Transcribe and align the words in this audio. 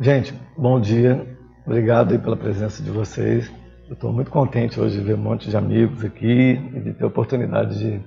Gente, 0.00 0.32
bom 0.56 0.80
dia. 0.80 1.26
Obrigado 1.66 2.12
aí 2.12 2.18
pela 2.20 2.36
presença 2.36 2.80
de 2.80 2.88
vocês. 2.88 3.50
Eu 3.88 3.94
estou 3.94 4.12
muito 4.12 4.30
contente 4.30 4.78
hoje 4.78 4.96
de 4.96 5.02
ver 5.02 5.16
um 5.16 5.22
monte 5.22 5.50
de 5.50 5.56
amigos 5.56 6.04
aqui 6.04 6.52
e 6.52 6.80
de 6.80 6.94
ter 6.94 7.02
a 7.02 7.08
oportunidade 7.08 7.76
de. 7.76 8.00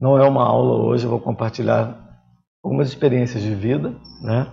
Não 0.00 0.16
é 0.16 0.28
uma 0.28 0.44
aula 0.44 0.76
hoje, 0.84 1.04
eu 1.04 1.10
vou 1.10 1.18
compartilhar 1.18 1.98
algumas 2.62 2.86
experiências 2.86 3.42
de 3.42 3.52
vida, 3.56 3.90
né? 4.22 4.46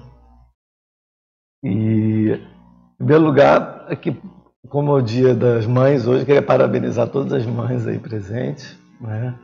E, 1.63 2.31
em 2.31 2.97
primeiro 2.97 3.23
lugar, 3.23 3.85
aqui, 3.87 4.19
como 4.67 4.93
é 4.93 4.95
o 4.95 5.01
dia 5.01 5.35
das 5.35 5.67
mães 5.67 6.07
hoje, 6.07 6.25
queria 6.25 6.41
parabenizar 6.41 7.07
todas 7.07 7.33
as 7.33 7.45
mães 7.45 7.85
aí 7.85 7.99
presentes, 7.99 8.75
né? 8.99 9.37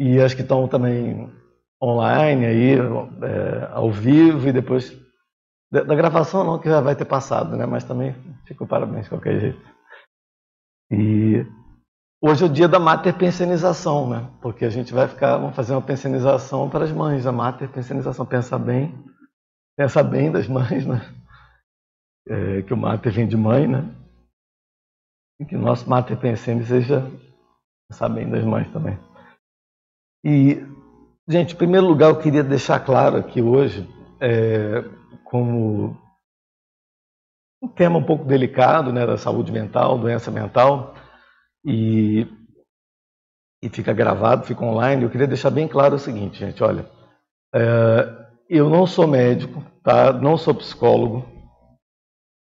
E 0.00 0.18
as 0.18 0.34
que 0.34 0.42
estão 0.42 0.66
também 0.66 1.32
online 1.80 2.44
aí, 2.44 2.72
é, 2.72 3.68
ao 3.70 3.92
vivo 3.92 4.48
e 4.48 4.52
depois 4.52 5.05
da, 5.70 5.82
da, 5.82 5.94
gravação 5.94 6.44
não, 6.44 6.58
que 6.58 6.68
já 6.68 6.80
vai 6.80 6.94
ter 6.94 7.04
passado, 7.04 7.56
né? 7.56 7.66
Mas 7.66 7.84
também 7.84 8.14
fico 8.44 8.66
parabéns 8.66 9.04
de 9.04 9.10
qualquer 9.10 9.40
jeito. 9.40 9.76
E 10.90 11.44
hoje 12.22 12.44
é 12.44 12.46
o 12.46 12.52
dia 12.52 12.68
da 12.68 12.78
mater 12.78 13.16
pensionização, 13.16 14.08
né? 14.08 14.30
Porque 14.40 14.64
a 14.64 14.70
gente 14.70 14.94
vai 14.94 15.08
ficar, 15.08 15.36
vamos 15.38 15.56
fazer 15.56 15.72
uma 15.74 15.82
pensionização 15.82 16.70
para 16.70 16.84
as 16.84 16.92
mães, 16.92 17.26
a 17.26 17.32
mater 17.32 17.68
pensionização, 17.68 18.24
pensa 18.24 18.58
bem, 18.58 18.94
pensa 19.76 20.02
bem 20.02 20.30
das 20.30 20.46
mães, 20.46 20.86
né? 20.86 21.00
É, 22.28 22.62
que 22.62 22.74
o 22.74 22.76
mater 22.76 23.12
vem 23.12 23.26
de 23.26 23.36
mãe, 23.36 23.66
né? 23.66 23.88
E 25.40 25.44
que 25.44 25.56
o 25.56 25.60
nosso 25.60 25.88
mater 25.88 26.16
pensene 26.16 26.64
seja 26.64 27.10
pensar 27.88 28.08
bem 28.08 28.28
das 28.28 28.44
mães 28.44 28.70
também. 28.72 28.98
E, 30.24 30.66
gente, 31.28 31.54
em 31.54 31.56
primeiro 31.56 31.86
lugar, 31.86 32.08
eu 32.08 32.18
queria 32.18 32.42
deixar 32.42 32.80
claro 32.80 33.16
aqui 33.16 33.40
hoje, 33.40 33.88
é, 34.20 34.82
como 35.30 35.96
um 37.62 37.68
tema 37.68 37.98
um 37.98 38.04
pouco 38.04 38.24
delicado, 38.24 38.92
né, 38.92 39.06
da 39.06 39.16
saúde 39.16 39.50
mental, 39.50 39.98
doença 39.98 40.30
mental, 40.30 40.94
e, 41.64 42.26
e 43.62 43.68
fica 43.68 43.92
gravado, 43.92 44.46
fica 44.46 44.64
online. 44.64 45.02
Eu 45.02 45.10
queria 45.10 45.26
deixar 45.26 45.50
bem 45.50 45.66
claro 45.66 45.96
o 45.96 45.98
seguinte, 45.98 46.38
gente, 46.38 46.62
olha, 46.62 46.88
é, 47.54 48.26
eu 48.48 48.70
não 48.70 48.86
sou 48.86 49.06
médico, 49.06 49.64
tá? 49.82 50.12
Não 50.12 50.36
sou 50.36 50.54
psicólogo, 50.54 51.24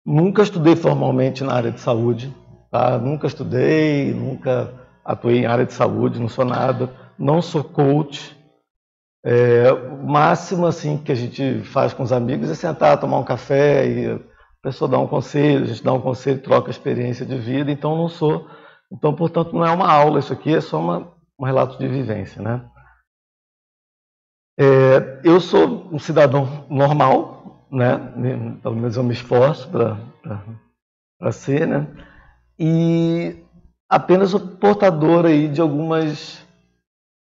nunca 0.04 0.42
estudei 0.42 0.76
formalmente 0.76 1.42
na 1.42 1.54
área 1.54 1.70
de 1.70 1.80
saúde, 1.80 2.34
tá? 2.70 2.98
Nunca 2.98 3.26
estudei, 3.26 4.12
nunca 4.12 4.74
atuei 5.04 5.38
em 5.38 5.46
área 5.46 5.64
de 5.64 5.72
saúde, 5.72 6.20
não 6.20 6.28
sou 6.28 6.44
nada, 6.44 6.94
não 7.18 7.40
sou 7.40 7.64
coach, 7.64 8.36
é, 9.24 9.72
o 9.72 10.06
máximo 10.06 10.66
assim 10.66 10.98
que 10.98 11.10
a 11.10 11.14
gente 11.14 11.62
faz 11.62 11.94
com 11.94 12.02
os 12.02 12.12
amigos 12.12 12.50
é 12.50 12.54
sentar, 12.54 13.00
tomar 13.00 13.18
um 13.18 13.24
café 13.24 13.88
e 13.88 14.10
a 14.10 14.20
pessoa 14.62 14.86
dá 14.86 14.98
um 14.98 15.06
conselho, 15.06 15.64
a 15.64 15.66
gente 15.66 15.82
dá 15.82 15.94
um 15.94 16.00
conselho, 16.00 16.42
troca 16.42 16.70
experiência 16.70 17.24
de 17.24 17.38
vida. 17.38 17.70
Então 17.70 17.96
não 17.96 18.08
sou, 18.08 18.46
então 18.92 19.14
portanto 19.14 19.54
não 19.54 19.64
é 19.64 19.70
uma 19.70 19.90
aula 19.90 20.18
isso 20.18 20.32
aqui, 20.32 20.54
é 20.54 20.60
só 20.60 20.78
uma, 20.78 21.10
um 21.40 21.44
relato 21.46 21.78
de 21.78 21.88
vivência, 21.88 22.42
né? 22.42 22.68
É, 24.60 25.20
eu 25.24 25.40
sou 25.40 25.88
um 25.90 25.98
cidadão 25.98 26.66
normal, 26.68 27.66
né? 27.72 27.96
Pelo 28.62 28.76
menos 28.76 28.96
eu 28.96 29.02
me 29.02 29.14
esforço 29.14 29.70
para 29.70 31.32
ser, 31.32 31.66
né? 31.66 31.88
E 32.58 33.42
apenas 33.88 34.34
portador 34.34 35.24
aí 35.24 35.48
de 35.48 35.62
algumas 35.62 36.43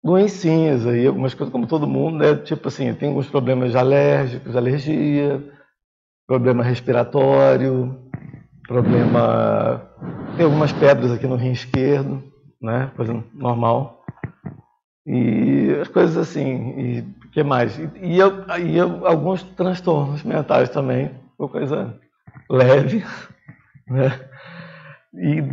doencinhas 0.04 0.86
aí, 0.88 1.06
algumas 1.06 1.34
coisas 1.34 1.52
como 1.52 1.68
todo 1.68 1.88
mundo, 1.88 2.18
né? 2.18 2.36
Tipo 2.36 2.68
assim, 2.68 2.94
tem 2.94 3.10
alguns 3.10 3.28
problemas 3.28 3.76
alérgicos, 3.76 4.56
alergia, 4.56 5.44
problema 6.28 6.64
respiratório, 6.64 8.00
problema. 8.68 9.90
Tem 10.36 10.46
algumas 10.46 10.72
pedras 10.72 11.12
aqui 11.12 11.28
no 11.28 11.36
rim 11.36 11.52
esquerdo, 11.52 12.24
né? 12.62 12.92
Coisa 12.96 13.24
normal. 13.34 14.04
E 15.06 15.78
as 15.82 15.88
coisas 15.88 16.18
assim, 16.18 16.80
e 16.80 17.00
o 17.26 17.32
que 17.32 17.44
mais? 17.44 17.78
E, 17.78 17.90
e, 18.02 18.18
e, 18.18 18.80
alguns 18.80 19.44
transtornos 19.44 20.24
mentais 20.24 20.70
também, 20.70 21.12
coisa 21.38 22.00
leve, 22.50 23.04
né? 23.88 24.20
E, 25.14 25.44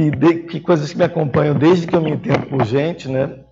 e 0.00 0.10
de, 0.10 0.34
que 0.44 0.60
coisas 0.60 0.92
que 0.92 0.98
me 0.98 1.04
acompanham 1.04 1.56
desde 1.56 1.86
que 1.86 1.96
eu 1.96 2.00
me 2.00 2.12
entendo 2.12 2.46
por 2.46 2.64
gente, 2.64 3.08
né? 3.08 3.44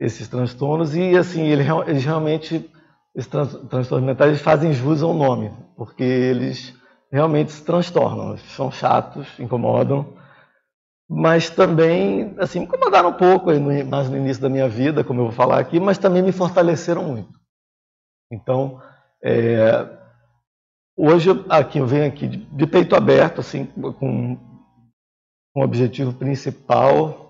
Esses 0.00 0.26
transtornos 0.26 0.96
e 0.96 1.16
assim 1.16 1.42
eles, 1.42 1.66
eles 1.86 2.04
realmente 2.04 2.68
esses 3.14 3.30
transtornos 3.30 4.06
mentais 4.06 4.40
fazem 4.40 4.72
jus 4.72 5.02
ao 5.02 5.12
nome 5.12 5.52
porque 5.76 6.02
eles 6.02 6.74
realmente 7.12 7.52
se 7.52 7.62
transtornam 7.62 8.38
são 8.38 8.70
chatos 8.70 9.28
incomodam 9.38 10.16
mas 11.08 11.50
também 11.50 12.34
assim 12.38 12.60
incomodaram 12.60 13.10
um 13.10 13.14
pouco 13.14 13.50
mais 13.86 14.08
no 14.08 14.16
início 14.16 14.40
da 14.40 14.48
minha 14.48 14.68
vida 14.68 15.04
como 15.04 15.20
eu 15.20 15.24
vou 15.24 15.34
falar 15.34 15.58
aqui 15.58 15.78
mas 15.78 15.98
também 15.98 16.22
me 16.22 16.32
fortaleceram 16.32 17.04
muito. 17.04 17.38
Então 18.32 18.80
é, 19.22 19.86
hoje 20.96 21.28
aqui 21.48 21.78
eu 21.78 21.86
venho 21.86 22.06
aqui 22.06 22.26
de, 22.26 22.38
de 22.38 22.66
peito 22.66 22.96
aberto 22.96 23.40
assim 23.40 23.66
com, 23.66 23.92
com 23.92 24.38
um 25.56 25.62
objetivo 25.62 26.12
principal 26.14 27.29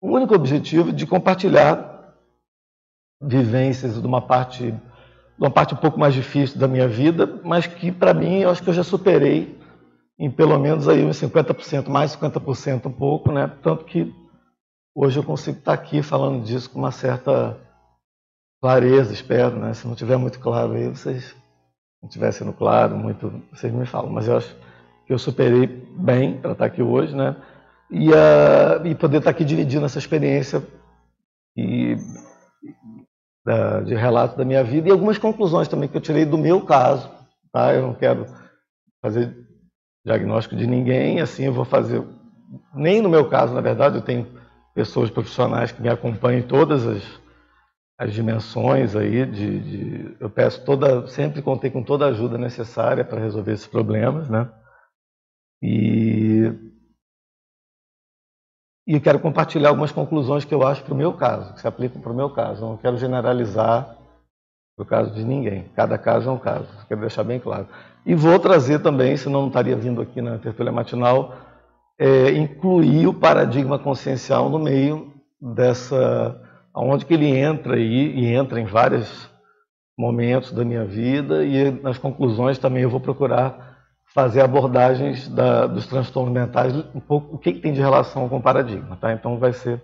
o 0.00 0.10
único 0.10 0.34
objetivo 0.34 0.92
de 0.92 1.06
compartilhar 1.06 2.14
vivências 3.20 4.00
de 4.00 4.06
uma 4.06 4.22
parte, 4.22 4.70
de 4.70 4.80
uma 5.38 5.50
parte 5.50 5.74
um 5.74 5.78
pouco 5.78 5.98
mais 5.98 6.14
difícil 6.14 6.58
da 6.58 6.68
minha 6.68 6.86
vida, 6.86 7.40
mas 7.44 7.66
que 7.66 7.90
para 7.90 8.14
mim 8.14 8.40
eu 8.40 8.50
acho 8.50 8.62
que 8.62 8.70
eu 8.70 8.74
já 8.74 8.84
superei 8.84 9.58
em 10.18 10.30
pelo 10.30 10.58
menos 10.58 10.88
aí 10.88 11.04
uns 11.04 11.20
50%, 11.20 11.88
mais 11.88 12.16
50% 12.16 12.86
um 12.86 12.92
pouco, 12.92 13.30
né? 13.30 13.50
Tanto 13.62 13.84
que 13.84 14.12
hoje 14.94 15.18
eu 15.18 15.22
consigo 15.22 15.58
estar 15.58 15.72
aqui 15.72 16.02
falando 16.02 16.42
disso 16.44 16.70
com 16.70 16.78
uma 16.78 16.90
certa 16.90 17.56
clareza, 18.60 19.12
espero, 19.12 19.56
né? 19.56 19.74
Se 19.74 19.86
não 19.86 19.94
tiver 19.94 20.16
muito 20.16 20.40
claro 20.40 20.72
aí, 20.72 20.88
vocês 20.88 21.36
não 22.02 22.08
estiver 22.08 22.32
sendo 22.32 22.52
claro, 22.52 22.96
muito, 22.96 23.42
vocês 23.52 23.72
me 23.72 23.86
falam, 23.86 24.10
mas 24.10 24.26
eu 24.26 24.36
acho 24.36 24.54
que 25.06 25.12
eu 25.12 25.18
superei 25.18 25.66
bem 25.66 26.40
para 26.40 26.52
estar 26.52 26.64
aqui 26.64 26.82
hoje, 26.82 27.14
né? 27.14 27.36
E, 27.90 28.10
uh, 28.10 28.86
e 28.86 28.94
poder 28.94 29.18
estar 29.18 29.30
aqui 29.30 29.44
dividindo 29.44 29.86
essa 29.86 29.98
experiência 29.98 30.62
e, 31.56 31.96
de 33.86 33.94
relato 33.94 34.36
da 34.36 34.44
minha 34.44 34.62
vida 34.62 34.88
e 34.88 34.92
algumas 34.92 35.16
conclusões 35.16 35.68
também 35.68 35.88
que 35.88 35.96
eu 35.96 36.00
tirei 36.00 36.24
do 36.24 36.36
meu 36.36 36.60
caso. 36.60 37.10
Tá? 37.52 37.74
Eu 37.74 37.82
não 37.82 37.94
quero 37.94 38.26
fazer 39.00 39.34
diagnóstico 40.04 40.56
de 40.56 40.66
ninguém, 40.66 41.20
assim 41.20 41.44
eu 41.44 41.52
vou 41.52 41.64
fazer, 41.64 42.02
nem 42.74 43.00
no 43.00 43.08
meu 43.08 43.28
caso, 43.28 43.54
na 43.54 43.60
verdade, 43.60 43.96
eu 43.96 44.02
tenho 44.02 44.26
pessoas 44.74 45.10
profissionais 45.10 45.72
que 45.72 45.82
me 45.82 45.88
acompanham 45.88 46.40
em 46.40 46.46
todas 46.46 46.86
as, 46.86 47.02
as 47.98 48.12
dimensões 48.12 48.94
aí 48.94 49.26
de, 49.26 49.60
de, 49.60 50.16
eu 50.20 50.30
peço 50.30 50.64
toda 50.64 51.06
sempre 51.08 51.42
contei 51.42 51.68
com 51.68 51.82
toda 51.82 52.04
a 52.04 52.10
ajuda 52.10 52.38
necessária 52.38 53.04
para 53.04 53.20
resolver 53.20 53.52
esses 53.52 53.66
problemas 53.66 54.28
né 54.28 54.48
e 55.60 56.52
e 58.88 58.94
eu 58.94 59.00
quero 59.02 59.18
compartilhar 59.18 59.68
algumas 59.68 59.92
conclusões 59.92 60.46
que 60.46 60.54
eu 60.54 60.66
acho 60.66 60.82
para 60.82 60.94
o 60.94 60.96
meu 60.96 61.12
caso, 61.12 61.52
que 61.52 61.60
se 61.60 61.68
aplicam 61.68 62.00
para 62.00 62.10
o 62.10 62.16
meu 62.16 62.30
caso. 62.30 62.64
Não 62.64 62.78
quero 62.78 62.96
generalizar 62.96 63.98
o 64.78 64.84
caso 64.84 65.12
de 65.12 65.22
ninguém. 65.22 65.66
Cada 65.76 65.98
caso 65.98 66.30
é 66.30 66.32
um 66.32 66.38
caso. 66.38 66.66
Quero 66.88 67.02
deixar 67.02 67.22
bem 67.22 67.38
claro. 67.38 67.68
E 68.06 68.14
vou 68.14 68.38
trazer 68.38 68.78
também, 68.78 69.14
senão 69.14 69.40
não 69.42 69.48
estaria 69.48 69.76
vindo 69.76 70.00
aqui 70.00 70.22
na 70.22 70.38
tertúlia 70.38 70.72
matinal, 70.72 71.36
é, 71.98 72.30
incluir 72.30 73.06
o 73.06 73.12
paradigma 73.12 73.78
consciencial 73.78 74.48
no 74.48 74.58
meio 74.58 75.12
dessa, 75.38 76.40
aonde 76.72 77.04
que 77.04 77.12
ele 77.12 77.28
entra 77.28 77.74
aí 77.74 78.18
e 78.18 78.32
entra 78.32 78.58
em 78.58 78.64
vários 78.64 79.28
momentos 79.98 80.50
da 80.50 80.64
minha 80.64 80.86
vida 80.86 81.44
e 81.44 81.70
nas 81.82 81.98
conclusões 81.98 82.56
também 82.56 82.84
eu 82.84 82.90
vou 82.90 83.00
procurar 83.00 83.67
fazer 84.14 84.40
abordagens 84.40 85.28
da, 85.28 85.66
dos 85.66 85.86
transtornos 85.86 86.32
mentais, 86.32 86.74
um 86.94 87.00
pouco 87.00 87.36
o 87.36 87.38
que, 87.38 87.52
que, 87.52 87.60
tem 87.60 87.72
de 87.72 87.80
relação 87.80 88.28
com 88.28 88.38
o 88.38 88.42
paradigma. 88.42 88.96
Tá? 88.96 89.12
Então 89.12 89.38
vai 89.38 89.52
ser. 89.52 89.82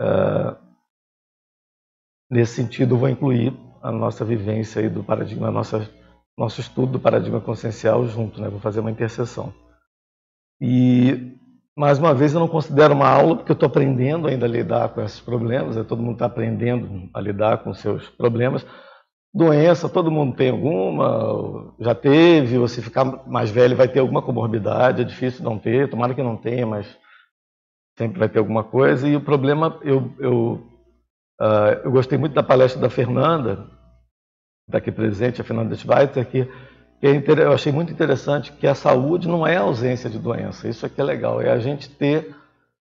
Uh, 0.00 0.56
nesse 2.30 2.54
sentido, 2.54 2.94
eu 2.94 2.98
vou 2.98 3.08
incluir 3.08 3.52
a 3.82 3.90
nossa 3.90 4.24
vivência 4.24 4.80
aí 4.80 4.88
do 4.88 5.02
paradigma, 5.02 5.50
nossa, 5.50 5.88
nosso 6.36 6.60
estudo 6.60 6.92
do 6.92 7.00
paradigma 7.00 7.40
consciencial 7.40 8.06
junto, 8.06 8.40
né? 8.40 8.48
vou 8.48 8.60
fazer 8.60 8.80
uma 8.80 8.90
interseção. 8.90 9.52
E, 10.60 11.36
mais 11.76 11.98
uma 11.98 12.12
vez, 12.14 12.34
eu 12.34 12.40
não 12.40 12.48
considero 12.48 12.94
uma 12.94 13.08
aula, 13.08 13.36
porque 13.36 13.52
eu 13.52 13.54
estou 13.54 13.68
aprendendo 13.68 14.28
ainda 14.28 14.46
a 14.46 14.48
lidar 14.48 14.88
com 14.90 15.00
esses 15.00 15.20
problemas, 15.20 15.76
né? 15.76 15.84
todo 15.84 16.02
mundo 16.02 16.14
está 16.14 16.26
aprendendo 16.26 17.08
a 17.14 17.20
lidar 17.20 17.58
com 17.58 17.72
seus 17.72 18.08
problemas 18.10 18.66
Doença, 19.34 19.88
todo 19.88 20.10
mundo 20.10 20.34
tem 20.34 20.50
alguma, 20.50 21.74
já 21.78 21.94
teve, 21.94 22.66
se 22.68 22.80
ficar 22.80 23.04
mais 23.26 23.50
velho 23.50 23.76
vai 23.76 23.86
ter 23.86 24.00
alguma 24.00 24.22
comorbidade, 24.22 25.02
é 25.02 25.04
difícil 25.04 25.44
não 25.44 25.58
ter, 25.58 25.90
tomara 25.90 26.14
que 26.14 26.22
não 26.22 26.36
tenha, 26.36 26.66
mas 26.66 26.86
sempre 27.96 28.18
vai 28.18 28.28
ter 28.28 28.38
alguma 28.38 28.64
coisa. 28.64 29.06
E 29.06 29.14
o 29.14 29.20
problema, 29.20 29.78
eu, 29.82 30.10
eu, 30.18 30.66
uh, 31.40 31.80
eu 31.84 31.90
gostei 31.90 32.16
muito 32.16 32.32
da 32.32 32.42
palestra 32.42 32.80
da 32.80 32.88
Fernanda, 32.88 33.66
daqui 34.66 34.90
presente, 34.90 35.40
a 35.40 35.44
Fernanda 35.44 35.74
Schweitzer, 35.74 36.24
que 36.26 36.48
eu 37.00 37.52
achei 37.52 37.70
muito 37.70 37.92
interessante 37.92 38.50
que 38.52 38.66
a 38.66 38.74
saúde 38.74 39.28
não 39.28 39.46
é 39.46 39.56
a 39.56 39.62
ausência 39.62 40.08
de 40.08 40.18
doença. 40.18 40.66
Isso 40.66 40.86
aqui 40.86 41.00
é 41.00 41.04
legal, 41.04 41.40
é 41.40 41.50
a 41.50 41.58
gente 41.58 41.88
ter, 41.88 42.34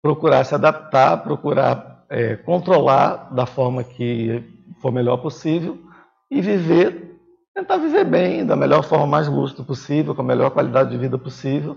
procurar 0.00 0.44
se 0.44 0.54
adaptar, 0.54 1.18
procurar 1.18 2.06
é, 2.08 2.36
controlar 2.36 3.32
da 3.34 3.46
forma 3.46 3.84
que 3.84 4.42
for 4.80 4.90
melhor 4.90 5.18
possível 5.18 5.89
e 6.30 6.40
viver, 6.40 7.18
tentar 7.54 7.76
viver 7.78 8.04
bem, 8.04 8.46
da 8.46 8.56
melhor 8.56 8.82
forma 8.82 9.06
mais 9.06 9.28
lúcida 9.28 9.64
possível, 9.64 10.14
com 10.14 10.22
a 10.22 10.24
melhor 10.24 10.50
qualidade 10.50 10.90
de 10.90 10.98
vida 10.98 11.18
possível 11.18 11.76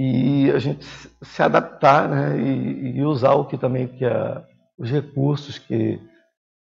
e 0.00 0.48
a 0.52 0.58
gente 0.60 0.84
se 0.84 1.42
adaptar 1.42 2.08
né, 2.08 2.38
e, 2.40 2.98
e 2.98 3.04
usar 3.04 3.32
o 3.32 3.46
que 3.46 3.58
também 3.58 3.88
que 3.88 4.04
a, 4.04 4.46
os 4.78 4.88
recursos 4.88 5.58
que, 5.58 6.00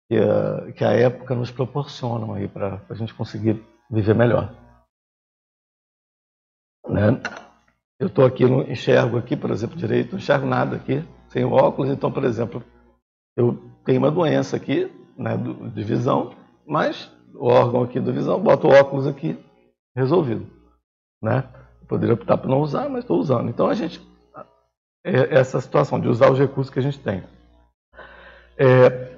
que, 0.07 0.19
a, 0.19 0.73
que 0.73 0.85
a 0.85 0.93
época 0.93 1.35
nos 1.35 1.51
proporcionam 1.51 2.35
aí 2.35 2.47
para 2.47 2.85
a 2.91 2.95
gente 2.95 3.15
conseguir 3.15 3.59
viver 3.91 4.15
melhor. 4.15 4.55
Né? 6.87 7.23
Eu 7.99 8.09
estou 8.09 8.27
aqui, 8.27 8.45
não 8.45 8.63
enxergo 8.63 9.17
aqui, 9.17 9.35
por 9.35 9.51
exemplo, 9.51 9.77
direito, 9.77 10.13
não 10.13 10.19
enxergo 10.19 10.45
nada 10.45 10.77
aqui, 10.77 11.03
sem 11.29 11.43
óculos, 11.43 11.91
então, 11.91 12.13
por 12.13 12.25
exemplo, 12.25 12.63
eu 13.35 13.57
tenho 13.83 13.99
uma 13.99 14.11
doença 14.11 14.57
aqui, 14.57 14.93
né, 15.17 15.39
de 15.75 15.83
visão, 15.83 16.35
mas 16.67 17.11
o 17.35 17.47
órgão 17.47 17.83
aqui 17.83 17.99
do 18.01 18.13
visão, 18.13 18.41
boto 18.41 18.69
o 18.69 18.73
óculos 18.73 19.07
aqui, 19.07 19.39
resolvido. 19.95 20.47
Né? 21.23 21.45
poderia 21.93 22.15
optar 22.15 22.39
por 22.39 22.49
não 22.49 22.63
usar, 22.63 22.89
mas 22.89 23.05
estou 23.05 23.21
usando. 23.21 23.51
Então 23.51 23.69
a 23.69 23.75
gente. 23.75 24.01
É 25.05 25.35
essa 25.35 25.61
situação 25.61 26.01
de 26.01 26.07
usar 26.07 26.31
os 26.31 26.39
recursos 26.39 26.73
que 26.73 26.79
a 26.79 26.83
gente 26.83 26.99
tem. 27.01 27.25
É, 28.57 29.17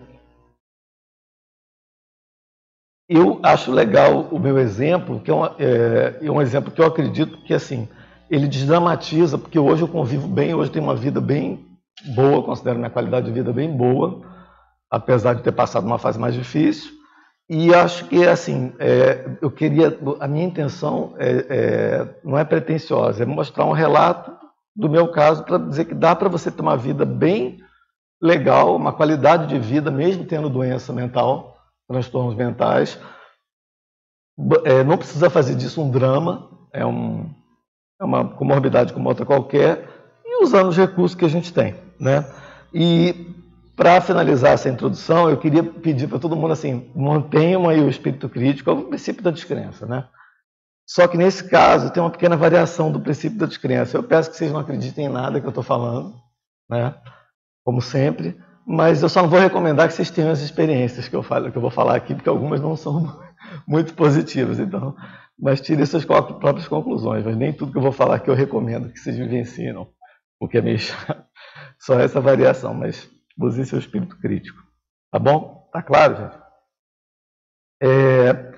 eu 3.07 3.39
acho 3.43 3.71
legal 3.71 4.23
o 4.31 4.39
meu 4.39 4.59
exemplo, 4.59 5.21
que 5.21 5.31
é 5.31 5.35
um, 5.35 5.45
é, 5.45 6.19
é 6.23 6.31
um 6.31 6.41
exemplo 6.41 6.73
que 6.73 6.81
eu 6.81 6.87
acredito 6.87 7.37
que 7.43 7.53
assim 7.53 7.87
ele 8.31 8.49
desdramatiza, 8.49 9.37
porque 9.37 9.59
hoje 9.59 9.83
eu 9.83 9.89
convivo 9.89 10.27
bem, 10.27 10.55
hoje 10.55 10.71
tenho 10.71 10.87
uma 10.87 10.97
vida 10.97 11.21
bem 11.21 11.79
boa, 12.15 12.43
considero 12.43 12.79
minha 12.79 12.91
qualidade 12.91 13.27
de 13.27 13.33
vida 13.33 13.53
bem 13.53 13.71
boa, 13.71 14.23
apesar 14.91 15.35
de 15.35 15.43
ter 15.43 15.53
passado 15.53 15.87
uma 15.87 15.99
fase 15.99 16.19
mais 16.19 16.35
difícil. 16.35 16.91
E 17.49 17.75
acho 17.75 18.07
que 18.07 18.27
assim, 18.27 18.73
é, 18.79 19.37
eu 19.41 19.51
queria, 19.51 19.99
a 20.19 20.27
minha 20.27 20.47
intenção 20.47 21.15
é, 21.19 21.47
é, 21.49 22.21
não 22.25 22.39
é 22.39 22.45
pretensiosa, 22.45 23.23
é 23.23 23.27
mostrar 23.27 23.67
um 23.67 23.73
relato 23.73 24.33
do 24.75 24.89
meu 24.89 25.09
caso 25.09 25.45
para 25.45 25.59
dizer 25.59 25.85
que 25.85 25.95
dá 25.95 26.17
para 26.17 26.29
você 26.29 26.51
ter 26.51 26.63
uma 26.63 26.77
vida 26.77 27.05
bem 27.05 27.61
legal, 28.21 28.75
uma 28.75 28.93
qualidade 28.93 29.47
de 29.47 29.59
vida, 29.59 29.91
mesmo 29.91 30.25
tendo 30.25 30.49
doença 30.49 30.93
mental, 30.93 31.59
transtornos 31.87 32.35
mentais. 32.35 32.99
É, 34.65 34.83
não 34.83 34.97
precisa 34.97 35.29
fazer 35.29 35.55
disso 35.55 35.83
um 35.83 35.91
drama, 35.91 36.51
é, 36.73 36.85
um, 36.85 37.31
é 38.01 38.05
uma 38.05 38.27
comorbidade 38.27 38.95
como 38.95 39.09
outra 39.09 39.27
qualquer, 39.27 39.87
e 40.25 40.43
usando 40.43 40.69
os 40.69 40.77
recursos 40.77 41.15
que 41.15 41.27
a 41.27 41.29
gente 41.29 41.53
tem. 41.53 41.75
Né? 42.01 42.25
E 42.73 43.44
para 43.77 44.01
finalizar 44.01 44.53
essa 44.53 44.69
introdução, 44.69 45.29
eu 45.29 45.37
queria 45.37 45.63
pedir 45.63 46.09
para 46.09 46.19
todo 46.19 46.37
mundo 46.37 46.53
assim, 46.53 46.91
mantenham 46.95 47.69
aí 47.69 47.81
o 47.81 47.89
espírito 47.89 48.29
crítico, 48.29 48.71
é 48.71 48.73
o 48.73 48.85
princípio 48.85 49.23
da 49.23 49.31
descrença, 49.31 49.87
né? 49.87 50.07
Só 50.87 51.09
que 51.09 51.17
nesse 51.17 51.49
caso 51.49 51.91
tem 51.91 52.03
uma 52.03 52.11
pequena 52.11 52.37
variação 52.37 52.93
do 52.93 53.01
princípio 53.01 53.39
da 53.39 53.47
descrença. 53.47 53.97
Eu 53.97 54.03
peço 54.03 54.31
que 54.31 54.37
vocês 54.37 54.53
não 54.53 54.61
acreditem 54.61 55.07
em 55.07 55.09
nada 55.09 55.41
que 55.41 55.47
eu 55.47 55.51
estou 55.51 55.65
falando, 55.65 56.15
né? 56.69 56.95
Como 57.65 57.81
sempre, 57.81 58.39
mas 58.67 59.03
eu 59.03 59.09
só 59.09 59.23
não 59.23 59.29
vou 59.29 59.41
recomendar 59.41 59.89
que 59.89 59.95
vocês 59.95 60.11
tenham 60.11 60.31
as 60.31 60.41
experiências 60.41 61.09
que 61.09 61.17
eu 61.17 61.23
falo, 61.23 61.51
que 61.51 61.59
eu 61.59 61.63
vou 61.63 61.71
falar 61.71 61.97
aqui, 61.97 62.15
porque 62.15 62.29
algumas 62.29 62.61
não 62.61 62.77
são 62.77 63.19
muito 63.67 63.95
positivas, 63.95 64.59
então. 64.59 64.95
Mas 65.39 65.61
tire 65.61 65.85
suas 65.85 66.05
próprias 66.05 66.69
conclusões. 66.69 67.25
Mas 67.25 67.37
nem 67.37 67.53
tudo 67.53 67.73
que 67.73 67.79
eu 67.79 67.83
vou 67.83 67.93
falar 67.93 68.17
aqui 68.17 68.31
eu 68.31 68.35
recomendo 68.35 68.91
que 68.91 68.99
vocês 68.99 69.17
vivenciem, 69.17 69.73
não, 69.73 69.89
porque 70.39 70.59
é 70.59 70.63
meio 70.63 70.79
chato. 70.81 71.25
Só 71.79 71.99
essa 71.99 72.21
variação, 72.21 72.73
mas 72.73 73.11
Use 73.39 73.67
seu 73.67 73.79
espírito 73.79 74.19
crítico. 74.19 74.63
Tá 75.11 75.19
bom? 75.19 75.69
Tá 75.73 75.83
claro, 75.83 76.17
gente? 76.17 76.45
É, 77.83 78.55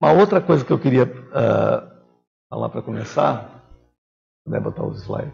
uma 0.00 0.12
outra 0.12 0.44
coisa 0.44 0.64
que 0.64 0.72
eu 0.72 0.80
queria 0.80 1.04
uh, 1.04 1.92
falar 2.50 2.68
para 2.70 2.82
começar, 2.82 3.62
puder 4.44 4.60
botar 4.60 4.84
os 4.84 5.02
slides. 5.02 5.32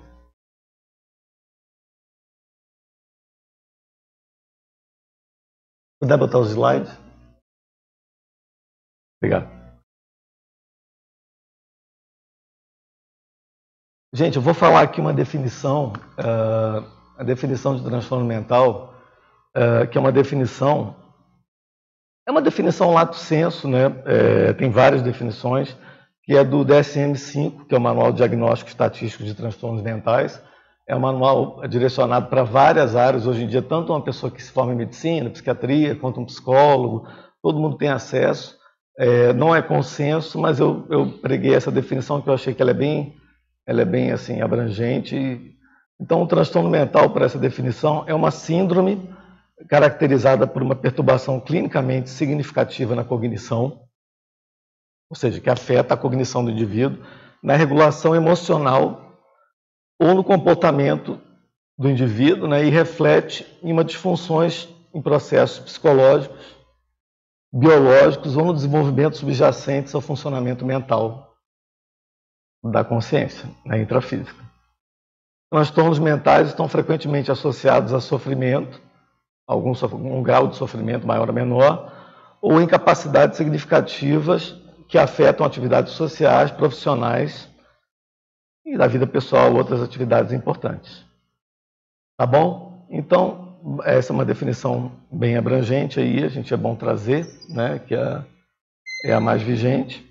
Puder 6.01 6.19
botar 6.19 6.39
os 6.39 6.51
slides? 6.51 6.91
Obrigado. 9.21 9.59
Gente, 14.15 14.37
eu 14.37 14.43
vou 14.43 14.55
falar 14.55 14.83
aqui 14.83 15.01
uma 15.01 15.13
definição. 15.13 15.93
Uh, 16.17 16.98
a 17.19 17.25
definição 17.25 17.75
de 17.75 17.83
transtorno 17.83 18.25
mental, 18.25 18.95
é, 19.53 19.87
que 19.89 19.99
é 19.99 20.01
uma 20.01 20.13
definição, 20.13 20.95
é 22.25 22.31
uma 22.31 22.41
definição 22.41 22.93
lato 22.93 23.17
senso, 23.17 23.67
né? 23.67 23.93
É, 24.07 24.53
tem 24.53 24.71
várias 24.71 25.03
definições, 25.03 25.77
que 26.23 26.37
é 26.37 26.45
do 26.45 26.65
DSM-5, 26.65 27.67
que 27.67 27.75
é 27.75 27.79
o 27.79 27.81
Manual 27.81 28.13
Diagnóstico 28.13 28.71
Estatístico 28.71 29.25
de 29.25 29.35
Transtornos 29.35 29.83
Mentais. 29.83 30.41
É 30.87 30.95
um 30.95 31.01
manual 31.01 31.67
direcionado 31.67 32.29
para 32.29 32.45
várias 32.45 32.95
áreas 32.95 33.27
hoje 33.27 33.43
em 33.43 33.49
dia, 33.49 33.61
tanto 33.61 33.93
uma 33.93 34.03
pessoa 34.03 34.31
que 34.31 34.43
se 34.43 34.53
forma 34.53 34.73
em 34.73 34.77
medicina, 34.77 35.29
psiquiatria, 35.29 35.97
quanto 35.97 36.21
um 36.21 36.25
psicólogo, 36.25 37.07
todo 37.43 37.59
mundo 37.59 37.77
tem 37.77 37.89
acesso. 37.89 38.57
É, 38.97 39.33
não 39.33 39.55
é 39.55 39.61
consenso, 39.61 40.39
mas 40.39 40.61
eu, 40.61 40.87
eu 40.89 41.19
preguei 41.21 41.55
essa 41.55 41.71
definição 41.71 42.23
que 42.23 42.29
eu 42.29 42.35
achei 42.35 42.55
que 42.55 42.63
ela 42.63 42.71
é 42.71 42.75
bem, 42.75 43.17
ela 43.67 43.83
é 43.83 43.85
bem 43.85 44.13
assim 44.13 44.41
abrangente 44.41 45.58
então, 46.01 46.23
o 46.23 46.27
transtorno 46.27 46.71
mental, 46.71 47.11
por 47.11 47.23
essa 47.23 47.39
definição, 47.39 48.05
é 48.07 48.15
uma 48.15 48.31
síndrome 48.31 49.13
caracterizada 49.69 50.47
por 50.47 50.63
uma 50.63 50.77
perturbação 50.77 51.41
clinicamente 51.41 52.09
significativa 52.09 52.95
na 52.95 53.05
cognição, 53.05 53.83
ou 55.11 55.17
seja, 55.17 55.41
que 55.41 55.51
afeta 55.51 55.95
a 55.95 55.97
cognição 55.97 56.45
do 56.45 56.51
indivíduo, 56.51 57.05
na 57.43 57.57
regulação 57.57 58.15
emocional 58.15 59.19
ou 60.01 60.15
no 60.15 60.23
comportamento 60.23 61.21
do 61.77 61.91
indivíduo 61.91 62.47
né, 62.47 62.65
e 62.65 62.71
reflete 62.71 63.47
em 63.63 63.73
uma 63.73 63.85
disfunções 63.85 64.69
em 64.95 65.03
processos 65.03 65.59
psicológicos, 65.59 66.57
biológicos 67.53 68.37
ou 68.37 68.45
no 68.45 68.55
desenvolvimento 68.55 69.17
subjacentes 69.17 69.95
ao 69.95 70.01
funcionamento 70.01 70.65
mental 70.65 71.37
da 72.63 72.85
consciência, 72.85 73.49
na 73.65 73.79
intrafísica. 73.79 74.48
Transtornos 75.51 75.99
mentais 75.99 76.49
estão 76.49 76.69
frequentemente 76.69 77.31
associados 77.31 77.95
a 77.95 78.01
sofrimento, 78.01 78.83
algum 79.47 79.73
um 79.95 80.23
grau 80.23 80.47
de 80.47 80.57
sofrimento 80.57 81.07
maior 81.07 81.29
ou 81.29 81.35
menor, 81.35 81.93
ou 82.41 82.61
incapacidades 82.61 83.39
significativas 83.39 84.55
que 84.89 84.99
afetam 84.99 85.47
atividades 85.47 85.95
sociais, 85.95 86.51
profissionais 86.51 87.49
e 88.65 88.77
da 88.77 88.87
vida 88.87 89.07
pessoal, 89.07 89.55
outras 89.55 89.83
atividades 89.83 90.33
importantes. 90.33 91.05
Tá 92.19 92.27
bom? 92.27 92.87
Então, 92.91 93.59
essa 93.85 94.13
é 94.13 94.15
uma 94.15 94.25
definição 94.25 94.93
bem 95.11 95.37
abrangente 95.37 95.99
aí, 95.99 96.25
a 96.25 96.29
gente 96.29 96.53
é 96.53 96.57
bom 96.57 96.75
trazer, 96.75 97.27
né, 97.49 97.79
que 97.79 97.95
é, 97.95 98.25
é 99.05 99.13
a 99.15 99.21
mais 99.21 99.43
vigente. 99.43 100.07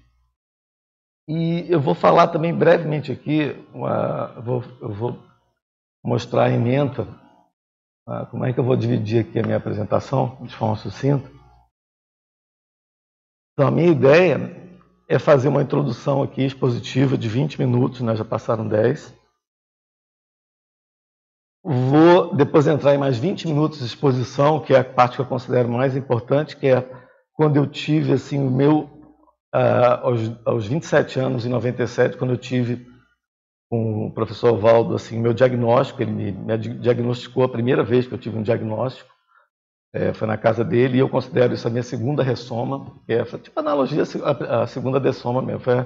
E 1.28 1.66
eu 1.70 1.80
vou 1.80 1.94
falar 1.94 2.28
também 2.28 2.54
brevemente 2.54 3.12
aqui, 3.12 3.56
uma, 3.74 4.34
eu, 4.36 4.42
vou, 4.42 4.64
eu 4.82 4.94
vou 4.94 5.27
mostrar 6.04 6.46
a 6.46 6.52
emenda. 6.52 7.08
Ah, 8.08 8.26
como 8.26 8.46
é 8.46 8.54
que 8.54 8.60
eu 8.60 8.64
vou 8.64 8.76
dividir 8.76 9.26
aqui 9.26 9.40
a 9.40 9.44
minha 9.44 9.58
apresentação 9.58 10.38
de 10.42 10.56
forma 10.56 10.76
sucinta? 10.76 11.30
Então, 13.54 13.68
a 13.68 13.72
minha 13.72 13.92
ideia 13.92 14.56
é 15.10 15.18
fazer 15.18 15.48
uma 15.48 15.62
introdução 15.62 16.22
aqui 16.22 16.44
expositiva 16.44 17.18
de 17.18 17.28
20 17.28 17.60
minutos, 17.60 18.02
né? 18.02 18.16
já 18.16 18.24
passaram 18.24 18.68
10. 18.68 19.16
Vou 21.64 22.36
depois 22.36 22.68
entrar 22.68 22.94
em 22.94 22.98
mais 22.98 23.18
20 23.18 23.48
minutos 23.48 23.80
de 23.80 23.86
exposição, 23.86 24.60
que 24.60 24.74
é 24.74 24.80
a 24.80 24.84
parte 24.84 25.16
que 25.16 25.22
eu 25.22 25.26
considero 25.26 25.68
mais 25.70 25.96
importante, 25.96 26.56
que 26.56 26.68
é 26.68 26.82
quando 27.34 27.58
eu 27.58 27.68
tive 27.68 28.14
assim 28.14 28.40
o 28.40 28.50
meu 28.50 28.98
uh, 29.54 30.04
aos, 30.04 30.20
aos 30.46 30.68
27 30.68 31.20
anos 31.20 31.46
em 31.46 31.50
97, 31.50 32.18
quando 32.18 32.32
eu 32.32 32.38
tive 32.38 32.88
com 33.70 34.08
o 34.08 34.12
professor 34.12 34.58
Valdo 34.58 34.96
assim 34.96 35.20
meu 35.20 35.34
diagnóstico 35.34 36.02
ele 36.02 36.12
me, 36.12 36.32
me, 36.32 36.58
diagnosticou 36.58 37.44
a 37.44 37.50
primeira 37.50 37.84
vez 37.84 38.08
que 38.08 38.14
eu 38.14 38.18
tive 38.18 38.38
um 38.38 38.44
diagnóstico 38.44 39.10
é, 39.94 40.14
foi 40.14 40.28
na 40.28 40.38
casa 40.38 40.64
dele 40.64 40.98
e 40.98 41.00
eu 41.00 41.10
considero 41.10 41.54
isso 41.54 41.68
a 41.68 41.72
minha 41.72 41.84
segunda 41.84 42.24
ressoma 42.24 42.94
que 43.06 43.14
é 43.14 43.24
tipo 43.24 43.60
analogia 43.60 44.04
a 44.04 44.68
segunda 44.68 45.00
dessoma 45.00 45.42
mesmo 45.42 45.62
foi, 45.62 45.86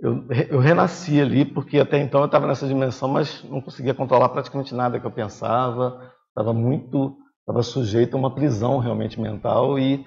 eu, 0.00 0.24
eu 0.48 0.58
renasci 0.58 1.20
ali 1.20 1.44
porque 1.44 1.78
até 1.78 1.98
então 1.98 2.20
eu 2.20 2.26
estava 2.26 2.46
nessa 2.46 2.66
dimensão 2.66 3.08
mas 3.08 3.42
não 3.44 3.60
conseguia 3.60 3.94
controlar 3.94 4.28
praticamente 4.28 4.74
nada 4.74 5.00
que 5.00 5.06
eu 5.06 5.10
pensava 5.10 6.12
estava 6.28 6.52
muito 6.52 7.16
estava 7.40 7.62
sujeito 7.62 8.14
a 8.14 8.18
uma 8.20 8.34
prisão 8.34 8.78
realmente 8.78 9.20
mental 9.20 9.78
e 9.78 10.04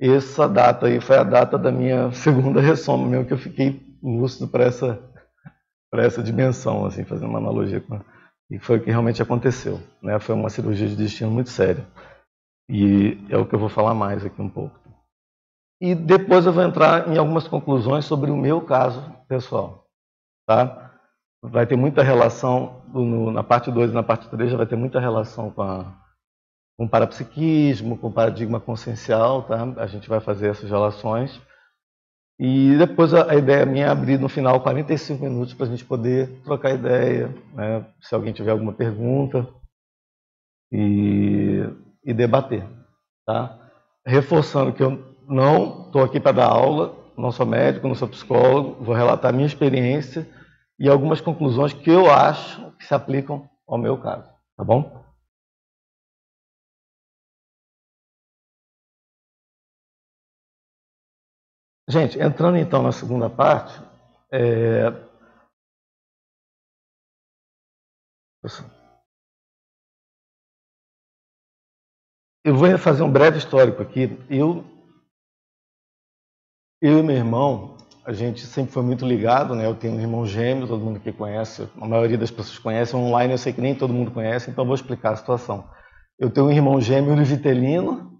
essa 0.00 0.48
data 0.48 0.86
aí 0.86 1.00
foi 1.00 1.16
a 1.16 1.24
data 1.24 1.56
da 1.56 1.70
minha 1.70 2.10
segunda 2.12 2.60
ressoma, 2.60 3.06
mesmo 3.06 3.26
que 3.26 3.32
eu 3.32 3.38
fiquei 3.38 3.80
lúcido 4.02 4.48
para 4.48 4.64
essa, 4.64 5.00
para 5.94 6.04
essa 6.04 6.20
dimensão, 6.20 6.84
assim, 6.84 7.04
fazendo 7.04 7.28
uma 7.28 7.38
analogia 7.38 7.80
com. 7.80 8.00
E 8.50 8.58
foi 8.58 8.78
o 8.78 8.82
que 8.82 8.90
realmente 8.90 9.22
aconteceu. 9.22 9.80
Né? 10.02 10.18
Foi 10.18 10.34
uma 10.34 10.50
cirurgia 10.50 10.88
de 10.88 10.96
destino 10.96 11.30
muito 11.30 11.50
séria. 11.50 11.86
E 12.68 13.24
é 13.30 13.38
o 13.38 13.46
que 13.46 13.54
eu 13.54 13.60
vou 13.60 13.68
falar 13.68 13.94
mais 13.94 14.26
aqui 14.26 14.42
um 14.42 14.50
pouco. 14.50 14.76
E 15.80 15.94
depois 15.94 16.46
eu 16.46 16.52
vou 16.52 16.64
entrar 16.64 17.08
em 17.08 17.16
algumas 17.16 17.46
conclusões 17.46 18.06
sobre 18.06 18.32
o 18.32 18.36
meu 18.36 18.60
caso 18.60 19.08
pessoal. 19.28 19.86
Tá? 20.48 20.98
Vai 21.40 21.64
ter 21.64 21.76
muita 21.76 22.02
relação, 22.02 22.82
no, 22.88 23.30
na 23.30 23.44
parte 23.44 23.70
2 23.70 23.92
e 23.92 23.94
na 23.94 24.02
parte 24.02 24.28
3 24.28 24.50
já 24.50 24.56
vai 24.56 24.66
ter 24.66 24.76
muita 24.76 24.98
relação 24.98 25.52
com, 25.52 25.62
a, 25.62 25.96
com 26.76 26.86
o 26.86 26.88
parapsiquismo, 26.88 27.96
com 27.96 28.08
o 28.08 28.12
paradigma 28.12 28.58
consciencial. 28.58 29.44
Tá? 29.44 29.62
A 29.76 29.86
gente 29.86 30.08
vai 30.08 30.18
fazer 30.18 30.48
essas 30.48 30.68
relações. 30.68 31.40
E 32.38 32.76
depois 32.76 33.14
a, 33.14 33.34
ideia 33.36 33.64
minha 33.64 33.86
é 33.86 33.88
abrir 33.88 34.18
no 34.18 34.28
final 34.28 34.60
45 34.60 35.22
minutos 35.22 35.54
para 35.54 35.66
a 35.66 35.68
gente 35.68 35.84
poder 35.84 36.28
trocar 36.44 36.74
ideia, 36.74 37.32
né? 37.52 37.86
se 38.00 38.14
alguém 38.14 38.32
tiver 38.32 38.50
alguma 38.50 38.72
pergunta. 38.72 39.46
E 40.72 41.62
e 42.04 42.12
debater. 42.12 42.64
Tá? 43.26 43.58
Reforçando 44.06 44.72
que 44.72 44.82
eu 44.82 45.02
não 45.26 45.86
estou 45.86 46.04
aqui 46.04 46.20
para 46.20 46.32
dar 46.36 46.48
aula, 46.48 46.94
não 47.16 47.32
sou 47.32 47.46
médico, 47.46 47.88
não 47.88 47.94
sou 47.94 48.08
psicólogo, 48.08 48.84
vou 48.84 48.94
relatar 48.94 49.32
minha 49.32 49.46
experiência 49.46 50.28
e 50.78 50.88
algumas 50.88 51.20
conclusões 51.20 51.72
que 51.72 51.90
eu 51.90 52.10
acho 52.10 52.72
que 52.72 52.84
se 52.84 52.94
aplicam 52.94 53.48
ao 53.66 53.78
meu 53.78 53.96
caso. 53.96 54.28
Tá 54.56 54.62
bom? 54.64 55.03
Gente, 61.88 62.18
entrando 62.18 62.56
então 62.56 62.82
na 62.82 62.92
segunda 62.92 63.28
parte, 63.28 63.78
é... 64.32 64.88
Eu 72.44 72.54
vou 72.54 72.76
fazer 72.78 73.02
um 73.02 73.10
breve 73.10 73.38
histórico 73.38 73.82
aqui. 73.82 74.02
Eu, 74.28 74.64
eu 76.82 76.98
e 76.98 77.02
meu 77.02 77.16
irmão, 77.16 77.76
a 78.04 78.12
gente 78.12 78.40
sempre 78.46 78.72
foi 78.72 78.82
muito 78.82 79.06
ligado, 79.06 79.54
né? 79.54 79.66
Eu 79.66 79.74
tenho 79.74 79.94
um 79.94 80.00
irmão 80.00 80.26
gêmeo, 80.26 80.68
todo 80.68 80.84
mundo 80.84 80.96
aqui 80.98 81.10
conhece, 81.12 81.68
a 81.80 81.86
maioria 81.86 82.18
das 82.18 82.30
pessoas 82.30 82.58
conhece. 82.58 82.94
Online 82.94 83.32
eu 83.32 83.38
sei 83.38 83.52
que 83.52 83.62
nem 83.62 83.74
todo 83.74 83.94
mundo 83.94 84.10
conhece, 84.10 84.50
então 84.50 84.66
vou 84.66 84.74
explicar 84.74 85.12
a 85.12 85.16
situação. 85.16 85.68
Eu 86.18 86.30
tenho 86.30 86.46
um 86.46 86.52
irmão 86.52 86.80
gêmeo 86.80 87.16
Vitelino 87.24 88.13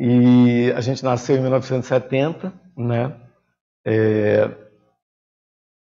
e 0.00 0.72
a 0.72 0.80
gente 0.80 1.04
nasceu 1.04 1.36
em 1.36 1.42
1970, 1.42 2.52
né? 2.76 3.20
É, 3.86 4.50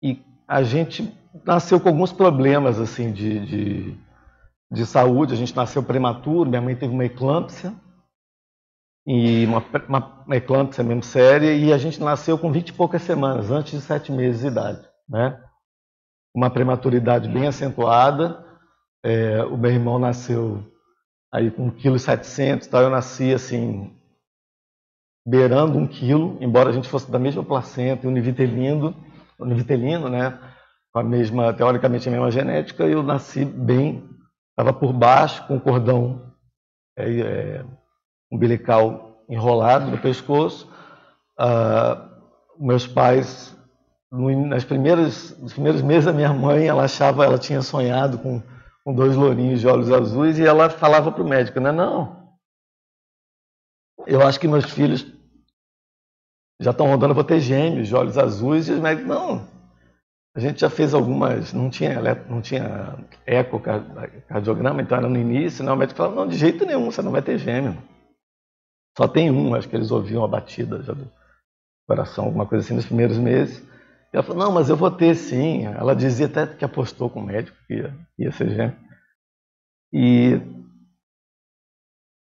e 0.03 0.23
a 0.47 0.63
gente 0.63 1.13
nasceu 1.45 1.81
com 1.81 1.89
alguns 1.89 2.13
problemas 2.13 2.79
assim 2.79 3.13
de, 3.13 3.47
de 3.47 4.05
de 4.75 4.85
saúde. 4.85 5.33
A 5.33 5.37
gente 5.37 5.57
nasceu 5.57 5.83
prematuro, 5.83 6.51
minha 6.51 6.61
mãe 6.61 6.77
teve 6.77 6.93
uma 6.93 7.05
eclâmpsia, 7.05 7.73
e 9.07 9.47
uma, 9.47 9.65
uma, 9.89 10.25
uma 10.27 10.37
eclâmpsia 10.37 10.83
mesmo 10.83 11.03
séria, 11.03 11.55
e 11.55 11.73
a 11.73 11.79
gente 11.79 12.01
nasceu 12.01 12.39
com 12.39 12.51
20 12.51 12.69
e 12.69 12.73
poucas 12.73 13.03
semanas, 13.03 13.51
antes 13.51 13.73
de 13.73 13.81
sete 13.81 14.11
meses 14.11 14.41
de 14.41 14.49
idade. 14.49 14.87
Né? 15.09 15.41
Uma 16.35 16.51
prematuridade 16.51 17.29
bem 17.29 17.47
acentuada. 17.47 18.45
É, 19.05 19.45
o 19.45 19.57
meu 19.57 19.71
irmão 19.71 19.99
nasceu 19.99 20.65
aí 21.33 21.51
com 21.51 21.71
1,7 21.71 22.59
kg, 22.59 22.69
tá? 22.69 22.81
eu 22.81 22.91
nasci 22.91 23.35
assim, 23.35 23.95
beirando 25.27 25.79
um 25.79 25.87
quilo, 25.87 26.37
embora 26.41 26.71
a 26.71 26.73
gente 26.73 26.89
fosse 26.89 27.11
da 27.11 27.19
mesma 27.19 27.43
placenta, 27.43 28.07
univitelino, 28.07 28.95
univitelino, 29.39 30.09
né? 30.09 30.39
com 30.93 31.01
a 31.01 31.03
mesma, 31.03 31.53
teoricamente 31.53 32.09
a 32.09 32.13
mesma 32.13 32.31
genética, 32.31 32.85
eu 32.85 33.03
nasci 33.03 33.45
bem 33.45 34.09
Estava 34.55 34.73
por 34.73 34.93
baixo 34.93 35.45
com 35.49 35.57
o 35.57 35.61
cordão 35.61 36.33
é, 36.97 37.21
é, 37.21 37.65
umbilical 38.31 39.25
enrolado 39.29 39.91
no 39.91 39.99
pescoço. 39.99 40.73
Ah, 41.37 42.09
meus 42.57 42.87
pais, 42.87 43.57
nas 44.13 44.65
primeiras, 44.65 45.37
nos 45.41 45.53
primeiros 45.53 45.83
meses 45.83 46.05
da 46.05 46.13
minha 46.13 46.33
mãe, 46.33 46.69
ela 46.69 46.85
achava, 46.85 47.25
ela 47.25 47.37
tinha 47.37 47.63
sonhado 47.63 48.19
com, 48.19 48.41
com 48.85 48.95
dois 48.95 49.17
lourinhos 49.17 49.61
de 49.61 49.67
olhos 49.67 49.91
azuis 49.91 50.39
e 50.39 50.47
ela 50.47 50.71
falava 50.71 51.11
para 51.11 51.23
o 51.25 51.29
médico, 51.29 51.59
não, 51.59 51.73
não, 51.73 52.25
eu 54.07 54.25
acho 54.25 54.39
que 54.39 54.47
meus 54.47 54.67
filhos 54.67 55.05
já 56.65 56.71
estão 56.71 56.87
rodando, 56.87 57.15
vou 57.15 57.23
ter 57.23 57.41
gêmeos 57.41 57.89
de 57.89 57.95
olhos 57.95 58.17
azuis, 58.17 58.69
e 58.69 58.73
os 58.73 58.81
médicos, 58.81 59.07
não, 59.07 59.47
a 60.35 60.41
gente 60.41 60.61
já 60.61 60.71
fez 60.71 60.95
algumas, 60.95 61.53
não 61.53 61.69
tinha, 61.69 62.01
não 62.29 62.41
tinha 62.41 62.97
ecocardiograma, 63.27 64.81
então 64.81 64.97
era 64.97 65.09
no 65.09 65.19
início, 65.19 65.63
né? 65.63 65.71
o 65.71 65.77
médico 65.77 65.99
falava, 65.99 66.17
não, 66.17 66.27
de 66.27 66.37
jeito 66.37 66.65
nenhum, 66.65 66.91
você 66.91 67.03
não 67.03 67.13
vai 67.13 67.23
ter 67.23 67.39
gêmeo. 67.39 67.77
Só 68.97 69.07
tem 69.07 69.31
um, 69.31 69.55
acho 69.55 69.69
que 69.69 69.77
eles 69.77 69.91
ouviam 69.91 70.25
a 70.25 70.29
batida 70.29 70.83
já 70.83 70.95
do 70.95 71.09
coração, 71.87 72.25
alguma 72.25 72.47
coisa 72.47 72.65
assim, 72.65 72.75
nos 72.75 72.87
primeiros 72.87 73.19
meses. 73.19 73.59
E 74.13 74.17
ela 74.17 74.23
falou, 74.23 74.45
não, 74.45 74.53
mas 74.53 74.71
eu 74.71 74.77
vou 74.77 74.91
ter 74.91 75.15
sim. 75.15 75.67
Ela 75.67 75.95
dizia 75.95 76.27
até 76.27 76.47
que 76.47 76.65
apostou 76.65 77.11
com 77.11 77.21
o 77.21 77.27
médico 77.27 77.57
que 77.67 77.75
ia, 77.75 77.95
ia 78.19 78.33
ser 78.33 78.49
gêmeo. 78.51 78.77
E... 79.93 80.41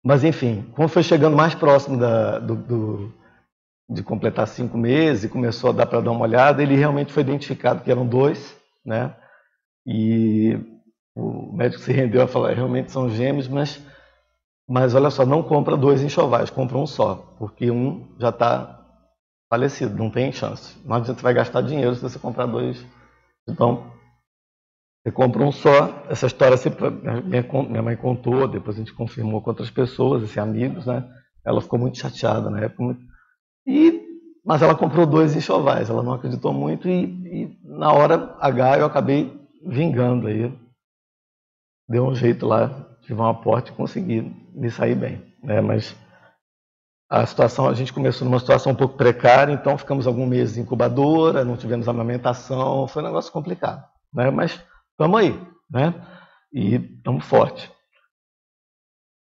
Mas 0.04 0.24
enfim, 0.24 0.70
quando 0.74 0.90
foi 0.90 1.04
chegando 1.04 1.36
mais 1.36 1.54
próximo 1.54 1.98
da, 1.98 2.40
do, 2.40 2.56
do 2.56 3.23
de 3.94 4.04
completar 4.04 4.48
cinco 4.48 4.78
meses 4.78 5.24
e 5.24 5.30
começou 5.30 5.70
a 5.70 5.74
dar 5.74 5.86
para 5.86 6.02
dar 6.02 6.12
uma 6.12 6.24
olhada, 6.24 6.64
ele 6.64 6.76
realmente 6.76 7.14
foi 7.14 7.22
identificado 7.22 7.84
que 7.84 7.92
eram 7.92 8.06
dois, 8.06 8.58
né? 8.86 9.16
E 9.86 10.58
o 11.16 11.56
médico 11.56 11.82
se 11.82 11.92
rendeu 11.94 12.22
a 12.22 12.28
falar, 12.28 12.54
realmente 12.54 12.92
são 12.92 13.10
gêmeos, 13.10 13.48
mas, 13.48 13.82
mas 14.68 14.96
olha 14.96 15.10
só, 15.10 15.26
não 15.26 15.44
compra 15.44 15.78
dois 15.78 16.02
enxovais, 16.02 16.50
compra 16.50 16.78
um 16.78 16.88
só, 16.88 17.16
porque 17.38 17.70
um 17.70 18.08
já 18.20 18.30
está 18.30 18.80
falecido, 19.50 19.96
não 19.96 20.10
tem 20.10 20.32
chance. 20.32 20.76
Não 20.84 20.96
adianta 20.96 21.20
você 21.20 21.24
vai 21.24 21.34
gastar 21.34 21.62
dinheiro 21.62 21.94
se 21.94 22.02
você 22.02 22.18
comprar 22.18 22.48
dois. 22.48 22.84
Então, 23.48 23.92
você 25.04 25.12
compra 25.12 25.44
um 25.44 25.52
só. 25.52 26.04
Essa 26.10 26.26
história 26.26 26.58
sempre, 26.58 26.90
minha 26.90 27.84
mãe 27.84 27.96
contou, 27.96 28.48
depois 28.48 28.76
a 28.76 28.80
gente 28.80 28.94
confirmou 28.94 29.42
com 29.42 29.52
outras 29.52 29.70
pessoas, 29.70 30.24
assim, 30.24 30.40
amigos, 30.40 30.88
né? 30.88 31.08
Ela 31.46 31.62
ficou 31.62 31.78
muito 31.78 32.00
chateada 32.00 32.50
na 32.50 32.62
época, 32.62 32.98
e, 33.66 34.02
mas 34.46 34.62
ela 34.62 34.76
comprou 34.76 35.06
dois 35.06 35.36
enxovais, 35.36 35.90
ela 35.90 36.04
não 36.04 36.14
acreditou 36.14 36.54
muito 36.54 36.88
e, 36.88 37.04
e 37.04 37.58
na 37.64 37.92
hora 37.92 38.36
H 38.40 38.80
eu 38.80 38.86
acabei 38.86 39.40
vingando 39.66 40.28
aí. 40.28 40.54
Deu 41.88 42.06
um 42.06 42.16
jeito 42.16 42.46
lá, 42.46 42.70
tive 43.02 43.20
um 43.20 43.26
aporte 43.26 43.72
e 43.72 43.76
consegui 43.76 44.22
me 44.54 44.70
sair 44.70 44.96
bem. 44.96 45.22
Né? 45.44 45.62
Mas 45.62 45.96
a 47.10 47.26
situação, 47.26 47.68
a 47.68 47.74
gente 47.74 47.94
começou 47.94 48.26
numa 48.26 48.40
situação 48.40 48.72
um 48.72 48.76
pouco 48.76 48.98
precária, 48.98 49.52
então 49.52 49.78
ficamos 49.78 50.08
alguns 50.08 50.28
meses 50.28 50.58
em 50.58 50.62
incubadora, 50.62 51.46
não 51.46 51.58
tivemos 51.58 51.88
amamentação, 51.88 52.88
foi 52.88 53.04
um 53.04 53.06
negócio 53.06 53.32
complicado. 53.32 53.84
Né? 54.14 54.32
Mas 54.32 54.60
estamos 54.92 55.20
aí, 55.20 55.40
né? 55.70 55.94
E 56.52 56.76
estamos 56.76 57.26
fortes. 57.26 57.70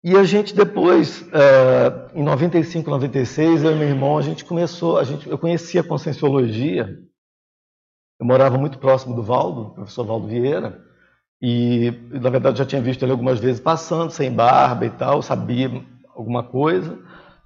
E 0.04 0.14
a 0.18 0.22
gente 0.22 0.54
depois, 0.54 1.26
é, 1.32 2.10
em 2.14 2.22
95, 2.22 2.90
96, 2.90 3.64
eu 3.64 3.72
e 3.72 3.74
meu 3.74 3.88
irmão, 3.88 4.18
a 4.18 4.22
gente 4.22 4.44
começou, 4.44 4.98
a 4.98 5.02
gente, 5.02 5.26
eu 5.26 5.38
conhecia 5.38 5.80
a 5.80 5.84
Conscienciologia, 5.84 6.98
eu 8.20 8.26
morava 8.26 8.58
muito 8.58 8.78
próximo 8.78 9.16
do 9.16 9.22
Valdo, 9.22 9.70
professor 9.70 10.04
Valdo 10.04 10.26
Vieira, 10.26 10.78
e 11.40 11.90
na 12.10 12.28
verdade 12.28 12.58
já 12.58 12.66
tinha 12.66 12.82
visto 12.82 13.02
ele 13.02 13.12
algumas 13.12 13.40
vezes 13.40 13.62
passando, 13.62 14.10
sem 14.10 14.30
barba 14.30 14.84
e 14.84 14.90
tal, 14.90 15.22
sabia 15.22 15.70
alguma 16.14 16.42
coisa, 16.42 16.98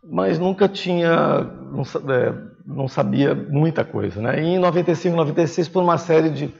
mas 0.02 0.36
nunca 0.36 0.68
tinha, 0.68 1.44
não, 1.44 1.82
é, 2.12 2.34
não 2.66 2.88
sabia 2.88 3.36
muita 3.36 3.84
coisa. 3.84 4.20
Né? 4.20 4.42
E 4.42 4.46
em 4.56 4.58
95, 4.58 5.16
96, 5.16 5.68
por 5.68 5.84
uma 5.84 5.96
série 5.96 6.30
de 6.30 6.52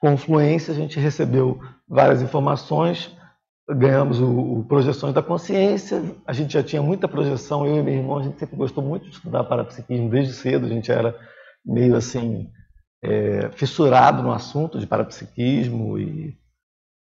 confluências, 0.00 0.78
a 0.78 0.80
gente 0.80 0.98
recebeu 0.98 1.60
várias 1.86 2.22
informações, 2.22 3.14
ganhamos 3.68 4.20
o, 4.20 4.58
o, 4.58 4.64
Projeções 4.64 5.14
da 5.14 5.22
Consciência. 5.22 6.02
A 6.26 6.32
gente 6.32 6.52
já 6.52 6.62
tinha 6.62 6.82
muita 6.82 7.08
projeção, 7.08 7.66
eu 7.66 7.78
e 7.78 7.82
meu 7.82 7.94
irmão, 7.94 8.18
a 8.18 8.22
gente 8.22 8.38
sempre 8.38 8.56
gostou 8.56 8.82
muito 8.82 9.08
de 9.08 9.14
estudar 9.14 9.44
parapsiquismo 9.44 10.08
desde 10.08 10.32
cedo, 10.32 10.66
a 10.66 10.68
gente 10.68 10.90
era 10.90 11.16
meio 11.64 11.94
assim, 11.96 12.50
é, 13.02 13.50
fissurado 13.52 14.22
no 14.22 14.32
assunto 14.32 14.78
de 14.78 14.86
parapsiquismo 14.86 15.98
e, 15.98 16.36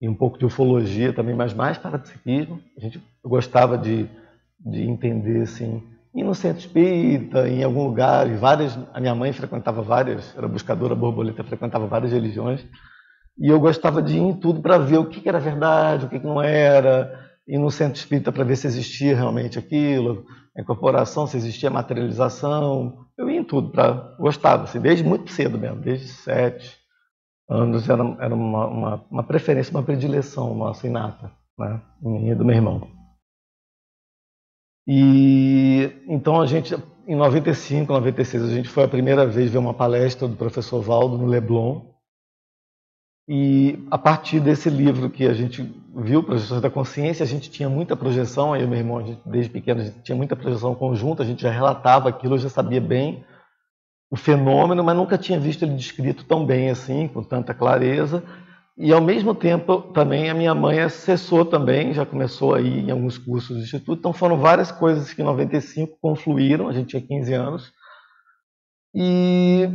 e, 0.01 0.09
um 0.09 0.15
pouco 0.15 0.37
de 0.37 0.45
ufologia 0.45 1.13
também, 1.13 1.35
mas 1.35 1.53
mais 1.53 1.77
parapsiquismo. 1.77 2.61
A 2.77 2.81
gente 2.81 3.01
gostava 3.23 3.77
de, 3.77 4.09
de 4.59 4.81
entender, 4.81 5.41
assim, 5.41 5.83
ir 6.13 6.23
no 6.23 6.33
centro 6.33 6.59
espírita, 6.59 7.47
em 7.47 7.63
algum 7.63 7.83
lugar, 7.83 8.27
e 8.29 8.35
várias, 8.35 8.77
a 8.93 8.99
minha 8.99 9.13
mãe 9.13 9.31
frequentava 9.31 9.81
várias, 9.83 10.35
era 10.35 10.47
buscadora 10.47 10.95
borboleta, 10.95 11.43
frequentava 11.43 11.85
várias 11.85 12.11
religiões, 12.11 12.65
e 13.39 13.49
eu 13.49 13.59
gostava 13.59 14.01
de 14.01 14.17
ir 14.17 14.21
em 14.21 14.33
tudo 14.33 14.61
para 14.61 14.77
ver 14.77 14.97
o 14.97 15.05
que, 15.05 15.27
era 15.27 15.39
verdade, 15.39 16.05
o 16.05 16.09
que, 16.09 16.19
não 16.19 16.41
era. 16.41 17.29
ir 17.47 17.57
no 17.57 17.69
centro 17.69 17.99
espírita 17.99 18.31
para 18.31 18.43
ver 18.43 18.55
se 18.55 18.67
existia 18.67 19.15
realmente 19.15 19.59
aquilo, 19.59 20.25
a 20.57 20.61
incorporação, 20.61 21.27
se 21.27 21.37
existia 21.37 21.69
materialização. 21.69 23.05
Eu 23.17 23.29
ia 23.29 23.39
em 23.39 23.43
tudo, 23.43 23.71
pra, 23.71 24.15
gostava, 24.19 24.63
assim, 24.63 24.79
desde 24.79 25.03
muito 25.03 25.31
cedo 25.31 25.57
mesmo, 25.57 25.79
desde 25.79 26.07
sete 26.07 26.77
anos, 27.49 27.87
era, 27.87 28.03
era 28.19 28.35
uma, 28.35 28.67
uma, 28.67 29.05
uma 29.09 29.23
preferência, 29.23 29.71
uma 29.71 29.83
predileção 29.83 30.53
nossa 30.55 30.85
inata, 30.85 31.31
né? 31.57 31.81
minha 32.01 32.33
e 32.33 32.35
do 32.35 32.43
meu 32.43 32.55
irmão. 32.55 32.97
E 34.87 35.91
então 36.07 36.39
a 36.39 36.45
gente, 36.45 36.73
em 37.05 37.15
95, 37.15 37.91
96, 37.91 38.43
a 38.43 38.47
gente 38.47 38.69
foi 38.69 38.85
a 38.85 38.87
primeira 38.87 39.25
vez 39.25 39.51
ver 39.51 39.57
uma 39.57 39.73
palestra 39.73 40.27
do 40.27 40.37
professor 40.37 40.81
Valdo 40.81 41.17
no 41.17 41.25
Leblon. 41.25 41.96
E 43.29 43.85
a 43.91 43.97
partir 43.97 44.39
desse 44.39 44.69
livro 44.69 45.09
que 45.09 45.25
a 45.25 45.33
gente 45.33 45.61
viu, 45.93 46.23
Projeções 46.23 46.61
da 46.61 46.69
Consciência, 46.69 47.23
a 47.23 47.27
gente 47.27 47.51
tinha 47.51 47.67
muita 47.67 47.95
projeção, 47.95 48.53
aí 48.53 48.63
o 48.63 48.67
meu 48.67 48.79
irmão, 48.79 49.05
gente, 49.05 49.21
desde 49.25 49.51
pequeno, 49.51 49.81
a 49.81 49.83
gente 49.83 50.01
tinha 50.01 50.15
muita 50.15 50.35
projeção 50.35 50.73
conjunta, 50.73 51.23
a 51.23 51.25
gente 51.25 51.41
já 51.41 51.51
relatava 51.51 52.07
aquilo, 52.07 52.35
eu 52.35 52.39
já 52.39 52.47
sabia 52.47 52.79
bem 52.79 53.25
o 54.09 54.15
fenômeno, 54.15 54.81
mas 54.81 54.95
nunca 54.95 55.17
tinha 55.17 55.37
visto 55.37 55.63
ele 55.63 55.75
descrito 55.75 56.23
tão 56.23 56.45
bem 56.45 56.69
assim, 56.69 57.09
com 57.09 57.21
tanta 57.21 57.53
clareza. 57.53 58.23
E 58.77 58.93
ao 58.93 59.01
mesmo 59.01 59.35
tempo 59.35 59.81
também 59.91 60.29
a 60.29 60.33
minha 60.33 60.55
mãe 60.55 60.79
acessou 60.79 61.43
também, 61.43 61.93
já 61.93 62.05
começou 62.05 62.53
aí 62.53 62.79
em 62.79 62.91
alguns 62.91 63.17
cursos 63.17 63.57
do 63.57 63.63
instituto. 63.63 63.99
Então 63.99 64.13
foram 64.13 64.37
várias 64.37 64.71
coisas 64.71 65.11
que 65.11 65.21
em 65.21 65.25
95 65.25 65.97
confluíram, 65.99 66.69
a 66.69 66.73
gente 66.73 66.89
tinha 66.89 67.01
15 67.01 67.33
anos. 67.33 67.73
E 68.95 69.67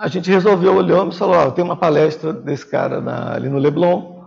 a 0.00 0.08
gente 0.08 0.30
resolveu, 0.30 0.74
olhamos 0.74 1.14
e 1.14 1.18
falou, 1.18 1.52
tem 1.52 1.62
uma 1.62 1.76
palestra 1.76 2.32
desse 2.32 2.64
cara 2.64 3.02
na, 3.02 3.34
ali 3.34 3.50
no 3.50 3.58
Leblon, 3.58 4.24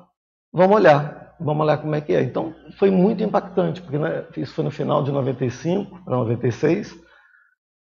vamos 0.54 0.76
olhar, 0.76 1.36
vamos 1.40 1.66
olhar 1.66 1.78
como 1.78 1.96
é 1.96 2.00
que 2.00 2.14
é. 2.14 2.22
Então 2.22 2.54
foi 2.78 2.92
muito 2.92 3.24
impactante, 3.24 3.82
porque 3.82 3.98
né, 3.98 4.24
isso 4.38 4.54
foi 4.54 4.64
no 4.64 4.70
final 4.70 5.04
de 5.04 5.12
95 5.12 6.04
para 6.06 6.16
96 6.16 6.96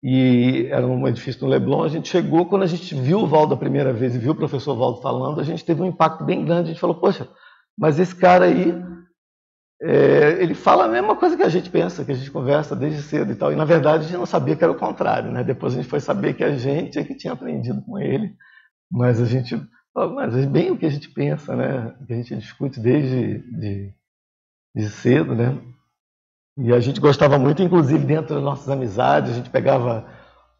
e 0.03 0.67
era 0.69 0.85
um 0.85 1.07
edifício 1.07 1.45
no 1.45 1.49
Leblon. 1.49 1.81
A 1.81 1.87
gente 1.87 2.09
chegou, 2.09 2.45
quando 2.45 2.63
a 2.63 2.67
gente 2.67 2.93
viu 2.93 3.19
o 3.19 3.27
Valdo 3.27 3.53
a 3.53 3.57
primeira 3.57 3.93
vez 3.93 4.13
e 4.13 4.19
viu 4.19 4.33
o 4.33 4.35
professor 4.35 4.75
Valdo 4.75 5.01
falando, 5.01 5.39
a 5.39 5.45
gente 5.45 5.63
teve 5.63 5.81
um 5.81 5.85
impacto 5.85 6.25
bem 6.25 6.43
grande. 6.43 6.63
A 6.63 6.73
gente 6.73 6.81
falou, 6.81 6.97
poxa, 6.97 7.29
mas 7.77 7.97
esse 7.99 8.13
cara 8.13 8.45
aí, 8.45 8.75
é, 9.81 10.41
ele 10.41 10.55
fala 10.55 10.85
a 10.85 10.87
mesma 10.87 11.15
coisa 11.15 11.37
que 11.37 11.43
a 11.43 11.49
gente 11.49 11.69
pensa, 11.69 12.03
que 12.03 12.11
a 12.11 12.15
gente 12.15 12.31
conversa 12.31 12.75
desde 12.75 13.01
cedo 13.03 13.31
e 13.31 13.35
tal. 13.35 13.51
E 13.51 13.55
na 13.55 13.65
verdade 13.65 14.03
a 14.03 14.07
gente 14.07 14.17
não 14.17 14.25
sabia 14.25 14.55
que 14.55 14.63
era 14.63 14.73
o 14.73 14.77
contrário, 14.77 15.31
né? 15.31 15.43
Depois 15.43 15.73
a 15.73 15.77
gente 15.77 15.89
foi 15.89 15.99
saber 15.99 16.33
que 16.33 16.43
a 16.43 16.57
gente 16.57 16.97
é 16.97 17.03
que 17.03 17.15
tinha 17.15 17.33
aprendido 17.33 17.81
com 17.83 17.99
ele, 17.99 18.35
mas 18.91 19.21
a 19.21 19.25
gente, 19.25 19.55
mas 19.95 20.35
é 20.35 20.45
bem 20.47 20.71
o 20.71 20.77
que 20.77 20.85
a 20.85 20.89
gente 20.89 21.09
pensa, 21.09 21.55
né? 21.55 21.95
Que 22.07 22.13
a 22.13 22.15
gente 22.15 22.35
discute 22.37 22.79
desde 22.79 23.39
de, 23.51 23.93
de 24.75 24.89
cedo, 24.89 25.35
né? 25.35 25.57
E 26.57 26.73
a 26.73 26.79
gente 26.79 26.99
gostava 26.99 27.37
muito, 27.37 27.61
inclusive 27.61 28.03
dentro 28.03 28.33
das 28.33 28.43
nossas 28.43 28.67
amizades, 28.69 29.31
a 29.31 29.35
gente 29.35 29.49
pegava 29.49 30.07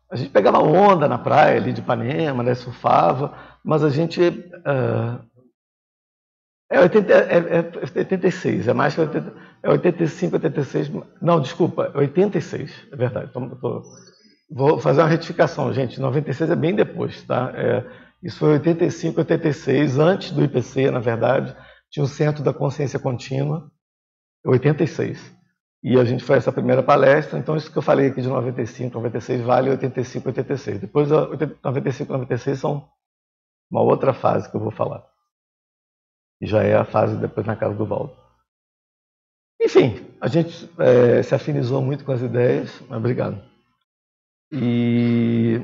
a 0.09 0.15
gente 0.15 0.29
pegava 0.29 0.59
onda 0.59 1.07
na 1.07 1.17
praia 1.17 1.57
ali 1.57 1.73
de 1.73 1.81
Ipanema, 1.81 2.41
né, 2.41 2.55
surfava, 2.55 3.33
mas 3.61 3.83
a 3.83 3.89
gente 3.89 4.21
uh, 4.21 5.19
é, 6.69 6.79
80, 6.81 7.13
é, 7.13 7.37
é 7.59 7.99
86, 7.99 8.67
é 8.67 8.73
mais 8.73 8.93
que 8.93 9.01
80, 9.01 9.33
é 9.63 9.69
85, 9.69 10.35
86, 10.35 10.91
não, 11.21 11.39
desculpa, 11.39 11.91
é 11.93 11.97
86, 11.97 12.87
é 12.91 12.95
verdade. 12.95 13.31
Tô, 13.31 13.55
tô, 13.55 13.83
vou 14.49 14.79
fazer 14.79 15.01
uma 15.01 15.07
retificação, 15.07 15.73
gente, 15.73 15.99
96 15.99 16.49
é 16.51 16.55
bem 16.55 16.75
depois, 16.75 17.23
tá? 17.23 17.51
É, 17.55 17.85
isso 18.21 18.39
foi 18.39 18.53
85, 18.53 19.19
86, 19.19 19.99
antes 19.99 20.31
do 20.31 20.43
IPC, 20.43 20.91
na 20.91 20.99
verdade, 20.99 21.55
tinha 21.89 22.03
o 22.03 22.07
Centro 22.07 22.43
da 22.43 22.53
Consciência 22.53 22.99
Contínua, 22.99 23.71
86. 24.45 25.37
E 25.83 25.97
a 25.97 26.03
gente 26.03 26.23
faz 26.23 26.39
essa 26.43 26.51
primeira 26.51 26.83
palestra, 26.83 27.39
então 27.39 27.55
isso 27.55 27.71
que 27.71 27.77
eu 27.77 27.81
falei 27.81 28.07
aqui 28.07 28.21
de 28.21 28.27
95, 28.27 28.93
96 28.93 29.41
vale 29.41 29.69
85, 29.69 30.27
86. 30.27 30.79
Depois 30.79 31.09
95, 31.09 32.11
96 32.11 32.59
são 32.59 32.89
uma 33.69 33.81
outra 33.81 34.13
fase 34.13 34.49
que 34.49 34.57
eu 34.57 34.61
vou 34.61 34.71
falar. 34.71 35.05
E 36.41 36.45
já 36.45 36.63
é 36.63 36.75
a 36.75 36.85
fase 36.85 37.17
depois 37.17 37.45
na 37.45 37.55
casa 37.55 37.75
do 37.75 37.85
Valdo. 37.85 38.15
Enfim, 39.61 40.15
a 40.21 40.27
gente 40.27 40.69
é, 40.79 41.23
se 41.23 41.33
afinizou 41.33 41.81
muito 41.81 42.05
com 42.05 42.11
as 42.11 42.21
ideias, 42.21 42.79
mas 42.81 42.97
obrigado. 42.97 43.41
E 44.51 45.59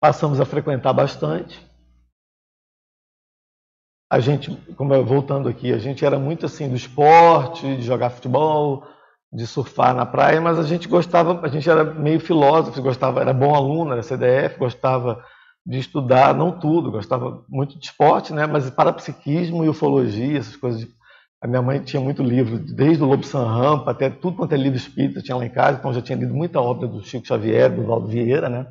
passamos 0.00 0.40
a 0.40 0.44
frequentar 0.44 0.92
bastante. 0.92 1.60
A 4.10 4.20
gente, 4.20 4.54
como 4.74 4.94
eu, 4.94 5.04
voltando 5.04 5.48
aqui, 5.48 5.72
a 5.72 5.78
gente 5.78 6.04
era 6.04 6.18
muito 6.18 6.46
assim 6.46 6.68
do 6.68 6.76
esporte, 6.76 7.76
de 7.76 7.82
jogar 7.82 8.10
futebol, 8.10 8.86
de 9.32 9.46
surfar 9.46 9.92
na 9.92 10.06
praia, 10.06 10.40
mas 10.40 10.58
a 10.58 10.62
gente 10.62 10.86
gostava, 10.86 11.44
a 11.44 11.48
gente 11.48 11.68
era 11.68 11.82
meio 11.82 12.20
filósofo, 12.20 12.80
gostava, 12.80 13.20
era 13.20 13.34
bom 13.34 13.54
aluno, 13.54 13.92
era 13.92 14.02
CDF, 14.02 14.56
gostava 14.56 15.24
de 15.66 15.78
estudar, 15.78 16.34
não 16.34 16.52
tudo, 16.52 16.90
gostava 16.90 17.42
muito 17.48 17.78
de 17.78 17.86
esporte, 17.86 18.32
né? 18.32 18.46
Mas 18.46 18.68
parapsiquismo 18.70 19.64
e 19.64 19.68
ufologia, 19.68 20.38
essas 20.38 20.56
coisas. 20.56 20.86
A 21.40 21.46
minha 21.46 21.62
mãe 21.62 21.80
tinha 21.80 22.00
muito 22.00 22.22
livro, 22.22 22.58
desde 22.58 23.02
o 23.02 23.06
Lobo 23.06 23.24
San 23.24 23.44
Rampa 23.44 23.90
até 23.90 24.08
tudo 24.08 24.36
quanto 24.36 24.54
é 24.54 24.56
livro 24.56 24.78
espírita 24.78 25.20
tinha 25.20 25.36
lá 25.36 25.44
em 25.44 25.50
casa, 25.50 25.78
então 25.78 25.92
já 25.92 26.00
tinha 26.00 26.18
lido 26.18 26.34
muita 26.34 26.60
obra 26.60 26.88
do 26.88 27.02
Chico 27.02 27.26
Xavier, 27.26 27.70
do 27.70 27.84
Valdo 27.84 28.08
Vieira, 28.08 28.48
né? 28.48 28.66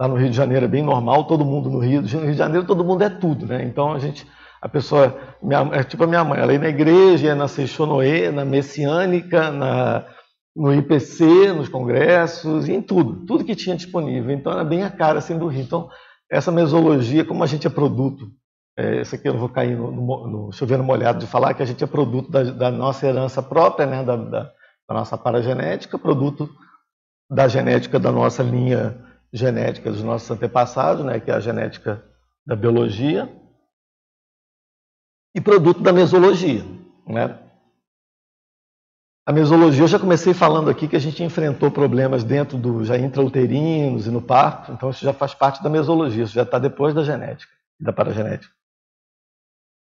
Lá 0.00 0.08
no 0.08 0.16
Rio 0.16 0.30
de 0.30 0.36
Janeiro 0.36 0.64
é 0.64 0.68
bem 0.68 0.82
normal, 0.82 1.24
todo 1.26 1.44
mundo 1.44 1.68
no 1.68 1.78
Rio, 1.78 2.00
no 2.00 2.08
Rio 2.08 2.32
de 2.32 2.38
Janeiro 2.38 2.66
todo 2.66 2.84
mundo 2.84 3.02
é 3.02 3.10
tudo, 3.10 3.46
né? 3.46 3.64
Então 3.64 3.92
a 3.92 3.98
gente 3.98 4.26
a 4.64 4.68
pessoa, 4.68 5.14
minha, 5.42 5.60
é 5.72 5.84
tipo 5.84 6.04
a 6.04 6.06
minha 6.06 6.24
mãe, 6.24 6.40
ela 6.40 6.50
ia 6.50 6.58
na 6.58 6.70
igreja, 6.70 7.26
ia 7.26 7.34
na 7.34 7.46
Seixonoê, 7.46 8.30
na 8.30 8.46
Messiânica, 8.46 9.50
na, 9.50 10.06
no 10.54 10.72
IPC, 10.72 11.52
nos 11.52 11.68
congressos, 11.68 12.68
em 12.68 12.80
tudo, 12.80 13.26
tudo 13.26 13.44
que 13.44 13.56
tinha 13.56 13.76
disponível. 13.76 14.30
Então 14.30 14.52
era 14.52 14.64
bem 14.64 14.84
a 14.84 14.90
cara 14.90 15.18
assim 15.18 15.36
do 15.36 15.48
Rio. 15.48 15.62
Então, 15.62 15.90
essa 16.30 16.52
mesologia, 16.52 17.24
como 17.24 17.42
a 17.42 17.46
gente 17.46 17.66
é 17.66 17.70
produto, 17.70 18.30
é, 18.76 19.02
isso 19.02 19.14
aqui 19.14 19.28
eu 19.28 19.32
não 19.32 19.40
vou 19.40 19.48
cair 19.48 19.76
no, 19.76 19.90
no, 19.90 20.50
no 20.50 20.84
molhado 20.84 21.18
de 21.18 21.26
falar 21.26 21.54
que 21.54 21.62
a 21.62 21.66
gente 21.66 21.82
é 21.82 21.86
produto 21.86 22.30
da, 22.30 22.42
da 22.42 22.70
nossa 22.70 23.06
herança 23.06 23.42
própria, 23.42 23.86
né, 23.86 24.02
da, 24.02 24.16
da, 24.16 24.42
da 24.88 24.94
nossa 24.94 25.16
paragenética, 25.16 25.98
produto 25.98 26.48
da 27.30 27.48
genética 27.48 27.98
da 27.98 28.12
nossa 28.12 28.42
linha 28.42 29.00
genética 29.32 29.90
dos 29.90 30.02
nossos 30.02 30.30
antepassados, 30.30 31.04
né, 31.04 31.18
que 31.18 31.30
é 31.30 31.34
a 31.34 31.40
genética 31.40 32.04
da 32.46 32.54
biologia, 32.54 33.28
e 35.34 35.40
produto 35.40 35.80
da 35.80 35.92
mesologia. 35.92 36.64
Né? 37.06 37.38
A 39.26 39.32
mesologia, 39.32 39.82
eu 39.82 39.88
já 39.88 39.98
comecei 39.98 40.34
falando 40.34 40.68
aqui 40.68 40.86
que 40.86 40.96
a 40.96 41.00
gente 41.00 41.22
enfrentou 41.22 41.70
problemas 41.70 42.22
dentro 42.22 42.58
do 42.58 42.84
já 42.84 42.98
intrauterinos 42.98 44.06
e 44.06 44.10
no 44.10 44.20
parto, 44.20 44.72
então 44.72 44.90
isso 44.90 45.02
já 45.02 45.14
faz 45.14 45.34
parte 45.34 45.62
da 45.62 45.70
mesologia, 45.70 46.24
isso 46.24 46.34
já 46.34 46.42
está 46.42 46.58
depois 46.58 46.92
da 46.94 47.02
genética, 47.02 47.50
da 47.80 47.90
paragenética. 47.90 48.52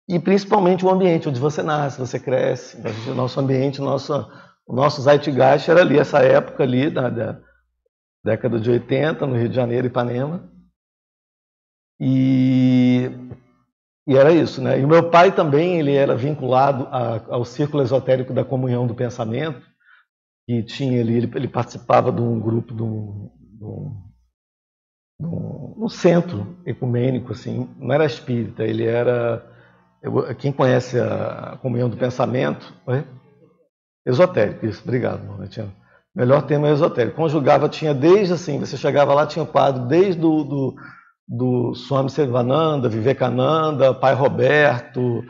E 0.09 0.21
principalmente 0.21 0.85
o 0.87 0.91
ambiente 0.91 1.29
onde 1.29 1.41
você 1.41 1.61
nasce, 1.61 1.99
você 1.99 2.21
cresce, 2.21 2.79
o 3.11 3.15
nosso 3.15 3.41
ambiente, 3.41 3.81
o 3.81 3.85
nosso, 3.85 4.15
o 4.65 4.73
nosso 4.73 5.03
Zeitgeist 5.03 5.69
era 5.69 5.81
ali, 5.81 5.99
essa 5.99 6.21
época 6.21 6.63
ali, 6.63 6.89
da, 6.89 7.11
da 7.11 7.41
década 8.25 8.61
de 8.61 8.71
80, 8.71 9.27
no 9.27 9.37
Rio 9.37 9.49
de 9.49 9.57
Janeiro, 9.57 9.89
Ipanema. 9.89 10.49
E 11.99 13.11
e 14.07 14.17
era 14.17 14.33
isso, 14.33 14.63
né? 14.63 14.79
E 14.79 14.85
o 14.85 14.89
meu 14.89 15.11
pai 15.11 15.35
também, 15.35 15.79
ele 15.79 15.95
era 15.95 16.15
vinculado 16.15 16.87
a, 16.91 17.21
ao 17.29 17.45
círculo 17.45 17.83
esotérico 17.83 18.33
da 18.33 18.45
comunhão 18.45 18.87
do 18.87 18.95
pensamento, 18.95 19.61
e 20.49 20.63
tinha 20.63 20.99
ele, 20.99 21.17
ele, 21.17 21.33
ele 21.35 21.49
participava 21.49 22.13
de 22.13 22.23
um 22.23 22.39
grupo, 22.39 22.73
de 22.73 22.83
um, 22.83 23.31
de 23.59 23.65
um, 23.65 24.03
de 25.21 25.27
um, 25.27 25.85
um 25.85 25.89
centro 25.89 26.57
ecumênico, 26.65 27.33
assim, 27.33 27.69
não 27.79 27.93
era 27.93 28.05
espírita, 28.05 28.63
ele 28.63 28.85
era, 28.85 29.45
eu, 30.01 30.35
quem 30.37 30.53
conhece 30.53 31.01
a 31.01 31.59
comunhão 31.61 31.89
do 31.89 31.97
pensamento, 31.97 32.73
oi? 32.87 33.05
esotérico, 34.07 34.65
isso, 34.65 34.83
obrigado, 34.85 35.27
Maurício. 35.27 35.73
Melhor 36.15 36.47
termo 36.47 36.67
é 36.67 36.73
esotérico. 36.73 37.17
Conjugava, 37.17 37.69
tinha 37.69 37.93
desde 37.93 38.33
assim, 38.33 38.59
você 38.59 38.77
chegava 38.79 39.13
lá, 39.13 39.27
tinha 39.27 39.45
quadro 39.45 39.85
desde 39.85 40.19
do, 40.19 40.45
do 40.45 40.77
do 41.27 41.75
Swami 41.75 42.11
Servananda, 42.11 42.89
Vivekananda, 42.89 43.93
Pai 43.93 44.15
Roberto, 44.15 45.25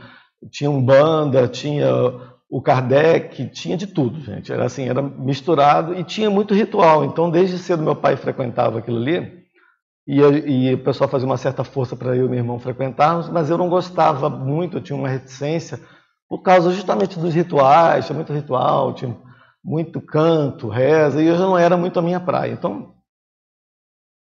tinha 0.50 0.70
um 0.70 0.84
banda, 0.84 1.48
tinha 1.48 1.88
o 2.48 2.62
Kardec, 2.62 3.48
tinha 3.48 3.76
de 3.76 3.86
tudo, 3.86 4.20
gente. 4.20 4.52
Era 4.52 4.66
assim, 4.66 4.88
era 4.88 5.02
misturado 5.02 5.94
e 5.94 6.04
tinha 6.04 6.30
muito 6.30 6.54
ritual. 6.54 7.04
Então, 7.04 7.30
desde 7.30 7.58
cedo 7.58 7.82
meu 7.82 7.96
pai 7.96 8.16
frequentava 8.16 8.78
aquilo 8.78 8.98
ali 8.98 9.46
e, 10.06 10.20
e 10.20 10.74
o 10.74 10.84
pessoal 10.84 11.10
fazia 11.10 11.26
uma 11.26 11.36
certa 11.36 11.64
força 11.64 11.96
para 11.96 12.14
eu 12.14 12.26
e 12.26 12.28
meu 12.28 12.38
irmão 12.38 12.58
frequentarmos, 12.60 13.28
mas 13.28 13.50
eu 13.50 13.58
não 13.58 13.68
gostava 13.68 14.30
muito, 14.30 14.76
eu 14.76 14.80
tinha 14.80 14.96
uma 14.96 15.08
reticência 15.08 15.80
por 16.28 16.42
causa 16.42 16.70
justamente 16.72 17.18
dos 17.18 17.34
rituais, 17.34 18.06
tinha 18.06 18.14
muito 18.14 18.32
ritual, 18.32 18.94
tinha 18.94 19.16
muito 19.64 20.00
canto, 20.00 20.68
reza, 20.68 21.20
e 21.20 21.26
eu 21.26 21.36
já 21.36 21.44
não 21.44 21.58
era 21.58 21.76
muito 21.76 21.98
a 21.98 22.02
minha 22.02 22.20
praia. 22.20 22.52
Então, 22.52 22.94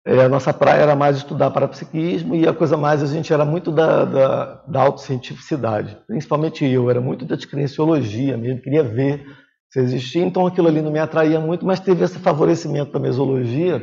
é, 0.06 0.22
a 0.22 0.30
nossa 0.30 0.54
praia 0.54 0.82
era 0.82 0.96
mais 0.96 1.18
estudar 1.18 1.50
parapsiquismo 1.50 2.36
e 2.36 2.48
a 2.48 2.54
coisa 2.54 2.78
mais, 2.78 3.02
a 3.02 3.08
gente 3.08 3.34
era 3.34 3.44
muito 3.44 3.72
da, 3.72 4.06
da, 4.06 4.64
da 4.68 4.82
autocientificidade. 4.84 5.98
Principalmente 6.06 6.64
eu, 6.64 6.92
era 6.92 7.02
muito 7.02 7.26
da 7.26 7.36
descrenciologia 7.36 8.38
mesmo, 8.38 8.62
queria 8.62 8.84
ver 8.84 9.26
se 9.72 9.80
existia. 9.80 10.24
Então 10.24 10.46
aquilo 10.46 10.68
ali 10.68 10.80
não 10.80 10.92
me 10.92 11.00
atraía 11.00 11.40
muito, 11.40 11.66
mas 11.66 11.80
teve 11.80 12.04
esse 12.06 12.20
favorecimento 12.20 12.92
da 12.92 13.00
mesologia 13.00 13.82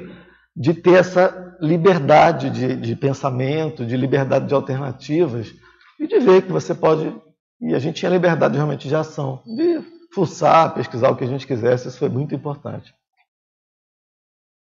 de 0.56 0.72
ter 0.72 0.94
essa 0.94 1.56
liberdade 1.60 2.50
de, 2.50 2.76
de 2.76 2.94
pensamento, 2.94 3.84
de 3.84 3.96
liberdade 3.96 4.46
de 4.46 4.54
alternativas 4.54 5.52
e 5.98 6.06
de 6.06 6.20
ver 6.20 6.42
que 6.42 6.52
você 6.52 6.72
pode. 6.72 7.12
E 7.60 7.74
a 7.74 7.80
gente 7.80 7.96
tinha 7.96 8.10
liberdade 8.10 8.54
realmente 8.54 8.86
de 8.86 8.94
ação, 8.94 9.42
de 9.44 9.80
fuçar, 10.14 10.72
pesquisar 10.72 11.10
o 11.10 11.16
que 11.16 11.24
a 11.24 11.28
gente 11.28 11.46
quisesse, 11.46 11.88
isso 11.88 11.98
foi 11.98 12.08
muito 12.08 12.32
importante. 12.32 12.94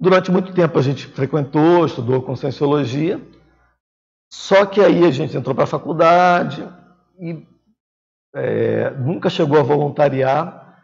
Durante 0.03 0.33
muito 0.33 0.53
tempo 0.53 0.77
a 0.77 0.83
gente 0.83 1.07
frequentou, 1.07 1.87
estudou 1.87 2.21
Conscienciologia, 2.23 3.23
só 4.33 4.67
que 4.67 4.81
aí 4.81 5.05
a 5.05 5.13
gente 5.13 5.37
entrou 5.37 5.55
para 5.55 5.63
a 5.63 5.69
faculdade 5.69 6.69
e 7.21 7.47
é, 8.35 8.91
nunca 8.97 9.31
chegou 9.31 9.61
a 9.61 9.63
voluntariar. 9.63 10.83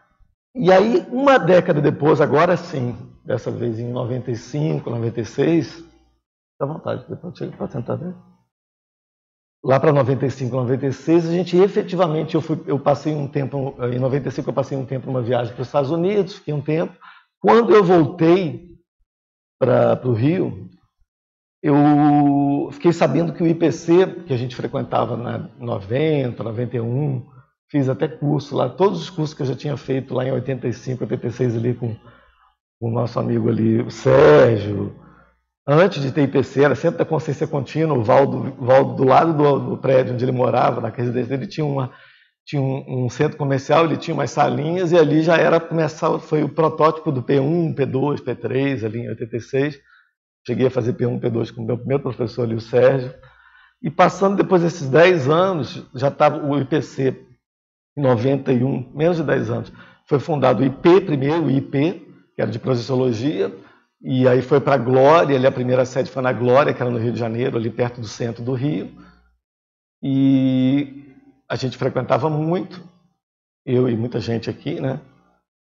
E 0.55 0.71
aí, 0.71 1.05
uma 1.11 1.37
década 1.37 1.81
depois, 1.81 2.21
agora 2.21 2.55
sim, 2.55 2.95
dessa 3.25 3.51
vez 3.51 3.77
em 3.77 3.91
95, 3.91 4.89
96, 4.89 5.83
dá 6.57 6.65
vontade, 6.65 7.05
depois 7.09 7.37
chega 7.37 7.57
para 7.57 7.67
tentar 7.67 7.95
ver. 7.95 8.15
Lá 9.61 9.81
para 9.81 9.91
95, 9.91 10.55
96, 10.55 11.27
a 11.27 11.31
gente 11.33 11.57
efetivamente, 11.57 12.35
eu, 12.35 12.41
fui, 12.41 12.63
eu 12.65 12.79
passei 12.79 13.13
um 13.13 13.27
tempo, 13.27 13.75
em 13.91 13.99
95 13.99 14.49
eu 14.49 14.53
passei 14.53 14.77
um 14.77 14.85
tempo 14.85 15.07
numa 15.07 15.21
viagem 15.21 15.53
para 15.53 15.61
os 15.61 15.67
Estados 15.67 15.91
Unidos, 15.91 16.35
fiquei 16.35 16.53
um 16.53 16.61
tempo. 16.61 16.97
Quando 17.41 17.75
eu 17.75 17.83
voltei, 17.83 18.78
para 19.59 20.07
o 20.07 20.13
Rio, 20.13 20.69
eu 21.61 22.69
fiquei 22.71 22.93
sabendo 22.93 23.33
que 23.33 23.43
o 23.43 23.47
IPC, 23.47 24.23
que 24.25 24.33
a 24.33 24.37
gente 24.37 24.55
frequentava 24.55 25.17
na 25.17 25.49
90, 25.59 26.41
91, 26.41 27.27
fiz 27.69 27.89
até 27.89 28.07
curso 28.07 28.55
lá, 28.55 28.69
todos 28.69 29.01
os 29.01 29.09
cursos 29.09 29.35
que 29.35 29.41
eu 29.41 29.47
já 29.47 29.55
tinha 29.55 29.75
feito 29.75 30.13
lá 30.13 30.25
em 30.25 30.31
85, 30.31 31.03
86 31.03 31.57
ali 31.57 31.73
com, 31.73 31.95
o 32.81 32.89
nosso 32.89 33.19
amigo 33.19 33.49
ali, 33.49 33.81
o 33.81 33.91
Sérgio, 33.91 34.95
antes 35.67 36.01
de 36.01 36.13
ter 36.13 36.23
IPC, 36.23 36.63
era 36.63 36.75
sempre 36.75 36.99
da 36.99 37.05
consciência 37.05 37.45
contínua, 37.45 37.97
o 37.97 38.03
Valdo, 38.03 38.55
Valdo 38.57 38.95
do 38.95 39.03
lado 39.03 39.33
do, 39.33 39.59
do 39.71 39.77
prédio 39.77 40.13
onde 40.13 40.23
ele 40.23 40.31
morava, 40.31 40.79
na 40.79 40.87
residência 40.87 41.37
dele, 41.37 41.49
tinha 41.49 41.65
uma, 41.65 41.91
tinha 42.49 42.61
um, 42.63 43.05
um, 43.05 43.09
centro 43.09 43.37
comercial, 43.37 43.85
ele 43.85 43.95
tinha 43.95 44.15
umas 44.15 44.31
salinhas 44.31 44.91
e 44.91 44.97
ali 44.97 45.21
já 45.21 45.37
era 45.37 45.59
começar, 45.59 46.17
foi 46.17 46.43
o 46.43 46.49
protótipo 46.49 47.11
do 47.11 47.21
P1, 47.21 47.75
P2, 47.75 48.23
P3, 48.23 48.83
ali 48.83 49.01
em 49.01 49.09
86. 49.09 49.79
Cheguei 50.47 50.65
a 50.65 50.71
fazer 50.71 50.93
P1, 50.93 51.19
P2 51.19 51.53
com 51.53 51.61
o 51.61 51.65
meu 51.65 51.77
primeiro 51.77 52.01
professor 52.01 52.41
ali, 52.41 52.55
o 52.55 52.59
Sérgio. 52.59 53.13
E 53.83 53.91
passando 53.91 54.35
depois 54.35 54.63
desses 54.63 54.89
10 54.89 55.29
anos, 55.29 55.87
já 55.93 56.07
estava 56.07 56.43
o 56.43 56.59
IPC 56.59 57.23
em 57.95 58.01
91, 58.01 58.93
menos 58.95 59.17
de 59.17 59.23
10 59.23 59.49
anos, 59.51 59.73
foi 60.07 60.19
fundado 60.19 60.63
o 60.63 60.65
IP 60.65 61.01
primeiro, 61.01 61.45
o 61.45 61.51
IP, 61.51 62.01
que 62.35 62.41
era 62.41 62.49
de 62.49 62.57
Projeciologia, 62.57 63.55
e 64.01 64.27
aí 64.27 64.41
foi 64.41 64.59
para 64.59 64.73
a 64.73 64.79
Glória, 64.79 65.35
ali 65.35 65.45
a 65.45 65.51
primeira 65.51 65.85
sede 65.85 66.09
foi 66.09 66.23
na 66.23 66.33
Glória, 66.33 66.73
que 66.73 66.81
era 66.81 66.89
no 66.89 66.97
Rio 66.97 67.13
de 67.13 67.19
Janeiro, 67.19 67.57
ali 67.57 67.69
perto 67.69 68.01
do 68.01 68.07
centro 68.07 68.43
do 68.43 68.53
Rio. 68.53 68.91
E 70.01 71.08
a 71.49 71.55
gente 71.55 71.77
frequentava 71.77 72.29
muito, 72.29 72.81
eu 73.65 73.89
e 73.89 73.97
muita 73.97 74.19
gente 74.19 74.49
aqui, 74.49 74.79
né? 74.79 75.01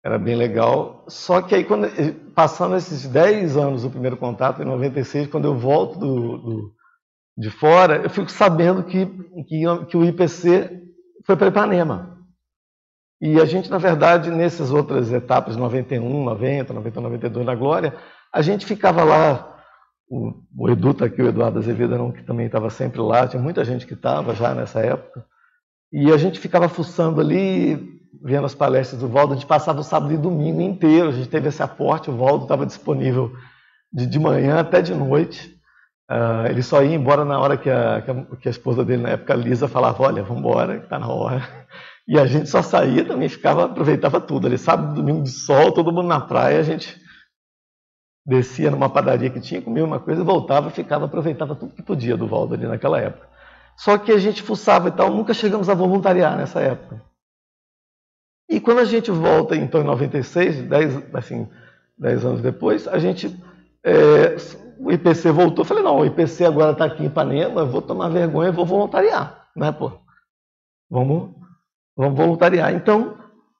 Era 0.03 0.19
bem 0.19 0.35
legal. 0.35 1.05
Só 1.07 1.41
que 1.41 1.55
aí, 1.55 1.63
quando, 1.63 1.87
passando 2.33 2.75
esses 2.75 3.07
10 3.07 3.55
anos 3.55 3.83
do 3.83 3.89
primeiro 3.89 4.17
contato, 4.17 4.61
em 4.61 4.65
96, 4.65 5.27
quando 5.27 5.45
eu 5.45 5.55
volto 5.55 5.97
do, 5.97 6.37
do 6.37 6.71
de 7.37 7.49
fora, 7.49 7.97
eu 7.97 8.09
fico 8.09 8.29
sabendo 8.29 8.83
que, 8.83 9.05
que, 9.47 9.63
que 9.89 9.97
o 9.97 10.03
IPC 10.03 10.81
foi 11.25 11.35
para 11.35 11.47
Ipanema. 11.47 12.17
E 13.21 13.39
a 13.39 13.45
gente, 13.45 13.69
na 13.69 13.77
verdade, 13.77 14.29
nessas 14.31 14.71
outras 14.71 15.11
etapas, 15.11 15.55
91, 15.55 16.23
90, 16.23 16.73
90, 16.73 17.01
92 17.01 17.45
na 17.45 17.55
Glória, 17.55 17.95
a 18.33 18.41
gente 18.41 18.65
ficava 18.65 19.03
lá. 19.03 19.47
O, 20.09 20.33
o 20.57 20.69
Edu 20.69 20.91
está 20.91 21.05
aqui, 21.05 21.21
o 21.21 21.27
Eduardo 21.27 21.59
Azevedo, 21.59 22.11
que 22.11 22.23
também 22.23 22.47
estava 22.47 22.69
sempre 22.69 22.99
lá, 22.99 23.27
tinha 23.27 23.41
muita 23.41 23.63
gente 23.63 23.87
que 23.87 23.93
estava 23.93 24.35
já 24.35 24.53
nessa 24.53 24.81
época. 24.81 25.25
E 25.91 26.11
a 26.11 26.17
gente 26.17 26.39
ficava 26.39 26.69
fuçando 26.69 27.19
ali, 27.19 27.99
vendo 28.23 28.45
as 28.45 28.55
palestras 28.55 29.01
do 29.01 29.07
Valdo, 29.07 29.33
a 29.33 29.35
gente 29.35 29.45
passava 29.45 29.81
o 29.81 29.83
sábado 29.83 30.13
e 30.13 30.17
domingo 30.17 30.61
inteiro, 30.61 31.09
a 31.09 31.11
gente 31.11 31.27
teve 31.27 31.49
esse 31.49 31.61
aporte, 31.61 32.09
o 32.09 32.15
Valdo 32.15 32.43
estava 32.45 32.65
disponível 32.65 33.31
de, 33.91 34.05
de 34.05 34.19
manhã 34.19 34.59
até 34.59 34.81
de 34.81 34.93
noite. 34.93 35.59
Uh, 36.09 36.47
ele 36.49 36.61
só 36.61 36.83
ia 36.83 36.95
embora 36.95 37.23
na 37.23 37.39
hora 37.39 37.57
que 37.57 37.69
a, 37.69 38.01
que 38.01 38.11
a, 38.11 38.25
que 38.37 38.47
a 38.47 38.51
esposa 38.51 38.83
dele, 38.83 39.03
na 39.03 39.09
época, 39.09 39.33
Lisa, 39.33 39.67
falava, 39.67 40.03
olha, 40.03 40.23
vamos 40.23 40.39
embora, 40.39 40.77
está 40.77 40.99
na 40.99 41.07
hora. 41.07 41.41
E 42.07 42.19
a 42.19 42.25
gente 42.25 42.49
só 42.49 42.61
saía 42.63 43.05
também, 43.05 43.29
ficava, 43.29 43.65
aproveitava 43.65 44.19
tudo. 44.19 44.47
Ali, 44.47 44.57
sábado, 44.57 44.95
domingo 44.95 45.21
de 45.21 45.29
sol, 45.29 45.71
todo 45.71 45.93
mundo 45.93 46.07
na 46.07 46.19
praia, 46.19 46.59
a 46.59 46.63
gente 46.63 46.99
descia 48.25 48.69
numa 48.69 48.89
padaria 48.89 49.29
que 49.29 49.39
tinha, 49.39 49.61
comia 49.61 49.85
uma 49.85 49.99
coisa, 49.99 50.23
voltava, 50.23 50.69
ficava, 50.71 51.05
aproveitava 51.05 51.55
tudo 51.55 51.73
que 51.73 51.83
podia 51.83 52.17
do 52.17 52.27
Valdo 52.27 52.55
ali 52.55 52.67
naquela 52.67 52.99
época. 52.99 53.30
Só 53.81 53.97
que 53.97 54.11
a 54.11 54.17
gente 54.19 54.43
fuçava 54.43 54.89
e 54.89 54.91
tal, 54.91 55.09
nunca 55.09 55.33
chegamos 55.33 55.67
a 55.67 55.73
voluntariar 55.73 56.37
nessa 56.37 56.59
época. 56.59 57.01
E 58.47 58.59
quando 58.59 58.77
a 58.77 58.85
gente 58.85 59.09
volta, 59.09 59.55
então, 59.55 59.81
em 59.81 59.85
96, 59.85 60.61
10, 60.69 61.15
assim, 61.15 61.49
10 61.97 62.25
anos 62.25 62.41
depois, 62.41 62.87
a 62.87 62.99
gente. 62.99 63.35
É, 63.83 64.35
o 64.77 64.91
IPC 64.91 65.31
voltou. 65.31 65.63
Eu 65.63 65.67
falei, 65.67 65.83
não, 65.83 65.97
o 65.97 66.05
IPC 66.05 66.45
agora 66.45 66.73
está 66.73 66.85
aqui 66.85 67.01
em 67.01 67.07
Ipanema, 67.07 67.61
eu 67.61 67.67
vou 67.67 67.81
tomar 67.81 68.09
vergonha 68.09 68.49
e 68.49 68.53
vou 68.53 68.67
voluntariar. 68.67 69.47
Né, 69.55 69.71
pô? 69.71 69.91
Vamos, 70.87 71.31
vamos 71.97 72.15
voluntariar. 72.15 72.71
Então, 72.75 73.17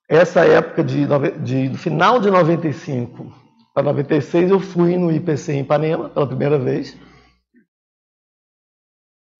essa 0.07 0.45
época 0.45 0.83
de, 0.83 1.07
de, 1.39 1.75
final 1.79 2.19
de 2.19 2.29
95 2.29 3.33
para 3.73 3.81
96, 3.81 4.51
eu 4.51 4.59
fui 4.59 4.97
no 4.97 5.11
IPC 5.11 5.53
em 5.53 5.61
Ipanema 5.61 6.09
pela 6.09 6.27
primeira 6.27 6.59
vez 6.59 6.95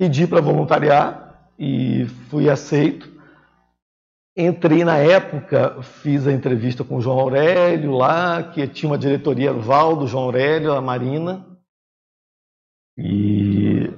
pedi 0.01 0.25
para 0.25 0.41
voluntariar 0.41 1.53
e 1.59 2.07
fui 2.31 2.49
aceito. 2.49 3.07
Entrei 4.35 4.83
na 4.83 4.97
época, 4.97 5.79
fiz 5.83 6.25
a 6.25 6.31
entrevista 6.31 6.83
com 6.83 6.95
o 6.95 7.01
João 7.01 7.19
Aurélio 7.19 7.91
lá, 7.91 8.51
que 8.51 8.67
tinha 8.67 8.89
uma 8.89 8.97
diretoria 8.97 9.53
Val 9.53 9.95
do 9.95 10.07
João 10.07 10.23
Aurélio, 10.23 10.73
a 10.73 10.81
Marina. 10.81 11.45
E 12.97 13.91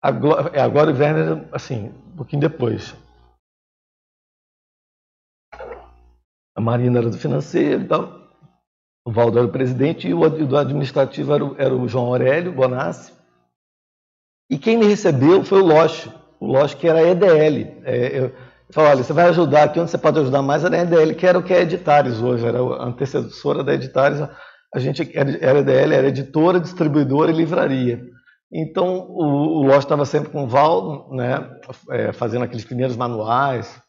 agora, 0.00 0.62
agora 0.62 0.92
o 0.92 0.96
Werner, 0.96 1.48
assim, 1.52 1.88
um 1.88 2.16
pouquinho 2.18 2.42
depois. 2.42 2.94
A 6.54 6.60
Marina 6.60 7.00
era 7.00 7.10
do 7.10 7.18
financeiro 7.18 7.82
e 7.82 7.88
tal. 7.88 8.27
O 9.08 9.10
Valdo 9.10 9.38
era 9.38 9.46
o 9.46 9.50
presidente 9.50 10.06
e 10.06 10.12
o 10.12 10.28
do 10.28 10.54
administrativo 10.54 11.32
era 11.32 11.42
o, 11.42 11.56
era 11.56 11.74
o 11.74 11.88
João 11.88 12.08
Aurélio 12.08 12.52
Bonassi. 12.52 13.10
E 14.50 14.58
quem 14.58 14.76
me 14.76 14.84
recebeu 14.84 15.42
foi 15.42 15.62
o 15.62 15.64
Loche. 15.64 16.12
O 16.38 16.46
Loche 16.46 16.76
que 16.76 16.86
era 16.86 17.00
EDL. 17.00 17.80
É, 17.84 18.18
eu 18.18 18.32
falei, 18.70 18.90
olha, 18.90 19.02
você 19.02 19.14
vai 19.14 19.26
ajudar 19.30 19.62
aqui 19.62 19.80
onde 19.80 19.90
você 19.90 19.96
pode 19.96 20.18
ajudar 20.18 20.42
mais 20.42 20.62
era 20.62 20.76
a 20.76 20.82
EDL, 20.82 21.14
que 21.14 21.26
era 21.26 21.38
o 21.38 21.42
que 21.42 21.54
é 21.54 21.62
Editares 21.62 22.20
hoje, 22.20 22.46
era 22.46 22.58
a 22.58 22.84
antecessora 22.84 23.64
da 23.64 23.72
Editares. 23.72 24.20
A 24.74 24.78
gente 24.78 25.10
era 25.16 25.60
EDL, 25.60 25.94
era 25.94 26.08
editora, 26.08 26.60
distribuidora 26.60 27.30
e 27.30 27.34
livraria. 27.34 28.02
Então 28.52 29.06
o, 29.08 29.60
o 29.60 29.62
Loche 29.62 29.78
estava 29.78 30.04
sempre 30.04 30.28
com 30.28 30.44
o 30.44 30.48
Valdo, 30.48 31.14
né, 31.14 31.48
é, 31.92 32.12
fazendo 32.12 32.44
aqueles 32.44 32.66
primeiros 32.66 32.94
manuais, 32.94 33.82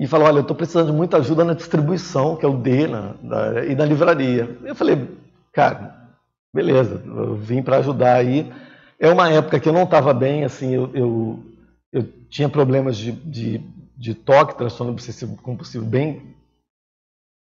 e 0.00 0.06
falou: 0.06 0.26
Olha, 0.26 0.38
eu 0.38 0.40
estou 0.40 0.56
precisando 0.56 0.86
de 0.86 0.96
muita 0.96 1.18
ajuda 1.18 1.44
na 1.44 1.52
distribuição, 1.52 2.34
que 2.34 2.46
é 2.46 2.48
o 2.48 2.56
na, 2.56 3.64
e 3.66 3.74
na 3.74 3.84
livraria. 3.84 4.58
Eu 4.64 4.74
falei: 4.74 5.06
Cara, 5.52 6.08
beleza, 6.54 7.02
eu 7.06 7.36
vim 7.36 7.62
para 7.62 7.76
ajudar 7.76 8.14
aí. 8.14 8.50
É 8.98 9.10
uma 9.10 9.30
época 9.30 9.60
que 9.60 9.68
eu 9.68 9.74
não 9.74 9.82
estava 9.82 10.14
bem, 10.14 10.42
assim, 10.42 10.74
eu, 10.74 10.90
eu, 10.94 11.44
eu, 11.92 12.02
tinha 12.30 12.48
problemas 12.48 12.96
de, 12.96 13.12
de, 13.12 13.58
de 13.96 14.14
toque, 14.14 14.56
transtorno 14.56 14.92
obsessivo 14.92 15.36
compulsivo 15.36 15.84
bem 15.84 16.34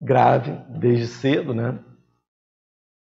grave, 0.02 0.52
desde 0.70 1.08
cedo, 1.08 1.54
né? 1.54 1.78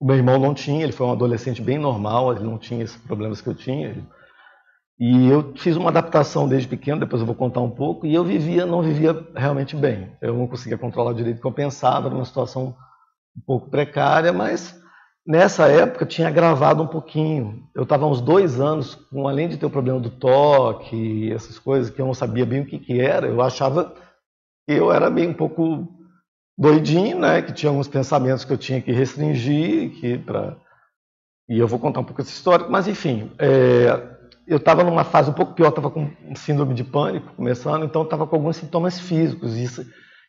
O 0.02 0.06
meu 0.06 0.18
irmão 0.18 0.38
não 0.38 0.54
tinha, 0.54 0.84
ele 0.84 0.94
foi 0.94 1.08
um 1.08 1.12
adolescente 1.12 1.62
bem 1.62 1.78
normal, 1.78 2.34
ele 2.34 2.44
não 2.44 2.58
tinha 2.58 2.84
esses 2.84 2.98
problemas 2.98 3.40
que 3.40 3.48
eu 3.48 3.56
tinha. 3.56 3.90
Ele, 3.90 4.04
e 5.00 5.30
eu 5.30 5.54
fiz 5.56 5.78
uma 5.78 5.90
adaptação 5.90 6.48
desde 6.48 6.68
pequeno, 6.68 7.00
depois 7.00 7.22
eu 7.22 7.26
vou 7.26 7.36
contar 7.36 7.62
um 7.62 7.70
pouco, 7.70 8.06
e 8.06 8.14
eu 8.14 8.24
vivia, 8.24 8.66
não 8.66 8.82
vivia 8.82 9.16
realmente 9.34 9.76
bem. 9.76 10.12
Eu 10.22 10.36
não 10.36 10.48
conseguia 10.48 10.78
controlar 10.78 11.14
direito 11.14 11.38
o 11.38 11.42
que 11.42 11.48
eu 11.48 11.54
pensava, 11.54 12.08
era 12.08 12.16
uma 12.16 12.26
situação 12.26 12.76
um 13.38 13.42
pouco 13.46 13.70
precária, 13.70 14.34
mas 14.34 14.78
nessa 15.26 15.68
época 15.68 16.06
tinha 16.06 16.28
agravado 16.28 16.84
um 16.84 16.88
pouquinho. 16.88 17.64
Eu 17.74 17.84
estava 17.84 18.06
uns 18.06 18.20
dois 18.20 18.60
anos, 18.60 18.96
com, 18.96 19.26
além 19.26 19.48
de 19.48 19.58
ter 19.58 19.66
o 19.66 19.70
problema 19.70 20.02
do 20.02 20.10
toque, 20.10 21.32
essas 21.32 21.58
coisas 21.58 21.90
que 21.90 22.02
eu 22.02 22.06
não 22.06 22.14
sabia 22.14 22.46
bem 22.46 22.62
o 22.62 22.66
que, 22.66 22.78
que 22.78 23.00
era, 23.00 23.28
eu 23.28 23.42
achava 23.42 23.94
que 24.68 24.76
eu 24.76 24.92
era 24.92 25.10
bem 25.10 25.30
um 25.30 25.34
pouco 25.34 25.88
doidinho, 26.58 27.20
né? 27.20 27.42
Que 27.42 27.54
tinha 27.54 27.70
alguns 27.70 27.88
pensamentos 27.88 28.44
que 28.44 28.52
eu 28.52 28.58
tinha 28.58 28.82
que 28.82 28.92
restringir, 28.92 29.92
que 29.92 30.18
para 30.18 30.58
e 31.48 31.58
eu 31.58 31.68
vou 31.68 31.80
contar 31.80 32.02
um 32.02 32.04
pouco 32.04 32.22
essa 32.22 32.30
história, 32.30 32.68
mas 32.70 32.88
enfim, 32.88 33.32
é, 33.40 34.19
eu 34.50 34.58
estava 34.58 34.84
numa 34.84 35.04
fase 35.04 35.30
um 35.30 35.34
pouco 35.34 35.54
pior, 35.54 35.70
estava 35.70 35.92
com 35.92 36.10
síndrome 36.36 36.74
de 36.74 36.84
pânico 36.84 37.36
começando, 37.36 37.86
então 37.86 38.02
estava 38.02 38.26
com 38.26 38.36
alguns 38.36 38.58
sintomas 38.58 39.00
físicos. 39.00 39.56
Isso, 39.56 39.86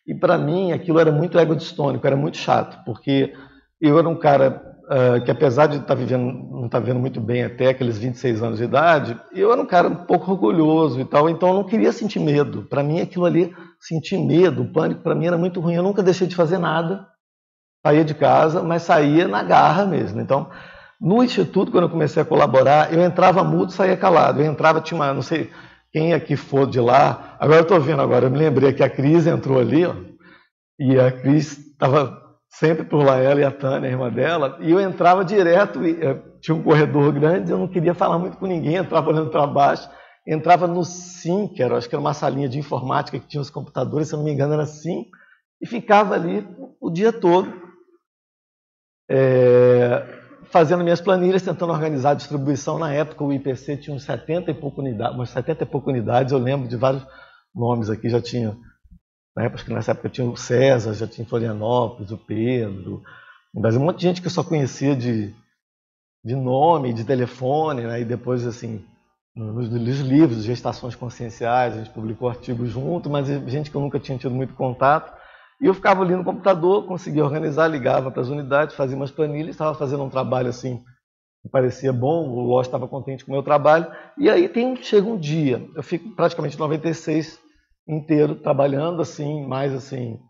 e 0.07 0.15
para 0.15 0.37
mim 0.37 0.73
aquilo 0.73 0.99
era 0.99 1.11
muito 1.11 1.39
egodistônico, 1.39 2.07
era 2.07 2.17
muito 2.17 2.37
chato, 2.37 2.85
porque 2.85 3.33
eu 3.81 3.99
era 3.99 4.07
um 4.07 4.17
cara 4.17 4.63
uh, 4.91 5.25
que 5.25 5.31
apesar 5.31 5.69
de 5.69 5.77
estar 5.77 5.87
tá 5.87 5.95
vivendo, 5.95 6.25
não 6.25 6.67
estar 6.67 6.79
tá 6.79 6.81
vivendo 6.81 7.01
muito 7.01 7.19
bem 7.19 7.45
até 7.45 7.69
aqueles 7.69 7.97
26 7.97 8.43
anos 8.43 8.59
de 8.59 8.65
idade, 8.65 9.19
eu 9.33 9.51
era 9.51 9.63
um 9.63 9.67
cara 9.67 9.89
um 9.89 10.05
pouco 10.05 10.33
orgulhoso 10.33 11.01
e 11.01 11.05
tal, 11.07 11.31
então 11.31 11.49
eu 11.49 11.55
não 11.55 11.65
queria 11.65 11.91
sentir 11.91 12.21
medo. 12.21 12.65
Para 12.65 12.83
mim 12.83 13.01
aquilo 13.01 13.25
ali, 13.25 13.55
sentir 13.81 14.19
medo, 14.19 14.71
pânico, 14.71 15.01
para 15.03 15.15
mim 15.15 15.27
era 15.27 15.39
muito 15.39 15.61
ruim. 15.61 15.77
Eu 15.77 15.83
nunca 15.83 16.03
deixei 16.03 16.27
de 16.27 16.37
fazer 16.37 16.59
nada, 16.59 17.07
saía 17.87 18.05
de 18.05 18.15
casa, 18.15 18.63
mas 18.63 18.83
saía 18.83 19.27
na 19.27 19.43
garra 19.43 19.87
mesmo. 19.87 20.21
Então, 20.21 20.51
no 21.01 21.23
instituto, 21.23 21.73
quando 21.73 21.85
eu 21.85 21.91
comecei 21.91 22.23
a 22.23 22.27
colaborar, 22.27 22.93
eu 22.93 23.01
entrava 23.01 23.43
mudo, 23.43 23.73
saía 23.73 23.97
calado. 23.97 24.43
Eu 24.43 24.47
entrava, 24.47 24.81
tinha 24.81 24.99
uma, 25.01 25.15
não 25.15 25.23
sei 25.23 25.51
quem 25.91 26.13
aqui 26.13 26.37
for 26.37 26.67
de 26.67 26.79
lá. 26.79 27.37
Agora 27.41 27.61
eu 27.61 27.63
estou 27.63 27.81
vendo 27.81 28.03
agora, 28.03 28.27
eu 28.27 28.31
me 28.31 28.39
lembrei 28.39 28.73
que 28.73 28.83
a 28.83 28.91
Cris 28.91 29.27
entrou 29.27 29.59
ali, 29.59 29.87
ó, 29.87 29.95
e 30.79 31.01
a 31.01 31.11
Cris 31.11 31.59
estava 31.59 32.21
sempre 32.49 32.85
por 32.85 33.05
lá, 33.05 33.19
ela 33.19 33.41
e 33.41 33.45
a 33.45 33.51
Tânia, 33.51 33.89
a 33.89 33.93
irmã 33.93 34.11
dela, 34.11 34.59
e 34.61 34.71
eu 34.71 34.81
entrava 34.81 35.25
direto, 35.25 35.87
e, 35.87 36.03
eh, 36.03 36.19
tinha 36.41 36.55
um 36.55 36.63
corredor 36.63 37.13
grande, 37.13 37.51
eu 37.51 37.59
não 37.59 37.69
queria 37.69 37.95
falar 37.95 38.19
muito 38.19 38.37
com 38.37 38.47
ninguém, 38.47 38.77
entrava 38.77 39.09
olhando 39.09 39.31
para 39.31 39.47
baixo, 39.47 39.89
entrava 40.27 40.67
no 40.67 40.85
SIM, 40.85 41.49
que 41.49 41.63
era, 41.63 41.77
acho 41.77 41.89
que 41.89 41.95
era 41.95 42.01
uma 42.01 42.13
salinha 42.13 42.49
de 42.49 42.59
informática 42.59 43.19
que 43.19 43.27
tinha 43.27 43.41
os 43.41 43.51
computadores, 43.51 44.09
se 44.09 44.15
eu 44.15 44.19
não 44.19 44.25
me 44.25 44.33
engano 44.33 44.55
era 44.55 44.67
SIM, 44.67 45.07
e 45.61 45.67
ficava 45.67 46.15
ali 46.15 46.47
o 46.81 46.91
dia 46.91 47.13
todo, 47.13 47.53
é, 49.09 50.20
fazendo 50.51 50.83
minhas 50.83 51.01
planilhas, 51.01 51.43
tentando 51.43 51.73
organizar 51.73 52.11
a 52.11 52.15
distribuição. 52.15 52.79
Na 52.79 52.93
época 52.93 53.25
o 53.25 53.33
IPC 53.33 53.77
tinha 53.77 53.95
uns 53.95 54.05
70 54.05 54.51
e 54.51 54.55
pouco 54.55 54.81
unidades, 54.81 55.15
umas 55.15 55.31
70 55.31 55.63
e 55.63 55.67
pouco 55.67 55.91
unidades, 55.91 56.33
eu 56.33 56.39
lembro 56.39 56.69
de 56.69 56.77
vários 56.77 57.07
nomes 57.55 57.91
aqui, 57.91 58.09
já 58.09 58.21
tinha 58.21 58.57
na 59.37 59.45
época, 59.45 59.65
que 59.65 59.73
nessa 59.73 59.93
época 59.93 60.09
tinha 60.09 60.29
o 60.29 60.37
César, 60.37 60.93
já 60.93 61.07
tinha 61.07 61.27
Florianópolis, 61.27 62.11
o 62.11 62.19
Pedro, 62.19 63.03
mas 63.55 63.77
um 63.77 63.81
monte 63.81 63.99
de 63.99 64.03
gente 64.03 64.21
que 64.21 64.27
eu 64.27 64.31
só 64.31 64.43
conhecia 64.43 64.95
de, 64.95 65.35
de 66.25 66.35
nome, 66.35 66.93
de 66.93 67.05
telefone, 67.05 67.83
né? 67.83 68.01
e 68.01 68.05
depois, 68.05 68.47
assim, 68.47 68.85
nos, 69.35 69.71
nos 69.71 70.01
livros, 70.01 70.45
gestações 70.45 70.95
conscienciais, 70.95 71.75
a 71.75 71.79
gente 71.79 71.91
publicou 71.91 72.29
artigos 72.29 72.71
junto, 72.71 73.09
mas 73.09 73.29
gente 73.51 73.71
que 73.71 73.77
eu 73.77 73.81
nunca 73.81 73.99
tinha 73.99 74.19
tido 74.19 74.35
muito 74.35 74.55
contato. 74.55 75.20
E 75.61 75.67
eu 75.67 75.75
ficava 75.75 76.03
ali 76.03 76.15
no 76.17 76.25
computador, 76.25 76.87
conseguia 76.87 77.25
organizar, 77.25 77.69
ligava 77.69 78.11
para 78.11 78.23
as 78.23 78.29
unidades, 78.29 78.75
fazia 78.75 78.97
umas 78.97 79.11
planilhas, 79.11 79.51
estava 79.51 79.75
fazendo 79.75 80.03
um 80.03 80.09
trabalho 80.09 80.49
assim 80.49 80.83
que 81.43 81.49
parecia 81.49 81.93
bom, 81.93 82.29
o 82.29 82.43
Lost 82.43 82.69
estava 82.69 82.87
contente 82.87 83.25
com 83.25 83.33
o 83.33 83.35
meu 83.35 83.43
trabalho. 83.43 83.91
E 84.17 84.29
aí 84.29 84.49
tem, 84.49 84.77
chega 84.77 85.09
um 85.09 85.19
dia, 85.19 85.67
eu 85.75 85.83
fico 85.83 86.11
praticamente 86.11 86.59
96 86.59 87.39
inteiro 87.89 88.35
trabalhando 88.35 89.01
assim, 89.01 89.47
mais 89.47 89.73
assim, 89.73 90.21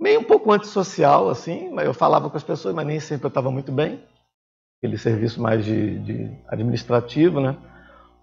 meio 0.00 0.20
um 0.20 0.24
pouco 0.24 0.52
antissocial, 0.52 1.28
assim, 1.28 1.74
eu 1.80 1.92
falava 1.92 2.30
com 2.30 2.36
as 2.36 2.44
pessoas, 2.44 2.74
mas 2.74 2.86
nem 2.86 3.00
sempre 3.00 3.26
eu 3.26 3.28
estava 3.28 3.50
muito 3.50 3.72
bem. 3.72 4.02
Aquele 4.78 4.96
serviço 4.96 5.42
mais 5.42 5.64
de, 5.64 5.98
de 5.98 6.38
administrativo, 6.46 7.40
né? 7.40 7.56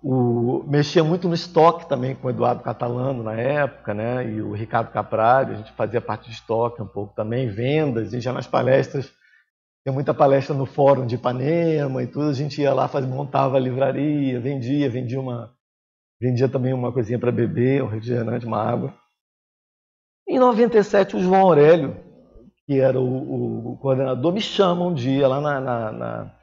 O, 0.08 0.64
mexia 0.68 1.04
muito 1.04 1.28
no 1.28 1.34
estoque 1.34 1.90
também 1.90 2.14
com 2.16 2.28
o 2.28 2.30
Eduardo 2.30 2.62
Catalano 2.62 3.24
na 3.24 3.34
época, 3.34 3.94
né? 3.94 4.30
E 4.30 4.42
o 4.42 4.54
Ricardo 4.54 4.92
Caprari, 4.92 5.54
a 5.54 5.56
gente 5.56 5.72
fazia 5.72 6.00
parte 6.00 6.30
de 6.30 6.36
estoque 6.36 6.82
um 6.82 6.88
pouco 6.88 7.16
também, 7.16 7.50
vendas, 7.50 8.14
e 8.14 8.22
já 8.22 8.32
nas 8.32 8.46
palestras, 8.46 9.12
tinha 9.84 9.94
muita 9.94 10.14
palestra 10.14 10.56
no 10.56 10.66
fórum 10.66 11.08
de 11.08 11.16
Ipanema 11.16 12.04
e 12.04 12.08
tudo, 12.08 12.30
a 12.30 12.34
gente 12.34 12.62
ia 12.62 12.74
lá, 12.74 12.88
faz, 12.88 13.06
montava 13.06 13.58
a 13.58 13.60
livraria, 13.60 14.40
vendia, 14.40 14.90
vendia 14.90 15.20
uma, 15.20 15.56
Vendia 16.20 16.48
também 16.48 16.74
uma 16.74 16.92
coisinha 16.92 17.20
para 17.20 17.32
beber, 17.32 17.84
um 17.84 17.88
refrigerante, 17.88 18.46
uma 18.46 18.62
água. 18.62 18.94
Em 20.28 20.40
97, 20.40 21.18
o 21.18 21.20
João 21.20 21.42
Aurélio, 21.42 21.98
que 22.66 22.80
era 22.80 23.00
o, 23.00 23.74
o 23.74 23.78
coordenador, 23.78 24.34
me 24.34 24.42
chama 24.42 24.86
um 24.86 24.94
dia 24.94 25.28
lá 25.28 25.42
na, 25.42 25.60
na, 25.60 25.92
na, 25.92 26.36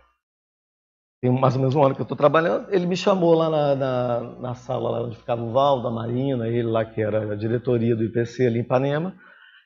Tem 1.22 1.30
mais 1.30 1.54
ou 1.54 1.60
menos 1.60 1.76
um 1.76 1.84
ano 1.84 1.94
que 1.94 2.00
eu 2.00 2.04
estou 2.04 2.16
trabalhando. 2.16 2.66
Ele 2.70 2.84
me 2.84 2.96
chamou 2.96 3.32
lá 3.34 3.48
na, 3.48 3.74
na, 3.76 4.20
na, 4.40 4.54
sala 4.54 4.90
lá 4.90 5.02
onde 5.02 5.16
ficava 5.16 5.40
o 5.40 5.52
Val, 5.52 5.80
da 5.80 5.88
Marina, 5.88 6.48
ele 6.48 6.64
lá 6.64 6.84
que 6.84 7.00
era 7.00 7.32
a 7.32 7.36
diretoria 7.36 7.94
do 7.94 8.02
IPC 8.02 8.46
ali 8.46 8.58
em 8.58 8.62
Ipanema, 8.62 9.14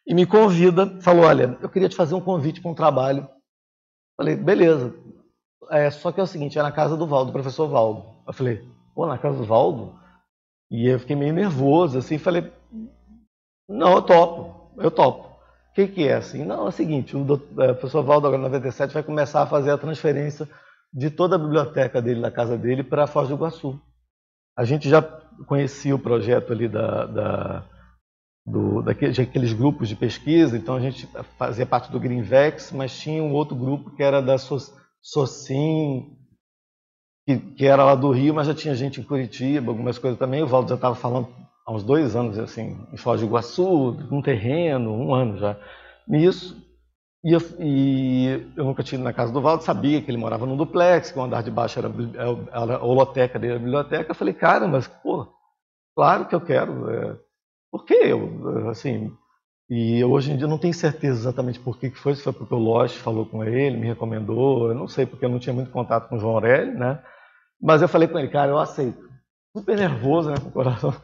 e 0.07 0.15
me 0.15 0.27
convida, 0.27 1.01
falou: 1.01 1.25
Olha, 1.25 1.57
eu 1.63 1.69
queria 1.71 1.89
te 1.89 1.97
fazer 1.97 2.15
um 2.15 2.21
convite 2.21 2.61
para 2.61 2.71
um 2.71 2.75
trabalho. 2.75 3.27
Falei: 4.19 4.37
Beleza. 4.37 4.95
É, 5.71 5.91
só 5.91 6.13
que 6.13 6.21
é 6.21 6.23
o 6.23 6.27
seguinte: 6.27 6.59
é 6.59 6.63
na 6.63 6.71
casa 6.71 6.95
do 6.95 7.07
Valdo, 7.07 7.31
do 7.31 7.33
professor 7.33 7.67
Valdo. 7.67 8.05
Eu 8.27 8.35
falei: 8.35 8.63
pô, 8.95 9.07
na 9.07 9.17
casa 9.17 9.39
do 9.39 9.45
Valdo? 9.45 9.99
E 10.71 10.89
eu 10.89 10.99
fiquei 10.99 11.15
meio 11.15 11.33
nervoso, 11.33 11.99
assim, 11.99 12.19
falei, 12.19 12.53
não, 13.69 13.93
eu 13.93 14.03
topo, 14.03 14.73
eu 14.79 14.91
topo. 14.91 15.29
O 15.71 15.75
que, 15.75 15.87
que 15.87 16.09
é 16.09 16.15
assim? 16.15 16.45
Não, 16.45 16.65
é 16.67 16.69
o 16.69 16.73
seguinte, 16.73 17.17
o, 17.17 17.23
doutor, 17.23 17.65
é, 17.65 17.71
o 17.71 17.75
professor 17.75 18.03
Valdo, 18.03 18.27
agora 18.27 18.43
97, 18.43 18.95
vai 18.95 19.03
começar 19.03 19.43
a 19.43 19.47
fazer 19.47 19.71
a 19.71 19.79
transferência 19.79 20.49
de 20.93 21.11
toda 21.11 21.37
a 21.37 21.39
biblioteca 21.39 22.01
dele, 22.01 22.21
da 22.21 22.31
casa 22.31 22.57
dele, 22.57 22.83
para 22.83 23.07
Foz 23.07 23.29
do 23.29 23.35
Iguaçu. 23.35 23.81
A 24.57 24.65
gente 24.65 24.89
já 24.89 25.03
conhecia 25.47 25.95
o 25.95 25.99
projeto 25.99 26.53
ali 26.53 26.67
da, 26.69 27.07
da, 27.07 27.65
do, 28.47 28.81
daqueles 28.81 29.53
grupos 29.53 29.89
de 29.89 29.97
pesquisa, 29.97 30.57
então 30.57 30.77
a 30.77 30.81
gente 30.81 31.07
fazia 31.37 31.67
parte 31.67 31.91
do 31.91 32.01
Greenvex, 32.01 32.73
mas 32.73 32.99
tinha 32.99 33.23
um 33.23 33.33
outro 33.33 33.57
grupo 33.57 33.91
que 33.91 34.03
era 34.03 34.23
da 34.23 34.37
SOCIM, 34.39 36.17
que, 37.27 37.37
que, 37.37 37.67
era 37.67 37.85
lá 37.85 37.95
do 37.95 38.13
Rio, 38.13 38.35
mas 38.35 38.47
já 38.47 38.55
tinha 38.55 38.75
gente 38.75 39.01
em 39.01 39.05
Curitiba, 39.05 39.71
algumas 39.71 39.99
coisas 39.99 40.19
também. 40.19 40.43
O 40.43 40.47
Valdo 40.47 40.69
já 40.69 40.77
estava 40.77 40.95
falando 40.95 41.29
há 41.67 41.73
uns 41.73 41.83
dois 41.83 42.15
anos, 42.15 42.39
assim, 42.39 42.79
em 42.93 42.97
Foz 42.97 43.21
do 43.21 43.27
Iguaçu, 43.27 43.97
um 44.11 44.23
terreno, 44.23 44.93
um 44.93 45.13
ano 45.13 45.37
já, 45.39 45.57
nisso. 46.07 46.65
E 47.27 47.33
eu, 47.33 47.41
e 47.59 48.53
eu 48.57 48.65
nunca 48.65 48.85
tinha 48.85 49.01
ido 49.01 49.05
na 49.05 49.13
casa 49.13 49.33
do 49.33 49.41
Valdo, 49.41 49.65
sabia 49.65 50.01
que 50.01 50.09
ele 50.09 50.17
morava 50.17 50.47
num 50.47 50.57
duplex, 50.57 51.11
que 51.11 51.19
o 51.19 51.23
andar 51.23 51.43
de 51.43 51.51
baixo 51.51 51.77
era, 51.77 51.91
era 52.53 52.77
a 52.77 52.85
holoteca 52.85 53.37
dele, 53.37 53.55
a 53.55 53.59
biblioteca. 53.59 54.13
Eu 54.13 54.15
falei, 54.15 54.33
cara, 54.33 54.69
mas, 54.69 54.87
pô, 54.87 55.27
claro 55.97 56.27
que 56.27 56.37
eu 56.37 56.41
quero. 56.41 56.89
É, 56.89 57.17
por 57.69 57.85
que 57.85 57.95
eu, 57.95 58.69
assim... 58.71 59.13
E 59.69 60.05
hoje 60.05 60.31
em 60.31 60.37
dia 60.37 60.47
não 60.47 60.59
tenho 60.59 60.73
certeza 60.73 61.19
exatamente 61.19 61.59
por 61.59 61.77
que 61.77 61.91
foi, 61.91 62.15
se 62.15 62.23
foi 62.23 62.33
porque 62.33 62.55
o 62.55 62.59
Lost 62.59 62.99
falou 62.99 63.27
com 63.27 63.43
ele, 63.43 63.77
me 63.77 63.89
recomendou, 63.89 64.69
eu 64.69 64.77
não 64.77 64.87
sei, 64.87 65.05
porque 65.05 65.25
eu 65.25 65.29
não 65.29 65.41
tinha 65.41 65.53
muito 65.53 65.73
contato 65.73 66.09
com 66.09 66.15
o 66.15 66.21
João 66.21 66.35
Aurélio, 66.35 66.79
né? 66.79 67.03
Mas 67.61 67.83
eu 67.83 67.89
falei 67.89 68.07
com 68.07 68.17
ele, 68.17 68.29
cara, 68.29 68.53
eu 68.53 68.59
aceito. 68.59 69.03
Super 69.57 69.77
nervoso, 69.77 70.31
né, 70.31 70.37
com 70.41 70.51
o 70.51 70.53
coração. 70.53 70.95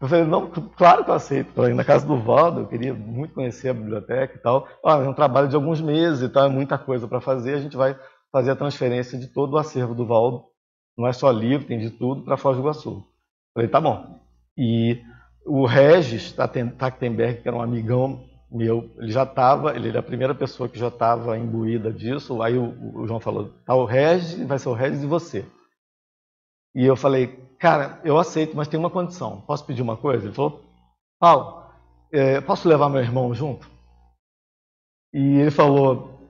Eu 0.00 0.08
falei, 0.08 0.24
não, 0.24 0.50
claro 0.76 1.04
que 1.04 1.10
eu 1.10 1.14
aceito. 1.14 1.52
Falei, 1.52 1.74
na 1.74 1.84
casa 1.84 2.06
do 2.06 2.16
Valdo, 2.16 2.60
eu 2.60 2.66
queria 2.66 2.94
muito 2.94 3.34
conhecer 3.34 3.68
a 3.68 3.74
biblioteca 3.74 4.34
e 4.34 4.38
tal. 4.38 4.66
Ah, 4.84 4.94
é 4.94 5.08
um 5.08 5.12
trabalho 5.12 5.48
de 5.48 5.54
alguns 5.54 5.80
meses 5.80 6.22
e 6.22 6.28
tal, 6.28 6.46
é 6.46 6.48
muita 6.48 6.78
coisa 6.78 7.06
para 7.06 7.20
fazer. 7.20 7.54
A 7.54 7.60
gente 7.60 7.76
vai 7.76 7.98
fazer 8.32 8.50
a 8.50 8.56
transferência 8.56 9.18
de 9.18 9.26
todo 9.26 9.54
o 9.54 9.58
acervo 9.58 9.94
do 9.94 10.06
Valdo. 10.06 10.44
Não 10.96 11.06
é 11.06 11.12
só 11.12 11.30
livro, 11.30 11.66
tem 11.66 11.78
de 11.78 11.90
tudo 11.90 12.24
para 12.24 12.38
Foz 12.38 12.56
do 12.56 12.62
Iguaçu. 12.62 13.04
Falei, 13.54 13.68
tá 13.68 13.80
bom. 13.80 14.20
E 14.56 15.02
o 15.44 15.66
Regis 15.66 16.32
Tachtenberg, 16.32 17.42
que 17.42 17.48
era 17.48 17.56
um 17.56 17.62
amigão 17.62 18.24
meu, 18.50 18.90
ele 18.98 19.12
já 19.12 19.22
estava, 19.22 19.76
ele 19.76 19.88
era 19.88 20.00
a 20.00 20.02
primeira 20.02 20.34
pessoa 20.34 20.68
que 20.68 20.78
já 20.78 20.88
estava 20.88 21.38
imbuída 21.38 21.92
disso. 21.92 22.42
Aí 22.42 22.56
o, 22.56 22.74
o 22.94 23.06
João 23.06 23.20
falou, 23.20 23.50
tá 23.66 23.74
o 23.74 23.84
Regis, 23.84 24.46
vai 24.46 24.58
ser 24.58 24.68
o 24.70 24.74
Regis 24.74 25.02
e 25.02 25.06
você. 25.06 25.44
E 26.74 26.84
eu 26.84 26.96
falei, 26.96 27.28
cara, 27.58 28.00
eu 28.04 28.18
aceito, 28.18 28.56
mas 28.56 28.68
tem 28.68 28.78
uma 28.78 28.90
condição. 28.90 29.40
Posso 29.42 29.64
pedir 29.64 29.82
uma 29.82 29.96
coisa? 29.96 30.26
Ele 30.26 30.34
falou, 30.34 30.62
Paulo, 31.18 31.64
é, 32.12 32.40
posso 32.40 32.68
levar 32.68 32.88
meu 32.88 33.00
irmão 33.00 33.34
junto? 33.34 33.68
E 35.12 35.38
ele 35.38 35.50
falou, 35.50 36.20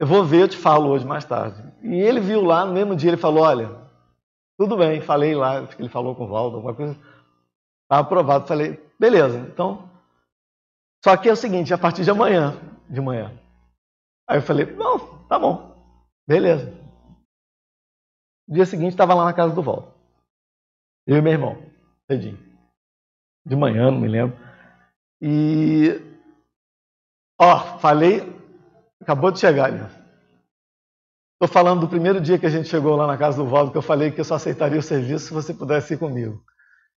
eu 0.00 0.06
vou 0.06 0.24
ver, 0.24 0.42
eu 0.42 0.48
te 0.48 0.56
falo 0.56 0.90
hoje 0.90 1.06
mais 1.06 1.24
tarde. 1.24 1.62
E 1.82 1.94
ele 1.94 2.20
viu 2.20 2.42
lá, 2.42 2.64
no 2.64 2.72
mesmo 2.72 2.96
dia, 2.96 3.10
ele 3.10 3.16
falou, 3.16 3.44
olha, 3.44 3.70
tudo 4.58 4.76
bem, 4.76 5.00
falei 5.00 5.34
lá, 5.34 5.60
acho 5.60 5.76
que 5.76 5.82
ele 5.82 5.88
falou 5.88 6.14
com 6.14 6.24
o 6.24 6.28
Valdo, 6.28 6.56
alguma 6.56 6.74
coisa, 6.74 6.92
estava 7.84 8.02
aprovado. 8.02 8.46
Falei, 8.46 8.78
beleza, 8.98 9.38
então. 9.38 9.88
Só 11.04 11.16
que 11.16 11.28
é 11.28 11.32
o 11.32 11.36
seguinte, 11.36 11.72
a 11.72 11.78
partir 11.78 12.02
de 12.02 12.10
amanhã, 12.10 12.56
de 12.90 13.00
manhã. 13.00 13.32
Aí 14.28 14.38
eu 14.38 14.42
falei, 14.42 14.66
não, 14.66 14.98
tá 15.28 15.38
bom, 15.38 15.74
beleza. 16.26 16.87
No 18.48 18.54
dia 18.54 18.64
seguinte 18.64 18.92
estava 18.92 19.14
lá 19.14 19.26
na 19.26 19.34
casa 19.34 19.54
do 19.54 19.62
Valdo. 19.62 19.92
Eu 21.06 21.18
e 21.18 21.22
meu 21.22 21.32
irmão, 21.32 21.62
cedinho. 22.10 22.38
De 23.44 23.54
manhã, 23.54 23.90
não 23.90 24.00
me 24.00 24.08
lembro. 24.08 24.38
E. 25.20 26.00
Ó, 27.38 27.78
falei. 27.78 28.22
Acabou 29.00 29.30
de 29.30 29.38
chegar 29.38 29.66
ali. 29.66 29.80
Estou 31.34 31.48
falando 31.48 31.82
do 31.82 31.88
primeiro 31.88 32.20
dia 32.20 32.38
que 32.38 32.46
a 32.46 32.50
gente 32.50 32.68
chegou 32.68 32.96
lá 32.96 33.06
na 33.06 33.16
casa 33.16 33.36
do 33.36 33.48
Valdo, 33.48 33.70
que 33.70 33.78
eu 33.78 33.82
falei 33.82 34.10
que 34.10 34.20
eu 34.20 34.24
só 34.24 34.34
aceitaria 34.34 34.78
o 34.78 34.82
serviço 34.82 35.26
se 35.26 35.32
você 35.34 35.54
pudesse 35.54 35.94
ir 35.94 35.98
comigo. 35.98 36.42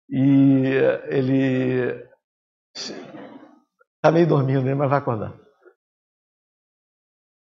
E 0.08 0.64
ele. 1.06 2.08
Está 2.74 4.12
meio 4.12 4.28
dormindo, 4.28 4.62
né? 4.62 4.74
mas 4.74 4.88
vai 4.88 4.98
acordar. 4.98 5.34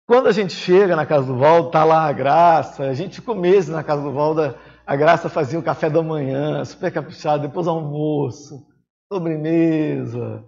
Quando 0.05 0.27
a 0.27 0.31
gente 0.33 0.53
chega 0.53 0.95
na 0.95 1.05
casa 1.05 1.25
do 1.25 1.37
Valdo, 1.37 1.71
tá 1.71 1.83
lá 1.83 2.07
a 2.07 2.11
Graça, 2.11 2.83
a 2.83 2.93
gente 2.93 3.15
ficou 3.15 3.35
meses 3.35 3.69
na 3.69 3.83
casa 3.83 4.01
do 4.01 4.11
Valdo, 4.11 4.53
a 4.85 4.95
Graça 4.95 5.29
fazia 5.29 5.57
o 5.57 5.63
café 5.63 5.89
da 5.89 6.03
manhã, 6.03 6.63
super 6.65 6.91
caprichado, 6.91 7.47
depois 7.47 7.67
almoço, 7.67 8.65
sobremesa, 9.11 10.43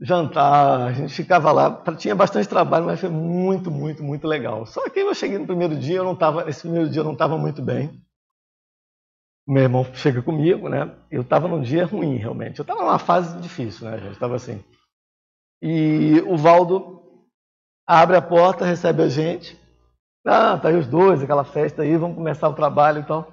jantar, 0.00 0.82
a 0.82 0.92
gente 0.92 1.12
ficava 1.12 1.50
lá, 1.50 1.82
tinha 1.96 2.14
bastante 2.14 2.48
trabalho, 2.48 2.86
mas 2.86 3.00
foi 3.00 3.08
muito, 3.08 3.68
muito, 3.68 4.02
muito 4.02 4.28
legal. 4.28 4.64
Só 4.64 4.88
que 4.88 5.00
eu 5.00 5.14
cheguei 5.14 5.38
no 5.38 5.46
primeiro 5.46 5.76
dia, 5.76 5.96
eu 5.96 6.04
não 6.04 6.14
estava, 6.14 6.48
esse 6.48 6.60
primeiro 6.60 6.88
dia 6.88 7.00
eu 7.00 7.04
não 7.04 7.14
estava 7.14 7.36
muito 7.36 7.60
bem. 7.60 8.00
Meu 9.46 9.64
irmão 9.64 9.84
chega 9.94 10.22
comigo, 10.22 10.68
né? 10.68 10.94
Eu 11.10 11.22
estava 11.22 11.48
num 11.48 11.60
dia 11.60 11.84
ruim, 11.84 12.16
realmente. 12.16 12.60
Eu 12.60 12.62
estava 12.62 12.82
numa 12.82 13.00
fase 13.00 13.36
difícil, 13.40 13.90
né, 13.90 13.98
gente? 13.98 14.12
Estava 14.12 14.36
assim. 14.36 14.62
E 15.60 16.22
o 16.26 16.36
Valdo 16.36 16.99
abre 17.90 18.16
a 18.16 18.22
porta, 18.22 18.64
recebe 18.64 19.02
a 19.02 19.08
gente. 19.08 19.58
Ah, 20.24 20.56
tá 20.56 20.68
aí 20.68 20.76
os 20.76 20.86
dois, 20.86 21.20
aquela 21.22 21.42
festa 21.42 21.82
aí, 21.82 21.96
vamos 21.96 22.16
começar 22.16 22.48
o 22.48 22.54
trabalho 22.54 23.00
e 23.00 23.04
tal. 23.04 23.32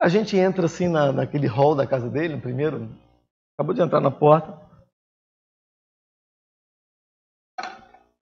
A 0.00 0.08
gente 0.08 0.38
entra 0.38 0.64
assim 0.64 0.88
na, 0.88 1.12
naquele 1.12 1.46
hall 1.46 1.74
da 1.74 1.86
casa 1.86 2.08
dele, 2.08 2.36
no 2.36 2.40
primeiro, 2.40 2.88
acabou 3.54 3.74
de 3.74 3.82
entrar 3.82 4.00
na 4.00 4.10
porta. 4.10 4.58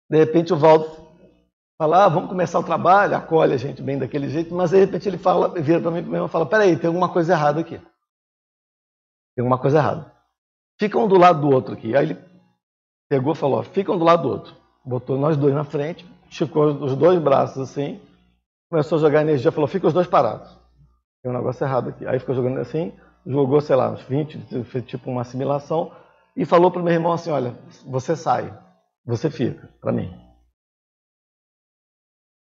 De 0.09 0.17
repente 0.17 0.55
o 0.55 0.57
Valdo 0.57 0.87
fala, 1.77 2.07
ah, 2.07 2.09
vamos 2.09 2.31
começar 2.31 2.59
o 2.59 2.65
trabalho, 2.65 3.15
acolhe 3.15 3.53
a 3.53 3.59
gente 3.59 3.83
bem 3.83 3.99
daquele 3.99 4.31
jeito, 4.31 4.55
mas 4.55 4.71
de 4.71 4.79
repente 4.79 5.07
ele 5.07 5.19
fala, 5.19 5.61
vira 5.61 5.81
para 5.81 5.91
mim 5.91 5.99
e 5.99 6.29
fala, 6.29 6.47
peraí, 6.47 6.79
tem 6.79 6.89
alguma 6.89 7.13
coisa 7.13 7.35
errada 7.35 7.61
aqui. 7.61 7.79
Tem 9.35 9.43
alguma 9.43 9.59
coisa 9.59 9.77
errada. 9.77 10.11
Fica 10.81 10.99
um 10.99 11.07
do 11.07 11.19
lado 11.19 11.43
do 11.43 11.51
outro 11.51 11.75
aqui. 11.75 11.95
Aí 11.95 12.07
ele 12.07 12.25
pegou 13.11 13.35
e 13.35 13.37
falou, 13.37 13.63
ficam 13.63 13.99
do 13.99 14.05
lado 14.05 14.23
do 14.23 14.29
outro. 14.31 14.66
Botou 14.87 15.19
nós 15.19 15.37
dois 15.37 15.55
na 15.55 15.65
frente, 15.65 16.07
esticou 16.31 16.67
os 16.85 16.95
dois 16.95 17.21
braços 17.21 17.59
assim, 17.59 18.01
começou 18.71 18.99
a 18.99 19.01
jogar 19.01 19.23
energia, 19.23 19.51
falou, 19.51 19.67
fica 19.67 19.87
os 19.87 19.93
dois 19.93 20.07
parados. 20.07 20.49
Tem 21.23 21.33
um 21.33 21.35
negócio 21.35 21.65
errado 21.65 21.89
aqui. 21.89 22.07
Aí 22.07 22.21
ficou 22.21 22.35
jogando 22.35 22.59
assim, 22.59 22.93
jogou, 23.27 23.61
sei 23.61 23.75
lá, 23.75 23.91
uns 23.91 24.03
20, 24.03 24.65
fez 24.65 24.85
tipo 24.87 25.11
uma 25.11 25.23
assimilação, 25.23 25.93
e 26.37 26.45
falou 26.45 26.71
para 26.71 26.81
o 26.81 26.85
meu 26.85 26.93
irmão 26.93 27.13
assim, 27.13 27.31
olha, 27.31 27.59
você 27.85 28.15
sai. 28.15 28.57
Você 29.05 29.31
fica, 29.31 29.69
para 29.81 29.93
mim. 29.93 30.13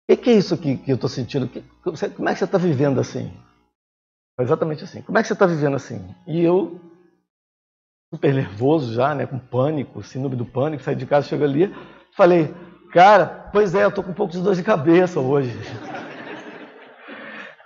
O 0.09 0.17
que 0.17 0.31
é 0.31 0.35
isso 0.35 0.57
que, 0.59 0.77
que 0.77 0.91
eu 0.91 0.97
estou 0.97 1.09
sentindo? 1.09 1.49
Que, 1.49 1.63
como 1.83 2.29
é 2.29 2.33
que 2.33 2.39
você 2.39 2.45
está 2.45 2.59
vivendo 2.59 3.01
assim? 3.01 3.33
Exatamente 4.39 4.85
assim. 4.85 5.03
Como 5.03 5.17
é 5.19 5.23
que 5.23 5.29
você 5.29 5.35
está 5.35 5.47
vivendo 5.47 5.77
assim? 5.77 6.15
E 6.27 6.43
eu, 6.43 6.81
super 8.13 8.35
nervoso 8.35 8.93
já, 8.93 9.15
né, 9.15 9.27
com 9.27 9.39
pânico, 9.39 10.03
síndrome 10.03 10.37
do 10.37 10.45
pânico, 10.45 10.83
saí 10.83 10.97
de 10.97 11.07
casa, 11.07 11.29
chego 11.29 11.45
ali, 11.45 11.73
falei, 12.17 12.55
cara, 12.93 13.49
pois 13.53 13.75
é, 13.75 13.85
eu 13.85 13.89
estou 13.89 14.05
com 14.05 14.11
um 14.11 14.15
pouco 14.15 14.33
de 14.33 14.43
dor 14.43 14.55
de 14.55 14.63
cabeça 14.63 15.21
hoje. 15.21 15.57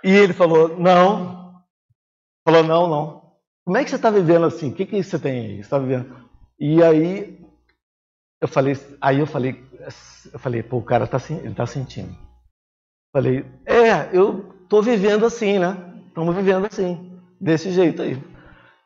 e 0.03 0.11
ele 0.11 0.33
falou, 0.33 0.77
não. 0.77 1.63
Falou, 2.47 2.63
não, 2.63 2.87
não. 2.87 3.25
Como 3.65 3.77
é 3.77 3.83
que 3.83 3.89
você 3.89 3.95
está 3.95 4.09
vivendo 4.09 4.45
assim? 4.45 4.69
O 4.69 4.73
que, 4.73 4.85
que 4.85 5.03
você 5.03 5.17
tem 5.17 5.39
aí? 5.39 5.55
Você 5.55 5.61
está 5.61 5.79
vivendo? 5.79 6.15
E 6.59 6.83
aí 6.83 7.43
eu 8.41 8.47
falei, 8.47 8.77
aí 9.01 9.19
eu 9.19 9.25
falei, 9.25 9.63
eu 10.31 10.39
falei, 10.39 10.61
pô, 10.61 10.77
o 10.77 10.83
cara 10.83 11.07
tá, 11.07 11.17
ele 11.29 11.55
tá 11.55 11.65
sentindo. 11.65 12.15
Falei, 13.11 13.45
é, 13.65 14.09
eu 14.13 14.53
tô 14.69 14.81
vivendo 14.81 15.25
assim, 15.25 15.57
né? 15.57 15.75
Estamos 16.07 16.35
vivendo 16.35 16.65
assim, 16.65 17.19
desse 17.41 17.71
jeito 17.71 18.01
aí. 18.01 18.21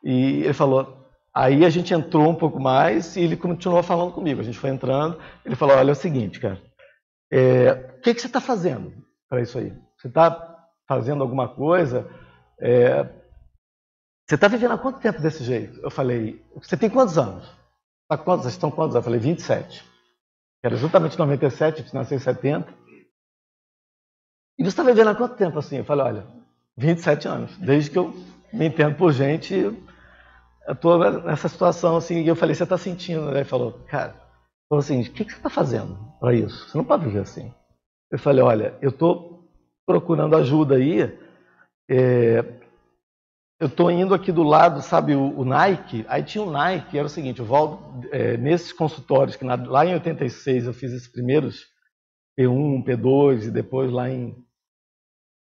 E 0.03 0.43
ele 0.43 0.53
falou, 0.53 0.98
aí 1.39 1.63
a 1.63 1.69
gente 1.69 1.93
entrou 1.93 2.29
um 2.29 2.35
pouco 2.35 2.59
mais 2.59 3.15
e 3.15 3.21
ele 3.21 3.37
continuou 3.37 3.81
falando 3.81 4.11
comigo. 4.11 4.41
A 4.41 4.43
gente 4.43 4.59
foi 4.59 4.69
entrando, 4.69 5.17
ele 5.45 5.55
falou, 5.55 5.77
olha 5.77 5.89
é 5.89 5.93
o 5.93 5.95
seguinte, 5.95 6.37
cara, 6.37 6.61
é, 7.31 7.71
o 7.97 8.01
que, 8.01 8.13
que 8.13 8.19
você 8.19 8.27
está 8.27 8.41
fazendo 8.41 8.93
para 9.29 9.41
isso 9.41 9.57
aí? 9.57 9.73
Você 9.97 10.09
está 10.09 10.67
fazendo 10.85 11.23
alguma 11.23 11.47
coisa? 11.47 12.09
É, 12.59 13.03
você 14.27 14.35
está 14.35 14.49
vivendo 14.49 14.73
há 14.73 14.77
quanto 14.77 14.99
tempo 14.99 15.21
desse 15.21 15.41
jeito? 15.45 15.79
Eu 15.81 15.89
falei, 15.89 16.45
você 16.55 16.75
tem 16.75 16.89
quantos 16.89 17.17
anos? 17.17 17.49
Tá 18.09 18.17
quantos? 18.17 18.45
Estão 18.47 18.69
quantos? 18.69 18.95
Eu 18.95 19.01
falei, 19.01 19.19
27. 19.19 19.87
Era 20.61 20.75
exatamente 20.75 21.17
97, 21.17 21.85
eu 21.85 21.93
nasci 21.93 22.15
em 22.15 22.19
70. 22.19 22.67
E 24.57 24.63
você 24.63 24.69
está 24.69 24.83
vivendo 24.83 25.07
há 25.07 25.15
quanto 25.15 25.37
tempo 25.37 25.57
assim? 25.57 25.77
Eu 25.77 25.85
falei, 25.85 26.05
olha, 26.05 26.27
27 26.77 27.27
anos. 27.29 27.57
Desde 27.59 27.91
que 27.91 27.97
eu 27.97 28.13
me 28.51 28.65
entendo 28.65 28.97
por 28.97 29.13
gente, 29.13 29.55
eu 30.67 30.73
estou 30.73 30.99
nessa 31.21 31.47
situação 31.47 31.97
assim. 31.97 32.21
E 32.21 32.27
eu 32.27 32.35
falei, 32.35 32.55
você 32.55 32.63
está 32.63 32.77
sentindo? 32.77 33.29
Ele 33.31 33.43
falou, 33.43 33.73
cara, 33.87 34.13
falou 34.69 34.79
assim, 34.79 35.01
o 35.01 35.11
que, 35.11 35.25
que 35.25 35.31
você 35.31 35.37
está 35.37 35.49
fazendo 35.49 35.97
para 36.19 36.33
isso? 36.33 36.69
Você 36.69 36.77
não 36.77 36.85
pode 36.85 37.05
viver 37.05 37.19
assim. 37.19 37.53
Eu 38.11 38.19
falei, 38.19 38.43
olha, 38.43 38.77
eu 38.81 38.89
estou 38.89 39.47
procurando 39.85 40.35
ajuda 40.35 40.75
aí. 40.75 41.01
É, 41.89 42.43
eu 43.59 43.67
estou 43.67 43.91
indo 43.91 44.13
aqui 44.13 44.31
do 44.31 44.43
lado, 44.43 44.81
sabe, 44.81 45.15
o, 45.15 45.37
o, 45.37 45.43
Nike, 45.43 46.05
aí 46.07 46.23
tinha 46.23 46.43
o 46.43 46.49
Nike, 46.49 46.97
era 46.97 47.07
o 47.07 47.09
seguinte, 47.09 47.41
o 47.41 47.45
Valdo, 47.45 48.07
é, 48.09 48.37
nesses 48.37 48.71
consultórios, 48.71 49.35
que 49.35 49.43
na, 49.43 49.55
lá 49.55 49.85
em 49.85 49.93
86 49.95 50.65
eu 50.65 50.73
fiz 50.73 50.93
esses 50.93 51.09
primeiros 51.09 51.65
P1, 52.39 52.85
P2, 52.85 53.47
e 53.47 53.51
depois 53.51 53.91
lá 53.91 54.09
em, 54.09 54.33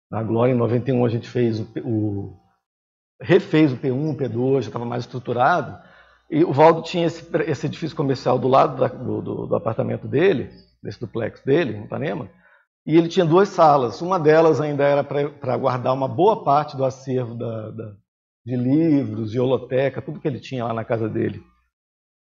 na 0.09 0.23
Glória, 0.23 0.51
em 0.51 0.57
91, 0.57 1.05
a 1.05 1.09
gente 1.09 1.29
fez 1.29 1.59
o, 1.59 1.67
o 1.85 2.46
refez 3.21 3.71
o 3.71 3.77
P1, 3.77 4.15
P2, 4.15 4.61
já 4.61 4.67
estava 4.67 4.85
mais 4.85 5.03
estruturado, 5.03 5.77
e 6.29 6.43
o 6.43 6.51
Valdo 6.51 6.81
tinha 6.81 7.07
esse, 7.07 7.25
esse 7.45 7.65
edifício 7.65 7.95
comercial 7.95 8.37
do 8.37 8.47
lado 8.47 8.77
da, 8.77 8.87
do, 8.87 9.21
do, 9.21 9.47
do, 9.47 9.55
apartamento 9.55 10.07
dele, 10.07 10.49
desse 10.83 10.99
duplex 10.99 11.41
dele, 11.41 11.77
em 11.77 11.85
Ipanema, 11.85 12.29
e 12.85 12.97
ele 12.97 13.07
tinha 13.07 13.25
duas 13.25 13.49
salas. 13.49 14.01
Uma 14.01 14.19
delas 14.19 14.59
ainda 14.61 14.83
era 14.83 15.03
para 15.03 15.57
guardar 15.57 15.93
uma 15.93 16.07
boa 16.07 16.43
parte 16.43 16.75
do 16.75 16.85
acervo 16.85 17.35
da, 17.35 17.71
da, 17.71 17.93
de 18.45 18.55
livros, 18.55 19.31
de 19.31 19.39
holoteca, 19.39 20.01
tudo 20.01 20.19
que 20.19 20.27
ele 20.27 20.39
tinha 20.39 20.65
lá 20.65 20.73
na 20.73 20.83
casa 20.83 21.07
dele, 21.07 21.41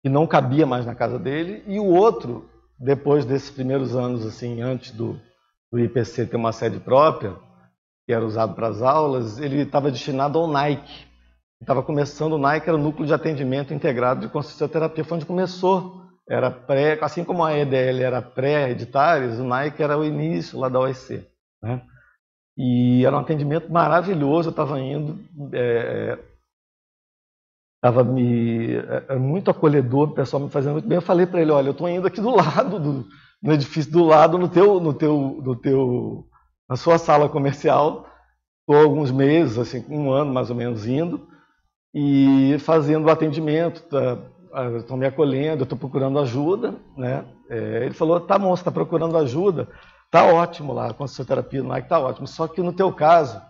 e 0.04 0.08
não 0.08 0.26
cabia 0.26 0.66
mais 0.66 0.86
na 0.86 0.94
casa 0.94 1.18
dele, 1.18 1.64
e 1.66 1.80
o 1.80 1.86
outro, 1.86 2.48
depois 2.78 3.24
desses 3.24 3.50
primeiros 3.50 3.96
anos, 3.96 4.24
assim, 4.26 4.60
antes 4.60 4.92
do, 4.92 5.18
do 5.72 5.78
IPC 5.78 6.26
ter 6.26 6.36
uma 6.36 6.52
sede 6.52 6.78
própria, 6.78 7.34
que 8.06 8.12
era 8.12 8.24
usado 8.24 8.54
para 8.54 8.68
as 8.68 8.80
aulas, 8.80 9.38
ele 9.38 9.62
estava 9.62 9.90
destinado 9.90 10.38
ao 10.38 10.46
Nike. 10.46 11.04
Estava 11.60 11.82
começando 11.82 12.34
o 12.34 12.38
Nike, 12.38 12.68
era 12.68 12.78
o 12.78 12.80
núcleo 12.80 13.06
de 13.06 13.12
atendimento 13.12 13.74
integrado 13.74 14.20
de 14.20 14.28
consciencioterapia, 14.28 15.04
foi 15.04 15.16
onde 15.16 15.26
começou. 15.26 16.02
Era 16.28 16.50
pré, 16.50 16.98
assim 17.02 17.24
como 17.24 17.44
a 17.44 17.56
EDL 17.56 18.02
era 18.02 18.22
pré-editários, 18.22 19.38
o 19.38 19.44
Nike 19.44 19.82
era 19.82 19.98
o 19.98 20.04
início 20.04 20.58
lá 20.58 20.68
da 20.68 20.80
OEC. 20.80 21.26
Né? 21.62 21.82
E 22.56 23.04
era 23.04 23.16
um 23.16 23.20
atendimento 23.20 23.70
maravilhoso, 23.70 24.48
eu 24.48 24.50
estava 24.50 24.80
indo, 24.80 25.18
é, 25.52 26.18
me 28.04 28.76
é, 28.76 29.04
é, 29.10 29.16
muito 29.16 29.50
acolhedor, 29.50 30.10
o 30.10 30.14
pessoal 30.14 30.42
me 30.42 30.50
fazendo 30.50 30.74
muito 30.74 30.88
bem. 30.88 30.96
Eu 30.96 31.02
falei 31.02 31.26
para 31.26 31.40
ele, 31.40 31.50
olha, 31.50 31.68
eu 31.68 31.72
estou 31.72 31.88
indo 31.88 32.06
aqui 32.06 32.20
do 32.20 32.30
lado, 32.34 32.78
do, 32.78 33.06
no 33.42 33.52
edifício 33.52 33.92
do 33.92 34.04
lado, 34.04 34.38
no 34.38 34.48
teu, 34.48 34.80
no 34.80 34.94
teu, 34.94 35.40
no 35.42 35.56
teu, 35.56 36.26
na 36.68 36.76
sua 36.76 36.98
sala 36.98 37.28
comercial, 37.28 38.06
estou 38.60 38.82
alguns 38.82 39.10
meses, 39.10 39.58
assim, 39.58 39.84
um 39.88 40.10
ano 40.10 40.32
mais 40.32 40.50
ou 40.50 40.56
menos 40.56 40.86
indo 40.86 41.28
e 41.94 42.56
fazendo 42.60 43.06
o 43.06 43.10
atendimento, 43.10 43.82
estão 43.82 44.80
tá, 44.88 44.96
me 44.96 45.06
acolhendo, 45.06 45.62
estou 45.62 45.78
procurando 45.78 46.18
ajuda, 46.18 46.74
né? 46.96 47.24
É, 47.48 47.84
ele 47.84 47.94
falou, 47.94 48.20
tá 48.20 48.38
bom, 48.38 48.52
está 48.52 48.70
procurando 48.70 49.16
ajuda, 49.16 49.68
Tá 50.10 50.24
ótimo 50.24 50.72
lá, 50.72 50.94
com 50.94 51.04
a 51.04 51.08
fisioterapia 51.08 51.62
no 51.62 51.68
Nike 51.68 51.88
tá 51.88 51.98
ótimo. 51.98 52.26
Só 52.26 52.46
que 52.46 52.62
no 52.62 52.72
teu 52.72 52.92
caso, 52.92 53.40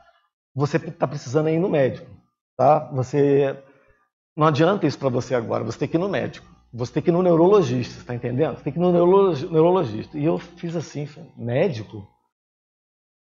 você 0.55 0.79
está 0.79 1.07
precisando 1.07 1.49
ir 1.49 1.59
no 1.59 1.69
médico, 1.69 2.11
tá? 2.57 2.91
Você 2.93 3.57
não 4.37 4.47
adianta 4.47 4.87
isso 4.87 4.99
para 4.99 5.09
você 5.09 5.35
agora. 5.35 5.65
Você 5.65 5.79
tem 5.79 5.89
que 5.89 5.97
ir 5.97 6.01
no 6.01 6.09
médico. 6.09 6.47
Você 6.73 6.95
tem 6.95 7.03
que 7.03 7.11
ir 7.11 7.13
no 7.13 7.23
neurologista, 7.23 8.01
está 8.01 8.15
entendendo? 8.15 8.57
Você 8.57 8.65
tem 8.65 8.73
que 8.73 8.79
ir 8.79 8.83
no 8.83 8.93
neurologista. 8.93 10.19
E 10.19 10.25
eu 10.25 10.39
fiz 10.39 10.75
assim, 10.75 11.09
médico. 11.37 12.07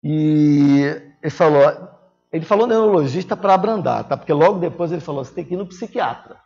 E 0.08 0.82
ele 1.20 1.30
falou, 1.30 1.62
ele 2.32 2.44
falou 2.44 2.68
neurologista 2.68 3.36
para 3.36 3.54
abrandar, 3.54 4.04
tá? 4.04 4.16
Porque 4.16 4.32
logo 4.32 4.60
depois 4.60 4.92
ele 4.92 5.00
falou, 5.00 5.24
você 5.24 5.34
tem 5.34 5.44
que 5.44 5.54
ir 5.54 5.56
no 5.56 5.66
psiquiatra. 5.66 6.36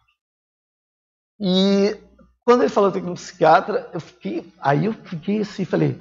E 1.39 1.95
quando 2.43 2.63
ele 2.63 2.71
falou 2.71 2.91
tem 2.91 3.03
que 3.03 3.07
ir 3.07 3.11
no 3.11 3.17
psiquiatra, 3.17 3.91
eu 3.93 4.01
fiquei, 4.01 4.51
aí 4.59 4.87
eu 4.87 4.95
fiquei 4.95 5.41
assim, 5.41 5.67
falei, 5.67 6.01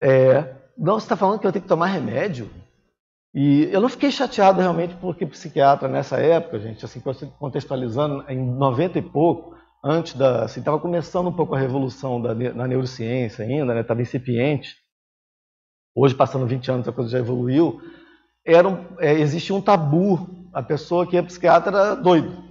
é, 0.00 0.54
não, 0.78 1.00
você 1.00 1.06
está 1.06 1.16
falando 1.16 1.40
que 1.40 1.46
eu 1.48 1.50
tenho 1.50 1.64
que 1.64 1.68
tomar 1.68 1.86
remédio? 1.86 2.48
E 3.34 3.64
eu 3.72 3.80
não 3.80 3.88
fiquei 3.88 4.12
chateado 4.12 4.60
realmente 4.60 4.94
porque 5.00 5.26
psiquiatra 5.26 5.88
nessa 5.88 6.18
época, 6.18 6.60
gente, 6.60 6.84
assim, 6.84 7.02
contextualizando, 7.40 8.24
em 8.28 8.38
90 8.38 9.00
e 9.00 9.02
pouco, 9.02 9.56
antes 9.84 10.14
da. 10.14 10.44
Assim, 10.44 10.60
estava 10.60 10.78
começando 10.78 11.26
um 11.26 11.32
pouco 11.32 11.56
a 11.56 11.58
revolução 11.58 12.22
da, 12.22 12.32
na 12.34 12.68
neurociência 12.68 13.44
ainda, 13.44 13.80
estava 13.80 13.98
né, 13.98 14.02
incipiente. 14.02 14.81
Hoje, 15.94 16.14
passando 16.14 16.46
20 16.46 16.70
anos, 16.70 16.88
a 16.88 16.92
coisa 16.92 17.10
já 17.10 17.18
evoluiu. 17.18 17.80
Era 18.44 18.68
um, 18.68 18.84
é, 18.98 19.12
existia 19.14 19.54
um 19.54 19.60
tabu. 19.60 20.28
A 20.52 20.62
pessoa 20.62 21.06
que 21.06 21.16
é 21.16 21.22
psiquiatra 21.22 21.76
era 21.76 21.94
doido. 21.94 22.42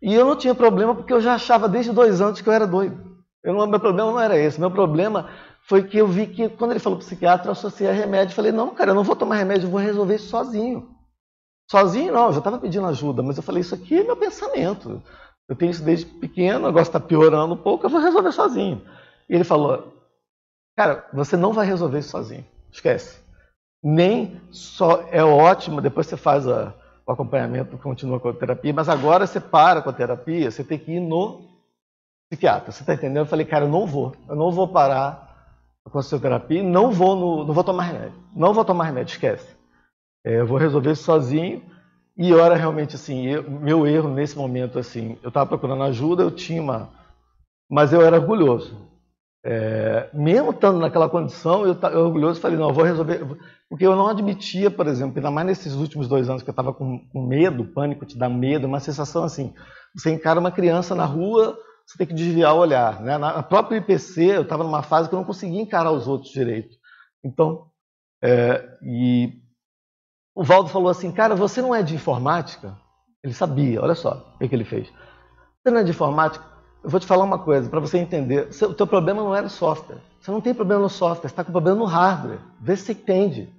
E 0.00 0.14
eu 0.14 0.24
não 0.24 0.36
tinha 0.36 0.54
problema 0.54 0.94
porque 0.94 1.12
eu 1.12 1.20
já 1.20 1.34
achava 1.34 1.68
desde 1.68 1.92
dois 1.92 2.20
anos 2.20 2.40
que 2.40 2.48
eu 2.48 2.52
era 2.52 2.66
doido. 2.66 2.98
Eu 3.44 3.54
não, 3.54 3.66
meu 3.66 3.80
problema 3.80 4.10
não 4.10 4.20
era 4.20 4.38
esse. 4.38 4.58
Meu 4.58 4.70
problema 4.70 5.28
foi 5.68 5.84
que 5.84 5.98
eu 5.98 6.06
vi 6.06 6.26
que 6.26 6.48
quando 6.48 6.70
ele 6.70 6.80
falou 6.80 6.98
psiquiatra, 6.98 7.48
eu 7.48 7.52
associei 7.52 7.88
a 7.88 7.92
remédio. 7.92 8.34
Falei, 8.34 8.52
não, 8.52 8.74
cara, 8.74 8.90
eu 8.90 8.94
não 8.94 9.04
vou 9.04 9.16
tomar 9.16 9.36
remédio, 9.36 9.66
eu 9.66 9.70
vou 9.70 9.80
resolver 9.80 10.14
isso 10.14 10.28
sozinho. 10.28 10.88
Sozinho 11.70 12.12
não, 12.12 12.26
eu 12.26 12.32
já 12.32 12.38
estava 12.38 12.58
pedindo 12.58 12.86
ajuda, 12.86 13.22
mas 13.22 13.36
eu 13.36 13.44
falei, 13.44 13.60
isso 13.60 13.74
aqui 13.74 14.00
é 14.00 14.02
meu 14.02 14.16
pensamento. 14.16 15.00
Eu 15.48 15.54
tenho 15.54 15.70
isso 15.70 15.84
desde 15.84 16.06
pequeno, 16.06 16.66
negócio 16.66 16.88
está 16.88 16.98
piorando 16.98 17.54
um 17.54 17.56
pouco, 17.56 17.86
eu 17.86 17.90
vou 17.90 18.00
resolver 18.00 18.32
sozinho. 18.32 18.82
E 19.28 19.34
ele 19.34 19.44
falou, 19.44 19.92
cara, 20.76 21.08
você 21.12 21.36
não 21.36 21.52
vai 21.52 21.64
resolver 21.64 22.00
isso 22.00 22.10
sozinho, 22.10 22.44
esquece. 22.72 23.20
Nem 23.82 24.40
só 24.50 25.04
é 25.10 25.24
ótimo, 25.24 25.80
depois 25.80 26.06
você 26.06 26.16
faz 26.16 26.46
a, 26.46 26.74
o 27.06 27.12
acompanhamento, 27.12 27.78
continua 27.78 28.20
com 28.20 28.28
a 28.28 28.34
terapia, 28.34 28.72
mas 28.72 28.88
agora 28.88 29.26
você 29.26 29.40
para 29.40 29.80
com 29.82 29.90
a 29.90 29.92
terapia, 29.92 30.50
você 30.50 30.62
tem 30.62 30.78
que 30.78 30.92
ir 30.92 31.00
no 31.00 31.48
psiquiatra. 32.30 32.70
Você 32.70 32.82
está 32.82 32.94
entendendo? 32.94 33.18
Eu 33.18 33.26
falei, 33.26 33.46
cara, 33.46 33.64
eu 33.64 33.68
não 33.68 33.86
vou, 33.86 34.14
eu 34.28 34.36
não 34.36 34.50
vou 34.50 34.68
parar 34.68 35.28
com 35.90 35.98
a 35.98 36.02
terapia, 36.02 36.62
não 36.62 36.92
vou, 36.92 37.16
no, 37.16 37.44
não 37.44 37.54
vou 37.54 37.64
tomar 37.64 37.84
remédio, 37.84 38.18
não 38.34 38.52
vou 38.52 38.64
tomar 38.64 38.84
remédio, 38.84 39.12
esquece. 39.12 39.56
É, 40.24 40.40
eu 40.40 40.46
vou 40.46 40.58
resolver 40.58 40.92
isso 40.92 41.04
sozinho. 41.04 41.62
E 42.16 42.34
era 42.34 42.54
realmente 42.54 42.96
assim, 42.96 43.26
eu, 43.26 43.50
meu 43.50 43.86
erro 43.86 44.08
nesse 44.08 44.36
momento 44.36 44.78
assim, 44.78 45.18
eu 45.22 45.28
estava 45.28 45.46
procurando 45.46 45.82
ajuda, 45.84 46.22
eu 46.22 46.30
tinha 46.30 46.60
uma, 46.60 46.90
mas 47.68 47.92
eu 47.94 48.02
era 48.02 48.20
orgulhoso. 48.20 48.89
É, 49.42 50.10
mesmo 50.12 50.50
estando 50.50 50.78
naquela 50.78 51.08
condição, 51.08 51.66
eu, 51.66 51.74
eu 51.74 52.06
orgulhoso 52.06 52.40
falei, 52.40 52.58
não, 52.58 52.68
eu 52.68 52.74
vou 52.74 52.84
resolver, 52.84 53.24
porque 53.70 53.86
eu 53.86 53.96
não 53.96 54.06
admitia, 54.06 54.70
por 54.70 54.86
exemplo, 54.86 55.16
ainda 55.16 55.30
mais 55.30 55.46
nesses 55.46 55.74
últimos 55.74 56.08
dois 56.08 56.28
anos 56.28 56.42
que 56.42 56.50
eu 56.50 56.52
estava 56.52 56.74
com, 56.74 56.98
com, 57.08 57.26
medo, 57.26 57.64
pânico 57.64 58.04
te 58.04 58.18
dá 58.18 58.28
medo, 58.28 58.66
uma 58.66 58.80
sensação 58.80 59.24
assim, 59.24 59.54
você 59.94 60.10
encara 60.10 60.38
uma 60.38 60.52
criança 60.52 60.94
na 60.94 61.06
rua, 61.06 61.58
você 61.86 61.96
tem 61.96 62.06
que 62.06 62.14
desviar 62.14 62.54
o 62.54 62.58
olhar. 62.58 63.00
Né? 63.00 63.16
Na 63.16 63.42
própria 63.42 63.78
IPC, 63.78 64.36
eu 64.36 64.42
estava 64.42 64.62
numa 64.62 64.82
fase 64.82 65.08
que 65.08 65.14
eu 65.14 65.18
não 65.18 65.26
conseguia 65.26 65.60
encarar 65.60 65.90
os 65.90 66.06
outros 66.06 66.30
direito. 66.30 66.76
Então, 67.24 67.66
é, 68.22 68.78
e 68.82 69.40
o 70.34 70.44
Valdo 70.44 70.68
falou 70.68 70.88
assim, 70.88 71.10
cara, 71.10 71.34
você 71.34 71.62
não 71.62 71.74
é 71.74 71.82
de 71.82 71.94
informática? 71.94 72.76
Ele 73.22 73.32
sabia, 73.32 73.82
olha 73.82 73.94
só 73.94 74.32
o 74.34 74.38
que, 74.38 74.48
que 74.48 74.54
ele 74.54 74.64
fez. 74.64 74.88
Você 74.88 75.70
não 75.70 75.78
é 75.78 75.82
de 75.82 75.90
informática? 75.90 76.44
Eu 76.82 76.90
vou 76.90 76.98
te 76.98 77.06
falar 77.06 77.24
uma 77.24 77.38
coisa, 77.38 77.68
para 77.68 77.80
você 77.80 77.98
entender. 77.98 78.48
O 78.62 78.74
teu 78.74 78.86
problema 78.86 79.22
não 79.22 79.34
era 79.34 79.46
o 79.46 79.50
software. 79.50 79.98
Você 80.20 80.30
não 80.30 80.40
tem 80.40 80.54
problema 80.54 80.82
no 80.82 80.88
software, 80.88 81.28
você 81.28 81.32
está 81.32 81.44
com 81.44 81.52
problema 81.52 81.78
no 81.78 81.84
hardware. 81.84 82.40
Vê 82.60 82.76
se 82.76 82.84
você 82.84 82.92
entende. 82.92 83.52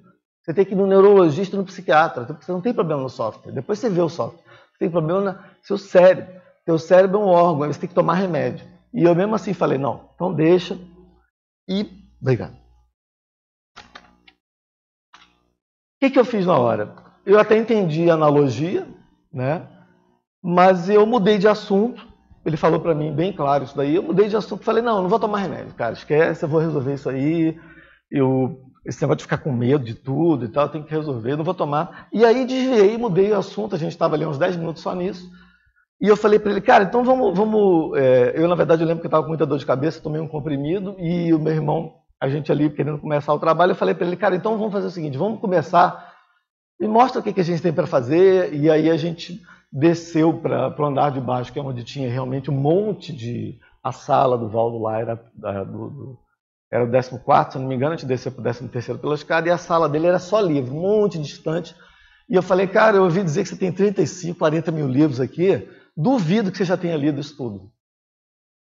Você 0.43 0.53
tem 0.53 0.65
que 0.65 0.73
ir 0.73 0.75
no 0.75 0.87
neurologista 0.87 1.55
no 1.55 1.65
psiquiatra. 1.65 2.25
Você 2.39 2.51
não 2.51 2.61
tem 2.61 2.73
problema 2.73 3.01
no 3.01 3.09
software. 3.09 3.51
Depois 3.51 3.79
você 3.79 3.89
vê 3.89 4.01
o 4.01 4.09
software. 4.09 4.43
Você 4.43 4.79
tem 4.79 4.89
problema 4.89 5.21
no 5.31 5.39
seu 5.61 5.77
cérebro. 5.77 6.41
Teu 6.65 6.79
cérebro 6.79 7.19
é 7.19 7.23
um 7.23 7.27
órgão, 7.27 7.71
você 7.71 7.79
tem 7.79 7.89
que 7.89 7.95
tomar 7.95 8.15
remédio. 8.15 8.65
E 8.93 9.03
eu 9.03 9.15
mesmo 9.15 9.35
assim 9.35 9.53
falei, 9.53 9.77
não, 9.77 10.09
então 10.15 10.33
deixa. 10.33 10.77
E. 11.67 11.87
Obrigado. 12.19 12.61
que, 16.01 16.09
que 16.09 16.19
eu 16.19 16.25
fiz 16.25 16.47
na 16.47 16.57
hora? 16.57 16.95
Eu 17.23 17.39
até 17.39 17.55
entendi 17.55 18.09
a 18.09 18.15
analogia, 18.15 18.87
né? 19.31 19.67
mas 20.41 20.89
eu 20.89 21.05
mudei 21.05 21.37
de 21.37 21.47
assunto. 21.47 22.10
Ele 22.45 22.57
falou 22.57 22.79
para 22.79 22.95
mim 22.95 23.13
bem 23.13 23.31
claro 23.31 23.63
isso 23.63 23.77
daí. 23.77 23.95
Eu 23.95 24.03
mudei 24.03 24.27
de 24.27 24.35
assunto. 24.35 24.63
Falei, 24.63 24.81
não, 24.81 25.01
não 25.01 25.09
vou 25.09 25.19
tomar 25.19 25.39
remédio, 25.39 25.73
cara. 25.75 25.93
Esquece, 25.93 26.43
eu 26.43 26.49
vou 26.49 26.59
resolver 26.59 26.93
isso 26.93 27.09
aí. 27.09 27.57
Eu, 28.09 28.59
esse 28.85 29.01
negócio 29.01 29.17
de 29.17 29.23
ficar 29.23 29.37
com 29.37 29.51
medo 29.51 29.83
de 29.83 29.93
tudo 29.93 30.45
e 30.45 30.47
tal, 30.47 30.67
tenho 30.67 30.83
que 30.83 30.91
resolver, 30.91 31.35
não 31.35 31.43
vou 31.43 31.53
tomar. 31.53 32.07
E 32.11 32.25
aí 32.25 32.45
desviei, 32.45 32.97
mudei 32.97 33.31
o 33.31 33.37
assunto. 33.37 33.75
A 33.75 33.77
gente 33.77 33.91
estava 33.91 34.15
ali 34.15 34.25
uns 34.25 34.37
10 34.37 34.57
minutos 34.57 34.81
só 34.81 34.95
nisso. 34.95 35.29
E 36.01 36.07
eu 36.07 36.17
falei 36.17 36.39
para 36.39 36.51
ele, 36.51 36.61
cara, 36.61 36.83
então 36.83 37.03
vamos. 37.03 37.37
vamos 37.37 37.95
é... 37.97 38.33
eu, 38.35 38.47
na 38.47 38.55
verdade, 38.55 38.81
eu 38.81 38.87
lembro 38.87 39.01
que 39.01 39.05
eu 39.05 39.09
estava 39.09 39.23
com 39.23 39.29
muita 39.29 39.45
dor 39.45 39.59
de 39.59 39.65
cabeça, 39.65 40.01
tomei 40.01 40.19
um 40.19 40.27
comprimido 40.27 40.95
e 40.97 41.33
o 41.33 41.39
meu 41.39 41.53
irmão 41.53 41.93
a 42.19 42.29
gente 42.29 42.51
ali 42.51 42.69
querendo 42.69 42.99
começar 42.99 43.33
o 43.33 43.39
trabalho, 43.39 43.71
eu 43.71 43.75
falei 43.75 43.95
para 43.95 44.05
ele, 44.05 44.15
cara, 44.15 44.35
então 44.35 44.55
vamos 44.55 44.71
fazer 44.71 44.85
o 44.85 44.91
seguinte, 44.91 45.17
vamos 45.17 45.39
começar 45.39 46.11
e 46.79 46.87
mostra 46.87 47.19
o 47.19 47.23
que, 47.23 47.33
que 47.33 47.41
a 47.41 47.43
gente 47.43 47.63
tem 47.63 47.73
para 47.73 47.87
fazer. 47.87 48.53
E 48.53 48.69
aí 48.69 48.89
a 48.89 48.97
gente 48.97 49.41
desceu 49.71 50.33
para 50.33 50.75
o 50.77 50.85
andar 50.85 51.11
de 51.11 51.21
baixo, 51.21 51.53
que 51.53 51.59
é 51.59 51.61
onde 51.61 51.83
tinha 51.83 52.09
realmente 52.09 52.51
um 52.51 52.55
monte 52.55 53.13
de. 53.13 53.59
A 53.83 53.91
sala 53.91 54.37
do 54.37 54.47
Valdo 54.47 54.77
lá 54.77 54.99
era 54.99 55.15
do, 55.15 55.89
do 55.89 56.19
era 56.71 56.85
o 56.85 56.89
14, 56.89 57.51
se 57.51 57.59
não 57.59 57.67
me 57.67 57.75
engano, 57.75 57.93
a 57.93 57.97
gente 57.97 58.07
desceu 58.07 58.31
para 58.31 58.49
o 58.49 58.69
13 58.69 58.97
pela 58.97 59.13
escada, 59.13 59.47
e 59.49 59.51
a 59.51 59.57
sala 59.57 59.89
dele 59.89 60.07
era 60.07 60.19
só 60.19 60.39
livro, 60.39 60.73
um 60.73 60.81
monte 60.81 61.19
distante. 61.19 61.75
E 62.29 62.35
eu 62.35 62.41
falei, 62.41 62.65
cara, 62.65 62.95
eu 62.95 63.03
ouvi 63.03 63.21
dizer 63.21 63.43
que 63.43 63.49
você 63.49 63.57
tem 63.57 63.73
35, 63.73 64.39
40 64.39 64.71
mil 64.71 64.87
livros 64.87 65.19
aqui, 65.19 65.67
duvido 65.97 66.49
que 66.49 66.57
você 66.57 66.63
já 66.63 66.77
tenha 66.77 66.95
lido 66.95 67.19
isso 67.19 67.35
tudo. 67.35 67.69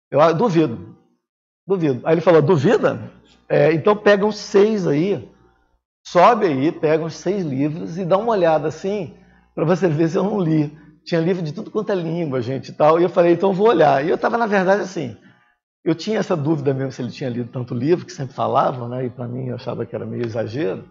Eu 0.09 0.19
ah, 0.19 0.31
duvido, 0.31 0.97
duvido. 1.67 2.01
Aí 2.03 2.15
ele 2.15 2.21
falou, 2.21 2.41
duvida? 2.41 3.11
É, 3.47 3.71
então 3.73 3.95
pega 3.95 4.25
uns 4.25 4.37
seis 4.37 4.87
aí, 4.87 5.31
sobe 6.03 6.47
aí, 6.47 6.71
pega 6.71 7.03
uns 7.03 7.13
seis 7.13 7.45
livros 7.45 7.99
e 7.99 8.05
dá 8.05 8.17
uma 8.17 8.31
olhada 8.31 8.67
assim, 8.67 9.15
para 9.53 9.65
você 9.65 9.87
ver 9.87 10.09
se 10.09 10.17
eu 10.17 10.23
não 10.23 10.39
li. 10.39 10.75
Tinha 11.09 11.21
livro 11.21 11.41
de 11.41 11.51
tudo 11.51 11.71
quanto 11.71 11.91
é 11.91 11.95
língua, 11.95 12.39
gente, 12.39 12.69
e 12.69 12.71
tal. 12.71 12.99
E 12.99 13.03
eu 13.03 13.09
falei, 13.09 13.33
então 13.33 13.51
vou 13.51 13.67
olhar. 13.67 14.05
E 14.05 14.09
eu 14.09 14.15
estava, 14.15 14.37
na 14.37 14.45
verdade, 14.45 14.83
assim, 14.83 15.17
eu 15.83 15.95
tinha 15.95 16.19
essa 16.19 16.37
dúvida 16.37 16.71
mesmo 16.71 16.91
se 16.91 17.01
ele 17.01 17.09
tinha 17.09 17.31
lido 17.31 17.51
tanto 17.51 17.73
livro, 17.73 18.05
que 18.05 18.13
sempre 18.13 18.35
falavam, 18.35 18.87
né? 18.87 19.07
E 19.07 19.09
para 19.09 19.27
mim 19.27 19.47
eu 19.47 19.55
achava 19.55 19.87
que 19.87 19.95
era 19.95 20.05
meio 20.05 20.23
exagero. 20.23 20.87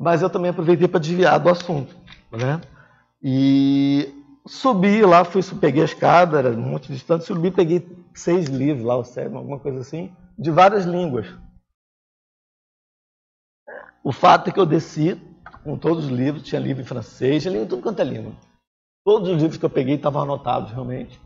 Mas 0.00 0.22
eu 0.22 0.30
também 0.30 0.50
aproveitei 0.50 0.88
para 0.88 1.00
desviar 1.00 1.38
do 1.38 1.50
assunto, 1.50 1.94
né? 2.32 2.62
E 3.22 4.10
subi 4.46 5.02
lá, 5.02 5.22
fui, 5.22 5.42
peguei 5.60 5.82
a 5.82 5.84
escada, 5.84 6.38
era 6.38 6.50
um 6.52 6.70
monte 6.70 6.86
de 6.86 6.94
distante, 6.94 7.26
subi, 7.26 7.50
peguei 7.50 7.86
seis 8.14 8.48
livros 8.48 8.86
lá, 8.86 8.96
o 8.96 9.04
sétimo, 9.04 9.36
alguma 9.36 9.58
coisa 9.58 9.80
assim, 9.80 10.10
de 10.38 10.50
várias 10.50 10.86
línguas. 10.86 11.26
O 14.02 14.12
fato 14.12 14.48
é 14.48 14.50
que 14.50 14.58
eu 14.58 14.64
desci 14.64 15.20
com 15.62 15.76
todos 15.76 16.06
os 16.06 16.10
livros, 16.10 16.42
tinha 16.42 16.58
livro 16.58 16.80
em 16.80 16.86
francês, 16.86 17.42
tinha 17.42 17.52
livro 17.52 17.66
em 17.66 17.68
tudo 17.68 17.82
quanto 17.82 18.00
é 18.00 18.04
língua. 18.04 18.32
Todos 19.04 19.28
os 19.28 19.40
livros 19.40 19.58
que 19.58 19.64
eu 19.64 19.70
peguei 19.70 19.96
estavam 19.96 20.22
anotados 20.22 20.70
realmente, 20.70 21.20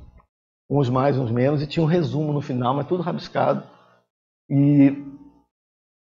uns 0.70 0.89
mais, 0.89 1.18
uns 1.18 1.31
menos, 1.31 1.62
e 1.62 1.66
tinha 1.66 1.83
um 1.83 1.89
resumo 1.89 2.33
no 2.33 2.41
final, 2.41 2.74
mas 2.74 2.87
tudo 2.87 3.03
rabiscado. 3.03 3.62
E 4.49 5.05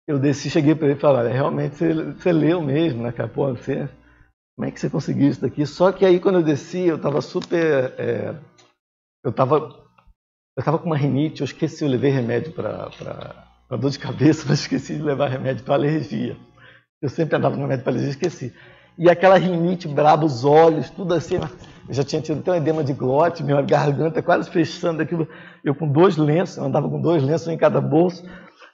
eu 0.06 0.18
desci, 0.18 0.48
cheguei 0.48 0.74
para 0.74 0.86
ele 0.88 0.96
e 0.96 1.00
falei, 1.00 1.32
realmente 1.32 1.76
você, 1.76 2.12
você, 2.12 2.32
leu 2.32 2.62
mesmo, 2.62 3.02
né, 3.02 3.12
cara? 3.12 3.28
Pô, 3.28 3.48
você, 3.48 3.88
como 4.56 4.68
é 4.68 4.70
que 4.70 4.78
você 4.80 4.88
conseguiu 4.88 5.28
isso 5.28 5.40
daqui? 5.40 5.66
Só 5.66 5.92
que 5.92 6.04
aí 6.04 6.20
quando 6.20 6.36
eu 6.36 6.44
desci, 6.44 6.86
eu 6.86 6.96
estava 6.96 7.20
super... 7.20 7.94
É, 7.98 8.34
eu 9.24 9.30
estava 9.30 9.88
eu 10.58 10.64
tava 10.64 10.76
com 10.76 10.86
uma 10.86 10.96
rinite, 10.96 11.40
eu 11.40 11.44
esqueci, 11.44 11.84
eu 11.84 11.88
levei 11.88 12.10
remédio 12.10 12.52
para 12.52 12.90
dor 13.78 13.90
de 13.90 13.98
cabeça, 14.00 14.44
mas 14.50 14.58
esqueci 14.58 14.96
de 14.96 15.02
levar 15.02 15.28
remédio 15.28 15.64
para 15.64 15.74
alergia. 15.74 16.36
Eu 17.00 17.08
sempre 17.08 17.36
andava 17.36 17.54
no 17.54 17.62
remédio 17.62 17.84
para 17.84 17.92
alergia, 17.92 18.10
esqueci. 18.10 18.52
E 18.98 19.08
aquela 19.08 19.38
rinite 19.38 19.86
braba, 19.86 20.26
os 20.26 20.44
olhos, 20.44 20.90
tudo 20.90 21.14
assim. 21.14 21.36
Eu 21.36 21.94
já 21.94 22.02
tinha 22.02 22.20
tido 22.20 22.40
até 22.40 22.50
um 22.52 22.56
edema 22.56 22.82
de 22.82 22.92
glote, 22.92 23.44
minha 23.44 23.62
garganta 23.62 24.22
quase 24.22 24.50
fechando 24.50 25.00
aquilo. 25.00 25.28
Eu 25.64 25.74
com 25.74 25.86
dois 25.86 26.16
lenços, 26.16 26.56
eu 26.56 26.64
andava 26.64 26.88
com 26.88 27.00
dois 27.00 27.22
lenços 27.22 27.48
em 27.48 27.56
cada 27.56 27.80
bolso. 27.80 28.28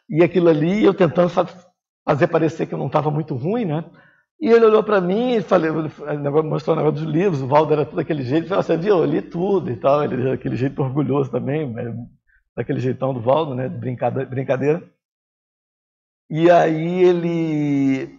E 0.08 0.24
aquilo 0.24 0.48
ali, 0.48 0.82
eu 0.82 0.94
tentando 0.94 1.28
fazer 1.28 2.26
parecer 2.26 2.66
que 2.66 2.74
eu 2.74 2.78
não 2.78 2.86
estava 2.86 3.10
muito 3.10 3.34
ruim, 3.34 3.66
né? 3.66 3.84
E 4.40 4.48
ele 4.48 4.64
olhou 4.66 4.82
para 4.82 5.00
mim 5.00 5.36
e 5.36 5.42
falei, 5.42 5.70
mostrou 5.70 6.74
o 6.74 6.78
negócio 6.78 7.04
dos 7.04 7.10
livros, 7.10 7.40
o 7.40 7.46
Valdo 7.46 7.72
era 7.72 7.84
tudo 7.84 7.96
daquele 7.96 8.22
jeito, 8.22 8.48
falou, 8.48 8.62
você 8.62 8.76
viu, 8.76 8.98
eu 8.98 9.04
li 9.04 9.22
tudo 9.22 9.70
e 9.70 9.76
tal, 9.76 10.04
ele 10.04 10.32
aquele 10.32 10.56
jeito 10.56 10.82
orgulhoso 10.82 11.30
também, 11.30 11.72
daquele 12.54 12.80
jeitão 12.80 13.14
do 13.14 13.20
Valdo, 13.20 13.54
né, 13.54 13.68
de 13.68 13.78
brincadeira. 13.78 14.82
E 16.28 16.50
aí 16.50 17.04
ele, 17.04 18.18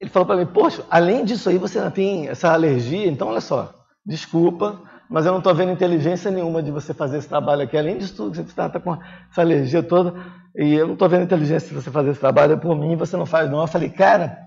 ele 0.00 0.10
falou 0.10 0.26
para 0.26 0.36
mim, 0.36 0.46
poxa, 0.46 0.84
além 0.90 1.24
disso 1.24 1.48
aí 1.48 1.58
você 1.58 1.90
tem 1.90 2.28
essa 2.28 2.52
alergia, 2.52 3.06
então 3.06 3.28
olha 3.28 3.40
só, 3.40 3.74
desculpa, 4.04 4.80
mas 5.08 5.24
eu 5.24 5.32
não 5.32 5.38
estou 5.38 5.54
vendo 5.54 5.72
inteligência 5.72 6.30
nenhuma 6.30 6.62
de 6.62 6.70
você 6.70 6.92
fazer 6.92 7.18
esse 7.18 7.28
trabalho 7.28 7.62
aqui. 7.62 7.76
Além 7.76 7.96
disso 7.96 8.16
tudo, 8.16 8.34
você 8.34 8.42
está 8.42 8.68
tá 8.68 8.80
com 8.80 8.94
essa 9.30 9.40
alergia 9.40 9.82
toda, 9.82 10.14
e 10.54 10.74
eu 10.74 10.86
não 10.86 10.94
estou 10.94 11.08
vendo 11.08 11.24
inteligência 11.24 11.68
de 11.68 11.74
você 11.74 11.90
fazer 11.90 12.10
esse 12.10 12.20
trabalho, 12.20 12.58
por 12.58 12.76
mim 12.76 12.96
você 12.96 13.16
não 13.16 13.26
faz 13.26 13.50
não. 13.50 13.60
Eu 13.60 13.66
falei, 13.66 13.88
cara, 13.88 14.38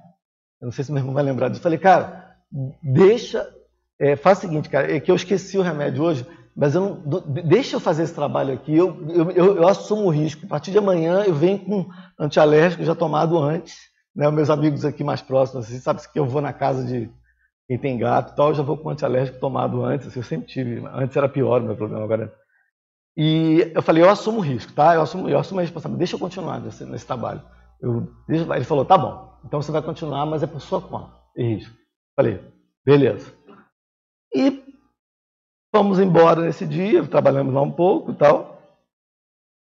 eu 0.61 0.65
não 0.65 0.71
sei 0.71 0.83
se 0.83 0.91
meu 0.91 0.99
irmão 0.99 1.13
vai 1.13 1.23
lembrar 1.23 1.47
disso, 1.47 1.59
eu 1.59 1.63
falei, 1.63 1.79
cara, 1.79 2.35
deixa, 2.83 3.47
é, 3.99 4.15
faz 4.15 4.39
o 4.39 4.41
seguinte, 4.41 4.69
cara, 4.69 4.93
é 4.93 4.99
que 4.99 5.09
eu 5.09 5.15
esqueci 5.15 5.57
o 5.57 5.63
remédio 5.63 6.03
hoje, 6.03 6.25
mas 6.55 6.75
eu 6.75 6.81
não, 6.81 7.21
deixa 7.45 7.77
eu 7.77 7.79
fazer 7.79 8.03
esse 8.03 8.13
trabalho 8.13 8.53
aqui, 8.53 8.75
eu, 8.75 9.07
eu, 9.09 9.31
eu, 9.31 9.57
eu 9.57 9.67
assumo 9.67 10.03
o 10.03 10.09
risco. 10.09 10.45
A 10.45 10.49
partir 10.49 10.71
de 10.71 10.77
amanhã 10.77 11.23
eu 11.25 11.33
venho 11.33 11.59
com 11.59 11.87
antialérgico 12.19 12.83
já 12.83 12.93
tomado 12.93 13.37
antes. 13.39 13.88
Né? 14.19 14.29
Meus 14.29 14.49
amigos 14.49 14.83
aqui 14.83 15.03
mais 15.03 15.21
próximos, 15.21 15.65
assim, 15.65 15.79
sabe 15.79 16.01
que 16.11 16.19
eu 16.19 16.25
vou 16.25 16.41
na 16.41 16.51
casa 16.51 16.83
de 16.83 17.09
quem 17.65 17.77
tem 17.77 17.97
gato 17.97 18.33
e 18.33 18.35
tal, 18.35 18.49
eu 18.49 18.55
já 18.55 18.63
vou 18.63 18.77
com 18.77 18.89
antialérgico 18.89 19.39
tomado 19.39 19.81
antes. 19.85 20.07
Assim, 20.07 20.19
eu 20.19 20.23
sempre 20.23 20.47
tive, 20.47 20.85
antes 20.93 21.15
era 21.15 21.29
pior 21.29 21.61
o 21.61 21.65
meu 21.65 21.77
problema, 21.77 22.03
agora. 22.03 22.33
E 23.15 23.71
eu 23.73 23.81
falei, 23.81 24.03
eu 24.03 24.09
assumo 24.09 24.39
o 24.39 24.43
risco, 24.43 24.73
tá? 24.73 24.93
Eu 24.93 25.01
assumo, 25.01 25.29
eu 25.29 25.39
assumo 25.39 25.61
a 25.61 25.63
responsabilidade, 25.63 25.99
deixa 25.99 26.15
eu 26.15 26.19
continuar 26.19 26.59
nesse, 26.59 26.83
nesse 26.83 27.07
trabalho. 27.07 27.41
Eu, 27.81 28.11
ele 28.27 28.65
falou, 28.65 28.83
tá 28.83 28.97
bom, 28.97 29.39
então 29.45 29.61
você 29.61 29.71
vai 29.71 29.81
continuar, 29.81 30.25
mas 30.25 30.43
é 30.43 30.47
por 30.47 30.59
sua 30.59 30.81
conta 30.81 31.13
e 31.37 31.55
risco. 31.55 31.73
Falei, 32.17 32.43
beleza. 32.85 33.33
E 34.35 34.69
Fomos 35.71 35.99
embora 35.99 36.41
nesse 36.41 36.65
dia, 36.65 37.07
trabalhamos 37.07 37.53
lá 37.53 37.61
um 37.61 37.71
pouco 37.71 38.11
e 38.11 38.15
tal. 38.15 38.59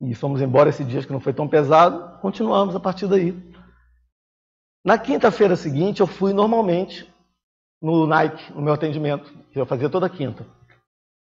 e 0.01 0.15
fomos 0.15 0.41
embora 0.41 0.71
esse 0.71 0.85
dia 0.85 1.03
que 1.03 1.13
não 1.13 1.21
foi 1.21 1.33
tão 1.33 1.49
pesado, 1.49 2.21
continuamos 2.21 2.77
a 2.77 2.81
partir 2.81 3.09
daí. 3.09 3.33
Na 4.85 4.99
quinta-feira 4.99 5.57
seguinte, 5.57 6.01
eu 6.01 6.07
fui 6.07 6.33
normalmente 6.33 7.07
no 7.83 8.07
Nike, 8.07 8.53
no 8.53 8.63
meu 8.63 8.73
atendimento, 8.73 9.33
que 9.53 9.61
eu 9.61 9.67
fazia 9.67 9.91
toda 9.91 10.09
quinta. 10.09 10.47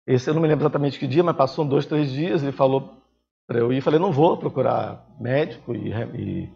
Esse 0.07 0.29
eu 0.29 0.33
não 0.33 0.41
me 0.41 0.47
lembro 0.47 0.63
exatamente 0.63 0.99
que 0.99 1.07
dia, 1.07 1.23
mas 1.23 1.35
passou 1.35 1.65
dois, 1.65 1.85
três 1.85 2.11
dias, 2.11 2.41
ele 2.41 2.51
falou 2.51 2.99
para 3.47 3.59
eu 3.59 3.73
ir, 3.73 3.81
falei, 3.81 3.99
não 3.99 4.11
vou 4.11 4.37
procurar 4.37 5.05
médico 5.19 5.75
e, 5.75 5.91
e 5.91 6.49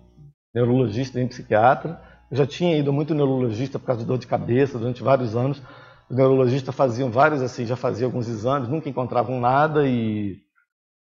neurologista 0.54 1.18
nem 1.18 1.28
psiquiatra. 1.28 2.00
Eu 2.30 2.38
já 2.38 2.46
tinha 2.46 2.78
ido 2.78 2.94
muito 2.94 3.16
neurologista 3.16 3.80
por 3.80 3.86
causa 3.86 4.02
de 4.02 4.08
dor 4.08 4.18
de 4.20 4.28
cabeça 4.28 4.78
durante 4.78 5.02
vários 5.02 5.36
anos. 5.36 5.62
Os 6.10 6.16
neurologistas 6.16 6.74
faziam 6.76 7.10
vários 7.10 7.42
assim, 7.42 7.66
já 7.66 7.76
faziam 7.76 8.10
alguns 8.10 8.28
exames, 8.28 8.70
nunca 8.70 8.90
encontravam 8.90 9.40
nada 9.40 9.88
e, 9.88 10.38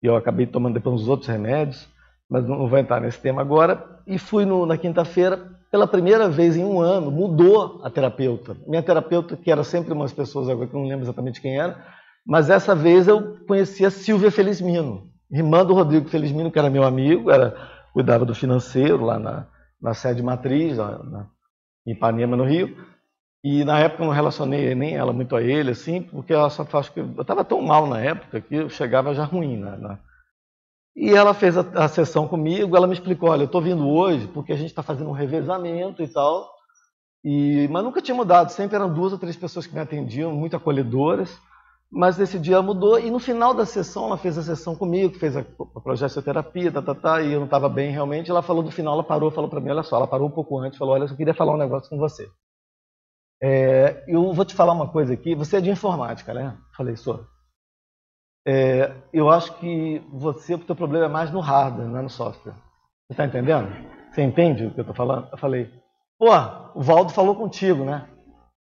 e 0.02 0.06
eu 0.06 0.16
acabei 0.16 0.46
tomando 0.46 0.74
depois 0.74 1.00
uns 1.00 1.08
outros 1.08 1.28
remédios, 1.28 1.88
mas 2.28 2.44
não 2.46 2.68
vou 2.68 2.78
entrar 2.78 3.00
nesse 3.00 3.20
tema 3.20 3.40
agora. 3.40 4.00
E 4.06 4.18
fui 4.18 4.44
no, 4.44 4.66
na 4.66 4.76
quinta-feira, 4.76 5.57
pela 5.70 5.86
primeira 5.86 6.28
vez 6.28 6.56
em 6.56 6.64
um 6.64 6.80
ano, 6.80 7.10
mudou 7.10 7.80
a 7.84 7.90
terapeuta. 7.90 8.56
Minha 8.66 8.82
terapeuta, 8.82 9.36
que 9.36 9.50
era 9.50 9.62
sempre 9.62 9.92
umas 9.92 10.12
pessoas 10.12 10.48
agora 10.48 10.66
que 10.66 10.74
eu 10.74 10.80
não 10.80 10.88
lembro 10.88 11.04
exatamente 11.04 11.40
quem 11.40 11.58
era, 11.58 11.84
mas 12.26 12.50
essa 12.50 12.74
vez 12.74 13.08
eu 13.08 13.38
conheci 13.46 13.84
a 13.84 13.90
Silvia 13.90 14.30
Felizmino, 14.30 15.10
irmã 15.30 15.64
do 15.64 15.74
Rodrigo 15.74 16.08
Felizmino, 16.08 16.50
que 16.50 16.58
era 16.58 16.70
meu 16.70 16.84
amigo, 16.84 17.30
era 17.30 17.54
cuidava 17.92 18.24
do 18.24 18.34
financeiro 18.34 19.04
lá 19.04 19.18
na, 19.18 19.46
na 19.80 19.94
sede 19.94 20.22
matriz, 20.22 20.76
lá, 20.76 21.02
na, 21.02 21.26
em 21.86 21.92
Ipanema, 21.92 22.36
no 22.36 22.44
Rio. 22.44 22.76
E 23.42 23.64
na 23.64 23.78
época 23.78 24.02
eu 24.02 24.06
não 24.06 24.12
relacionei 24.12 24.74
nem 24.74 24.96
ela 24.96 25.12
muito 25.12 25.36
a 25.36 25.42
ele, 25.42 25.70
assim, 25.70 26.02
porque 26.02 26.32
ela 26.32 26.50
só 26.50 26.66
acho 26.72 26.92
que 26.92 27.00
eu 27.00 27.20
estava 27.20 27.44
tão 27.44 27.62
mal 27.62 27.86
na 27.86 28.00
época 28.00 28.40
que 28.40 28.54
eu 28.54 28.68
chegava 28.68 29.14
já 29.14 29.24
ruim. 29.24 29.58
Né, 29.58 29.76
na... 29.78 29.98
E 31.00 31.10
ela 31.14 31.32
fez 31.32 31.56
a, 31.56 31.60
a, 31.76 31.86
sessão 31.86 32.26
comigo, 32.26 32.76
ela 32.76 32.88
me 32.88 32.92
explicou, 32.92 33.30
olha, 33.30 33.42
eu 33.42 33.46
estou 33.46 33.62
vindo 33.62 33.88
hoje 33.88 34.26
porque 34.26 34.52
a 34.52 34.56
gente 34.56 34.70
está 34.70 34.82
fazendo 34.82 35.08
um 35.08 35.12
revezamento 35.12 36.02
e 36.02 36.08
tal, 36.08 36.50
e, 37.24 37.68
mas 37.70 37.84
nunca 37.84 38.02
tinha 38.02 38.16
mudado, 38.16 38.50
sempre 38.50 38.74
eram 38.74 38.92
duas 38.92 39.12
ou 39.12 39.18
três 39.18 39.36
pessoas 39.36 39.64
que 39.64 39.72
me 39.72 39.80
atendiam, 39.80 40.32
muito 40.32 40.56
acolhedoras, 40.56 41.38
mas 41.88 42.18
nesse 42.18 42.36
dia 42.36 42.60
mudou, 42.60 42.98
e 42.98 43.12
no 43.12 43.20
final 43.20 43.54
da 43.54 43.64
sessão, 43.64 44.06
ela 44.06 44.18
fez 44.18 44.36
a 44.38 44.42
sessão 44.42 44.74
comigo, 44.74 45.16
fez 45.20 45.36
a, 45.36 45.44
a 45.76 45.80
progestoterapia, 45.80 46.72
tá, 46.72 46.82
tá, 46.82 46.96
tá, 46.96 47.22
e 47.22 47.32
eu 47.32 47.38
não 47.38 47.46
estava 47.46 47.68
bem 47.68 47.92
realmente, 47.92 48.28
ela 48.28 48.42
falou 48.42 48.64
no 48.64 48.72
final, 48.72 48.94
ela 48.94 49.04
parou, 49.04 49.30
falou 49.30 49.48
para 49.48 49.60
mim, 49.60 49.70
olha 49.70 49.84
só, 49.84 49.98
ela 49.98 50.06
parou 50.08 50.26
um 50.26 50.32
pouco 50.32 50.58
antes, 50.58 50.80
falou, 50.80 50.94
olha, 50.94 51.04
eu 51.04 51.16
queria 51.16 51.32
falar 51.32 51.54
um 51.54 51.58
negócio 51.58 51.88
com 51.88 51.96
você. 51.96 52.28
É, 53.40 54.02
eu 54.08 54.32
vou 54.32 54.44
te 54.44 54.52
falar 54.52 54.72
uma 54.72 54.88
coisa 54.88 55.14
aqui. 55.14 55.32
Você 55.36 55.58
é 55.58 55.60
de 55.60 55.70
informática, 55.70 56.34
né? 56.34 56.58
Falei, 56.76 56.96
sou. 56.96 57.24
É, 58.50 58.94
eu 59.12 59.28
acho 59.28 59.52
que 59.58 60.02
você, 60.10 60.54
o 60.54 60.58
teu 60.58 60.74
problema 60.74 61.04
é 61.04 61.08
mais 61.08 61.30
no 61.30 61.38
hardware, 61.38 61.86
não 61.86 61.98
é 61.98 62.02
no 62.02 62.08
software. 62.08 62.54
Você 62.54 63.12
está 63.12 63.26
entendendo? 63.26 63.68
Você 64.10 64.22
entende 64.22 64.64
o 64.64 64.70
que 64.70 64.80
eu 64.80 64.84
estou 64.84 64.94
falando? 64.94 65.28
Eu 65.30 65.36
falei, 65.36 65.70
pô, 66.18 66.30
o 66.74 66.80
Valdo 66.80 67.12
falou 67.12 67.36
contigo, 67.36 67.84
né? 67.84 68.08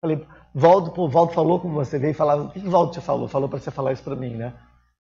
Falei, 0.01 0.27
Valdo, 0.53 0.91
pô, 0.91 1.05
o 1.05 1.09
Valdo 1.09 1.33
falou 1.33 1.61
com 1.61 1.71
você, 1.73 2.01
veio 2.01 2.15
falar, 2.15 2.35
o 2.35 2.51
que 2.51 2.59
o 2.59 2.69
Valdo 2.69 2.91
te 2.91 3.01
falou? 3.01 3.29
Falou 3.29 3.49
para 3.49 3.61
você 3.61 3.71
falar 3.71 3.93
isso 3.93 4.03
para 4.03 4.17
mim, 4.17 4.31
né? 4.31 4.55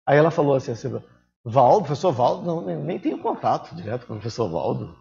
Aí 0.06 0.18
ela 0.18 0.30
falou 0.30 0.54
assim, 0.54 0.74
assim 0.74 1.02
Valdo, 1.46 1.86
professor 1.86 2.12
Valdo, 2.12 2.46
não, 2.46 2.60
nem, 2.60 2.76
nem 2.76 3.00
tenho 3.00 3.20
contato 3.20 3.74
direto 3.74 4.06
com 4.06 4.16
o 4.16 4.18
professor 4.18 4.50
Valdo. 4.50 4.94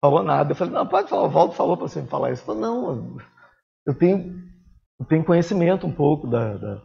Falou 0.00 0.22
nada. 0.22 0.52
Eu 0.52 0.56
falei, 0.56 0.72
não, 0.72 0.86
pode 0.86 1.08
falar, 1.08 1.24
o 1.24 1.30
Valdo 1.30 1.54
falou 1.54 1.76
para 1.76 1.88
você 1.88 2.00
me 2.00 2.06
falar 2.06 2.30
isso. 2.30 2.42
Eu 2.42 2.46
falei, 2.46 2.60
não, 2.60 3.16
eu 3.84 3.98
tenho, 3.98 4.32
eu 5.00 5.06
tenho 5.06 5.24
conhecimento 5.24 5.88
um 5.88 5.92
pouco 5.92 6.28
da, 6.28 6.54
da, 6.56 6.82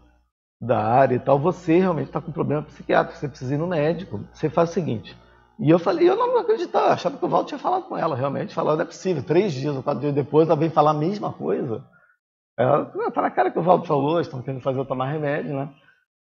da 0.61 0.83
área 0.83 1.15
e 1.15 1.19
tal. 1.19 1.39
Você 1.39 1.79
realmente 1.79 2.07
está 2.07 2.21
com 2.21 2.31
problema 2.31 2.63
psiquiátrico, 2.63 3.17
você 3.17 3.27
precisa 3.27 3.55
ir 3.55 3.57
no 3.57 3.67
médico. 3.67 4.21
Você 4.33 4.49
faz 4.49 4.69
o 4.69 4.73
seguinte. 4.73 5.15
E 5.59 5.69
eu 5.69 5.77
falei, 5.77 6.09
eu 6.09 6.15
não 6.15 6.37
acreditava, 6.37 6.93
achava 6.93 7.17
que 7.17 7.25
o 7.25 7.27
Valdo 7.27 7.47
tinha 7.47 7.59
falado 7.59 7.83
com 7.83 7.97
ela, 7.97 8.15
realmente, 8.15 8.53
falou, 8.53 8.75
não 8.75 8.83
é 8.83 8.85
possível. 8.85 9.21
Três 9.21 9.51
dias 9.51 9.75
ou 9.75 9.83
quatro 9.83 9.99
dias 9.99 10.13
depois, 10.13 10.47
ela 10.47 10.57
veio 10.57 10.71
falar 10.71 10.91
a 10.91 10.93
mesma 10.93 11.33
coisa. 11.33 11.83
Ela, 12.57 12.85
tá 13.11 13.21
na 13.21 13.31
cara 13.31 13.51
que 13.51 13.59
o 13.59 13.63
Valdo 13.63 13.85
falou, 13.85 14.21
estão 14.21 14.41
querendo 14.41 14.61
fazer 14.61 14.79
eu 14.79 14.85
tomar 14.85 15.11
remédio, 15.11 15.53
né? 15.53 15.69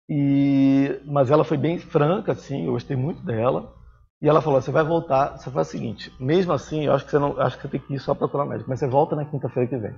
E, 0.09 1.01
mas 1.05 1.31
ela 1.31 1.45
foi 1.45 1.57
bem 1.57 1.79
franca, 1.79 2.33
assim, 2.33 2.65
eu 2.65 2.73
gostei 2.73 2.97
muito 2.97 3.23
dela. 3.23 3.73
E 4.21 4.27
ela 4.27 4.41
falou: 4.41 4.61
você 4.61 4.71
vai 4.71 4.83
voltar, 4.83 5.37
você 5.37 5.49
faz 5.49 5.69
o 5.69 5.71
seguinte, 5.71 6.13
mesmo 6.19 6.53
assim, 6.53 6.85
eu 6.85 6.93
acho 6.93 7.05
que 7.05 7.11
você 7.11 7.19
não, 7.19 7.39
acho 7.39 7.55
que 7.55 7.63
você 7.63 7.69
tem 7.69 7.79
que 7.79 7.93
ir 7.93 7.99
só 7.99 8.13
procurar 8.13 8.45
médico, 8.45 8.69
mas 8.69 8.79
você 8.79 8.87
volta 8.87 9.15
na 9.15 9.25
quinta-feira 9.25 9.67
que 9.67 9.77
vem. 9.77 9.95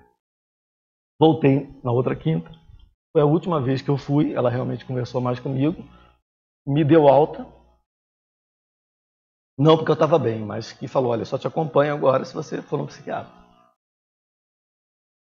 Voltei 1.19 1.69
na 1.83 1.91
outra 1.91 2.15
quinta. 2.15 2.51
Foi 3.13 3.21
a 3.21 3.25
última 3.25 3.61
vez 3.61 3.81
que 3.81 3.89
eu 3.89 3.97
fui. 3.97 4.33
Ela 4.33 4.49
realmente 4.49 4.85
conversou 4.85 5.21
mais 5.21 5.39
comigo. 5.39 5.83
Me 6.65 6.83
deu 6.83 7.07
alta. 7.07 7.45
Não 9.57 9.77
porque 9.77 9.91
eu 9.91 9.93
estava 9.93 10.17
bem, 10.17 10.43
mas 10.43 10.73
que 10.73 10.87
falou: 10.87 11.11
olha, 11.11 11.23
só 11.23 11.37
te 11.37 11.45
acompanho 11.45 11.93
agora 11.93 12.25
se 12.25 12.33
você 12.33 12.61
for 12.61 12.81
um 12.81 12.87
psiquiatra. 12.87 13.31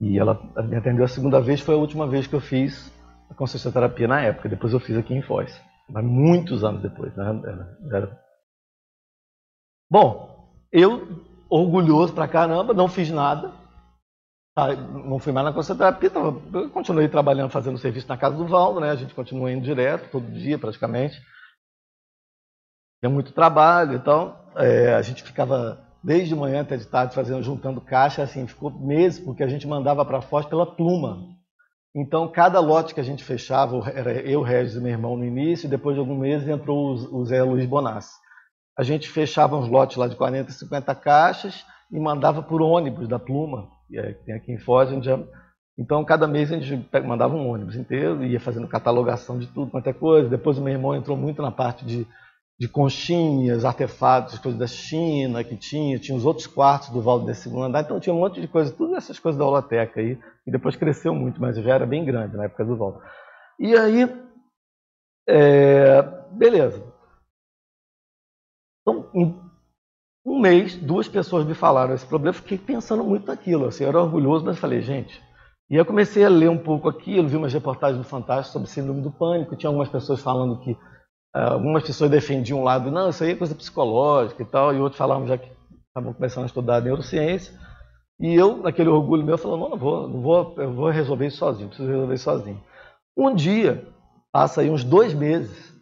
E 0.01 0.19
ela 0.19 0.35
me 0.63 0.77
atendeu 0.77 1.05
a 1.05 1.09
segunda 1.09 1.41
vez. 1.41 1.61
Foi 1.61 1.75
a 1.75 1.79
última 1.79 2.07
vez 2.07 2.29
que 2.29 2.35
eu 2.35 2.41
fiz 2.41 2.93
a 3.29 3.35
consciencioterapia 3.35 4.07
na 4.07 4.21
época. 4.21 4.49
Depois 4.49 4.73
eu 4.73 4.79
fiz 4.79 4.97
aqui 4.97 5.13
em 5.13 5.23
Foz. 5.23 5.61
Mas 5.89 6.05
muitos 6.05 6.63
anos 6.63 6.81
depois. 6.81 7.15
Né? 7.17 7.25
Era, 7.45 7.79
era... 7.93 8.25
Bom, 9.91 10.55
eu, 10.71 11.25
orgulhoso 11.51 12.15
pra 12.15 12.29
caramba, 12.29 12.73
não 12.73 12.89
fiz 12.89 13.11
nada 13.11 13.64
não 14.57 15.19
fui 15.19 15.33
mais 15.33 15.45
na 15.47 15.53
concentração, 15.53 16.09
tava, 16.11 16.69
continuei 16.71 17.09
trabalhando, 17.09 17.51
fazendo 17.51 17.77
serviço 17.77 18.09
na 18.09 18.17
casa 18.17 18.37
do 18.37 18.47
Valdo, 18.47 18.79
né? 18.79 18.91
A 18.91 18.95
gente 18.95 19.13
continua 19.13 19.51
indo 19.51 19.65
direto, 19.65 20.11
todo 20.11 20.31
dia 20.31 20.57
praticamente. 20.57 21.21
Tinha 23.03 23.11
muito 23.11 23.33
trabalho 23.33 23.97
e 23.97 23.99
tal. 23.99 24.53
É, 24.57 24.95
a 24.95 25.03
gente 25.03 25.25
ficava 25.25 25.85
desde 26.03 26.37
manhã 26.37 26.61
até 26.61 26.77
de 26.77 26.87
tarde 26.87 27.15
fazendo, 27.15 27.43
juntando 27.43 27.81
caixa, 27.81 28.23
assim, 28.23 28.47
ficou 28.47 28.71
meses, 28.71 29.19
porque 29.19 29.43
a 29.43 29.49
gente 29.49 29.67
mandava 29.67 30.05
para 30.05 30.23
Foz 30.23 30.47
pela 30.47 30.65
pluma. 30.65 31.35
Então, 31.93 32.31
cada 32.31 32.61
lote 32.61 32.95
que 32.95 33.01
a 33.01 33.05
gente 33.05 33.25
fechava, 33.25 33.89
era 33.91 34.13
eu, 34.21 34.43
Regis 34.43 34.77
e 34.77 34.81
meu 34.81 34.93
irmão 34.93 35.17
no 35.17 35.25
início, 35.25 35.67
e 35.67 35.71
depois 35.71 35.97
de 35.97 36.01
alguns 36.01 36.19
meses 36.19 36.47
entrou 36.47 36.95
o 36.95 37.25
Zé 37.25 37.43
Luiz 37.43 37.67
Bonassi. 37.67 38.15
A 38.79 38.85
gente 38.85 39.09
fechava 39.09 39.57
uns 39.57 39.69
lotes 39.69 39.97
lá 39.97 40.07
de 40.07 40.15
40, 40.15 40.53
50 40.53 40.95
caixas 40.95 41.65
e 41.91 41.99
mandava 41.99 42.43
por 42.43 42.63
ônibus 42.63 43.09
da 43.09 43.19
pluma 43.19 43.74
que 43.89 44.25
tem 44.25 44.35
aqui 44.35 44.53
em 44.53 44.59
Foz, 44.59 44.89
a 44.89 44.93
gente 44.93 45.05
já... 45.05 45.19
Então, 45.77 46.05
cada 46.05 46.29
mês 46.29 46.53
a 46.53 46.59
gente 46.59 46.89
mandava 47.05 47.35
um 47.35 47.49
ônibus 47.49 47.75
inteiro, 47.75 48.25
ia 48.25 48.39
fazendo 48.39 48.69
catalogação 48.69 49.39
de 49.39 49.49
tudo 49.49 49.71
quanto 49.71 49.89
é 49.89 49.93
coisa. 49.93 50.29
Depois 50.29 50.57
o 50.57 50.63
meu 50.63 50.73
irmão 50.73 50.95
entrou 50.95 51.17
muito 51.17 51.43
na 51.43 51.51
parte 51.51 51.85
de, 51.85 52.07
de 52.59 52.69
conchinhas, 52.69 53.65
artefatos, 53.65 54.39
coisas 54.39 54.59
da 54.59 54.69
China 54.69 55.43
que 55.43 55.57
tinha, 55.57 55.99
tinha 55.99 56.17
os 56.17 56.25
outros 56.25 56.47
quartos 56.47 56.91
do 56.91 57.03
Valdo 57.03 57.27
desse 57.27 57.43
segundo 57.43 57.65
andar, 57.65 57.83
então 57.83 57.99
tinha 57.99 58.15
um 58.15 58.21
monte 58.21 58.41
de 58.41 58.47
coisa, 58.47 58.73
tudo 58.73 58.95
essas 58.95 59.19
coisas 59.19 59.37
da 59.37 59.45
holoteca 59.45 60.01
aí, 60.01 60.17
e 60.47 60.51
depois 60.51 60.77
cresceu 60.77 61.13
muito, 61.13 61.41
mas 61.41 61.57
já 61.57 61.75
era 61.75 61.87
bem 61.87 62.05
grande 62.05 62.37
na 62.37 62.45
época 62.45 62.65
do 62.65 62.77
Valdo. 62.77 63.03
E 63.59 63.77
aí, 63.77 64.09
é, 65.29 66.03
beleza. 66.31 66.81
Então, 68.83 69.44
um 70.25 70.39
mês, 70.39 70.75
duas 70.75 71.07
pessoas 71.07 71.45
me 71.45 71.55
falaram 71.55 71.95
esse 71.95 72.07
problema, 72.07 72.31
eu 72.31 72.41
fiquei 72.41 72.57
pensando 72.57 73.05
muito 73.05 73.27
naquilo. 73.27 73.67
Assim, 73.67 73.85
eu 73.85 73.91
era 73.91 74.01
orgulhoso, 74.01 74.45
mas 74.45 74.59
falei, 74.59 74.81
gente. 74.81 75.23
E 75.71 75.77
eu 75.77 75.85
comecei 75.85 76.25
a 76.25 76.29
ler 76.29 76.49
um 76.49 76.59
pouco 76.59 76.89
aquilo, 76.89 77.29
vi 77.29 77.37
umas 77.37 77.53
reportagens 77.53 77.99
do 77.99 78.09
Fantástico 78.09 78.55
sobre 78.55 78.69
síndrome 78.69 79.03
do 79.03 79.11
pânico. 79.11 79.55
Tinha 79.55 79.69
algumas 79.69 79.89
pessoas 79.89 80.21
falando 80.21 80.59
que. 80.61 80.73
Uh, 81.37 81.53
algumas 81.53 81.83
pessoas 81.83 82.11
defendiam 82.11 82.61
um 82.61 82.63
lado, 82.63 82.93
não, 82.93 83.11
isso 83.11 83.25
aí 83.25 83.33
é 83.33 83.35
coisa 83.35 83.57
psicológica 83.57 84.41
e 84.41 84.47
tal, 84.47 84.73
e 84.73 84.79
outros 84.79 84.97
falavam 84.97 85.27
já 85.27 85.37
que 85.37 85.51
estavam 85.89 86.15
começando 86.15 86.45
a 86.45 86.47
estudar 86.47 86.81
neurociência. 86.81 87.53
E 88.21 88.33
eu, 88.33 88.59
naquele 88.59 88.89
orgulho 88.89 89.25
meu, 89.25 89.37
falando, 89.37 89.63
não, 89.63 89.71
não 89.71 89.77
vou, 89.77 90.09
não 90.09 90.23
vou, 90.23 90.55
eu 90.59 90.73
vou 90.73 90.91
resolver 90.91 91.27
isso 91.27 91.39
sozinho, 91.39 91.67
preciso 91.67 91.91
resolver 91.91 92.15
isso 92.15 92.23
sozinho. 92.23 92.63
Um 93.17 93.35
dia, 93.35 93.85
passa 94.31 94.61
aí 94.61 94.71
uns 94.71 94.85
dois 94.85 95.13
meses, 95.13 95.75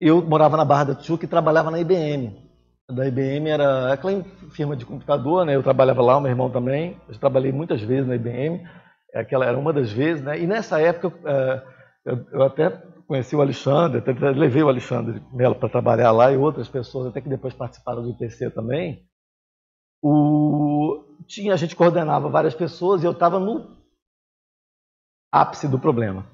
eu 0.00 0.20
morava 0.20 0.56
na 0.56 0.64
Barra 0.64 0.84
da 0.86 0.94
Tijuca 0.96 1.24
e 1.24 1.28
trabalhava 1.28 1.70
na 1.70 1.78
IBM 1.78 2.43
da 2.90 3.06
IBM 3.06 3.48
era 3.48 3.92
aquela 3.92 4.22
firma 4.50 4.76
de 4.76 4.84
computador, 4.84 5.46
né? 5.46 5.56
Eu 5.56 5.62
trabalhava 5.62 6.02
lá, 6.02 6.16
o 6.16 6.20
meu 6.20 6.30
irmão 6.30 6.50
também. 6.50 7.00
Eu 7.08 7.18
trabalhei 7.18 7.50
muitas 7.50 7.80
vezes 7.80 8.06
na 8.06 8.14
IBM. 8.14 8.62
É 9.12 9.20
aquela 9.20 9.46
era 9.46 9.56
uma 9.56 9.72
das 9.72 9.90
vezes, 9.90 10.22
né? 10.22 10.38
E 10.38 10.46
nessa 10.46 10.80
época 10.80 11.16
é, 11.24 11.62
eu, 12.04 12.26
eu 12.32 12.42
até 12.42 12.70
conheci 13.06 13.34
o 13.36 13.40
Alexandre, 13.40 13.98
até 13.98 14.12
levei 14.12 14.62
o 14.62 14.68
Alexandre 14.68 15.22
Melo 15.32 15.54
para 15.54 15.68
trabalhar 15.68 16.10
lá 16.10 16.32
e 16.32 16.36
outras 16.36 16.68
pessoas 16.68 17.06
até 17.06 17.20
que 17.20 17.28
depois 17.28 17.54
participaram 17.54 18.02
do 18.02 18.10
IPC 18.10 18.50
também. 18.50 19.06
O, 20.02 21.04
tinha 21.26 21.54
a 21.54 21.56
gente 21.56 21.76
coordenava 21.76 22.28
várias 22.28 22.54
pessoas 22.54 23.02
e 23.02 23.06
eu 23.06 23.12
estava 23.12 23.38
no 23.38 23.76
ápice 25.32 25.68
do 25.68 25.78
problema. 25.78 26.26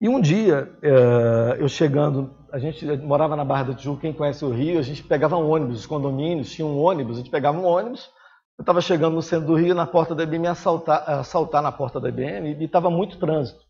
E 0.00 0.08
um 0.08 0.20
dia, 0.20 0.78
é, 0.82 1.62
eu 1.62 1.68
chegando, 1.68 2.35
a 2.52 2.58
gente 2.58 2.86
morava 2.98 3.36
na 3.36 3.44
Barra 3.44 3.64
do 3.64 3.74
Tijuca, 3.74 4.02
quem 4.02 4.12
conhece 4.12 4.44
o 4.44 4.50
Rio, 4.50 4.78
a 4.78 4.82
gente 4.82 5.02
pegava 5.02 5.36
um 5.36 5.50
ônibus, 5.50 5.80
os 5.80 5.86
condomínios 5.86 6.50
tinham 6.50 6.70
um 6.70 6.78
ônibus, 6.78 7.16
a 7.16 7.20
gente 7.20 7.30
pegava 7.30 7.58
um 7.58 7.64
ônibus, 7.64 8.10
eu 8.58 8.62
estava 8.62 8.80
chegando 8.80 9.14
no 9.14 9.22
centro 9.22 9.46
do 9.46 9.54
Rio, 9.54 9.74
na 9.74 9.86
porta 9.86 10.14
da 10.14 10.22
IBM, 10.22 10.46
assaltar, 10.46 11.08
assaltar 11.08 11.62
na 11.62 11.70
porta 11.70 12.00
da 12.00 12.08
IBM, 12.08 12.56
e 12.58 12.64
estava 12.64 12.88
muito 12.90 13.18
trânsito. 13.18 13.66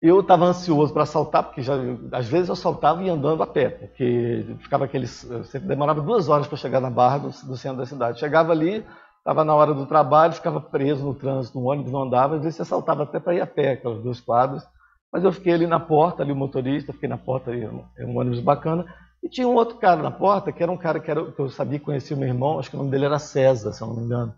Eu 0.00 0.18
estava 0.18 0.44
ansioso 0.46 0.92
para 0.92 1.06
saltar, 1.06 1.44
porque 1.44 1.62
já, 1.62 1.74
às 2.10 2.26
vezes 2.26 2.48
eu 2.48 2.56
saltava 2.56 3.00
e 3.04 3.08
andando 3.08 3.40
a 3.40 3.46
pé, 3.46 3.68
porque 3.68 4.56
ficava 4.58 4.84
aqueles. 4.84 5.24
demorava 5.62 6.00
duas 6.00 6.28
horas 6.28 6.48
para 6.48 6.56
chegar 6.56 6.80
na 6.80 6.90
barra 6.90 7.18
do, 7.18 7.28
do, 7.28 7.56
centro 7.56 7.78
da 7.78 7.86
cidade. 7.86 8.18
Chegava 8.18 8.50
ali, 8.50 8.84
estava 9.18 9.44
na 9.44 9.54
hora 9.54 9.72
do 9.72 9.86
trabalho, 9.86 10.32
ficava 10.32 10.60
preso 10.60 11.04
no 11.04 11.14
trânsito, 11.14 11.56
no 11.56 11.66
ônibus 11.66 11.92
não 11.92 12.02
andava, 12.02 12.34
às 12.34 12.42
vezes 12.42 12.56
você 12.56 12.64
saltava 12.64 13.04
até 13.04 13.20
para 13.20 13.34
ir 13.34 13.40
a 13.40 13.46
pé, 13.46 13.72
aquelas 13.74 14.02
duas 14.02 14.20
quadras. 14.20 14.66
Mas 15.12 15.24
eu 15.24 15.32
fiquei 15.32 15.52
ali 15.52 15.66
na 15.66 15.78
porta, 15.78 16.22
ali 16.22 16.32
o 16.32 16.36
motorista, 16.36 16.92
fiquei 16.92 17.08
na 17.08 17.18
porta, 17.18 17.50
ali, 17.50 17.62
é 17.98 18.06
um 18.06 18.16
ônibus 18.16 18.40
bacana. 18.40 18.86
E 19.22 19.28
tinha 19.28 19.46
um 19.46 19.54
outro 19.54 19.76
cara 19.78 20.02
na 20.02 20.10
porta, 20.10 20.50
que 20.50 20.62
era 20.62 20.72
um 20.72 20.76
cara 20.76 20.98
que, 20.98 21.10
era, 21.10 21.30
que 21.30 21.38
eu 21.38 21.50
sabia 21.50 21.78
que 21.78 21.84
conhecia 21.84 22.16
o 22.16 22.18
meu 22.18 22.28
irmão, 22.28 22.58
acho 22.58 22.70
que 22.70 22.76
o 22.76 22.78
nome 22.78 22.90
dele 22.90 23.04
era 23.04 23.18
César, 23.18 23.72
se 23.72 23.82
eu 23.82 23.88
não 23.88 23.96
me 23.96 24.04
engano. 24.04 24.34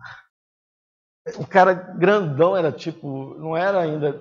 O 1.39 1.47
cara 1.47 1.73
grandão 1.73 2.57
era 2.57 2.71
tipo, 2.71 3.35
não 3.39 3.57
era 3.57 3.81
ainda. 3.81 4.13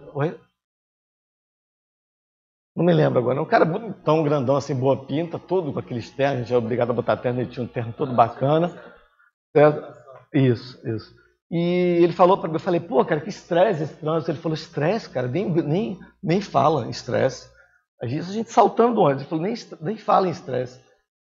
Não 2.76 2.86
me 2.86 2.94
lembro 2.94 3.20
agora. 3.20 3.42
Um 3.42 3.46
cara 3.46 3.66
tão 4.06 4.24
grandão 4.24 4.56
assim, 4.56 4.74
boa 4.74 5.06
pinta, 5.06 5.38
todo 5.38 5.74
com 5.74 5.80
aqueles 5.80 6.10
ternos, 6.12 6.38
a 6.38 6.42
gente 6.44 6.54
é 6.54 6.58
obrigado 6.58 6.92
a 6.92 6.94
botar 6.94 7.18
terno, 7.18 7.42
ele 7.42 7.50
tinha 7.50 7.64
um 7.64 7.68
terno 7.68 7.92
todo 7.94 8.16
bacana. 8.16 8.72
Isso, 10.34 10.80
isso. 10.88 11.23
E 11.54 12.02
ele 12.02 12.14
falou 12.14 12.36
para 12.36 12.48
mim, 12.48 12.56
eu 12.56 12.60
falei, 12.60 12.80
pô, 12.80 13.06
cara, 13.06 13.22
que 13.22 13.30
estresse 13.30 13.84
esse 13.84 13.94
trânsito. 13.94 14.32
Ele 14.32 14.40
falou, 14.40 14.56
estresse, 14.56 15.08
cara, 15.08 15.28
nem, 15.28 15.48
nem, 15.52 16.00
nem 16.22 16.42
fala 16.42 16.90
estresse. 16.90 17.48
A 18.02 18.08
gente, 18.08 18.22
a 18.22 18.34
gente 18.34 18.52
saltando 18.52 19.06
antes, 19.06 19.22
ele 19.22 19.30
falou, 19.30 19.44
nem, 19.44 19.54
nem 19.80 19.96
fala 19.96 20.28
em 20.28 20.32
estresse. 20.32 20.82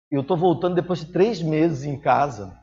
Eu 0.09 0.21
estou 0.21 0.37
voltando 0.37 0.75
depois 0.75 0.99
de 0.99 1.11
três 1.11 1.41
meses 1.41 1.83
em 1.83 1.99
casa. 1.99 2.57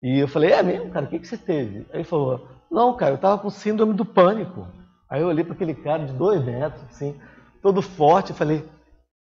E 0.00 0.20
eu 0.20 0.28
falei, 0.28 0.52
é 0.52 0.62
mesmo, 0.62 0.92
cara, 0.92 1.06
o 1.06 1.08
que, 1.08 1.18
que 1.18 1.26
você 1.26 1.36
teve? 1.36 1.78
Aí 1.90 1.96
ele 1.96 2.04
falou, 2.04 2.46
não, 2.70 2.96
cara, 2.96 3.10
eu 3.10 3.16
estava 3.16 3.42
com 3.42 3.50
síndrome 3.50 3.92
do 3.92 4.04
pânico. 4.04 4.68
Aí 5.10 5.22
eu 5.22 5.26
olhei 5.26 5.42
para 5.42 5.54
aquele 5.54 5.74
cara 5.74 6.04
de 6.04 6.12
dois 6.12 6.44
metros, 6.44 6.84
assim, 6.84 7.20
todo 7.60 7.82
forte, 7.82 8.30
e 8.30 8.36
falei, 8.36 8.64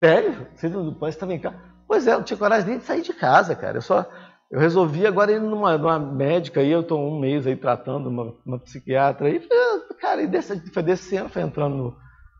sério? 0.03 0.49
Síndrome 0.57 0.87
do 0.87 0.97
pânico, 0.97 1.13
você 1.13 1.17
estava 1.17 1.33
em 1.33 1.39
casa? 1.39 1.61
Pois 1.87 2.09
é, 2.09 2.13
eu 2.13 2.17
não 2.17 2.25
tinha 2.25 2.37
coragem 2.37 2.71
nem 2.71 2.79
de 2.79 2.85
sair 2.85 3.03
de 3.03 3.13
casa, 3.13 3.55
cara. 3.55 3.79
Eu 3.79 3.83
só 3.83 4.05
eu 4.53 4.61
resolvi 4.61 5.07
agora 5.07 5.33
ir 5.33 5.41
numa, 5.41 5.79
numa 5.79 5.99
médica 5.99 6.61
aí, 6.61 6.71
eu 6.71 6.83
estou 6.83 7.01
um 7.01 7.19
mês 7.19 7.47
aí 7.47 7.57
tratando 7.57 8.09
uma, 8.09 8.37
uma 8.45 8.59
psiquiatra 8.59 9.27
aí, 9.27 9.41
falei, 9.41 9.99
cara, 9.99 10.23
e 10.23 10.27
desse, 10.27 10.71
foi 10.71 10.83
descendo, 10.83 11.31
foi 11.31 11.43
entrando 11.43 11.75
no, 11.75 11.97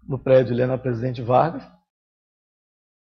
no 0.07 0.19
prédio 0.19 0.53
ali 0.53 0.67
na 0.67 0.77
Presidente 0.77 1.23
Vargas, 1.23 1.67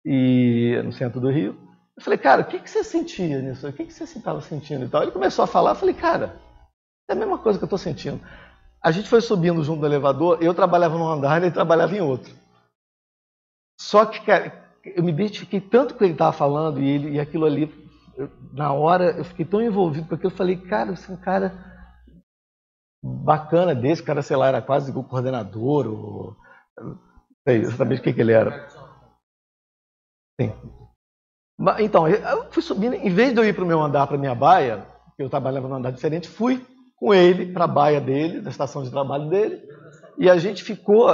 e 0.07 0.81
no 0.85 0.93
centro 0.93 1.21
do 1.21 1.29
Rio. 1.29 1.59
Eu 1.97 2.03
falei, 2.03 2.19
cara, 2.19 2.43
o 2.43 2.45
que, 2.45 2.61
que 2.61 2.71
você 2.71 2.85
sentia 2.85 3.43
nisso? 3.43 3.67
O 3.67 3.73
que, 3.73 3.85
que 3.85 3.93
você 3.93 4.05
estava 4.05 4.41
sentindo 4.41 4.85
e 4.85 4.89
tal? 4.89 5.03
Ele 5.03 5.11
começou 5.11 5.43
a 5.43 5.49
falar, 5.49 5.73
eu 5.73 5.77
falei, 5.77 5.95
cara, 5.95 6.41
é 7.11 7.13
a 7.13 7.17
mesma 7.17 7.39
coisa 7.39 7.59
que 7.59 7.65
eu 7.65 7.67
estou 7.67 7.79
sentindo. 7.79 8.21
A 8.81 8.93
gente 8.93 9.09
foi 9.09 9.21
subindo 9.21 9.65
junto 9.65 9.81
do 9.81 9.87
elevador, 9.87 10.39
eu 10.41 10.55
trabalhava 10.55 10.97
num 10.97 11.09
andar 11.09 11.43
ele 11.43 11.51
trabalhava 11.51 11.97
em 11.97 12.01
outro. 12.01 12.33
Só 13.81 14.07
que, 14.07 14.25
cara, 14.25 14.65
eu 14.85 15.03
me 15.03 15.11
identifiquei 15.11 15.61
tanto 15.61 15.93
com 15.93 15.97
o 15.97 15.99
que 15.99 16.05
ele 16.05 16.13
estava 16.13 16.33
falando 16.33 16.81
e, 16.81 16.89
ele, 16.89 17.11
e 17.13 17.21
aquilo 17.21 17.45
ali, 17.45 17.67
eu, 18.17 18.31
na 18.53 18.73
hora, 18.73 19.17
eu 19.17 19.25
fiquei 19.25 19.45
tão 19.45 19.63
envolvido 19.63 20.07
porque 20.09 20.27
eu 20.27 20.31
falei, 20.31 20.57
cara, 20.57 20.95
você 20.95 21.11
é 21.11 21.15
um 21.15 21.19
cara 21.19 21.53
bacana 23.05 23.75
desse, 23.75 24.03
cara, 24.03 24.23
sei 24.23 24.37
lá, 24.37 24.49
era 24.49 24.63
quase 24.63 24.91
o 24.91 25.05
coordenador, 25.05 25.87
ou, 25.87 26.37
não 26.79 26.99
sei 27.47 27.59
exatamente 27.61 28.01
o 28.01 28.03
que, 28.03 28.13
que 28.13 28.21
ele 28.21 28.33
era. 28.33 28.69
Sim. 30.41 30.53
Então, 31.79 32.07
eu 32.09 32.51
fui 32.51 32.63
subindo, 32.63 32.95
em 32.95 33.11
vez 33.11 33.33
de 33.33 33.41
eu 33.41 33.45
ir 33.45 33.55
para 33.55 33.65
o 33.65 33.67
meu 33.67 33.81
andar, 33.81 34.07
para 34.07 34.19
minha 34.19 34.35
baia, 34.35 34.87
eu 35.19 35.31
trabalhava 35.31 35.69
num 35.69 35.77
andar 35.77 35.93
diferente, 35.93 36.29
fui 36.29 36.65
com 36.97 37.15
ele 37.15 37.53
para 37.53 37.65
a 37.65 37.69
baia 37.69 38.01
dele, 38.01 38.41
da 38.41 38.51
estação 38.51 38.83
de 38.83 38.91
trabalho 38.91 39.29
dele, 39.29 39.63
e 40.19 40.29
a 40.29 40.37
gente 40.37 40.63
ficou 40.65 41.09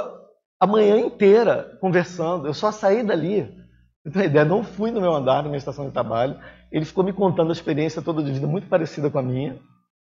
a 0.61 0.66
manhã 0.66 0.98
inteira 0.98 1.76
conversando. 1.80 2.46
Eu 2.46 2.55
só 2.55 2.72
saí 2.72 3.03
dali, 3.03 3.61
você 4.05 4.11
tem 4.11 4.24
ideia, 4.24 4.44
não 4.44 4.64
fui 4.64 4.90
no 4.90 5.00
meu 5.00 5.14
andar, 5.14 5.42
na 5.42 5.48
minha 5.48 5.59
estação 5.59 5.86
de 5.86 5.92
trabalho, 5.92 6.36
ele 6.70 6.84
ficou 6.84 7.05
me 7.05 7.12
contando 7.12 7.50
a 7.50 7.53
experiência 7.53 8.03
toda 8.03 8.22
de 8.22 8.32
vida 8.32 8.46
muito 8.46 8.66
parecida 8.66 9.09
com 9.09 9.18
a 9.18 9.22
minha, 9.22 9.59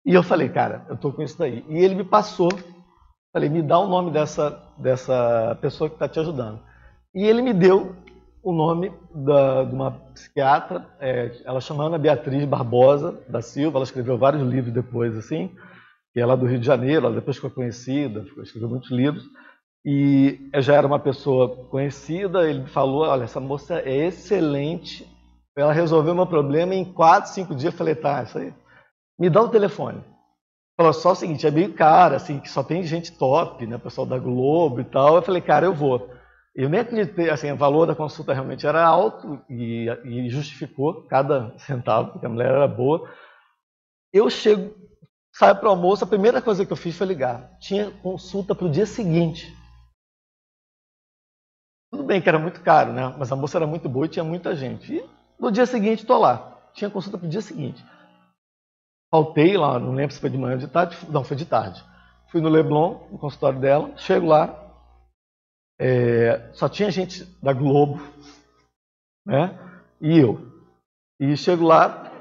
e 0.05 0.13
eu 0.13 0.23
falei, 0.23 0.49
cara, 0.49 0.85
eu 0.87 0.95
estou 0.95 1.11
com 1.11 1.21
isso 1.21 1.37
daí. 1.37 1.65
E 1.67 1.77
ele 1.77 1.95
me 1.95 2.03
passou, 2.03 2.49
falei, 3.31 3.49
me 3.49 3.61
dá 3.61 3.77
o 3.77 3.87
nome 3.87 4.11
dessa, 4.11 4.61
dessa 4.77 5.57
pessoa 5.61 5.89
que 5.89 5.95
está 5.95 6.07
te 6.07 6.19
ajudando. 6.19 6.61
E 7.13 7.25
ele 7.25 7.41
me 7.41 7.53
deu 7.53 7.95
o 8.43 8.53
nome 8.53 8.91
da, 9.13 9.63
de 9.65 9.75
uma 9.75 9.91
psiquiatra, 10.13 10.85
é, 10.99 11.31
ela 11.43 11.59
chama 11.59 11.85
Ana 11.85 11.97
Beatriz 11.97 12.45
Barbosa 12.45 13.19
da 13.27 13.41
Silva, 13.41 13.77
ela 13.77 13.83
escreveu 13.83 14.17
vários 14.17 14.41
livros 14.43 14.73
depois, 14.73 15.17
assim, 15.17 15.53
e 16.15 16.19
ela 16.21 16.33
é 16.33 16.37
do 16.37 16.45
Rio 16.45 16.59
de 16.59 16.65
Janeiro, 16.65 17.05
ela 17.05 17.15
depois 17.15 17.35
ficou 17.35 17.51
conhecida, 17.51 18.25
escreveu 18.41 18.69
muitos 18.69 18.89
livros, 18.89 19.23
e 19.89 20.49
já 20.55 20.75
era 20.75 20.85
uma 20.85 20.99
pessoa 20.99 21.65
conhecida, 21.67 22.49
ele 22.49 22.67
falou, 22.67 23.07
olha, 23.07 23.23
essa 23.23 23.39
moça 23.39 23.79
é 23.79 24.07
excelente, 24.07 25.07
ela 25.57 25.71
resolveu 25.71 26.13
meu 26.13 26.27
problema 26.27 26.75
em 26.75 26.83
quatro, 26.83 27.31
cinco 27.31 27.55
dias, 27.55 27.71
eu 27.71 27.77
falei, 27.77 27.95
tá, 27.95 28.21
isso 28.21 28.37
aí, 28.37 28.53
me 29.17 29.29
dá 29.29 29.41
o 29.41 29.47
telefone. 29.47 30.03
Falou 30.75 30.91
só 30.91 31.13
o 31.13 31.15
seguinte, 31.15 31.47
é 31.47 31.51
meio 31.51 31.73
caro, 31.73 32.15
assim, 32.15 32.37
que 32.37 32.49
só 32.49 32.61
tem 32.61 32.83
gente 32.83 33.17
top, 33.17 33.65
né, 33.65 33.77
pessoal 33.77 34.05
da 34.05 34.19
Globo 34.19 34.81
e 34.81 34.83
tal, 34.83 35.15
eu 35.15 35.21
falei, 35.21 35.41
cara, 35.41 35.65
eu 35.65 35.73
vou. 35.73 36.09
Eu 36.53 36.67
nem 36.67 36.81
acreditei, 36.81 37.29
assim, 37.29 37.49
o 37.49 37.55
valor 37.55 37.85
da 37.85 37.95
consulta 37.95 38.33
realmente 38.33 38.67
era 38.67 38.85
alto 38.85 39.41
e, 39.49 39.87
e 40.03 40.29
justificou 40.29 41.03
cada 41.03 41.57
centavo, 41.65 42.11
porque 42.11 42.25
a 42.25 42.29
mulher 42.29 42.51
era 42.51 42.67
boa. 42.67 43.09
Eu 44.11 44.29
chego, 44.29 44.75
saio 45.33 45.55
para 45.55 45.69
o 45.69 45.71
almoço, 45.71 46.03
a 46.03 46.07
primeira 46.07 46.41
coisa 46.41 46.65
que 46.65 46.73
eu 46.73 46.77
fiz 46.77 46.97
foi 46.97 47.07
ligar. 47.07 47.57
Tinha 47.61 47.89
consulta 47.89 48.53
para 48.53 48.67
o 48.67 48.69
dia 48.69 48.85
seguinte. 48.85 49.55
Tudo 51.91 52.03
bem 52.03 52.21
que 52.21 52.27
era 52.27 52.39
muito 52.39 52.61
caro, 52.61 52.91
né? 52.91 53.13
Mas 53.17 53.31
a 53.31 53.35
moça 53.35 53.57
era 53.57 53.67
muito 53.67 53.87
boa 53.87 54.05
e 54.05 54.09
tinha 54.09 54.23
muita 54.23 54.55
gente. 54.55 54.93
E 54.93 55.09
no 55.39 55.51
dia 55.51 55.65
seguinte 55.65 56.01
estou 56.01 56.19
lá. 56.19 56.57
Tinha 56.73 56.89
consulta 56.89 57.17
para 57.17 57.27
o 57.27 57.29
dia 57.29 57.41
seguinte. 57.41 57.83
Faltei 59.09 59.57
lá, 59.57 59.79
não 59.79 59.93
lembro 59.93 60.13
se 60.13 60.19
foi 60.19 60.29
de 60.29 60.37
manhã 60.37 60.53
ou 60.53 60.59
de 60.59 60.67
tarde. 60.67 60.97
Não, 61.09 61.23
foi 61.23 61.37
de 61.37 61.45
tarde. 61.45 61.83
Fui 62.29 62.41
no 62.41 62.49
Leblon, 62.49 63.07
no 63.09 63.17
consultório 63.17 63.59
dela. 63.59 63.91
Chego 63.95 64.27
lá, 64.27 64.67
é, 65.79 66.49
só 66.53 66.67
tinha 66.67 66.89
gente 66.89 67.23
da 67.41 67.53
Globo, 67.53 68.01
né? 69.25 69.57
E 70.01 70.17
eu. 70.17 70.41
E 71.19 71.37
chego 71.37 71.65
lá, 71.65 72.11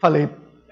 falei, 0.00 0.28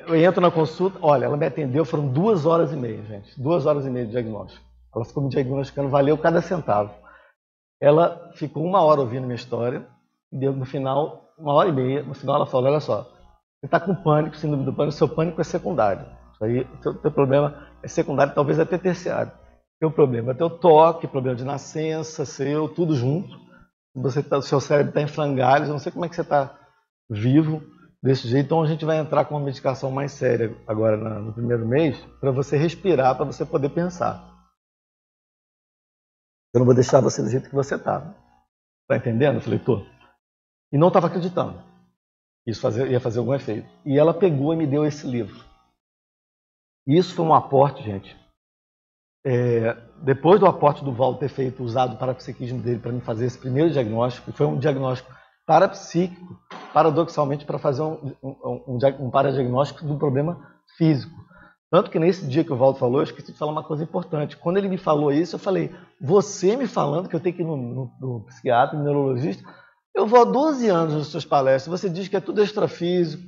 eu 0.07 0.15
entro 0.15 0.41
na 0.41 0.51
consulta, 0.51 0.99
olha, 1.03 1.25
ela 1.25 1.37
me 1.37 1.47
atendeu, 1.47 1.85
foram 1.85 2.09
duas 2.09 2.47
horas 2.47 2.73
e 2.73 2.77
meia, 2.77 3.03
gente. 3.03 3.41
Duas 3.41 3.67
horas 3.67 3.85
e 3.85 3.91
meia 3.91 4.07
de 4.07 4.13
diagnóstico. 4.13 4.65
Ela 4.95 5.05
ficou 5.05 5.23
me 5.23 5.29
diagnosticando, 5.29 5.89
valeu 5.89 6.17
cada 6.17 6.41
centavo. 6.41 6.95
Ela 7.81 8.31
ficou 8.35 8.65
uma 8.65 8.81
hora 8.81 9.01
ouvindo 9.01 9.25
minha 9.25 9.35
história, 9.35 9.87
e 10.33 10.39
deu 10.39 10.53
no 10.53 10.65
final, 10.65 11.33
uma 11.39 11.53
hora 11.53 11.69
e 11.69 11.73
meia, 11.73 12.03
no 12.03 12.15
final 12.15 12.37
ela 12.37 12.47
falou, 12.47 12.71
olha 12.71 12.81
só, 12.81 13.03
você 13.61 13.67
está 13.67 13.81
com 13.81 13.95
pânico, 13.95 14.37
síndrome 14.37 14.65
do 14.65 14.73
pânico, 14.73 14.97
seu 14.97 15.09
pânico 15.09 15.41
é 15.41 15.45
secundário. 15.45 16.07
Isso 16.33 16.45
aí, 16.45 16.67
seu, 16.83 17.01
seu 17.01 17.11
problema 17.11 17.67
é 17.83 17.89
secundário, 17.89 18.35
talvez 18.35 18.59
até 18.59 18.77
terciário. 18.79 19.33
Tem 19.79 19.89
um 19.89 19.93
problema, 19.93 20.35
teu 20.35 20.49
toque, 20.49 21.07
problema 21.07 21.37
de 21.37 21.45
nascença, 21.45 22.25
seu, 22.25 22.69
tudo 22.69 22.95
junto. 22.95 23.39
Você 23.95 24.23
tá, 24.23 24.41
seu 24.41 24.61
cérebro 24.61 24.91
está 24.91 25.03
em 25.03 25.07
frangalhos, 25.07 25.69
eu 25.69 25.73
não 25.73 25.79
sei 25.79 25.93
como 25.93 26.05
é 26.05 26.09
que 26.09 26.15
você 26.15 26.23
está 26.23 26.55
vivo 27.09 27.63
desse 28.03 28.29
jeito. 28.29 28.47
Então 28.47 28.63
a 28.63 28.67
gente 28.67 28.85
vai 28.85 28.99
entrar 28.99 29.25
com 29.25 29.35
uma 29.35 29.45
medicação 29.45 29.91
mais 29.91 30.13
séria 30.13 30.55
agora 30.67 30.97
no 30.97 31.33
primeiro 31.33 31.67
mês, 31.67 31.99
para 32.21 32.31
você 32.31 32.57
respirar, 32.57 33.17
para 33.17 33.25
você 33.25 33.45
poder 33.45 33.71
pensar. 33.71 34.36
Eu 36.57 36.61
não 36.61 36.65
vou 36.65 36.75
deixar 36.75 37.03
você 37.03 37.21
do 37.21 37.29
jeito 37.29 37.51
que 37.51 37.55
você 37.55 37.75
está. 37.75 38.15
Está 38.85 38.97
entendendo? 38.97 39.35
Eu 39.35 39.41
falei, 39.43 39.59
tô. 39.59 39.85
E 40.73 40.79
não 40.79 40.89
estava 40.89 41.07
acreditando. 41.07 41.63
Isso 42.47 42.67
ia 42.87 42.99
fazer 42.99 43.19
algum 43.19 43.35
efeito. 43.35 43.69
E 43.85 43.99
ela 43.99 44.15
pegou 44.15 44.55
e 44.55 44.57
me 44.57 44.67
deu 44.67 44.87
esse 44.87 45.07
livro. 45.07 45.45
Isso 46.87 47.15
foi 47.15 47.27
um 47.27 47.35
aporte, 47.35 47.83
gente, 47.83 48.17
é, 49.27 49.75
depois 50.03 50.41
do 50.41 50.47
aporte 50.47 50.83
do 50.83 50.95
Val 50.95 51.19
ter 51.19 51.29
feito, 51.29 51.63
usado 51.63 51.95
o 51.95 51.99
parapsiquismo 51.99 52.63
dele 52.63 52.79
para 52.79 52.93
me 52.93 53.03
fazer 53.03 53.27
esse 53.27 53.37
primeiro 53.37 53.71
diagnóstico, 53.71 54.33
foi 54.33 54.47
um 54.47 54.59
diagnóstico 54.59 55.13
parapsíquico, 55.45 56.41
paradoxalmente, 56.73 57.45
para 57.45 57.59
fazer 57.59 57.83
um, 57.83 58.15
um, 58.23 58.63
um, 58.67 58.79
um 59.01 59.11
paradiagnóstico 59.11 59.85
do 59.85 59.99
problema 59.99 60.59
físico. 60.79 61.15
Tanto 61.71 61.91
que 61.91 61.99
nesse 61.99 62.27
dia 62.27 62.45
que 62.45 62.53
o 62.53 62.57
Valdo 62.57 62.79
falou, 62.79 63.01
eu 63.01 63.05
esqueci 63.05 63.33
de 63.33 63.39
falar 63.39 63.51
uma 63.51 63.65
coisa 63.65 63.83
importante. 63.83 64.37
Quando 64.37 64.57
ele 64.57 64.69
me 64.69 64.79
falou 64.79 65.13
isso, 65.13 65.35
eu 65.35 65.41
falei: 65.41 65.75
você 66.01 66.57
me 66.57 66.67
falando 66.67 67.09
que 67.09 67.17
eu 67.17 67.21
tenho 67.21 67.35
que 67.35 67.43
ir 67.43 67.45
no, 67.45 67.57
no, 67.57 67.93
no 68.01 68.25
psiquiatra, 68.27 68.79
no 68.79 68.85
neurologista, 68.85 69.43
eu 69.95 70.07
vou 70.07 70.21
há 70.21 70.25
12 70.25 70.69
anos 70.69 70.95
nas 70.95 71.07
suas 71.09 71.25
palestras, 71.25 71.81
você 71.81 71.91
diz 71.91 72.07
que 72.07 72.17
é 72.17 72.21
tudo 72.21 72.43
extrafísico, 72.43 73.23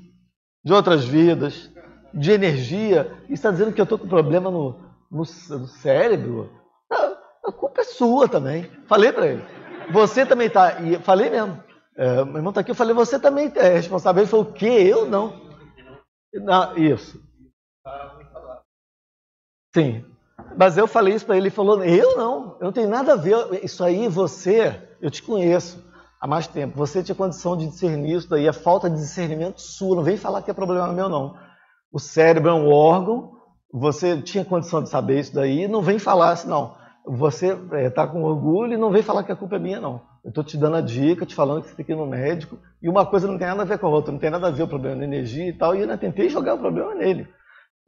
de 0.65 0.73
outras 0.73 1.05
vidas, 1.05 1.71
de 2.15 2.31
energia, 2.31 3.11
e 3.29 3.33
está 3.33 3.51
dizendo 3.51 3.73
que 3.73 3.81
eu 3.81 3.85
estou 3.85 3.99
com 3.99 4.07
problema 4.07 4.51
no, 4.51 4.79
no, 5.11 5.19
no 5.19 5.67
cérebro, 5.67 6.51
a, 6.91 7.49
a, 7.49 7.53
culpa 7.53 7.81
é 7.81 7.85
sua 7.85 8.29
também. 8.29 8.71
Falei 8.87 9.13
para 9.13 9.27
ele. 9.27 9.45
Você 9.91 10.25
também 10.25 10.47
está. 10.47 10.77
Falei 11.03 11.31
mesmo. 11.31 11.63
É, 11.97 12.25
meu 12.25 12.37
irmão 12.37 12.51
está 12.51 12.61
aqui, 12.61 12.71
eu 12.71 12.77
falei, 12.77 12.95
você 12.95 13.19
também 13.19 13.51
é 13.57 13.69
responsável. 13.71 14.23
Ele 14.23 14.31
falou, 14.31 14.47
o 14.47 14.53
quê? 14.53 14.87
Eu 14.89 15.07
não 15.07 15.49
isso. 16.77 17.21
Sim. 19.75 20.05
Mas 20.57 20.79
eu 20.79 20.87
falei 20.87 21.15
isso 21.15 21.27
para 21.27 21.37
ele, 21.37 21.47
ele 21.47 21.55
falou, 21.55 21.83
eu 21.85 22.17
não, 22.17 22.57
eu 22.61 22.65
não 22.67 22.73
tenho 22.73 22.89
nada 22.89 23.13
a 23.13 23.17
ver, 23.17 23.65
isso 23.65 23.83
aí 23.85 24.09
você, 24.09 24.81
eu 25.01 25.11
te 25.11 25.23
conheço 25.23 25.85
há 26.21 26.27
mais 26.27 26.47
tempo, 26.47 26.77
você 26.77 27.03
tinha 27.03 27.15
condição 27.15 27.57
de 27.57 27.67
discernir 27.67 28.17
isso 28.17 28.29
daí, 28.29 28.49
a 28.49 28.53
falta 28.53 28.89
de 28.89 28.97
discernimento 28.97 29.61
sua, 29.61 29.97
não 29.97 30.03
vem 30.03 30.17
falar 30.17 30.43
que 30.43 30.51
é 30.51 30.55
problema 30.55 30.93
meu 30.93 31.09
não. 31.09 31.37
O 31.93 31.99
cérebro 31.99 32.51
é 32.51 32.55
um 32.55 32.69
órgão, 32.69 33.33
você 33.73 34.21
tinha 34.23 34.45
condição 34.45 34.83
de 34.83 34.89
saber 34.89 35.21
isso 35.21 35.35
daí, 35.35 35.69
não 35.69 35.83
vem 35.83 35.99
falar 35.99 36.31
assim, 36.31 36.49
não, 36.49 36.75
você 37.07 37.57
está 37.87 38.03
é, 38.03 38.07
com 38.07 38.23
orgulho 38.23 38.75
e 38.75 38.77
não 38.77 38.91
vem 38.91 39.03
falar 39.03 39.23
que 39.23 39.33
a 39.33 39.37
culpa 39.37 39.57
é 39.57 39.59
minha 39.59 39.81
não. 39.81 40.01
Eu 40.25 40.31
estou 40.31 40.45
te 40.45 40.57
dando 40.57 40.77
a 40.77 40.81
dica, 40.81 41.25
te 41.25 41.35
falando 41.35 41.63
que 41.63 41.69
você 41.69 41.77
tem 41.77 41.85
que 41.85 41.93
ir 41.93 41.97
no 41.97 42.07
médico, 42.07 42.59
e 42.83 42.89
uma 42.89 43.07
coisa 43.07 43.27
não 43.27 43.39
tem 43.39 43.47
nada 43.47 43.63
a 43.63 43.67
ver 43.67 43.79
com 43.79 43.87
a 43.87 43.91
outra, 43.91 44.13
não 44.13 44.19
tem 44.19 44.31
nada 44.31 44.49
a 44.49 44.51
ver 44.51 44.65
o 44.65 44.69
problema 44.69 44.97
da 44.97 45.05
energia 45.05 45.49
e 45.49 45.53
tal, 45.53 45.75
e 45.75 45.79
eu 45.79 45.83
ainda 45.83 45.97
tentei 45.97 46.29
jogar 46.29 46.55
o 46.55 46.59
problema 46.59 46.95
nele. 46.95 47.29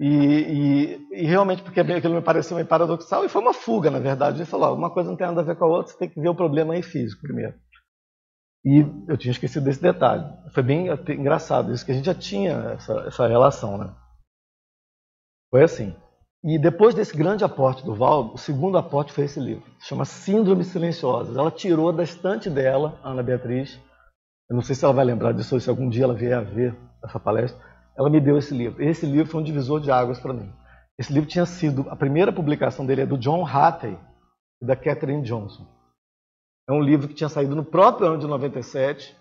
E, 0.00 0.06
e, 0.06 1.08
e, 1.12 1.26
realmente, 1.26 1.62
porque 1.62 1.78
aquilo 1.78 2.14
me 2.14 2.22
pareceu 2.22 2.54
meio 2.54 2.66
paradoxal, 2.66 3.22
e 3.22 3.28
foi 3.28 3.42
uma 3.42 3.52
fuga, 3.52 3.90
na 3.90 3.98
verdade. 3.98 4.38
Ele 4.38 4.46
falou: 4.46 4.74
uma 4.74 4.88
coisa 4.88 5.10
não 5.10 5.16
tem 5.16 5.26
nada 5.26 5.42
a 5.42 5.44
ver 5.44 5.56
com 5.56 5.66
a 5.66 5.68
outra, 5.68 5.92
você 5.92 5.98
tem 5.98 6.08
que 6.08 6.18
ver 6.18 6.30
o 6.30 6.34
problema 6.34 6.72
aí 6.72 6.82
físico 6.82 7.20
primeiro. 7.20 7.54
E 8.64 8.78
eu 9.06 9.16
tinha 9.18 9.32
esquecido 9.32 9.64
desse 9.64 9.82
detalhe. 9.82 10.24
Foi 10.54 10.62
bem 10.62 10.86
engraçado 10.88 11.70
isso, 11.70 11.84
que 11.84 11.92
a 11.92 11.94
gente 11.94 12.06
já 12.06 12.14
tinha 12.14 12.52
essa, 12.78 12.94
essa 13.06 13.26
relação, 13.26 13.76
né? 13.76 13.94
Foi 15.50 15.62
assim. 15.62 15.94
E 16.42 16.58
depois 16.58 16.94
desse 16.94 17.14
grande 17.14 17.44
aporte 17.44 17.84
do 17.84 17.94
Valdo, 17.94 18.34
o 18.34 18.38
segundo 18.38 18.78
aporte 18.78 19.12
foi 19.12 19.24
esse 19.24 19.38
livro. 19.38 19.64
Chama 19.80 20.06
Síndrome 20.06 20.64
Silenciosas. 20.64 21.36
Ela 21.36 21.50
tirou 21.50 21.92
da 21.92 22.02
estante 22.02 22.48
dela, 22.48 22.98
Ana 23.04 23.22
Beatriz. 23.22 23.78
Eu 24.48 24.56
não 24.56 24.62
sei 24.62 24.74
se 24.74 24.82
ela 24.82 24.94
vai 24.94 25.04
lembrar 25.04 25.32
disso 25.32 25.54
ou 25.54 25.60
se 25.60 25.68
algum 25.68 25.90
dia 25.90 26.04
ela 26.04 26.14
vier 26.14 26.32
a 26.32 26.40
ver 26.40 26.74
essa 27.04 27.20
palestra 27.20 27.69
ela 28.00 28.08
me 28.08 28.18
deu 28.18 28.38
esse 28.38 28.54
livro. 28.54 28.82
Esse 28.82 29.04
livro 29.04 29.30
foi 29.30 29.42
um 29.42 29.44
divisor 29.44 29.78
de 29.78 29.90
águas 29.90 30.18
para 30.18 30.32
mim. 30.32 30.50
Esse 30.98 31.12
livro 31.12 31.28
tinha 31.28 31.44
sido, 31.44 31.84
a 31.90 31.94
primeira 31.94 32.32
publicação 32.32 32.86
dele 32.86 33.02
é 33.02 33.06
do 33.06 33.18
John 33.18 33.46
Hattey 33.46 33.94
e 34.62 34.64
da 34.64 34.74
Catherine 34.74 35.22
Johnson. 35.22 35.66
É 36.66 36.72
um 36.72 36.80
livro 36.80 37.08
que 37.08 37.14
tinha 37.14 37.28
saído 37.28 37.54
no 37.54 37.62
próprio 37.62 38.06
ano 38.06 38.16
de 38.16 38.26
97 38.26 39.14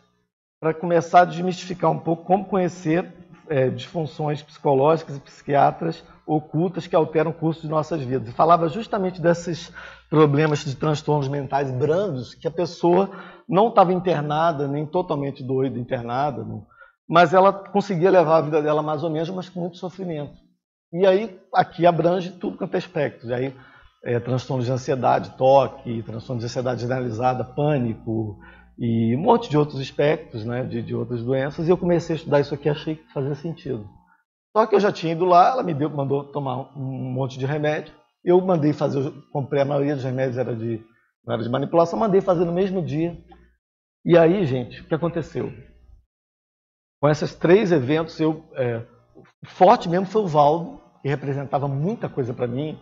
para 0.61 0.73
começar 0.73 1.21
a 1.21 1.25
desmistificar 1.25 1.91
um 1.91 1.99
pouco 1.99 2.23
como 2.23 2.45
conhecer 2.45 3.13
é, 3.49 3.69
disfunções 3.69 4.41
psicológicas 4.41 5.17
e 5.17 5.21
psiquiatras 5.21 6.01
ocultas 6.25 6.87
que 6.87 6.95
alteram 6.95 7.31
o 7.31 7.33
curso 7.33 7.63
de 7.63 7.67
nossas 7.67 8.01
vidas. 8.01 8.29
E 8.29 8.33
falava 8.33 8.69
justamente 8.69 9.21
desses 9.21 9.73
problemas 10.09 10.63
de 10.63 10.73
transtornos 10.73 11.27
mentais 11.27 11.69
brandos 11.69 12.33
que 12.33 12.47
a 12.47 12.51
pessoa 12.51 13.09
não 13.45 13.67
estava 13.67 13.91
internada, 13.91 14.69
nem 14.69 14.85
totalmente 14.85 15.43
doida 15.43 15.77
internada, 15.77 16.45
não, 16.45 16.65
mas 17.09 17.33
ela 17.33 17.51
conseguia 17.51 18.11
levar 18.11 18.37
a 18.37 18.41
vida 18.41 18.61
dela 18.61 18.83
mais 18.83 19.03
ou 19.03 19.09
menos, 19.09 19.29
mas 19.31 19.49
com 19.49 19.61
muito 19.61 19.77
sofrimento. 19.77 20.37
E 20.93 21.07
aí, 21.07 21.39
aqui 21.53 21.87
abrange 21.87 22.31
tudo 22.31 22.57
quanto 22.57 22.75
é 22.75 22.77
aspecto. 22.77 23.27
E 23.27 23.33
aí, 23.33 23.55
é, 24.03 24.19
transtornos 24.19 24.67
de 24.67 24.71
ansiedade, 24.71 25.31
toque, 25.31 26.03
transtorno 26.03 26.39
de 26.39 26.45
ansiedade 26.45 26.81
generalizada, 26.81 27.43
pânico 27.43 28.37
e 28.77 29.15
um 29.15 29.19
monte 29.19 29.49
de 29.49 29.57
outros 29.57 29.81
aspectos, 29.81 30.45
né, 30.45 30.63
de, 30.63 30.83
de 30.83 30.95
outras 30.95 31.23
doenças. 31.23 31.67
E 31.67 31.71
eu 31.71 31.77
comecei 31.77 32.15
a 32.15 32.17
estudar 32.17 32.39
isso 32.41 32.53
aqui 32.53 32.69
achei 32.69 32.95
que 32.95 33.11
fazia 33.11 33.33
sentido. 33.33 33.87
Só 34.55 34.67
que 34.67 34.75
eu 34.75 34.79
já 34.79 34.91
tinha 34.91 35.13
ido 35.13 35.25
lá, 35.25 35.49
ela 35.49 35.63
me 35.63 35.73
deu, 35.73 35.89
mandou 35.89 36.23
tomar 36.25 36.77
um 36.77 37.11
monte 37.11 37.39
de 37.39 37.45
remédio. 37.45 37.93
Eu 38.23 38.39
mandei 38.39 38.71
fazer, 38.71 38.99
eu 38.99 39.13
comprei 39.31 39.61
a 39.61 39.65
maioria 39.65 39.95
dos 39.95 40.03
remédios 40.03 40.37
era 40.37 40.55
de, 40.55 40.81
não 41.25 41.33
era 41.33 41.43
de 41.43 41.49
manipulação, 41.49 41.97
mandei 41.97 42.21
fazer 42.21 42.45
no 42.45 42.53
mesmo 42.53 42.83
dia. 42.83 43.17
E 44.05 44.17
aí, 44.17 44.45
gente, 44.45 44.81
o 44.81 44.85
que 44.85 44.95
aconteceu? 44.95 45.51
Com 47.01 47.07
esses 47.07 47.33
três 47.33 47.71
eventos, 47.71 48.19
eu, 48.19 48.43
é, 48.53 48.85
forte 49.45 49.87
mesmo 49.87 50.05
foi 50.05 50.21
o 50.21 50.27
Valdo, 50.27 50.81
que 51.01 51.07
representava 51.07 51.67
muita 51.67 52.09
coisa 52.09 52.33
para 52.33 52.47
mim, 52.47 52.77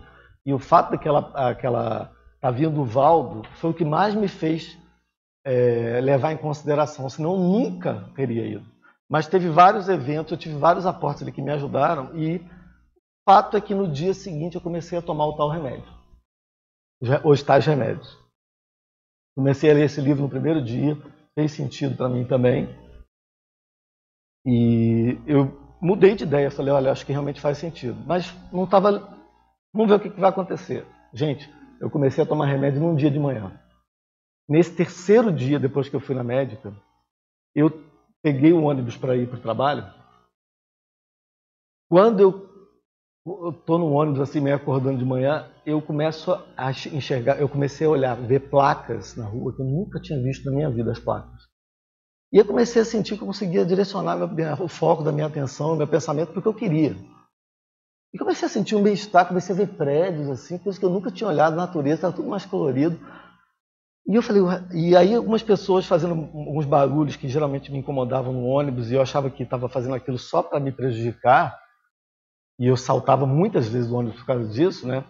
e 0.45 0.53
o 0.53 0.59
fato 0.59 0.91
daquela 0.91 1.19
aquela 1.49 2.11
tá 2.39 2.49
vindo 2.49 2.81
o 2.81 2.85
Valdo 2.85 3.47
foi 3.55 3.71
o 3.71 3.73
que 3.73 3.85
mais 3.85 4.15
me 4.15 4.27
fez 4.27 4.77
é, 5.45 5.99
levar 6.01 6.31
em 6.31 6.37
consideração, 6.37 7.09
senão 7.09 7.33
eu 7.33 7.39
nunca 7.39 8.09
teria 8.15 8.45
ido. 8.45 8.65
Mas 9.09 9.27
teve 9.27 9.49
vários 9.49 9.87
eventos, 9.87 10.31
eu 10.31 10.37
tive 10.37 10.55
vários 10.57 10.85
aportes 10.85 11.21
ali 11.21 11.31
que 11.31 11.41
me 11.41 11.51
ajudaram, 11.51 12.17
e 12.17 12.37
o 12.37 12.41
fato 13.29 13.55
é 13.55 13.61
que 13.61 13.75
no 13.75 13.91
dia 13.91 14.13
seguinte 14.13 14.55
eu 14.55 14.61
comecei 14.61 14.97
a 14.97 15.01
tomar 15.01 15.27
o 15.27 15.37
tal 15.37 15.49
remédio, 15.49 15.87
os 17.23 17.43
tais 17.43 17.65
remédios. 17.65 18.17
Comecei 19.35 19.69
a 19.69 19.73
ler 19.75 19.85
esse 19.85 20.01
livro 20.01 20.23
no 20.23 20.29
primeiro 20.29 20.63
dia, 20.63 20.97
fez 21.35 21.51
sentido 21.51 21.95
para 21.95 22.09
mim 22.09 22.25
também. 22.25 22.86
E 24.49 25.19
eu 25.27 25.51
mudei 25.81 26.15
de 26.15 26.23
ideia, 26.23 26.49
falei, 26.49 26.71
olha, 26.73 26.89
acho 26.89 27.05
que 27.05 27.11
realmente 27.11 27.41
faz 27.41 27.57
sentido. 27.57 28.01
Mas 28.05 28.33
não 28.49 28.63
estava. 28.63 28.91
Vamos 29.73 29.89
ver 29.89 29.95
o 29.95 29.99
que, 29.99 30.09
que 30.09 30.21
vai 30.21 30.29
acontecer. 30.29 30.85
Gente, 31.13 31.53
eu 31.81 31.89
comecei 31.89 32.23
a 32.23 32.27
tomar 32.27 32.45
remédio 32.45 32.79
num 32.79 32.95
dia 32.95 33.11
de 33.11 33.19
manhã. 33.19 33.59
Nesse 34.47 34.73
terceiro 34.73 35.33
dia, 35.33 35.59
depois 35.59 35.89
que 35.89 35.95
eu 35.97 35.99
fui 35.99 36.15
na 36.15 36.23
médica, 36.23 36.73
eu 37.53 37.69
peguei 38.23 38.53
o 38.53 38.63
ônibus 38.63 38.95
para 38.95 39.17
ir 39.17 39.27
para 39.27 39.37
o 39.37 39.41
trabalho. 39.41 39.85
Quando 41.89 42.21
eu 42.21 43.49
estou 43.49 43.77
no 43.77 43.91
ônibus 43.91 44.21
assim, 44.21 44.39
meio 44.39 44.55
acordando 44.55 44.97
de 44.97 45.03
manhã, 45.03 45.51
eu 45.65 45.81
começo 45.81 46.31
a 46.55 46.71
enxergar, 46.71 47.37
eu 47.41 47.49
comecei 47.49 47.85
a 47.85 47.89
olhar, 47.89 48.15
ver 48.15 48.49
placas 48.49 49.17
na 49.17 49.25
rua 49.25 49.53
que 49.53 49.61
eu 49.61 49.65
nunca 49.65 49.99
tinha 49.99 50.21
visto 50.23 50.45
na 50.45 50.55
minha 50.55 50.69
vida 50.69 50.89
as 50.91 50.99
placas. 50.99 51.46
E 52.37 52.39
eu 52.39 52.45
comecei 52.45 52.83
a 52.83 52.85
sentir 52.85 53.17
que 53.17 53.23
eu 53.23 53.25
conseguia 53.25 53.65
direcionar 53.65 54.15
o 54.61 54.67
foco 54.67 55.01
da 55.01 55.11
minha 55.11 55.25
atenção, 55.25 55.75
meu 55.75 55.87
pensamento 55.87 56.29
para 56.29 56.37
o 56.37 56.41
que 56.43 56.47
eu 56.47 56.53
queria. 56.53 56.95
E 58.13 58.17
comecei 58.19 58.45
a 58.45 58.49
sentir 58.49 58.75
um 58.75 58.83
bem-estar, 58.83 59.27
comecei 59.27 59.55
a 59.55 59.57
ver 59.57 59.69
prédios, 59.69 60.29
assim, 60.29 60.59
coisas 60.59 60.77
que 60.77 60.85
eu 60.85 60.89
nunca 60.91 61.09
tinha 61.09 61.27
olhado, 61.27 61.55
natureza, 61.55 61.95
estava 61.95 62.13
tudo 62.13 62.29
mais 62.29 62.45
colorido. 62.45 62.95
E 64.07 64.13
eu 64.13 64.21
falei, 64.21 64.43
e 64.71 64.95
aí 64.95 65.15
algumas 65.15 65.41
pessoas 65.41 65.87
fazendo 65.87 66.11
alguns 66.11 66.67
barulhos 66.67 67.15
que 67.15 67.27
geralmente 67.27 67.71
me 67.71 67.79
incomodavam 67.79 68.31
no 68.31 68.45
ônibus 68.45 68.91
e 68.91 68.93
eu 68.93 69.01
achava 69.01 69.31
que 69.31 69.41
estava 69.41 69.67
fazendo 69.67 69.95
aquilo 69.95 70.19
só 70.19 70.43
para 70.43 70.59
me 70.59 70.71
prejudicar. 70.71 71.57
E 72.59 72.67
eu 72.67 72.77
saltava 72.77 73.25
muitas 73.25 73.67
vezes 73.67 73.89
do 73.89 73.95
ônibus 73.95 74.19
por 74.19 74.27
causa 74.27 74.47
disso, 74.47 74.87
né? 74.87 75.03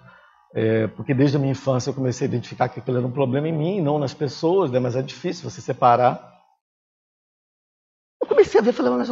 É, 0.56 0.88
porque 0.88 1.14
desde 1.14 1.36
a 1.36 1.40
minha 1.42 1.52
infância 1.52 1.90
eu 1.90 1.94
comecei 1.94 2.26
a 2.26 2.30
identificar 2.30 2.70
que 2.70 2.80
aquilo 2.80 3.00
era 3.00 3.06
um 3.06 3.12
problema 3.12 3.50
em 3.50 3.58
mim, 3.58 3.82
não 3.82 4.00
nas 4.00 4.14
pessoas, 4.14 4.72
né? 4.72 4.80
Mas 4.80 4.96
é 4.96 5.02
difícil 5.02 5.50
você 5.50 5.60
separar. 5.60 6.37
Eu 8.58 8.60
comecei 8.60 8.60
a 8.60 8.62
ver, 8.62 8.74
falei, 8.74 8.92
mas 8.92 9.10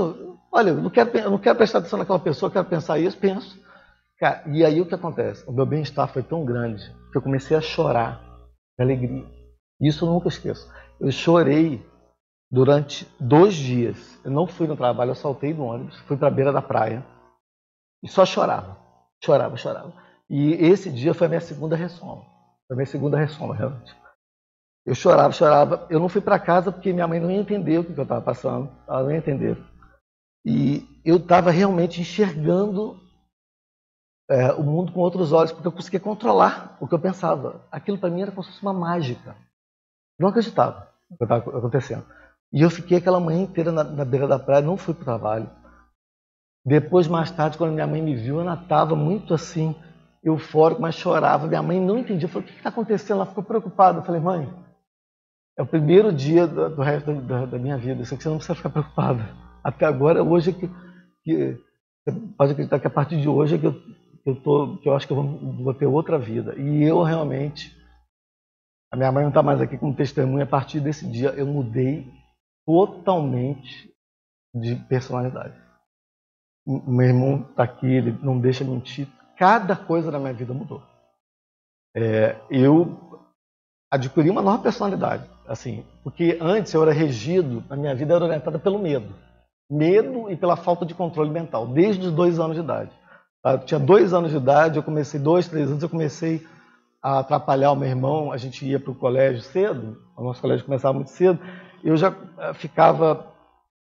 olha, 0.51 0.69
eu 0.69 0.81
não 0.81 0.89
quero, 0.89 1.17
eu 1.17 1.31
não 1.31 1.37
quero 1.37 1.55
prestar 1.55 1.79
atenção 1.79 1.99
naquela 1.99 2.19
pessoa, 2.19 2.47
eu 2.47 2.53
quero 2.53 2.65
pensar 2.65 2.97
isso, 2.97 3.17
penso. 3.17 3.59
Cara, 4.19 4.43
e 4.47 4.65
aí 4.65 4.81
o 4.81 4.85
que 4.85 4.95
acontece? 4.95 5.47
O 5.47 5.51
meu 5.51 5.65
bem-estar 5.65 6.07
foi 6.07 6.23
tão 6.23 6.43
grande 6.43 6.83
que 7.11 7.17
eu 7.17 7.21
comecei 7.21 7.55
a 7.55 7.61
chorar 7.61 8.21
de 8.77 8.83
alegria. 8.83 9.25
Isso 9.79 10.05
eu 10.05 10.09
nunca 10.09 10.29
esqueço. 10.29 10.67
Eu 10.99 11.11
chorei 11.11 11.85
durante 12.49 13.07
dois 13.19 13.53
dias. 13.53 14.19
Eu 14.23 14.31
não 14.31 14.47
fui 14.47 14.67
no 14.67 14.77
trabalho, 14.77 15.11
eu 15.11 15.15
saltei 15.15 15.53
do 15.53 15.63
ônibus, 15.63 15.97
fui 16.07 16.17
para 16.17 16.29
a 16.29 16.31
beira 16.31 16.51
da 16.51 16.61
praia 16.61 17.05
e 18.01 18.07
só 18.07 18.25
chorava. 18.25 18.77
Chorava, 19.23 19.57
chorava. 19.57 19.93
E 20.29 20.53
esse 20.53 20.89
dia 20.89 21.13
foi 21.13 21.27
a 21.27 21.29
minha 21.29 21.41
segunda 21.41 21.75
ressoma. 21.75 22.23
Foi 22.67 22.73
a 22.73 22.75
minha 22.75 22.85
segunda 22.87 23.17
ressoma, 23.17 23.53
realmente. 23.53 23.95
Eu 24.85 24.93
chorava, 24.93 25.33
chorava. 25.33 25.87
Eu 25.89 25.99
não 25.99 26.07
fui 26.07 26.21
para 26.21 26.39
casa 26.39 26.71
porque 26.71 26.93
minha 26.93 27.07
mãe 27.07 27.19
não 27.19 27.31
ia 27.31 27.39
entender 27.39 27.79
o 27.79 27.83
que 27.83 27.97
eu 27.97 28.03
estava 28.03 28.21
passando. 28.21 28.69
Ela 28.87 29.03
não 29.03 29.11
ia 29.11 29.17
entender. 29.17 29.57
E 30.45 30.87
eu 31.03 31.17
estava 31.17 31.49
realmente 31.49 31.99
enxergando 31.99 32.99
é, 34.29 34.51
o 34.53 34.63
mundo 34.63 34.91
com 34.91 34.99
outros 34.99 35.31
olhos, 35.31 35.51
porque 35.51 35.67
eu 35.67 35.71
conseguia 35.71 35.99
controlar 35.99 36.77
o 36.79 36.87
que 36.87 36.93
eu 36.93 36.99
pensava. 36.99 37.61
Aquilo 37.71 37.97
para 37.97 38.09
mim 38.09 38.21
era 38.21 38.31
como 38.31 38.43
se 38.43 38.51
fosse 38.51 38.61
uma 38.61 38.73
mágica. 38.73 39.35
Não 40.19 40.29
acreditava 40.29 40.87
no 41.09 41.17
que 41.17 41.23
estava 41.23 41.57
acontecendo. 41.57 42.05
E 42.53 42.61
eu 42.61 42.69
fiquei 42.69 42.99
aquela 42.99 43.19
manhã 43.19 43.41
inteira 43.41 43.71
na, 43.71 43.83
na 43.83 44.05
beira 44.05 44.27
da 44.27 44.37
praia, 44.37 44.61
não 44.61 44.77
fui 44.77 44.93
para 44.93 45.01
o 45.01 45.05
trabalho. 45.05 45.49
Depois, 46.63 47.07
mais 47.07 47.29
tarde, 47.29 47.57
quando 47.57 47.73
minha 47.73 47.85
mãe 47.87 48.01
me 48.01 48.15
viu, 48.15 48.39
ela 48.39 48.55
estava 48.55 48.95
muito 48.95 49.33
assim, 49.33 49.75
eufórica, 50.23 50.81
mas 50.81 50.95
chorava. 50.95 51.47
Minha 51.47 51.61
mãe 51.61 51.79
não 51.79 51.97
entendia. 51.97 52.27
Falei, 52.27 52.47
o 52.47 52.51
que 52.51 52.57
está 52.57 52.69
acontecendo? 52.69 53.17
Ela 53.17 53.25
ficou 53.25 53.43
preocupada. 53.43 53.99
Eu 53.99 54.03
falei, 54.03 54.21
mãe, 54.21 54.64
é 55.57 55.61
o 55.61 55.65
primeiro 55.65 56.11
dia 56.11 56.45
do, 56.45 56.69
do 56.69 56.81
resto 56.81 57.13
da, 57.21 57.45
da, 57.45 57.57
minha 57.57 57.77
vida. 57.77 58.01
Isso 58.01 58.15
que 58.17 58.23
você 58.23 58.29
não 58.29 58.37
precisa 58.37 58.55
ficar 58.55 58.69
preocupado. 58.69 59.23
Até 59.63 59.85
agora, 59.85 60.23
hoje 60.23 60.49
é 60.51 60.53
que, 60.53 60.69
que 61.23 61.57
pode 62.37 62.51
acreditar 62.51 62.79
que 62.79 62.87
a 62.87 62.91
partir 62.91 63.19
de 63.19 63.29
hoje 63.29 63.55
é 63.55 63.57
que 63.57 63.65
eu, 63.65 63.81
eu, 64.25 64.35
tô, 64.41 64.77
que 64.77 64.89
eu 64.89 64.95
acho 64.95 65.07
que 65.07 65.13
eu 65.13 65.17
vou, 65.17 65.53
vou 65.63 65.73
ter 65.73 65.85
outra 65.85 66.19
vida. 66.19 66.53
E 66.55 66.83
eu 66.83 67.01
realmente, 67.03 67.75
a 68.91 68.97
minha 68.97 69.11
mãe 69.11 69.23
não 69.23 69.29
está 69.29 69.41
mais 69.41 69.61
aqui 69.61 69.77
como 69.77 69.95
testemunha, 69.95 70.43
a 70.43 70.47
partir 70.47 70.81
desse 70.81 71.09
dia 71.09 71.29
eu 71.29 71.47
mudei 71.47 72.05
totalmente 72.65 73.89
de 74.53 74.75
personalidade. 74.75 75.55
O 76.65 76.91
meu 76.91 77.07
irmão 77.07 77.47
está 77.49 77.63
aqui, 77.63 77.87
ele 77.87 78.17
não 78.23 78.39
deixa 78.39 78.63
mentir. 78.63 79.07
Cada 79.37 79.75
coisa 79.75 80.11
na 80.11 80.19
minha 80.19 80.33
vida 80.33 80.53
mudou. 80.53 80.81
É, 81.95 82.41
eu 82.49 83.14
adquiri 83.95 84.29
uma 84.29 84.41
nova 84.41 84.61
personalidade. 84.61 85.23
Assim, 85.47 85.83
porque 86.03 86.37
antes 86.41 86.73
eu 86.73 86.81
era 86.81 86.91
regido, 86.91 87.63
a 87.69 87.75
minha 87.75 87.93
vida 87.93 88.15
era 88.15 88.25
orientada 88.25 88.57
pelo 88.57 88.79
medo. 88.79 89.13
Medo 89.69 90.29
e 90.29 90.35
pela 90.35 90.55
falta 90.55 90.85
de 90.85 90.93
controle 90.93 91.29
mental, 91.29 91.67
desde 91.67 92.07
os 92.07 92.11
dois 92.11 92.39
anos 92.39 92.55
de 92.55 92.61
idade. 92.61 92.91
Eu 93.43 93.59
tinha 93.59 93.79
dois 93.79 94.13
anos 94.13 94.31
de 94.31 94.37
idade, 94.37 94.77
eu 94.77 94.83
comecei, 94.83 95.19
dois, 95.19 95.47
três 95.47 95.69
anos, 95.69 95.83
eu 95.83 95.89
comecei 95.89 96.45
a 97.01 97.19
atrapalhar 97.19 97.71
o 97.71 97.75
meu 97.75 97.87
irmão. 97.87 98.31
A 98.31 98.37
gente 98.37 98.65
ia 98.65 98.79
para 98.79 98.91
o 98.91 98.95
colégio 98.95 99.43
cedo, 99.43 99.97
o 100.17 100.23
nosso 100.23 100.41
colégio 100.41 100.65
começava 100.65 100.93
muito 100.93 101.11
cedo, 101.11 101.39
eu 101.83 101.95
já 101.95 102.13
eh, 102.39 102.53
ficava. 102.55 103.27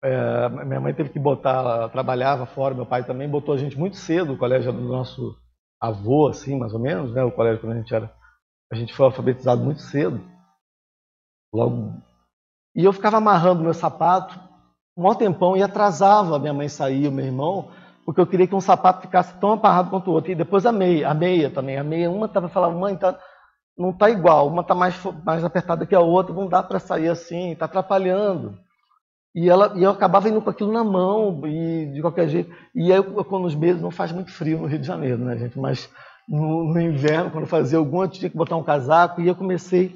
É, 0.04 0.48
minha 0.48 0.80
mãe 0.80 0.92
teve 0.92 1.08
que 1.10 1.18
botar, 1.18 1.88
trabalhava 1.88 2.46
fora, 2.46 2.74
meu 2.74 2.84
pai 2.84 3.04
também 3.04 3.28
botou 3.28 3.54
a 3.54 3.58
gente 3.58 3.78
muito 3.78 3.96
cedo, 3.96 4.34
o 4.34 4.36
colégio 4.36 4.72
do 4.72 4.82
nosso 4.82 5.36
avô, 5.80 6.28
assim, 6.28 6.58
mais 6.58 6.74
ou 6.74 6.80
menos, 6.80 7.12
né? 7.12 7.22
O 7.24 7.30
colégio 7.30 7.60
quando 7.60 7.72
a 7.72 7.76
gente 7.76 7.94
era. 7.94 8.12
A 8.72 8.76
gente 8.76 8.94
foi 8.94 9.06
alfabetizado 9.06 9.62
muito 9.62 9.80
cedo. 9.82 10.20
Logo. 11.52 11.94
E 12.74 12.84
eu 12.84 12.92
ficava 12.92 13.16
amarrando 13.16 13.62
meu 13.62 13.74
sapato 13.74 14.46
um 14.96 15.02
maior 15.02 15.14
tempão 15.14 15.56
e 15.56 15.62
atrasava 15.62 16.36
a 16.36 16.38
minha 16.38 16.54
mãe 16.54 16.68
sair, 16.68 17.06
o 17.06 17.12
meu 17.12 17.26
irmão, 17.26 17.70
porque 18.04 18.20
eu 18.20 18.26
queria 18.26 18.46
que 18.46 18.54
um 18.54 18.60
sapato 18.60 19.02
ficasse 19.02 19.34
tão 19.38 19.52
amarrado 19.52 19.90
quanto 19.90 20.10
o 20.10 20.14
outro. 20.14 20.32
E 20.32 20.34
depois 20.34 20.64
a 20.64 20.72
meia, 20.72 21.10
a 21.10 21.14
meia 21.14 21.50
também. 21.50 21.76
A 21.76 21.84
meia, 21.84 22.10
uma 22.10 22.26
estava 22.26 22.48
falando, 22.48 22.78
mãe, 22.78 22.96
tá, 22.96 23.18
não 23.76 23.90
está 23.90 24.08
igual, 24.08 24.48
uma 24.48 24.62
está 24.62 24.74
mais, 24.74 24.98
mais 25.22 25.44
apertada 25.44 25.84
que 25.84 25.94
a 25.94 26.00
outra, 26.00 26.34
não 26.34 26.48
dá 26.48 26.62
para 26.62 26.78
sair 26.78 27.08
assim, 27.08 27.52
está 27.52 27.66
atrapalhando. 27.66 28.58
E, 29.34 29.50
ela, 29.50 29.72
e 29.76 29.82
eu 29.82 29.90
acabava 29.90 30.30
indo 30.30 30.40
com 30.40 30.48
aquilo 30.48 30.72
na 30.72 30.82
mão, 30.82 31.46
e 31.46 31.92
de 31.92 32.00
qualquer 32.00 32.26
jeito. 32.26 32.50
E 32.74 32.90
aí, 32.90 33.02
quando 33.02 33.44
os 33.44 33.54
meses 33.54 33.82
não 33.82 33.90
faz 33.90 34.10
muito 34.10 34.32
frio 34.32 34.60
no 34.60 34.66
Rio 34.66 34.78
de 34.78 34.86
Janeiro, 34.86 35.18
né, 35.18 35.36
gente? 35.36 35.58
Mas 35.58 35.92
no, 36.28 36.64
no 36.72 36.80
inverno, 36.80 37.30
quando 37.30 37.46
fazia 37.46 37.78
algum, 37.78 38.02
eu 38.02 38.08
tinha 38.08 38.30
que 38.30 38.36
botar 38.36 38.56
um 38.56 38.64
casaco, 38.64 39.20
e 39.20 39.28
eu 39.28 39.34
comecei 39.34 39.94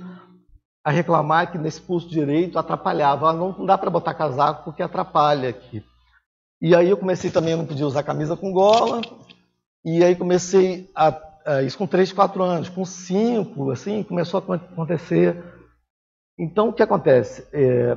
a 0.85 0.91
reclamar 0.91 1.51
que 1.51 1.59
nesse 1.59 1.81
pulso 1.81 2.09
direito 2.09 2.59
atrapalhava. 2.59 3.31
Ah, 3.31 3.33
não, 3.33 3.53
não 3.53 3.67
dá 3.67 3.77
para 3.77 3.91
botar 3.91 4.15
casaco 4.15 4.65
porque 4.65 4.83
atrapalha 4.83 5.51
aqui. 5.51 5.85
E 6.61 6.75
aí 6.75 6.89
eu 6.89 6.97
comecei 6.97 7.31
também, 7.31 7.53
eu 7.53 7.59
não 7.59 7.67
podia 7.67 7.87
usar 7.87 8.03
camisa 8.03 8.37
com 8.37 8.53
gola, 8.53 9.01
e 9.85 10.05
aí 10.05 10.15
comecei 10.15 10.91
a, 10.95 11.09
a 11.47 11.63
isso 11.63 11.77
com 11.79 11.87
3, 11.87 12.13
4 12.13 12.43
anos, 12.43 12.69
com 12.69 12.85
5, 12.85 13.71
assim, 13.71 14.03
começou 14.03 14.39
a 14.49 14.55
acontecer. 14.57 15.43
Então, 16.39 16.69
o 16.69 16.73
que 16.73 16.83
acontece? 16.83 17.47
É, 17.53 17.97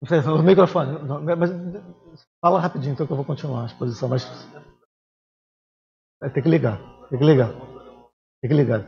Não 0.00 0.08
sei, 0.08 0.20
no 0.20 0.42
microfone. 0.42 1.02
Não, 1.04 1.20
mas 1.36 1.50
fala 2.40 2.60
rapidinho, 2.60 2.92
então 2.92 3.06
que 3.06 3.12
eu 3.12 3.16
vou 3.16 3.24
continuar 3.24 3.62
a 3.62 3.66
exposição. 3.66 4.08
Mas 4.08 4.24
tem 6.32 6.42
que 6.42 6.48
ligar. 6.48 6.78
Tem 7.08 7.18
que 7.18 7.24
ligar. 7.24 7.52
Tem 8.40 8.48
que 8.48 8.54
ligar. 8.54 8.84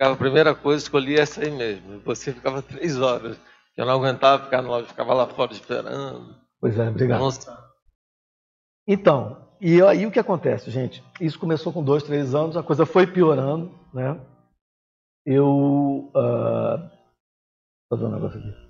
A 0.00 0.16
primeira 0.16 0.54
coisa, 0.54 0.82
escolhi 0.82 1.18
essa 1.18 1.42
aí 1.42 1.50
mesmo. 1.50 2.00
Você 2.00 2.32
ficava 2.32 2.62
três 2.62 2.98
horas. 2.98 3.38
Eu 3.76 3.86
não 3.86 3.94
aguentava 3.94 4.44
ficar 4.44 4.62
no 4.62 4.84
ficava 4.84 5.14
lá 5.14 5.26
fora 5.26 5.52
esperando. 5.52 6.36
Pois 6.60 6.78
é, 6.78 6.88
obrigado. 6.88 7.20
Nossa. 7.20 7.68
Então, 8.86 9.48
e 9.60 9.82
aí 9.82 10.06
o 10.06 10.10
que 10.10 10.18
acontece, 10.18 10.70
gente? 10.70 11.04
Isso 11.20 11.38
começou 11.38 11.72
com 11.72 11.82
dois, 11.82 12.02
três 12.02 12.34
anos, 12.34 12.56
a 12.56 12.62
coisa 12.62 12.86
foi 12.86 13.06
piorando, 13.06 13.72
né? 13.92 14.20
Eu 15.26 16.10
uh, 16.14 16.90
fazer 17.90 18.04
um 18.04 18.12
negócio 18.12 18.38
aqui. 18.38 18.67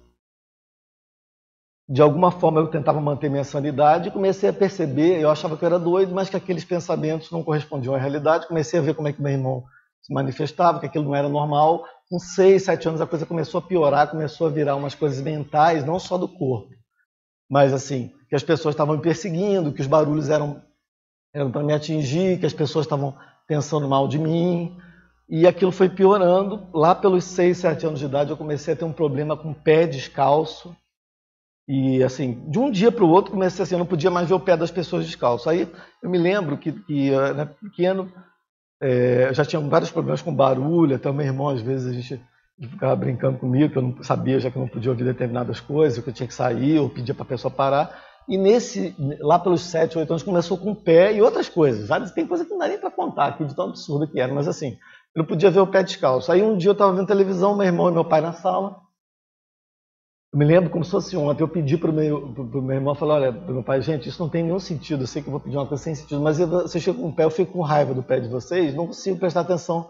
De 1.89 2.03
alguma 2.03 2.31
forma 2.31 2.61
eu 2.61 2.67
tentava 2.67 3.01
manter 3.01 3.31
minha 3.31 3.45
sanidade 3.45 4.09
e 4.09 4.13
comecei 4.13 4.51
a 4.51 4.53
perceber, 4.53 5.21
eu 5.21 5.31
achava 5.31 5.57
que 5.57 5.65
eu 5.65 5.67
era 5.67 5.79
doido, 5.79 6.15
mas 6.15 6.29
que 6.29 6.37
aqueles 6.37 6.65
pensamentos 6.65 7.31
não 7.31 7.43
correspondiam 7.43 7.95
à 7.95 7.99
realidade. 7.99 8.47
Comecei 8.47 8.79
a 8.79 8.83
ver 8.83 8.95
como 8.95 9.09
é 9.09 9.13
que 9.13 9.23
meu 9.23 9.33
irmão 9.33 9.65
se 10.03 10.13
manifestava, 10.13 10.81
que 10.81 10.87
aquilo 10.87 11.05
não 11.05 11.15
era 11.15 11.29
normal. 11.29 11.85
Com 12.11 12.19
seis, 12.19 12.65
sete 12.65 12.89
anos 12.89 13.01
a 13.01 13.07
coisa 13.07 13.25
começou 13.25 13.59
a 13.59 13.63
piorar, 13.63 14.11
começou 14.11 14.47
a 14.47 14.51
virar 14.51 14.77
umas 14.77 14.95
coisas 14.95 15.21
mentais, 15.23 15.85
não 15.85 15.99
só 15.99 16.19
do 16.19 16.29
corpo, 16.29 16.69
mas 17.49 17.73
assim, 17.73 18.13
que 18.29 18.37
as 18.37 18.43
pessoas 18.43 18.75
estavam 18.75 18.97
me 18.97 19.03
perseguindo, 19.03 19.73
que 19.73 19.81
os 19.81 19.87
barulhos 19.87 20.29
eram, 20.29 20.63
eram 21.35 21.51
para 21.51 21.63
me 21.63 21.73
atingir, 21.73 22.39
que 22.39 22.47
as 22.47 22.53
pessoas 22.53 22.85
estavam 22.85 23.15
pensando 23.47 23.89
mal 23.89 24.07
de 24.07 24.19
mim, 24.19 24.77
e 25.29 25.47
aquilo 25.47 25.73
foi 25.73 25.89
piorando. 25.89 26.67
Lá 26.73 26.95
pelos 26.95 27.25
6, 27.25 27.57
7 27.57 27.87
anos 27.87 27.99
de 27.99 28.07
idade, 28.07 28.31
eu 28.31 28.37
comecei 28.37 28.75
a 28.75 28.77
ter 28.77 28.85
um 28.85 28.93
problema 28.93 29.37
com 29.37 29.51
o 29.51 29.55
pé 29.55 29.87
descalço. 29.87 30.77
E 31.69 32.03
assim, 32.03 32.43
de 32.49 32.59
um 32.59 32.71
dia 32.71 32.91
para 32.91 33.05
o 33.05 33.11
outro, 33.11 33.33
comecei 33.33 33.63
assim, 33.63 33.75
eu 33.75 33.79
não 33.79 33.85
podia 33.85 34.11
mais 34.11 34.27
ver 34.27 34.35
o 34.35 34.41
pé 34.41 34.57
das 34.57 34.71
pessoas 34.71 35.05
descalço. 35.05 35.51
Aí 35.51 35.71
eu 36.03 36.09
me 36.09 36.17
lembro 36.17 36.57
que, 36.57 36.73
que 36.73 37.11
né, 37.11 37.45
pequeno, 37.61 38.11
é, 38.81 39.29
já 39.35 39.45
tinha 39.45 39.61
vários 39.61 39.91
problemas 39.91 40.23
com 40.23 40.35
barulho, 40.35 40.97
até 40.97 41.11
o 41.11 41.15
meu 41.15 41.27
irmão, 41.27 41.49
às 41.49 41.61
vezes, 41.61 41.87
a 41.87 41.93
gente 41.93 42.23
ficava 42.71 42.97
brincando 42.97 43.39
comigo, 43.39 43.71
que 43.71 43.79
eu 43.79 43.83
não 43.83 44.03
sabia, 44.03 44.41
já 44.41 44.51
que 44.51 44.57
eu 44.57 44.63
não 44.63 44.69
podia 44.69 44.91
ouvir 44.91 45.05
determinadas 45.05 45.61
coisas, 45.61 46.03
que 46.03 46.09
eu 46.09 46.15
tinha 46.15 46.27
que 46.27 46.35
sair, 46.35 46.79
ou 46.79 46.89
pedia 46.89 47.15
para 47.15 47.25
a 47.25 47.29
pessoa 47.29 47.53
parar. 47.53 48.03
E 48.27 48.39
nesse, 48.39 48.95
lá 49.21 49.39
pelos 49.39 49.63
7, 49.63 49.99
8 49.99 50.11
anos, 50.11 50.23
começou 50.23 50.57
com 50.57 50.73
o 50.73 50.77
pé 50.77 51.15
e 51.15 51.21
outras 51.21 51.51
coisas. 51.51 51.89
Tem 52.15 52.27
coisa 52.27 52.45
que 52.45 52.51
não 52.51 52.59
dá 52.59 52.69
nem 52.69 52.79
para 52.79 52.91
contar 52.91 53.27
aqui, 53.27 53.45
de 53.45 53.55
tão 53.55 53.67
absurdo 53.67 54.09
que 54.09 54.19
era, 54.19 54.33
mas 54.33 54.49
assim, 54.49 54.79
eu 55.15 55.21
não 55.21 55.25
podia 55.25 55.51
ver 55.51 55.61
o 55.61 55.67
pé 55.67 55.83
descalço. 55.83 56.33
Aí 56.33 56.43
um 56.43 56.57
dia 56.57 56.71
eu 56.71 56.73
estava 56.73 56.93
vendo 56.93 57.07
televisão, 57.07 57.57
meu 57.57 57.67
irmão 57.67 57.91
e 57.91 57.93
meu 57.93 58.05
pai 58.05 58.21
na 58.21 58.33
sala. 58.33 58.88
Eu 60.33 60.39
me 60.39 60.45
lembro 60.45 60.71
como 60.71 60.85
se 60.85 60.91
fosse 60.91 61.17
ontem. 61.17 61.43
Eu 61.43 61.49
pedi 61.49 61.77
para 61.77 61.91
o 61.91 61.93
meu, 61.93 62.33
pro 62.33 62.63
meu 62.63 62.77
irmão, 62.77 62.95
falei, 62.95 63.15
olha, 63.15 63.33
meu 63.33 63.63
pai, 63.63 63.81
gente, 63.81 64.09
isso 64.09 64.23
não 64.23 64.29
tem 64.29 64.43
nenhum 64.43 64.59
sentido. 64.59 65.03
Eu 65.03 65.07
sei 65.07 65.23
que 65.23 65.29
eu 65.29 65.33
vou 65.33 65.41
pedir 65.41 65.57
uma 65.57 65.67
coisa 65.67 65.83
sem 65.83 65.95
sentido, 65.95 66.21
mas 66.21 66.39
você 66.39 66.79
chega 66.79 66.99
com 66.99 67.09
o 67.09 67.15
pé, 67.15 67.25
eu 67.25 67.31
fico 67.31 67.53
com 67.53 67.63
raiva 67.63 67.95
do 67.95 68.03
pé 68.03 68.21
de 68.21 68.29
vocês, 68.29 68.75
não 68.75 68.87
consigo 68.87 69.19
prestar 69.19 69.41
atenção 69.41 69.89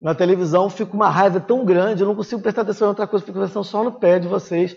na 0.00 0.14
televisão, 0.14 0.70
fico 0.70 0.92
com 0.92 0.96
uma 0.96 1.10
raiva 1.10 1.40
tão 1.40 1.64
grande, 1.64 2.02
eu 2.02 2.06
não 2.06 2.14
consigo 2.14 2.40
prestar 2.40 2.62
atenção 2.62 2.86
em 2.86 2.90
outra 2.90 3.06
coisa, 3.06 3.24
fico 3.24 3.38
prestando 3.38 3.64
só 3.64 3.84
no 3.84 3.92
pé 3.92 4.18
de 4.18 4.28
vocês. 4.28 4.76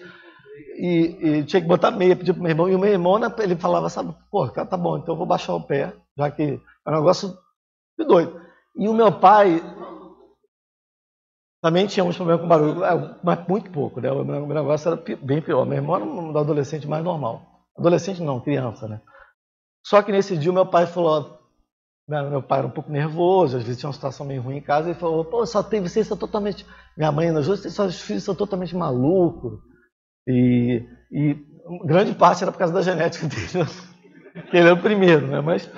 E, 0.79 1.17
e 1.21 1.43
tinha 1.43 1.61
que 1.61 1.67
botar 1.67 1.91
meia, 1.91 2.15
pedir 2.15 2.33
para 2.33 2.41
meu 2.41 2.51
irmão. 2.51 2.69
E 2.69 2.75
o 2.75 2.79
meu 2.79 2.91
irmão, 2.91 3.19
ele 3.39 3.55
falava, 3.55 3.89
sabe, 3.89 4.13
pô, 4.29 4.47
tá 4.49 4.77
bom, 4.77 4.97
então 4.97 5.13
eu 5.13 5.17
vou 5.17 5.25
baixar 5.25 5.53
o 5.53 5.61
pé, 5.61 5.93
já 6.17 6.29
que 6.29 6.59
é 6.85 6.89
um 6.89 6.95
negócio 6.95 7.37
de 7.97 8.05
doido. 8.05 8.39
E 8.75 8.87
o 8.87 8.93
meu 8.93 9.11
pai 9.11 9.61
também 11.67 11.85
tínhamos 11.85 12.15
problema 12.15 12.39
com 12.39 12.47
barulho, 12.47 12.85
é, 12.85 13.15
mas 13.21 13.45
muito 13.45 13.69
pouco, 13.69 13.99
né? 13.99 14.09
O 14.09 14.23
meu 14.23 14.47
negócio 14.47 14.89
era 14.89 15.17
bem 15.21 15.41
pior. 15.41 15.65
Meu 15.65 15.75
irmão 15.75 15.97
era 15.97 16.05
um 16.05 16.37
adolescente 16.37 16.87
mais 16.87 17.03
normal. 17.03 17.41
Adolescente 17.77 18.23
não, 18.23 18.39
criança, 18.39 18.87
né? 18.87 19.01
Só 19.85 20.01
que 20.01 20.09
nesse 20.09 20.37
dia 20.37 20.51
meu 20.53 20.65
pai 20.65 20.87
falou, 20.87 21.39
meu 22.07 22.41
pai 22.41 22.59
era 22.59 22.67
um 22.67 22.71
pouco 22.71 22.89
nervoso, 22.89 23.57
às 23.57 23.63
vezes 23.63 23.79
tinha 23.79 23.89
uma 23.89 23.93
situação 23.93 24.25
meio 24.25 24.41
ruim 24.41 24.57
em 24.57 24.61
casa, 24.61 24.89
e 24.89 24.93
falou, 24.93 25.25
pô, 25.25 25.45
só 25.45 25.61
tem, 25.61 25.81
vocês 25.81 26.07
são 26.07 26.15
totalmente, 26.15 26.65
minha 26.95 27.11
mãe 27.11 27.31
nos 27.31 27.49
outros, 27.49 27.73
seus 27.73 27.99
filhos 27.99 28.23
são 28.23 28.33
totalmente 28.33 28.73
malucos. 28.73 29.59
E, 30.25 30.85
e 31.11 31.35
grande 31.83 32.15
parte 32.15 32.43
era 32.43 32.51
por 32.51 32.59
causa 32.59 32.73
da 32.73 32.81
genética 32.81 33.27
dele, 33.27 33.65
que 34.49 34.55
ele 34.55 34.67
era 34.67 34.73
o 34.73 34.81
primeiro, 34.81 35.27
né? 35.27 35.41
Mas 35.41 35.69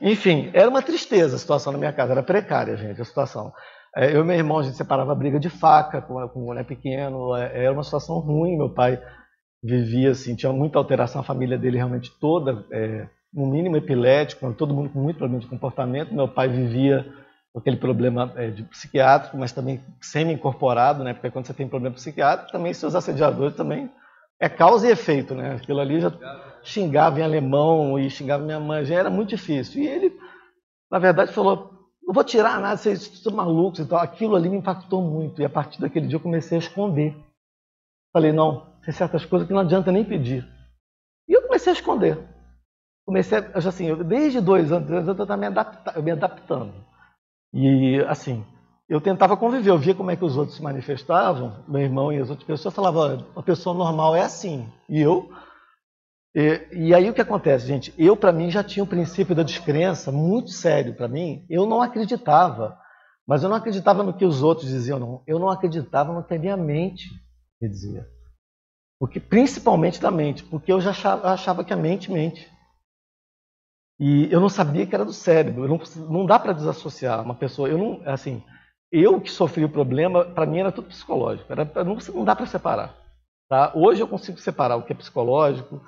enfim, 0.00 0.50
era 0.54 0.70
uma 0.70 0.80
tristeza 0.80 1.36
a 1.36 1.38
situação 1.38 1.70
na 1.70 1.78
minha 1.78 1.92
casa, 1.92 2.12
era 2.12 2.22
precária, 2.22 2.78
gente, 2.78 3.00
a 3.00 3.04
situação. 3.04 3.52
É, 3.96 4.14
eu 4.14 4.22
e 4.22 4.24
meu 4.24 4.36
irmão, 4.36 4.58
a 4.58 4.62
gente 4.62 4.76
separava 4.76 5.14
briga 5.14 5.38
de 5.38 5.48
faca 5.48 6.02
com, 6.02 6.28
com 6.28 6.40
um 6.40 6.46
mulher 6.46 6.64
pequeno, 6.64 7.36
é, 7.36 7.64
era 7.64 7.72
uma 7.72 7.84
situação 7.84 8.18
ruim. 8.18 8.56
Meu 8.56 8.70
pai 8.70 9.00
vivia 9.62 10.10
assim, 10.10 10.34
tinha 10.34 10.52
muita 10.52 10.78
alteração, 10.78 11.20
a 11.20 11.24
família 11.24 11.56
dele 11.56 11.76
realmente 11.76 12.10
toda, 12.20 12.64
é, 12.72 13.08
no 13.32 13.46
mínimo 13.46 13.76
epilético, 13.76 14.52
todo 14.52 14.74
mundo 14.74 14.90
com 14.90 15.00
muito 15.00 15.18
problema 15.18 15.40
de 15.40 15.48
comportamento. 15.48 16.14
Meu 16.14 16.28
pai 16.28 16.48
vivia 16.48 17.06
com 17.52 17.60
aquele 17.60 17.76
problema 17.76 18.32
é, 18.36 18.50
de 18.50 18.64
psiquiátrico, 18.64 19.36
mas 19.36 19.52
também 19.52 19.80
semi-incorporado, 20.00 21.04
né? 21.04 21.14
Porque 21.14 21.30
quando 21.30 21.46
você 21.46 21.54
tem 21.54 21.68
problema 21.68 21.94
psiquiátrico, 21.94 22.50
também 22.50 22.74
seus 22.74 22.96
assediadores 22.96 23.56
também 23.56 23.90
é 24.40 24.48
causa 24.48 24.88
e 24.88 24.90
efeito, 24.90 25.34
né? 25.36 25.54
Aquilo 25.54 25.80
ali 25.80 26.00
já 26.00 26.12
xingava 26.64 27.20
em 27.20 27.22
alemão 27.22 27.98
e 27.98 28.10
xingava 28.10 28.42
minha 28.42 28.58
mãe, 28.58 28.84
já 28.84 28.96
era 28.96 29.08
muito 29.08 29.30
difícil. 29.30 29.82
E 29.82 29.86
ele, 29.86 30.12
na 30.90 30.98
verdade, 30.98 31.32
falou: 31.32 31.73
não 32.06 32.12
vou 32.14 32.24
tirar 32.24 32.60
nada, 32.60 32.76
vocês 32.76 33.02
estão 33.02 33.34
malucos 33.34 33.80
e 33.80 33.86
tal. 33.86 33.98
Aquilo 33.98 34.36
ali 34.36 34.48
me 34.48 34.58
impactou 34.58 35.02
muito. 35.02 35.40
E 35.40 35.44
a 35.44 35.50
partir 35.50 35.80
daquele 35.80 36.06
dia 36.06 36.16
eu 36.16 36.22
comecei 36.22 36.58
a 36.58 36.60
esconder. 36.60 37.16
Falei: 38.12 38.32
não, 38.32 38.66
tem 38.84 38.92
certas 38.92 39.24
coisas 39.24 39.48
que 39.48 39.54
não 39.54 39.60
adianta 39.60 39.90
nem 39.90 40.04
pedir. 40.04 40.46
E 41.28 41.32
eu 41.32 41.42
comecei 41.42 41.72
a 41.72 41.76
esconder. 41.76 42.18
Comecei, 43.06 43.38
a, 43.38 43.58
assim, 43.58 43.86
eu, 43.86 44.02
desde 44.02 44.40
dois 44.40 44.72
anos, 44.72 44.90
eu 44.90 45.12
estava 45.12 45.36
me, 45.36 45.48
me 46.02 46.10
adaptando. 46.10 46.72
E, 47.52 48.00
assim, 48.08 48.44
eu 48.88 49.00
tentava 49.00 49.36
conviver, 49.36 49.70
eu 49.70 49.78
via 49.78 49.94
como 49.94 50.10
é 50.10 50.16
que 50.16 50.24
os 50.24 50.36
outros 50.36 50.56
se 50.56 50.62
manifestavam, 50.62 51.64
meu 51.68 51.80
irmão 51.80 52.12
e 52.12 52.18
as 52.18 52.30
outras 52.30 52.46
pessoas 52.46 52.74
falavam, 52.74 53.24
uma 53.34 53.42
pessoa 53.42 53.76
normal 53.76 54.16
é 54.16 54.22
assim. 54.22 54.68
E 54.88 55.00
eu. 55.00 55.30
E, 56.34 56.66
e 56.72 56.94
aí 56.94 57.08
o 57.08 57.14
que 57.14 57.20
acontece, 57.20 57.66
gente? 57.66 57.94
Eu, 57.96 58.16
para 58.16 58.32
mim, 58.32 58.50
já 58.50 58.64
tinha 58.64 58.82
o 58.82 58.88
princípio 58.88 59.34
da 59.34 59.42
descrença 59.42 60.10
muito 60.10 60.50
sério 60.50 60.94
para 60.94 61.06
mim. 61.06 61.46
Eu 61.48 61.64
não 61.66 61.80
acreditava. 61.80 62.76
Mas 63.26 63.42
eu 63.42 63.48
não 63.48 63.56
acreditava 63.56 64.02
no 64.02 64.12
que 64.12 64.24
os 64.24 64.42
outros 64.42 64.68
diziam, 64.68 64.98
não. 64.98 65.22
Eu 65.26 65.38
não 65.38 65.48
acreditava 65.48 66.12
no 66.12 66.24
que 66.24 66.34
a 66.34 66.38
minha 66.38 66.56
mente 66.56 67.08
me 67.60 67.68
dizia. 67.68 68.06
Porque, 68.98 69.18
principalmente 69.18 70.00
da 70.00 70.10
mente, 70.10 70.44
porque 70.44 70.72
eu 70.72 70.80
já 70.80 70.90
achava, 70.90 71.28
achava 71.28 71.64
que 71.64 71.72
a 71.72 71.76
mente 71.76 72.10
mente. 72.10 72.50
E 73.98 74.28
eu 74.30 74.40
não 74.40 74.48
sabia 74.48 74.86
que 74.86 74.94
era 74.94 75.04
do 75.04 75.12
cérebro. 75.12 75.68
Não, 75.68 75.80
não 76.08 76.26
dá 76.26 76.38
para 76.38 76.52
desassociar 76.52 77.22
uma 77.22 77.34
pessoa. 77.34 77.68
Eu 77.68 77.78
não, 77.78 78.02
assim, 78.04 78.42
eu 78.90 79.20
que 79.20 79.30
sofri 79.30 79.64
o 79.64 79.68
problema, 79.68 80.24
para 80.24 80.46
mim 80.46 80.58
era 80.58 80.72
tudo 80.72 80.88
psicológico. 80.88 81.50
Era, 81.50 81.64
não, 81.84 81.96
não 82.14 82.24
dá 82.24 82.34
para 82.34 82.46
separar. 82.46 82.94
Tá? 83.48 83.72
Hoje 83.74 84.00
eu 84.00 84.08
consigo 84.08 84.38
separar 84.38 84.76
o 84.76 84.82
que 84.82 84.92
é 84.92 84.96
psicológico, 84.96 85.82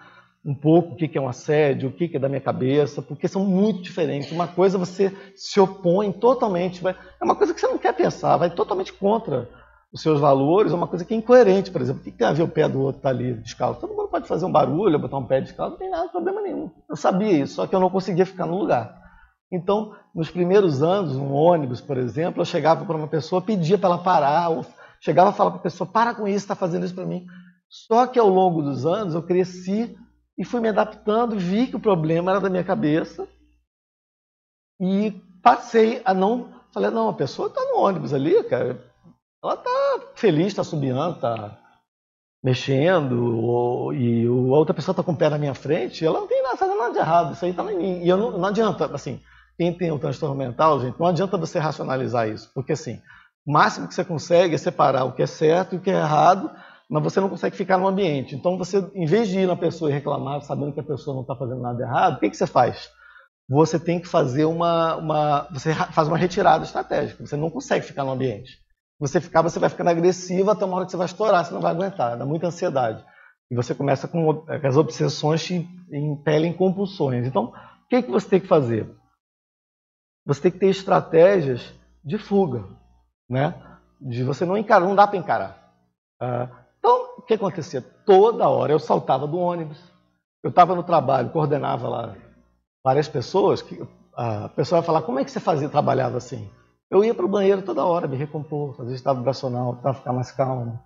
um 0.47 0.55
pouco 0.55 0.93
o 0.93 0.97
que 0.97 1.19
é 1.19 1.21
um 1.21 1.29
assédio, 1.29 1.89
o 1.89 1.93
que 1.93 2.17
é 2.17 2.21
da 2.21 2.29
minha 2.29 2.41
cabeça, 2.41 3.03
porque 3.03 3.27
são 3.27 3.45
muito 3.45 3.83
diferentes. 3.83 4.31
Uma 4.31 4.47
coisa 4.47 4.79
você 4.79 5.13
se 5.35 5.59
opõe 5.59 6.13
totalmente, 6.13 6.87
é 6.87 7.25
uma 7.25 7.35
coisa 7.35 7.53
que 7.53 7.61
você 7.61 7.67
não 7.67 7.79
quer 7.79 7.93
pensar, 7.93 8.37
vai 8.37 8.49
totalmente 8.49 8.93
contra 8.93 9.49
os 9.93 10.01
seus 10.01 10.21
valores, 10.21 10.71
é 10.71 10.77
uma 10.77 10.87
coisa 10.87 11.05
que 11.05 11.13
é 11.13 11.17
incoerente, 11.17 11.73
por 11.73 11.81
exemplo. 11.81 12.01
O 12.01 12.05
que 12.05 12.13
tem 12.13 12.27
a 12.29 12.33
ver 12.33 12.45
o 12.45 12.49
pé 12.49 12.69
do 12.69 12.81
outro 12.81 12.99
estar 12.99 13.09
tá 13.09 13.15
ali 13.15 13.35
descalço? 13.35 13.81
Todo 13.81 13.93
mundo 13.93 14.09
pode 14.09 14.29
fazer 14.29 14.47
um 14.47 14.53
barulho, 14.53 15.01
botar 15.01 15.19
um 15.19 15.27
pé 15.27 15.41
descalço, 15.41 15.73
não 15.73 15.79
tem 15.79 15.91
nada, 15.91 16.09
problema 16.11 16.41
nenhum. 16.41 16.71
Eu 16.89 16.95
sabia 16.95 17.33
isso, 17.33 17.55
só 17.55 17.67
que 17.67 17.75
eu 17.75 17.81
não 17.81 17.91
conseguia 17.91 18.25
ficar 18.25 18.47
no 18.47 18.57
lugar. 18.57 18.97
Então, 19.51 19.97
nos 20.15 20.31
primeiros 20.31 20.81
anos, 20.81 21.17
no 21.17 21.33
ônibus, 21.33 21.81
por 21.81 21.97
exemplo, 21.97 22.43
eu 22.43 22.47
chegava 22.47 22.85
para 22.85 22.97
uma 22.97 23.09
pessoa, 23.09 23.43
pedia 23.43 23.77
para 23.77 23.89
ela 23.89 23.99
parar, 23.99 24.51
ou 24.51 24.65
chegava 25.01 25.31
a 25.31 25.33
falar 25.33 25.51
para 25.51 25.61
a 25.61 25.63
pessoa, 25.63 25.89
para 25.91 26.15
com 26.15 26.29
isso, 26.29 26.39
está 26.39 26.55
fazendo 26.55 26.85
isso 26.85 26.95
para 26.95 27.05
mim. 27.05 27.27
Só 27.69 28.07
que 28.07 28.19
ao 28.19 28.29
longo 28.29 28.63
dos 28.63 28.87
anos 28.87 29.15
eu 29.15 29.23
cresci 29.23 29.97
e 30.39 30.45
fui 30.45 30.61
me 30.61 30.69
adaptando, 30.69 31.39
vi 31.39 31.67
que 31.67 31.77
o 31.77 31.81
problema 31.81 32.31
era 32.31 32.41
da 32.41 32.51
minha 32.51 32.65
cabeça 32.65 33.27
e 34.81 35.13
passei 35.43 36.03
a 36.05 36.13
não. 36.13 36.55
Falei, 36.73 36.91
não, 36.91 37.09
a 37.09 37.15
pessoa 37.15 37.49
está 37.49 37.63
no 37.63 37.79
ônibus 37.79 38.13
ali, 38.13 38.43
cara. 38.45 38.85
Ela 39.43 39.55
está 39.55 40.01
feliz, 40.15 40.49
está 40.49 40.63
subindo, 40.63 41.11
está 41.11 41.59
mexendo, 42.45 43.43
ou, 43.43 43.93
e 43.93 44.27
a 44.27 44.31
outra 44.31 44.75
pessoa 44.75 44.93
está 44.93 45.03
com 45.03 45.13
o 45.13 45.17
pé 45.17 45.29
na 45.29 45.39
minha 45.39 45.55
frente, 45.55 46.05
ela 46.05 46.21
não 46.21 46.29
tem 46.29 46.43
nada, 46.43 46.57
fazendo 46.57 46.79
nada 46.79 46.93
de 46.93 46.99
errado, 46.99 47.33
isso 47.33 47.45
aí 47.45 47.51
está 47.51 47.73
em 47.73 47.77
mim. 47.77 48.05
E 48.05 48.09
eu 48.09 48.17
não, 48.17 48.39
não 48.39 48.49
adianta, 48.49 48.87
assim, 48.95 49.21
quem 49.57 49.77
tem 49.77 49.91
um 49.91 49.99
transtorno 49.99 50.37
mental, 50.37 50.81
gente, 50.81 50.99
não 50.99 51.07
adianta 51.07 51.37
você 51.37 51.59
racionalizar 51.59 52.29
isso, 52.29 52.51
porque 52.55 52.73
assim, 52.73 53.01
o 53.45 53.53
máximo 53.53 53.89
que 53.89 53.95
você 53.95 54.05
consegue 54.05 54.55
é 54.55 54.59
separar 54.59 55.05
o 55.05 55.13
que 55.13 55.23
é 55.23 55.27
certo 55.27 55.75
e 55.75 55.79
o 55.79 55.81
que 55.81 55.91
é 55.91 55.95
errado 55.95 56.51
mas 56.89 57.03
você 57.03 57.21
não 57.21 57.29
consegue 57.29 57.57
ficar 57.57 57.79
no 57.79 57.89
ambiente. 57.89 58.35
Então, 58.35 58.57
você, 58.57 58.79
em 58.95 59.07
vez 59.07 59.29
de 59.29 59.41
ir 59.41 59.47
na 59.47 59.57
pessoa 59.57 59.91
e 59.91 59.95
reclamar, 59.95 60.41
sabendo 60.43 60.73
que 60.73 60.81
a 60.81 60.85
pessoa 60.85 61.15
não 61.15 61.23
está 61.23 61.35
fazendo 61.35 61.61
nada 61.61 61.83
errado, 61.83 62.17
o 62.17 62.21
que, 62.21 62.31
que 62.31 62.37
você 62.37 62.47
faz? 62.47 62.91
Você 63.49 63.79
tem 63.79 64.01
que 64.01 64.09
fazer 64.09 64.45
uma, 64.45 64.97
uma, 64.97 65.49
Você 65.53 65.75
faz 65.75 66.09
uma 66.09 66.17
retirada 66.17 66.65
estratégica. 66.65 67.25
Você 67.25 67.37
não 67.37 67.51
consegue 67.51 67.85
ficar 67.85 68.05
no 68.05 68.13
ambiente. 68.13 68.59
Você 68.99 69.21
ficar, 69.21 69.43
você 69.43 69.59
vai 69.59 69.69
ficando 69.69 69.91
agressivo 69.91 70.51
até 70.51 70.65
uma 70.65 70.77
hora 70.77 70.85
que 70.87 70.91
você 70.91 70.97
vai 70.97 71.07
estourar, 71.07 71.45
você 71.45 71.53
não 71.53 71.61
vai 71.61 71.73
aguentar, 71.73 72.17
dá 72.17 72.25
muita 72.25 72.47
ansiedade. 72.47 73.05
E 73.51 73.55
você 73.55 73.75
começa 73.75 74.09
com 74.09 74.45
as 74.49 74.77
obsessões 74.77 75.45
te 75.45 75.69
impelem 75.93 76.53
compulsões. 76.53 77.27
Então, 77.27 77.45
o 77.45 77.89
que, 77.89 78.03
que 78.03 78.11
você 78.11 78.29
tem 78.29 78.41
que 78.41 78.49
fazer? 78.49 78.91
Você 80.25 80.43
tem 80.43 80.51
que 80.51 80.59
ter 80.59 80.69
estratégias 80.69 81.73
de 82.05 82.19
fuga, 82.19 82.65
né? 83.29 83.55
De 84.01 84.25
você 84.25 84.45
não 84.45 84.57
encarar, 84.57 84.87
não 84.87 84.97
dá 84.97 85.07
para 85.07 85.19
encarar. 85.19 85.73
Uh, 86.21 86.66
que 87.27 87.35
acontecia? 87.35 87.83
Toda 88.05 88.49
hora 88.49 88.73
eu 88.73 88.79
saltava 88.79 89.27
do 89.27 89.39
ônibus, 89.39 89.79
eu 90.43 90.51
estava 90.51 90.75
no 90.75 90.83
trabalho, 90.83 91.31
coordenava 91.31 91.89
lá 91.89 92.17
várias 92.85 93.09
pessoas, 93.09 93.61
que, 93.63 93.83
a 94.17 94.49
pessoa 94.51 94.79
ia 94.79 94.83
falar, 94.83 95.03
como 95.03 95.19
é 95.19 95.25
que 95.25 95.31
você 95.31 95.41
fazia, 95.41 95.69
trabalhava 95.69 96.17
assim? 96.17 96.49
Eu 96.91 97.05
ia 97.05 97.13
para 97.13 97.25
o 97.25 97.29
banheiro 97.29 97.63
toda 97.63 97.85
hora, 97.85 98.07
me 98.07 98.17
recompor, 98.17 98.77
fazer 98.77 98.95
estado 98.95 99.19
vibracional, 99.19 99.77
para 99.77 99.93
ficar 99.93 100.13
mais 100.13 100.31
calmo. 100.31 100.79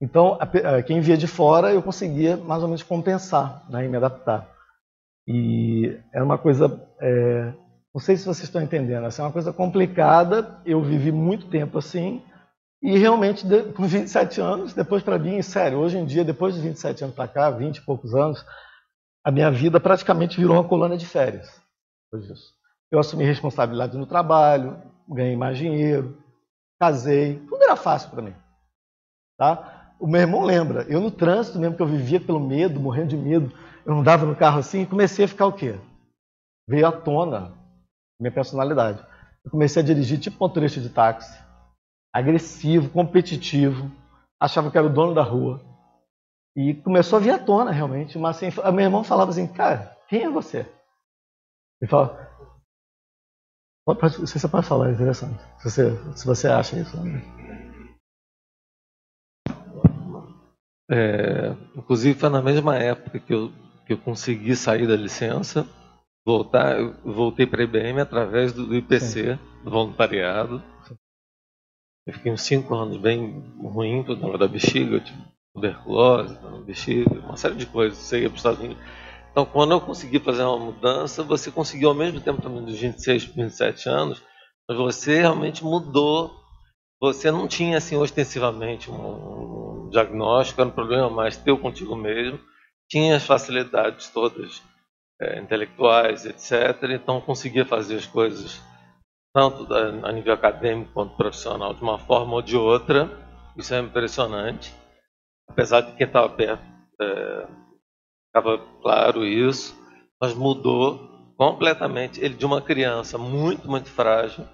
Então, 0.00 0.38
a, 0.40 0.82
quem 0.82 1.00
via 1.00 1.16
de 1.16 1.26
fora, 1.26 1.72
eu 1.72 1.82
conseguia 1.82 2.36
mais 2.36 2.62
ou 2.62 2.68
menos 2.68 2.82
compensar 2.82 3.64
né, 3.68 3.84
e 3.84 3.88
me 3.88 3.96
adaptar. 3.96 4.48
E 5.26 6.00
era 6.12 6.24
uma 6.24 6.38
coisa, 6.38 6.82
é, 7.00 7.52
não 7.94 8.00
sei 8.00 8.16
se 8.16 8.24
vocês 8.24 8.44
estão 8.44 8.62
entendendo, 8.62 9.04
assim, 9.04 9.20
é 9.20 9.24
uma 9.24 9.32
coisa 9.32 9.52
complicada, 9.52 10.60
eu 10.64 10.82
vivi 10.82 11.12
muito 11.12 11.48
tempo 11.48 11.76
assim, 11.76 12.22
e 12.80 12.96
realmente, 12.96 13.44
com 13.76 13.86
27 13.86 14.40
anos, 14.40 14.72
depois 14.72 15.02
para 15.02 15.18
mim, 15.18 15.42
sério, 15.42 15.78
hoje 15.78 15.98
em 15.98 16.06
dia, 16.06 16.24
depois 16.24 16.54
de 16.54 16.60
27 16.60 17.04
anos 17.04 17.16
para 17.16 17.26
cá, 17.26 17.50
20 17.50 17.78
e 17.78 17.82
poucos 17.82 18.14
anos, 18.14 18.44
a 19.24 19.32
minha 19.32 19.50
vida 19.50 19.80
praticamente 19.80 20.38
virou 20.38 20.56
uma 20.56 20.68
colônia 20.68 20.96
de 20.96 21.04
férias. 21.04 21.60
Eu 22.90 23.00
assumi 23.00 23.24
responsabilidade 23.24 23.98
no 23.98 24.06
trabalho, 24.06 24.80
ganhei 25.08 25.36
mais 25.36 25.58
dinheiro, 25.58 26.16
casei, 26.80 27.40
tudo 27.48 27.64
era 27.64 27.74
fácil 27.74 28.10
para 28.10 28.22
mim. 28.22 28.34
Tá? 29.36 29.92
O 29.98 30.06
meu 30.06 30.20
irmão 30.20 30.44
lembra, 30.44 30.86
eu 30.88 31.00
no 31.00 31.10
trânsito 31.10 31.58
mesmo, 31.58 31.76
que 31.76 31.82
eu 31.82 31.86
vivia 31.86 32.20
pelo 32.20 32.38
medo, 32.38 32.78
morrendo 32.78 33.08
de 33.08 33.16
medo, 33.16 33.52
eu 33.84 33.92
andava 33.92 34.24
no 34.24 34.36
carro 34.36 34.60
assim 34.60 34.82
e 34.82 34.86
comecei 34.86 35.24
a 35.24 35.28
ficar 35.28 35.46
o 35.46 35.52
quê? 35.52 35.74
Veio 36.68 36.86
à 36.86 36.92
tona 36.92 37.52
minha 38.20 38.32
personalidade. 38.32 39.04
Eu 39.44 39.50
comecei 39.50 39.82
a 39.82 39.84
dirigir 39.84 40.20
tipo 40.20 40.36
motorista 40.38 40.80
de 40.80 40.88
táxi 40.88 41.47
agressivo, 42.12 42.90
competitivo, 42.90 43.90
achava 44.40 44.70
que 44.70 44.78
era 44.78 44.86
o 44.86 44.92
dono 44.92 45.14
da 45.14 45.22
rua. 45.22 45.60
E 46.56 46.74
começou 46.74 47.18
a 47.18 47.20
vir 47.20 47.30
à 47.30 47.38
tona, 47.38 47.70
realmente. 47.70 48.18
Mas 48.18 48.36
assim, 48.36 48.50
meu 48.72 48.84
irmão 48.84 49.04
falava 49.04 49.30
assim, 49.30 49.46
cara, 49.46 49.96
quem 50.08 50.24
é 50.24 50.30
você? 50.30 50.66
Ele 51.80 51.88
fala, 51.88 52.28
se 54.26 54.38
você 54.38 54.48
pode 54.48 54.66
falar, 54.66 54.88
é 54.88 54.92
interessante. 54.92 55.40
Se 55.58 55.70
você, 55.70 56.16
se 56.16 56.26
você 56.26 56.48
acha 56.48 56.76
isso. 56.76 56.96
Né? 57.02 57.22
É, 60.90 61.50
inclusive 61.76 62.18
foi 62.18 62.28
na 62.28 62.42
mesma 62.42 62.76
época 62.76 63.20
que 63.20 63.32
eu, 63.32 63.52
que 63.86 63.92
eu 63.92 63.98
consegui 63.98 64.56
sair 64.56 64.86
da 64.86 64.96
licença, 64.96 65.66
voltar, 66.26 66.78
eu 66.78 66.94
voltei 67.04 67.46
para 67.46 67.60
a 67.60 67.64
IBM 67.64 68.00
através 68.00 68.52
do, 68.52 68.66
do 68.66 68.74
IPC, 68.74 69.36
Sim. 69.36 69.38
do 69.64 69.70
voluntariado. 69.70 70.62
Eu 72.08 72.14
fiquei 72.14 72.32
uns 72.32 72.40
cinco 72.40 72.74
anos 72.74 72.96
bem 72.96 73.44
ruim, 73.62 74.02
problema 74.02 74.38
da 74.38 74.48
bexiga, 74.48 74.98
tipo, 74.98 75.18
tuberculose, 75.54 76.38
bexiga, 76.64 77.20
uma 77.20 77.36
série 77.36 77.56
de 77.56 77.66
coisas. 77.66 78.10
Ia 78.12 78.30
para 78.30 78.34
os 78.34 78.38
Estados 78.38 78.60
Unidos. 78.60 78.82
Então, 79.30 79.44
quando 79.44 79.72
eu 79.72 79.80
consegui 79.80 80.18
fazer 80.18 80.42
uma 80.42 80.58
mudança, 80.58 81.22
você 81.22 81.50
conseguiu 81.50 81.90
ao 81.90 81.94
mesmo 81.94 82.18
tempo 82.18 82.40
também 82.40 82.64
dos 82.64 82.78
26 82.78 83.26
para 83.26 83.44
27 83.44 83.88
anos, 83.90 84.22
mas 84.66 84.78
você 84.78 85.20
realmente 85.20 85.62
mudou. 85.62 86.34
Você 86.98 87.30
não 87.30 87.46
tinha, 87.46 87.76
assim, 87.76 87.94
ostensivamente 87.94 88.90
um, 88.90 89.84
um 89.84 89.90
diagnóstico, 89.90 90.62
era 90.62 90.70
um 90.70 90.72
problema 90.72 91.10
mais 91.10 91.36
teu 91.36 91.58
contigo 91.58 91.94
mesmo, 91.94 92.40
tinha 92.88 93.16
as 93.16 93.26
facilidades 93.26 94.08
todas 94.08 94.62
é, 95.20 95.38
intelectuais, 95.38 96.24
etc. 96.24 96.84
Então, 96.90 97.20
conseguia 97.20 97.66
fazer 97.66 97.96
as 97.96 98.06
coisas 98.06 98.62
tanto 99.38 99.72
a 99.72 100.10
nível 100.10 100.34
acadêmico 100.34 100.90
quanto 100.92 101.16
profissional, 101.16 101.72
de 101.72 101.80
uma 101.80 101.96
forma 101.96 102.34
ou 102.34 102.42
de 102.42 102.56
outra. 102.56 103.08
Isso 103.56 103.72
é 103.72 103.78
impressionante. 103.78 104.74
Apesar 105.48 105.82
de 105.82 105.92
quem 105.92 106.08
estava 106.08 106.28
perto, 106.28 106.60
é, 107.00 107.46
estava 108.26 108.58
claro 108.82 109.24
isso, 109.24 109.80
mas 110.20 110.34
mudou 110.34 110.98
completamente. 111.36 112.20
Ele 112.20 112.34
de 112.34 112.44
uma 112.44 112.60
criança 112.60 113.16
muito, 113.16 113.70
muito 113.70 113.88
frágil, 113.88 114.44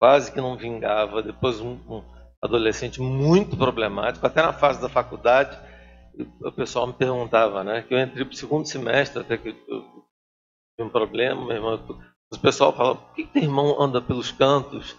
quase 0.00 0.32
que 0.32 0.40
não 0.40 0.56
vingava, 0.56 1.22
depois 1.22 1.60
um, 1.60 1.78
um 1.88 2.02
adolescente 2.42 3.00
muito 3.00 3.56
problemático, 3.56 4.26
até 4.26 4.42
na 4.42 4.52
fase 4.52 4.82
da 4.82 4.88
faculdade, 4.88 5.56
o 6.42 6.50
pessoal 6.50 6.88
me 6.88 6.92
perguntava, 6.92 7.62
né, 7.62 7.82
que 7.82 7.94
eu 7.94 8.00
entrei 8.00 8.24
para 8.24 8.32
o 8.32 8.36
segundo 8.36 8.66
semestre, 8.66 9.20
até 9.20 9.38
que 9.38 9.48
eu 9.48 9.54
tive 9.54 9.68
um 10.80 10.90
problema, 10.90 11.46
meu 11.46 11.56
irmão 11.56 11.78
o 12.36 12.40
pessoal 12.40 12.72
fala, 12.72 12.96
por 12.96 13.14
que, 13.14 13.24
que 13.24 13.32
teu 13.32 13.42
irmão 13.42 13.80
anda 13.80 14.00
pelos 14.00 14.30
cantos, 14.30 14.96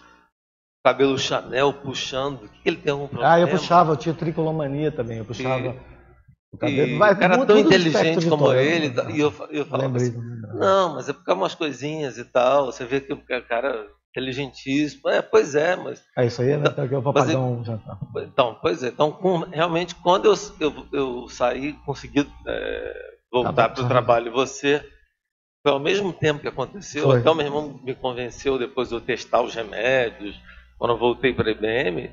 cabelo 0.83 1.17
Chanel 1.17 1.73
puxando? 1.73 2.39
Por 2.39 2.49
que, 2.49 2.61
que 2.61 2.69
ele 2.69 2.77
tem 2.77 2.91
algum 2.93 3.07
problema? 3.07 3.33
Ah, 3.33 3.39
eu 3.39 3.47
puxava, 3.47 3.93
eu 3.93 3.97
tinha 3.97 4.13
tricolomania 4.13 4.91
também, 4.91 5.17
eu 5.17 5.25
puxava. 5.25 5.67
E... 5.67 5.95
O 6.53 6.57
cabelo. 6.57 6.97
Vai, 6.97 7.17
cara 7.17 7.45
tão 7.45 7.57
inteligente 7.57 8.29
como 8.29 8.53
ele, 8.53 8.89
né? 8.89 9.11
e 9.11 9.19
eu, 9.19 9.33
eu 9.49 9.65
falava 9.65 9.97
assim, 9.97 10.15
não, 10.53 10.95
mas 10.95 11.09
é 11.09 11.13
porque 11.13 11.29
é 11.29 11.33
umas 11.33 11.53
coisinhas 11.53 12.17
e 12.17 12.23
tal, 12.23 12.67
você 12.67 12.85
vê 12.85 13.01
que 13.01 13.11
o 13.11 13.21
cara 13.47 13.87
inteligentíssimo, 14.11 15.09
é, 15.09 15.21
pois 15.21 15.55
é, 15.55 15.75
mas... 15.75 16.01
É 16.17 16.25
isso 16.25 16.41
aí, 16.41 16.55
né? 16.55 16.69
Então, 16.69 17.01
vou 17.01 17.11
pagar 17.11 17.37
um 17.37 17.63
jantar. 17.65 17.99
Então, 18.17 18.57
pois 18.61 18.81
é, 18.81 18.87
então 18.87 19.11
com, 19.11 19.39
realmente 19.39 19.93
quando 19.95 20.25
eu, 20.25 20.35
eu, 20.59 20.87
eu 20.93 21.27
saí, 21.27 21.73
consegui 21.85 22.25
é, 22.47 23.15
voltar 23.29 23.53
tá 23.53 23.69
para 23.69 23.83
o 23.83 23.87
trabalho, 23.87 24.31
você 24.31 24.81
foi 25.65 25.71
ao 25.71 25.79
mesmo 25.79 26.13
tempo 26.13 26.41
que 26.41 26.47
aconteceu, 26.47 27.05
Foi. 27.05 27.17
até 27.17 27.31
o 27.31 27.33
meu 27.33 27.47
irmão 27.47 27.79
me 27.83 27.95
convenceu 27.95 28.59
depois 28.59 28.89
de 28.89 28.93
eu 28.93 29.01
testar 29.01 29.41
os 29.41 29.55
remédios, 29.55 30.39
quando 30.77 30.91
eu 30.91 30.97
voltei 30.99 31.33
para 31.33 31.49
a 31.49 31.51
IBM, 31.53 32.11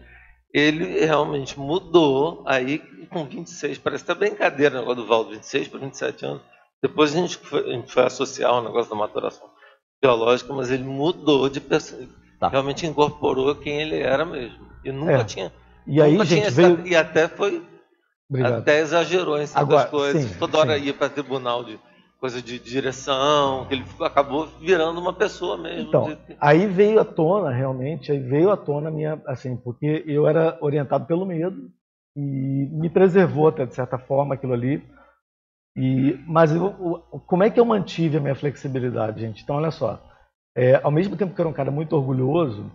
ele 0.54 1.04
realmente 1.04 1.60
mudou 1.60 2.42
aí 2.46 2.78
com 3.10 3.26
26, 3.26 3.76
parece 3.76 4.04
até 4.04 4.14
brincadeira 4.14 4.76
o 4.76 4.78
negócio 4.78 5.02
do 5.02 5.06
Valdo, 5.06 5.32
26 5.32 5.68
para 5.68 5.80
27 5.80 6.24
anos. 6.24 6.42
Depois 6.82 7.14
a 7.14 7.18
gente, 7.18 7.36
foi, 7.36 7.60
a 7.60 7.72
gente 7.74 7.92
foi 7.92 8.04
associar 8.04 8.54
o 8.54 8.62
negócio 8.62 8.90
da 8.90 8.96
maturação 8.96 9.46
biológica, 10.00 10.50
mas 10.54 10.70
ele 10.70 10.84
mudou 10.84 11.50
de 11.50 11.60
pessoa, 11.60 12.00
tá. 12.40 12.48
realmente 12.48 12.86
incorporou 12.86 13.54
quem 13.56 13.82
ele 13.82 13.98
era 13.98 14.24
mesmo. 14.24 14.66
E 14.82 14.90
nunca 14.90 15.12
é. 15.12 15.24
tinha. 15.24 15.52
E 15.86 16.00
aí, 16.00 16.16
gente, 16.24 16.26
tinha 16.26 16.50
veio... 16.50 16.86
e 16.86 16.96
até 16.96 17.28
foi. 17.28 17.62
Obrigado. 18.30 18.60
Até 18.60 18.80
exagerou 18.80 19.36
em 19.36 19.46
certas 19.46 19.62
Agora, 19.62 19.88
coisas. 19.90 20.24
Sim, 20.24 20.38
Toda 20.38 20.56
hora 20.56 20.78
sim. 20.78 20.86
ia 20.86 20.94
para 20.94 21.10
tribunal 21.10 21.62
de 21.62 21.78
coisa 22.22 22.40
de 22.40 22.56
direção, 22.56 23.66
que 23.66 23.74
ele 23.74 23.84
acabou 24.00 24.46
virando 24.60 25.00
uma 25.00 25.12
pessoa 25.12 25.58
mesmo. 25.58 25.88
Então, 25.88 26.04
de... 26.04 26.36
aí 26.40 26.68
veio 26.68 27.00
à 27.00 27.04
tona, 27.04 27.50
realmente, 27.50 28.12
aí 28.12 28.20
veio 28.20 28.52
à 28.52 28.56
tona 28.56 28.92
minha, 28.92 29.20
assim, 29.26 29.56
porque 29.56 30.04
eu 30.06 30.28
era 30.28 30.56
orientado 30.60 31.04
pelo 31.04 31.26
medo, 31.26 31.68
e 32.16 32.20
me 32.20 32.88
preservou 32.88 33.48
até 33.48 33.66
de 33.66 33.74
certa 33.74 33.98
forma 33.98 34.36
aquilo 34.36 34.52
ali. 34.52 34.80
E, 35.76 36.16
mas 36.24 36.54
eu, 36.54 37.02
como 37.26 37.42
é 37.42 37.50
que 37.50 37.58
eu 37.58 37.64
mantive 37.64 38.18
a 38.18 38.20
minha 38.20 38.36
flexibilidade, 38.36 39.20
gente? 39.20 39.42
Então, 39.42 39.56
olha 39.56 39.72
só. 39.72 40.00
É, 40.56 40.76
ao 40.80 40.92
mesmo 40.92 41.16
tempo 41.16 41.34
que 41.34 41.40
eu 41.40 41.42
era 41.42 41.50
um 41.50 41.56
cara 41.56 41.72
muito 41.72 41.96
orgulhoso, 41.96 42.70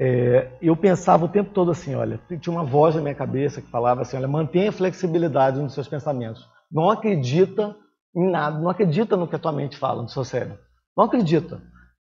é, 0.00 0.50
eu 0.60 0.76
pensava 0.76 1.24
o 1.24 1.28
tempo 1.28 1.50
todo 1.50 1.70
assim, 1.70 1.94
olha, 1.94 2.18
tinha 2.40 2.52
uma 2.52 2.64
voz 2.64 2.96
na 2.96 3.02
minha 3.02 3.14
cabeça 3.14 3.62
que 3.62 3.70
falava 3.70 4.02
assim, 4.02 4.16
olha, 4.16 4.26
mantenha 4.26 4.72
flexibilidade 4.72 5.60
nos 5.60 5.74
seus 5.74 5.86
pensamentos. 5.86 6.44
Não 6.68 6.90
acredita 6.90 7.76
em 8.18 8.30
nada, 8.30 8.58
não 8.58 8.68
acredita 8.68 9.16
no 9.16 9.28
que 9.28 9.36
a 9.36 9.38
tua 9.38 9.52
mente 9.52 9.76
fala, 9.76 10.02
no 10.02 10.08
seu 10.08 10.24
cérebro. 10.24 10.58
Não 10.96 11.04
acredita. 11.04 11.62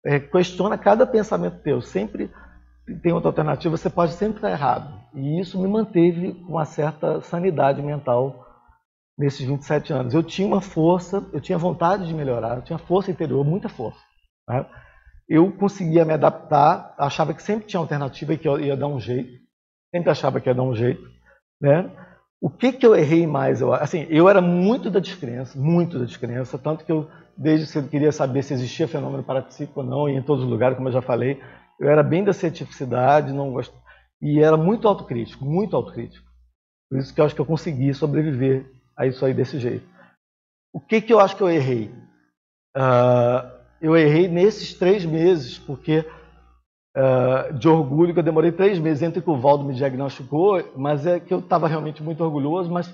É, 0.06 0.20
questiona 0.20 0.78
cada 0.78 1.08
pensamento 1.08 1.64
teu. 1.64 1.82
Sempre 1.82 2.30
tem 3.02 3.14
outra 3.14 3.30
alternativa, 3.30 3.78
você 3.78 3.90
pode 3.90 4.12
sempre 4.14 4.38
estar 4.38 4.52
errado. 4.52 5.00
E 5.16 5.40
isso 5.40 5.62
me 5.62 5.68
manteve 5.70 6.34
com 6.34 6.54
uma 6.54 6.66
certa 6.66 7.22
sanidade 7.22 7.82
mental 7.82 8.46
nesses 9.18 9.46
27 9.48 9.94
anos. 9.94 10.14
Eu 10.14 10.24
tinha 10.24 10.46
uma 10.48 10.60
força, 10.60 11.26
eu 11.32 11.40
tinha 11.40 11.58
vontade 11.58 12.06
de 12.06 12.14
melhorar, 12.14 12.58
eu 12.58 12.62
tinha 12.62 12.78
força 12.78 13.10
interior, 13.10 13.46
muita 13.46 13.70
força. 13.70 14.02
Né? 14.50 14.66
Eu 15.30 15.50
conseguia 15.54 16.04
me 16.04 16.14
adaptar, 16.14 16.94
achava 16.98 17.34
que 17.34 17.42
sempre 17.42 17.68
tinha 17.68 17.80
alternativa 17.80 18.34
e 18.34 18.38
que 18.38 18.48
eu 18.48 18.60
ia 18.60 18.76
dar 18.76 18.88
um 18.88 19.00
jeito. 19.00 19.32
Sempre 19.96 20.10
achava 20.10 20.42
que 20.42 20.50
ia 20.50 20.56
dar 20.56 20.64
um 20.64 20.76
jeito. 20.76 21.02
Né? 21.62 21.90
O 22.42 22.50
que, 22.50 22.72
que 22.72 22.86
eu 22.86 22.96
errei 22.96 23.28
mais? 23.28 23.62
Eu, 23.62 23.72
assim, 23.72 24.08
eu 24.10 24.28
era 24.28 24.42
muito 24.42 24.90
da 24.90 25.00
descrença, 25.00 25.60
muito 25.60 26.00
da 26.00 26.06
descrença, 26.06 26.58
tanto 26.58 26.84
que 26.84 26.92
eu, 26.92 27.08
desde 27.38 27.68
cedo, 27.68 27.88
queria 27.88 28.12
saber 28.12 28.42
se 28.42 28.56
existia 28.56 28.88
fenômeno 28.88 29.24
parapsíquico 29.24 29.82
ou 29.82 29.86
não, 29.86 30.10
e 30.10 30.18
em 30.18 30.24
todos 30.24 30.44
os 30.44 30.50
lugares, 30.50 30.76
como 30.76 30.90
eu 30.90 30.94
já 30.94 31.04
falei. 31.04 31.40
Eu 31.80 31.88
era 31.88 32.02
bem 32.02 32.24
da 32.24 32.34
cientificidade, 32.34 33.32
não 33.32 33.52
gost... 33.52 33.72
e 34.20 34.40
era 34.40 34.58
muito 34.58 34.88
autocrítico, 34.88 35.46
muito 35.46 35.76
autocrítico. 35.76 36.28
Por 36.90 36.98
isso 36.98 37.14
que 37.14 37.22
eu 37.22 37.26
acho 37.26 37.36
que 37.36 37.42
eu 37.42 37.46
consegui 37.46 37.94
sobreviver 37.94 38.66
a 38.98 39.06
isso 39.06 39.24
aí 39.24 39.36
desse 39.36 39.60
jeito. 39.60 39.88
O 40.74 40.80
que, 40.80 41.00
que 41.00 41.14
eu 41.14 41.20
acho 41.20 41.36
que 41.36 41.44
eu 41.44 41.50
errei? 41.50 41.92
Uh, 42.76 43.62
eu 43.80 43.96
errei 43.96 44.28
nesses 44.28 44.74
três 44.74 45.06
meses, 45.06 45.60
porque 45.60 46.06
uh, 46.96 47.54
de 47.54 47.68
orgulho, 47.68 48.14
que 48.14 48.20
eu 48.20 48.24
demorei 48.24 48.52
três 48.52 48.80
meses 48.80 49.04
entre 49.04 49.22
que 49.22 49.30
o 49.30 49.38
Valdo 49.38 49.64
me 49.64 49.74
diagnosticou, 49.74 50.74
mas 50.76 51.06
é 51.06 51.20
que 51.20 51.34
eu 51.34 51.40
estava 51.40 51.68
realmente 51.68 52.02
muito 52.04 52.24
orgulhoso, 52.24 52.72
mas 52.72 52.94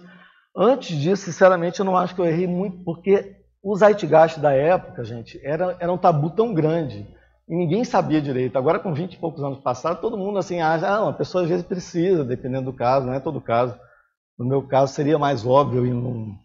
antes 0.56 0.98
disso, 0.98 1.26
sinceramente, 1.26 1.80
eu 1.80 1.86
não 1.86 1.98
acho 1.98 2.16
que 2.16 2.22
eu 2.22 2.26
errei 2.26 2.48
muito, 2.48 2.84
porque 2.84 3.36
o 3.62 3.76
Zeitgeist 3.76 4.40
da 4.40 4.54
época, 4.54 5.04
gente, 5.04 5.40
era, 5.44 5.76
era 5.80 5.92
um 5.92 5.98
tabu 5.98 6.30
tão 6.30 6.54
grande, 6.54 7.06
e 7.48 7.56
ninguém 7.56 7.84
sabia 7.84 8.22
direito. 8.22 8.58
Agora, 8.58 8.80
com 8.80 8.94
20 8.94 9.14
e 9.14 9.18
poucos 9.18 9.42
anos 9.42 9.60
passados, 9.60 10.02
todo 10.02 10.18
mundo 10.18 10.38
assim 10.38 10.60
acha, 10.60 10.88
ah, 10.88 11.04
uma 11.04 11.14
pessoa 11.14 11.44
às 11.44 11.50
vezes 11.50 11.66
precisa, 11.66 12.24
dependendo 12.24 12.72
do 12.72 12.78
caso, 12.78 13.06
não 13.06 13.14
é 13.14 13.20
todo 13.20 13.40
caso. 13.40 13.78
No 14.38 14.46
meu 14.46 14.62
caso, 14.62 14.94
seria 14.94 15.18
mais 15.18 15.46
óbvio 15.46 15.86
ir 15.86 15.94
num, 15.94 16.36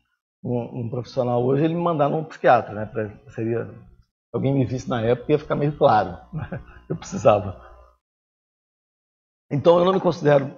num 0.43 0.89
profissional 0.89 1.45
hoje 1.45 1.65
ele 1.65 1.75
me 1.75 1.81
mandar 1.81 2.09
num 2.09 2.25
psiquiatra, 2.25 2.75
né? 2.75 2.87
Pra, 2.87 3.11
seria 3.35 3.69
alguém 4.33 4.55
me 4.55 4.65
visse 4.65 4.89
na 4.89 5.03
época 5.03 5.33
ia 5.33 5.39
ficar 5.39 5.55
meio 5.55 5.77
claro. 5.77 6.17
eu 6.89 6.97
precisava. 6.97 7.61
Então 9.51 9.79
eu 9.79 9.85
não 9.85 9.93
me 9.93 10.01
considero 10.01 10.51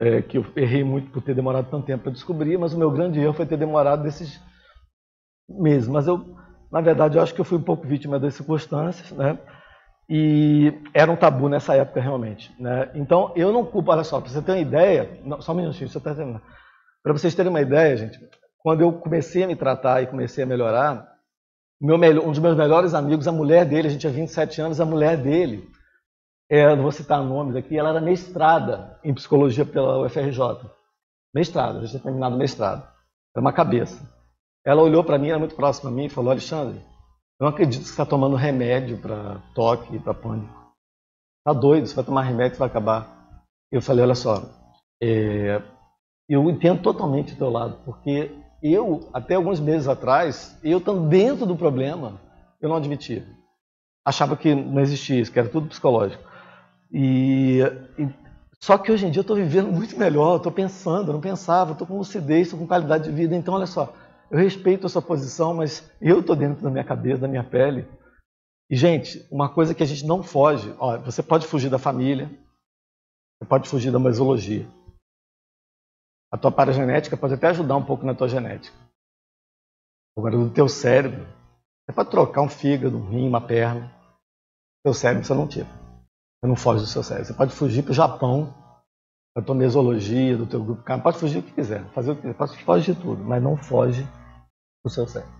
é, 0.00 0.22
que 0.22 0.38
eu 0.38 0.46
errei 0.56 0.82
muito 0.82 1.10
por 1.10 1.22
ter 1.22 1.34
demorado 1.34 1.70
tanto 1.70 1.86
tempo 1.86 2.04
para 2.04 2.12
descobrir, 2.12 2.58
mas 2.58 2.72
o 2.72 2.78
meu 2.78 2.90
grande 2.90 3.20
erro 3.20 3.34
foi 3.34 3.46
ter 3.46 3.56
demorado 3.56 4.02
desses 4.02 4.40
meses. 5.48 5.88
Mas 5.88 6.06
eu, 6.06 6.36
na 6.70 6.80
verdade, 6.80 7.16
eu 7.16 7.22
acho 7.22 7.34
que 7.34 7.40
eu 7.40 7.44
fui 7.44 7.58
um 7.58 7.62
pouco 7.62 7.86
vítima 7.86 8.18
das 8.18 8.34
circunstâncias, 8.34 9.12
né? 9.12 9.38
E 10.08 10.72
era 10.92 11.10
um 11.10 11.16
tabu 11.16 11.48
nessa 11.48 11.74
época 11.74 12.00
realmente, 12.00 12.54
né? 12.60 12.90
Então 12.94 13.32
eu 13.36 13.52
não 13.52 13.64
culpo, 13.64 13.92
olha 13.92 14.02
só, 14.02 14.20
para 14.20 14.30
você 14.30 14.42
ter 14.42 14.52
uma 14.52 14.58
ideia, 14.58 15.20
não, 15.24 15.40
só 15.40 15.52
um 15.52 15.56
minutinho, 15.56 15.88
você 15.88 15.98
está 15.98 16.14
terminando. 16.14 16.42
Para 17.02 17.12
vocês 17.12 17.34
terem 17.34 17.50
uma 17.50 17.60
ideia, 17.60 17.96
gente, 17.96 18.18
quando 18.58 18.80
eu 18.80 18.92
comecei 18.92 19.44
a 19.44 19.46
me 19.46 19.56
tratar 19.56 20.02
e 20.02 20.06
comecei 20.06 20.42
a 20.44 20.46
melhorar, 20.46 21.11
meu 21.82 21.96
um 21.96 22.30
dos 22.30 22.38
meus 22.38 22.56
melhores 22.56 22.94
amigos, 22.94 23.26
a 23.26 23.32
mulher 23.32 23.64
dele, 23.66 23.88
a 23.88 23.90
gente 23.90 24.02
tinha 24.02 24.12
27 24.12 24.60
anos, 24.60 24.80
a 24.80 24.84
mulher 24.84 25.20
dele, 25.20 25.68
é, 26.48 26.76
não 26.76 26.82
vou 26.82 26.92
citar 26.92 27.20
nomes 27.24 27.56
aqui, 27.56 27.76
ela 27.76 27.88
era 27.88 28.00
mestrada 28.00 29.00
em 29.02 29.12
psicologia 29.12 29.66
pela 29.66 30.04
UFRJ. 30.06 30.38
Mestrada, 31.34 31.80
já 31.80 31.88
tinha 31.88 32.02
terminado 32.02 32.36
mestrado. 32.36 32.82
Era 33.34 33.40
uma 33.40 33.52
cabeça. 33.52 34.00
Ela 34.64 34.82
olhou 34.82 35.02
para 35.02 35.18
mim, 35.18 35.30
era 35.30 35.38
muito 35.40 35.56
próxima 35.56 35.90
a 35.90 35.92
mim, 35.92 36.04
e 36.04 36.10
falou: 36.10 36.30
Alexandre, 36.30 36.78
eu 36.78 37.46
não 37.46 37.48
acredito 37.48 37.80
que 37.80 37.86
você 37.86 37.92
está 37.92 38.06
tomando 38.06 38.36
remédio 38.36 38.98
para 38.98 39.40
toque 39.54 39.96
e 39.96 39.98
para 39.98 40.14
pânico. 40.14 40.54
Tá 41.44 41.52
doido, 41.52 41.86
você 41.88 41.96
vai 41.96 42.04
tomar 42.04 42.22
remédio 42.22 42.56
e 42.56 42.58
vai 42.58 42.68
acabar. 42.68 43.42
Eu 43.72 43.82
falei: 43.82 44.04
olha 44.04 44.14
só, 44.14 44.42
é, 45.02 45.60
eu 46.28 46.48
entendo 46.48 46.82
totalmente 46.82 47.32
o 47.32 47.38
teu 47.38 47.50
lado, 47.50 47.82
porque 47.84 48.30
eu, 48.62 49.08
até 49.12 49.34
alguns 49.34 49.58
meses 49.58 49.88
atrás, 49.88 50.56
eu 50.62 50.78
estando 50.78 51.08
dentro 51.08 51.44
do 51.44 51.56
problema, 51.56 52.20
eu 52.60 52.68
não 52.68 52.76
admitia. 52.76 53.26
Achava 54.04 54.36
que 54.36 54.54
não 54.54 54.80
existia 54.80 55.20
isso, 55.20 55.32
que 55.32 55.38
era 55.38 55.48
tudo 55.48 55.68
psicológico. 55.68 56.22
E, 56.92 57.60
e 57.98 58.08
só 58.60 58.78
que 58.78 58.92
hoje 58.92 59.06
em 59.06 59.10
dia 59.10 59.20
eu 59.20 59.22
estou 59.22 59.36
vivendo 59.36 59.72
muito 59.72 59.98
melhor, 59.98 60.36
estou 60.36 60.52
pensando, 60.52 61.08
eu 61.08 61.14
não 61.14 61.20
pensava, 61.20 61.72
estou 61.72 61.86
com 61.86 61.98
lucidez, 61.98 62.46
estou 62.46 62.60
com 62.60 62.66
qualidade 62.66 63.04
de 63.04 63.10
vida. 63.10 63.34
Então, 63.34 63.54
olha 63.54 63.66
só, 63.66 63.92
eu 64.30 64.38
respeito 64.38 64.86
a 64.86 64.88
sua 64.88 65.02
posição, 65.02 65.54
mas 65.54 65.90
eu 66.00 66.20
estou 66.20 66.36
dentro 66.36 66.62
da 66.62 66.70
minha 66.70 66.84
cabeça, 66.84 67.22
da 67.22 67.28
minha 67.28 67.42
pele. 67.42 67.84
E, 68.70 68.76
gente, 68.76 69.26
uma 69.30 69.48
coisa 69.48 69.74
que 69.74 69.82
a 69.82 69.86
gente 69.86 70.06
não 70.06 70.22
foge, 70.22 70.72
ó, 70.78 70.96
você 70.98 71.22
pode 71.22 71.46
fugir 71.46 71.68
da 71.68 71.78
família, 71.78 72.30
você 73.38 73.48
pode 73.48 73.68
fugir 73.68 73.90
da 73.90 73.98
mesologia. 73.98 74.64
A 76.32 76.38
tua 76.38 76.50
paragenética 76.50 77.16
pode 77.16 77.34
até 77.34 77.48
ajudar 77.48 77.76
um 77.76 77.84
pouco 77.84 78.06
na 78.06 78.14
tua 78.14 78.28
genética. 78.28 78.74
Agora, 80.16 80.36
do 80.36 80.50
teu 80.50 80.68
cérebro, 80.68 81.26
é 81.88 81.92
para 81.92 82.08
trocar 82.08 82.40
um 82.40 82.48
fígado, 82.48 82.96
um 82.96 83.08
rim, 83.08 83.28
uma 83.28 83.40
perna. 83.40 83.92
Teu 84.82 84.94
cérebro 84.94 85.24
você 85.24 85.34
não 85.34 85.46
tira. 85.46 85.66
Você 85.66 86.48
não 86.48 86.56
foge 86.56 86.80
do 86.80 86.86
seu 86.86 87.02
cérebro. 87.02 87.26
Você 87.26 87.34
pode 87.34 87.52
fugir 87.52 87.82
para 87.82 87.92
o 87.92 87.94
Japão, 87.94 88.54
da 89.34 89.42
tua 89.42 89.54
mesologia, 89.54 90.36
do 90.36 90.46
teu 90.46 90.62
grupo 90.62 90.82
Pode 91.02 91.18
fugir 91.18 91.38
o 91.38 91.42
que 91.42 91.52
quiser, 91.52 91.84
fazer 91.92 92.12
o 92.12 92.14
que 92.14 92.22
quiser, 92.22 92.34
pode 92.34 92.56
fugir 92.64 92.94
de 92.94 93.00
tudo, 93.00 93.22
mas 93.24 93.42
não 93.42 93.56
foge 93.56 94.06
do 94.84 94.90
seu 94.90 95.06
cérebro. 95.06 95.34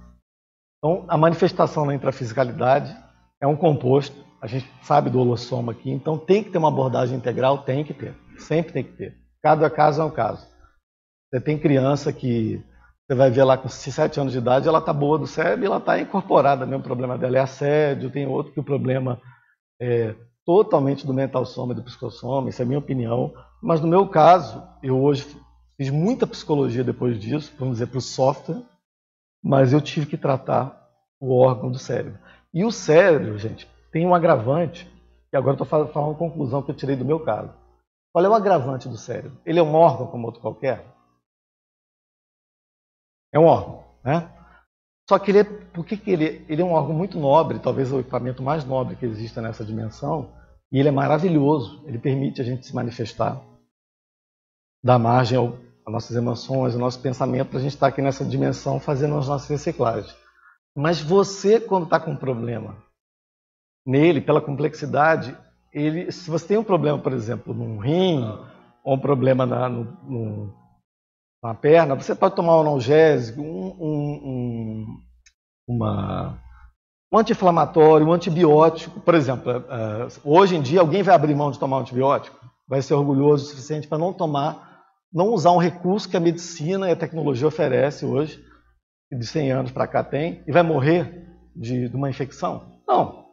Então, 0.79 1.05
a 1.09 1.17
manifestação 1.17 1.85
na 1.85 1.95
intrafisicalidade 1.95 2.97
é 3.41 3.47
um 3.47 3.57
composto, 3.57 4.25
a 4.41 4.47
gente 4.47 4.69
sabe 4.83 5.11
do 5.11 5.21
holossoma 5.21 5.73
aqui, 5.73 5.91
então 5.91 6.19
tem 6.19 6.43
que 6.43 6.51
ter 6.51 6.59
uma 6.59 6.69
abordagem 6.69 7.17
integral, 7.17 7.63
tem 7.65 7.85
que 7.85 7.95
ter, 7.95 8.17
sempre 8.39 8.73
tem 8.73 8.85
que 8.85 8.93
ter. 8.93 9.17
Cada 9.43 9.69
caso 9.71 10.01
é 10.01 10.05
um 10.05 10.11
caso. 10.11 10.47
Você 11.33 11.41
tem 11.41 11.59
criança 11.59 12.13
que 12.13 12.63
você 13.09 13.15
vai 13.15 13.31
ver 13.31 13.45
lá 13.45 13.57
com 13.57 13.69
7 13.69 14.21
anos 14.21 14.33
de 14.33 14.39
idade, 14.39 14.69
ela 14.69 14.81
está 14.81 14.93
boa 14.93 15.19
do 15.19 15.27
cérebro 15.27 15.65
e 15.65 15.67
ela 15.67 15.79
está 15.79 15.99
incorporada. 15.99 16.67
Mesmo 16.67 16.81
o 16.81 16.87
problema 16.87 17.17
dela 17.17 17.39
é 17.39 17.41
assédio, 17.41 18.11
tem 18.11 18.27
outro 18.27 18.53
que 18.53 18.61
o 18.61 18.65
problema 18.65 19.19
é 19.81 20.15
totalmente 20.45 21.07
do 21.07 21.15
mental 21.15 21.47
soma 21.47 21.73
e 21.73 21.77
do 21.77 21.83
psicossoma, 21.83 22.51
isso 22.51 22.61
é 22.61 22.65
a 22.65 22.69
minha 22.69 22.79
opinião. 22.79 23.33
Mas 23.63 23.81
no 23.81 23.89
meu 23.89 24.07
caso, 24.09 24.63
eu 24.83 25.03
hoje 25.03 25.27
fiz 25.79 25.89
muita 25.89 26.27
psicologia 26.27 26.85
depois 26.85 27.19
disso, 27.19 27.53
vamos 27.59 27.75
dizer, 27.77 27.87
para 27.87 27.99
o 27.99 28.03
software, 28.03 28.63
mas 29.43 29.73
eu 29.73 29.81
tive 29.81 30.07
que 30.07 30.19
tratar 30.19 30.87
o 31.19 31.35
órgão 31.35 31.71
do 31.71 31.79
cérebro. 31.79 32.19
E 32.53 32.63
o 32.63 32.71
cérebro, 32.71 33.39
gente, 33.39 33.67
tem 33.91 34.07
um 34.07 34.15
agravante, 34.15 34.87
e 35.33 35.37
agora 35.37 35.55
estou 35.55 35.67
falando 35.67 35.91
uma 35.95 36.15
conclusão 36.15 36.63
que 36.63 36.71
eu 36.71 36.77
tirei 36.77 36.95
do 36.95 37.05
meu 37.05 37.21
caso. 37.21 37.55
Qual 38.13 38.23
é 38.23 38.29
o 38.29 38.35
agravante 38.35 38.89
do 38.89 38.99
cérebro? 38.99 39.39
Ele 39.47 39.59
é 39.59 39.63
um 39.63 39.75
órgão 39.75 40.07
como 40.09 40.27
outro 40.27 40.43
qualquer? 40.43 40.92
É 43.33 43.39
um 43.39 43.45
órgão, 43.45 43.85
né? 44.05 44.31
Só 45.09 45.19
que 45.19 45.31
ele 45.31 45.41
é, 45.41 45.45
que, 45.45 46.11
ele, 46.11 46.45
ele 46.49 46.63
é 46.63 46.65
um 46.65 46.73
órgão 46.73 46.95
muito 46.95 47.19
nobre, 47.19 47.59
talvez 47.59 47.93
o 47.93 48.01
equipamento 48.01 48.43
mais 48.43 48.65
nobre 48.65 48.97
que 48.97 49.05
exista 49.05 49.41
nessa 49.43 49.65
dimensão, 49.65 50.33
e 50.71 50.79
ele 50.79 50.89
é 50.89 50.93
maravilhoso, 50.93 51.83
ele 51.87 51.99
permite 51.99 52.41
a 52.41 52.45
gente 52.45 52.67
se 52.67 52.75
manifestar, 52.75 53.41
dar 54.83 54.99
margem 54.99 55.37
ao, 55.39 55.59
às 55.87 55.93
nossas 55.93 56.17
emoções, 56.17 56.75
ao 56.75 56.81
nosso 56.81 57.01
pensamento, 57.01 57.49
para 57.49 57.59
a 57.59 57.63
gente 57.63 57.75
estar 57.75 57.89
aqui 57.89 58.01
nessa 58.01 58.25
dimensão 58.25 58.79
fazendo 58.79 59.17
as 59.17 59.29
nossas 59.29 59.49
reciclagens. 59.49 60.15
Mas 60.75 61.01
você, 61.01 61.61
quando 61.61 61.85
está 61.85 62.01
com 62.01 62.13
um 62.13 62.17
problema 62.17 62.77
nele, 63.87 64.21
pela 64.21 64.41
complexidade, 64.41 65.37
ele, 65.73 66.11
se 66.13 66.31
você 66.31 66.49
tem 66.49 66.57
um 66.57 66.65
problema, 66.65 66.99
por 66.99 67.13
exemplo, 67.13 67.53
num 67.53 67.79
rim, 67.79 68.25
ou 68.85 68.95
um 68.95 68.99
problema 68.99 69.45
na, 69.45 69.69
no, 69.69 69.85
no 70.05 70.62
uma 71.43 71.55
perna, 71.55 71.97
você 71.97 72.15
pode 72.15 72.37
tomar 72.37 72.57
um 72.57 72.61
analgésico, 72.61 73.43
um, 73.43 73.77
um, 73.81 74.21
um, 74.25 74.87
uma, 75.67 76.39
um 77.13 77.19
anti-inflamatório, 77.19 78.07
um 78.07 78.13
antibiótico. 78.13 79.01
Por 79.01 79.15
exemplo, 79.15 79.59
uh, 79.59 80.09
hoje 80.23 80.55
em 80.55 80.63
dia 80.63 80.81
alguém 80.81 81.03
vai 81.03 81.15
abrir 81.15 81.35
mão 81.35 81.51
de 81.51 81.59
tomar 81.59 81.79
um 81.79 81.81
antibiótico? 81.81 82.39
Vai 82.69 82.81
ser 82.81 82.95
orgulhoso 82.95 83.45
o 83.45 83.49
suficiente 83.49 83.89
para 83.89 83.99
não 83.99 84.13
tomar, 84.13 84.85
não 85.13 85.31
usar 85.31 85.51
um 85.51 85.59
recurso 85.59 86.09
que 86.09 86.17
a 86.17 86.21
medicina 86.21 86.89
e 86.89 86.93
a 86.93 86.97
tecnologia 86.97 87.49
oferece 87.49 88.07
hoje, 88.07 88.41
de 89.11 89.27
100 89.27 89.51
anos 89.51 89.73
para 89.73 89.89
cá 89.89 90.05
tem, 90.05 90.45
e 90.47 90.53
vai 90.53 90.63
morrer 90.63 91.29
de, 91.57 91.89
de, 91.89 91.97
uma 91.97 92.09
infecção? 92.09 92.81
Não. 92.87 93.27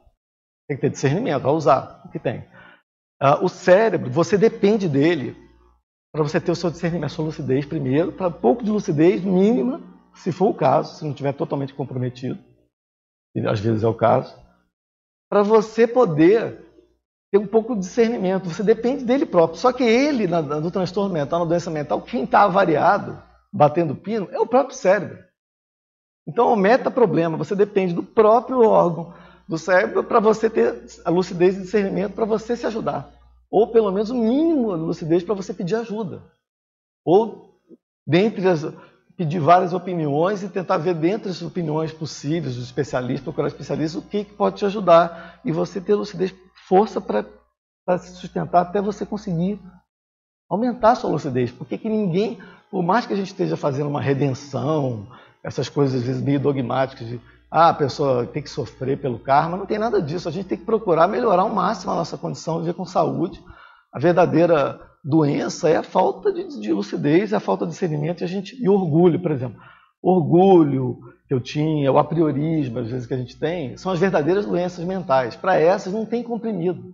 Tem 0.67 0.75
que 0.75 0.81
ter 0.81 0.89
discernimento, 0.89 1.43
vai 1.43 1.53
usar 1.53 2.01
o 2.05 2.09
que 2.09 2.19
tem. 2.19 2.39
Uh, 3.21 3.43
o 3.43 3.49
cérebro, 3.49 4.09
você 4.09 4.35
depende 4.37 4.89
dele 4.89 5.37
para 6.11 6.23
você 6.23 6.39
ter 6.39 6.51
o 6.51 6.55
seu 6.55 6.69
discernimento, 6.71 7.05
a 7.05 7.09
sua 7.09 7.25
lucidez 7.25 7.65
primeiro, 7.65 8.11
para 8.11 8.31
pouco 8.31 8.63
de 8.63 8.71
lucidez 8.71 9.23
mínima, 9.23 9.81
se 10.15 10.31
for 10.31 10.49
o 10.49 10.53
caso, 10.53 10.95
se 10.95 11.03
não 11.03 11.11
estiver 11.11 11.33
totalmente 11.33 11.73
comprometido, 11.73 12.37
e 13.35 13.47
às 13.47 13.59
vezes 13.59 13.83
é 13.83 13.87
o 13.87 13.93
caso, 13.93 14.35
para 15.29 15.43
você 15.43 15.87
poder 15.87 16.65
ter 17.31 17.37
um 17.37 17.45
pouco 17.45 17.75
de 17.75 17.81
discernimento. 17.81 18.49
Você 18.49 18.63
depende 18.63 19.05
dele 19.05 19.23
próprio. 19.23 19.59
Só 19.59 19.71
que 19.71 19.83
ele, 19.83 20.25
no 20.25 20.71
transtorno 20.71 21.13
mental, 21.13 21.41
na 21.41 21.45
doença 21.45 21.69
mental, 21.69 22.01
quem 22.01 22.23
está 22.23 22.41
avariado, 22.41 23.21
batendo 23.53 23.95
pino, 23.95 24.27
é 24.31 24.39
o 24.39 24.47
próprio 24.47 24.75
cérebro. 24.75 25.19
Então, 26.27 26.51
o 26.51 26.55
meta-problema, 26.55 27.37
você 27.37 27.55
depende 27.55 27.93
do 27.93 28.01
próprio 28.01 28.61
órgão 28.61 29.13
do 29.47 29.59
cérebro 29.59 30.03
para 30.03 30.19
você 30.19 30.49
ter 30.49 30.83
a 31.05 31.09
lucidez 31.11 31.55
e 31.55 31.61
discernimento 31.61 32.13
para 32.13 32.25
você 32.25 32.55
se 32.55 32.65
ajudar. 32.65 33.11
Ou 33.51 33.71
pelo 33.71 33.91
menos 33.91 34.09
o 34.09 34.15
mínimo 34.15 34.75
de 34.75 34.83
lucidez 34.83 35.23
para 35.23 35.35
você 35.35 35.53
pedir 35.53 35.75
ajuda. 35.75 36.23
Ou, 37.03 37.59
dentre 38.05 38.47
as, 38.47 38.63
pedir 39.17 39.39
várias 39.39 39.73
opiniões 39.73 40.43
e 40.43 40.49
tentar 40.49 40.77
ver 40.77 40.93
dentre 40.93 41.29
as 41.29 41.41
opiniões 41.41 41.91
possíveis 41.91 42.55
dos 42.55 42.63
especialistas, 42.65 43.23
procurar 43.23 43.47
especialistas, 43.47 44.01
o 44.01 44.07
que, 44.07 44.23
que 44.23 44.33
pode 44.33 44.57
te 44.57 44.65
ajudar. 44.65 45.41
E 45.43 45.51
você 45.51 45.81
ter 45.81 45.95
lucidez, 45.95 46.33
força 46.67 47.01
para 47.01 47.97
se 47.97 48.15
sustentar 48.15 48.61
até 48.61 48.79
você 48.81 49.05
conseguir 49.05 49.59
aumentar 50.49 50.91
a 50.91 50.95
sua 50.95 51.09
lucidez. 51.09 51.51
Porque 51.51 51.77
que 51.77 51.89
ninguém, 51.89 52.39
por 52.69 52.83
mais 52.83 53.05
que 53.05 53.13
a 53.13 53.15
gente 53.15 53.27
esteja 53.27 53.57
fazendo 53.57 53.89
uma 53.89 54.01
redenção, 54.01 55.07
essas 55.43 55.67
coisas 55.69 56.01
às 56.01 56.07
vezes 56.07 56.21
meio 56.21 56.39
dogmáticas 56.39 57.07
de 57.07 57.19
ah, 57.51 57.69
a 57.69 57.73
pessoa 57.73 58.27
tem 58.27 58.43
que 58.43 58.49
sofrer 58.49 58.99
pelo 58.99 59.17
karma, 59.17 59.57
não 59.57 59.65
tem 59.65 59.79
nada 59.79 60.01
disso. 60.01 60.29
A 60.29 60.31
gente 60.31 60.47
tem 60.47 60.57
que 60.57 60.65
procurar 60.65 61.07
melhorar 61.07 61.41
ao 61.41 61.49
máximo 61.49 61.91
a 61.91 61.95
nossa 61.95 62.17
condição 62.17 62.55
de 62.55 62.61
viver 62.61 62.75
com 62.75 62.85
saúde. 62.85 63.43
A 63.91 63.99
verdadeira 63.99 64.79
doença 65.03 65.67
é 65.67 65.77
a 65.77 65.83
falta 65.83 66.31
de, 66.31 66.59
de 66.59 66.71
lucidez, 66.71 67.33
é 67.33 67.37
a 67.37 67.39
falta 67.39 67.65
de 67.65 67.71
discernimento 67.71 68.21
e, 68.21 68.23
a 68.23 68.27
gente, 68.27 68.55
e 68.61 68.69
orgulho, 68.69 69.19
por 69.19 69.31
exemplo. 69.31 69.59
Orgulho 70.01 70.99
que 71.27 71.33
eu 71.33 71.41
tinha, 71.41 71.91
o 71.91 71.97
apriorismo, 71.97 72.79
às 72.79 72.89
vezes, 72.89 73.07
que 73.07 73.13
a 73.13 73.17
gente 73.17 73.37
tem, 73.37 73.75
são 73.77 73.91
as 73.91 73.99
verdadeiras 73.99 74.45
doenças 74.45 74.85
mentais. 74.85 75.35
Para 75.35 75.59
essas, 75.59 75.91
não 75.91 76.05
tem 76.05 76.21
comprimido. 76.23 76.93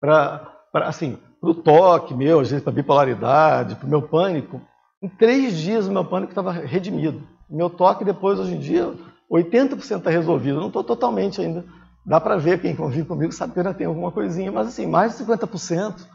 Para, 0.00 0.52
assim, 0.74 1.18
para 1.40 1.50
o 1.50 1.54
toque 1.54 2.14
meu, 2.14 2.40
às 2.40 2.50
vezes 2.50 2.62
para 2.62 2.72
a 2.72 2.76
bipolaridade, 2.76 3.76
para 3.76 3.86
o 3.86 3.90
meu 3.90 4.02
pânico, 4.02 4.60
em 5.00 5.08
três 5.08 5.56
dias 5.56 5.86
o 5.86 5.92
meu 5.92 6.04
pânico 6.04 6.32
estava 6.32 6.52
redimido. 6.52 7.22
Meu 7.48 7.68
toque 7.68 8.04
depois, 8.04 8.38
hoje 8.38 8.54
em 8.54 8.60
dia, 8.60 8.92
80% 9.32 9.98
está 9.98 10.10
resolvido. 10.10 10.60
Não 10.60 10.66
estou 10.66 10.84
totalmente 10.84 11.40
ainda. 11.40 11.64
Dá 12.04 12.20
para 12.20 12.36
ver, 12.36 12.60
quem 12.60 12.74
convive 12.76 13.06
comigo 13.06 13.32
sabe 13.32 13.52
que 13.52 13.60
ainda 13.60 13.72
tenho 13.72 13.90
alguma 13.90 14.10
coisinha, 14.10 14.50
mas 14.50 14.68
assim, 14.68 14.86
mais 14.86 15.16
de 15.16 15.24
50% 15.24 16.06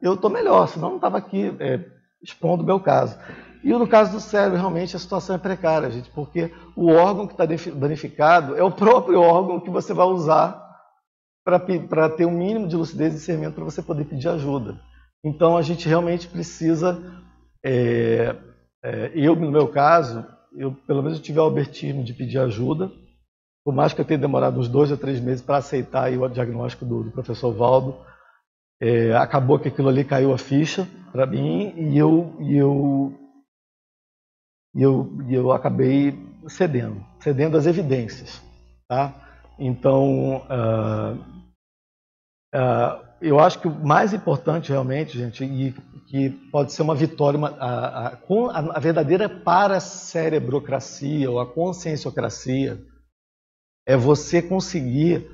eu 0.00 0.14
estou 0.14 0.30
melhor, 0.30 0.68
senão 0.68 0.90
não 0.90 0.96
estava 0.96 1.18
aqui 1.18 1.54
é, 1.58 1.84
expondo 2.22 2.62
o 2.62 2.66
meu 2.66 2.78
caso. 2.78 3.18
E 3.64 3.72
no 3.72 3.88
caso 3.88 4.12
do 4.12 4.20
cérebro, 4.20 4.58
realmente 4.58 4.94
a 4.94 4.98
situação 4.98 5.34
é 5.34 5.38
precária, 5.38 5.90
gente, 5.90 6.08
porque 6.10 6.52
o 6.76 6.92
órgão 6.92 7.26
que 7.26 7.32
está 7.32 7.44
danificado 7.44 8.56
é 8.56 8.62
o 8.62 8.70
próprio 8.70 9.20
órgão 9.20 9.60
que 9.60 9.70
você 9.70 9.92
vai 9.92 10.06
usar 10.06 10.64
para 11.44 12.08
ter 12.10 12.26
um 12.26 12.30
mínimo 12.30 12.68
de 12.68 12.76
lucidez 12.76 13.14
e 13.14 13.16
discernimento 13.16 13.54
para 13.54 13.64
você 13.64 13.82
poder 13.82 14.04
pedir 14.04 14.28
ajuda. 14.28 14.78
Então 15.24 15.56
a 15.56 15.62
gente 15.62 15.88
realmente 15.88 16.28
precisa, 16.28 17.02
é, 17.64 18.36
é, 18.84 19.12
eu 19.14 19.34
no 19.34 19.50
meu 19.50 19.66
caso, 19.66 20.24
eu 20.56 20.72
pelo 20.86 21.02
menos 21.02 21.20
tive 21.20 21.38
o 21.38 21.42
albertismo 21.42 22.04
de 22.04 22.14
pedir 22.14 22.38
ajuda, 22.38 22.90
por 23.64 23.74
mais 23.74 23.92
que 23.92 24.00
eu 24.00 24.04
tenha 24.04 24.18
demorado 24.18 24.58
uns 24.58 24.68
dois 24.68 24.90
ou 24.90 24.96
três 24.96 25.20
meses 25.20 25.42
para 25.42 25.58
aceitar 25.58 26.10
o 26.12 26.28
diagnóstico 26.28 26.84
do, 26.84 27.04
do 27.04 27.10
professor 27.10 27.52
Valdo, 27.52 27.96
é, 28.80 29.12
acabou 29.14 29.58
que 29.58 29.68
aquilo 29.68 29.88
ali 29.88 30.04
caiu 30.04 30.32
a 30.32 30.38
ficha 30.38 30.88
para 31.12 31.26
mim 31.26 31.74
e 31.76 31.98
eu, 31.98 32.36
e 32.40 32.56
eu, 32.56 33.12
e 34.74 34.82
eu, 34.82 35.10
e 35.28 35.34
eu 35.34 35.52
acabei 35.52 36.16
cedendo, 36.46 37.04
cedendo 37.20 37.56
às 37.56 37.66
evidências. 37.66 38.42
Tá? 38.88 39.14
Então, 39.58 40.36
uh, 40.46 41.14
uh, 42.54 43.07
eu 43.20 43.40
acho 43.40 43.58
que 43.58 43.68
o 43.68 43.86
mais 43.86 44.12
importante 44.12 44.70
realmente, 44.70 45.18
gente, 45.18 45.44
e 45.44 45.74
que 46.08 46.30
pode 46.50 46.72
ser 46.72 46.82
uma 46.82 46.94
vitória, 46.94 47.36
uma, 47.36 47.50
a, 47.58 48.08
a, 48.08 48.18
a, 48.74 48.80
verdadeira 48.80 49.28
paracerebrocracia 49.28 51.30
ou 51.30 51.38
a 51.38 51.46
conscienciocracia 51.46 52.78
é 53.86 53.96
você 53.96 54.40
conseguir 54.40 55.28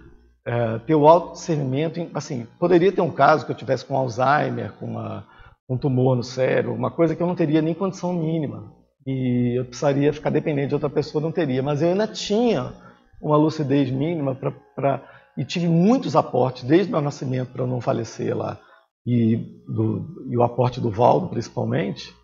é, 0.47 0.79
ter 0.81 0.95
o 0.95 1.07
autodiscernimento. 1.07 2.09
Assim, 2.13 2.47
poderia 2.59 2.93
ter 2.93 3.01
um 3.01 3.11
caso 3.11 3.47
que 3.47 3.53
eu 3.53 3.57
tivesse 3.57 3.85
com 3.85 3.97
Alzheimer, 3.97 4.73
com 4.73 4.87
uma, 4.87 5.27
um 5.69 5.79
tumor 5.79 6.17
no 6.17 6.23
cérebro, 6.23 6.75
uma 6.75 6.91
coisa 6.91 7.15
que 7.15 7.23
eu 7.23 7.27
não 7.27 7.37
teria 7.37 7.63
nem 7.63 7.75
condição 7.75 8.13
mínima. 8.13 8.73
E 9.07 9.59
eu 9.59 9.65
precisaria 9.67 10.13
ficar 10.13 10.31
dependente 10.31 10.69
de 10.69 10.75
outra 10.75 10.91
pessoa, 10.91 11.23
não 11.23 11.31
teria. 11.31 11.63
Mas 11.63 11.83
eu 11.83 11.91
ainda 11.91 12.09
tinha 12.09 12.73
uma 13.21 13.37
lucidez 13.37 13.91
mínima 13.91 14.35
para. 14.35 15.03
E 15.37 15.45
tive 15.45 15.67
muitos 15.67 16.15
aportes, 16.15 16.65
desde 16.65 16.91
meu 16.91 17.01
nascimento, 17.01 17.53
para 17.53 17.63
eu 17.63 17.67
não 17.67 17.81
falecer 17.81 18.37
lá. 18.37 18.59
E, 19.07 19.37
do, 19.69 20.25
e 20.29 20.37
o 20.37 20.43
aporte 20.43 20.81
do 20.81 20.91
Valdo, 20.91 21.29
principalmente, 21.29 22.15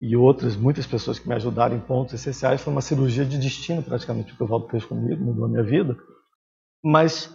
e 0.00 0.16
outras, 0.16 0.56
muitas 0.56 0.86
pessoas 0.86 1.18
que 1.18 1.28
me 1.28 1.34
ajudaram 1.34 1.76
em 1.76 1.80
pontos 1.80 2.14
essenciais. 2.14 2.60
Foi 2.60 2.72
uma 2.72 2.80
cirurgia 2.80 3.24
de 3.24 3.38
destino, 3.38 3.82
praticamente, 3.82 4.34
que 4.34 4.42
o 4.42 4.46
Valdo 4.46 4.68
fez 4.68 4.84
comigo, 4.84 5.22
mudou 5.22 5.44
a 5.44 5.48
minha 5.48 5.62
vida. 5.62 5.96
Mas 6.82 7.34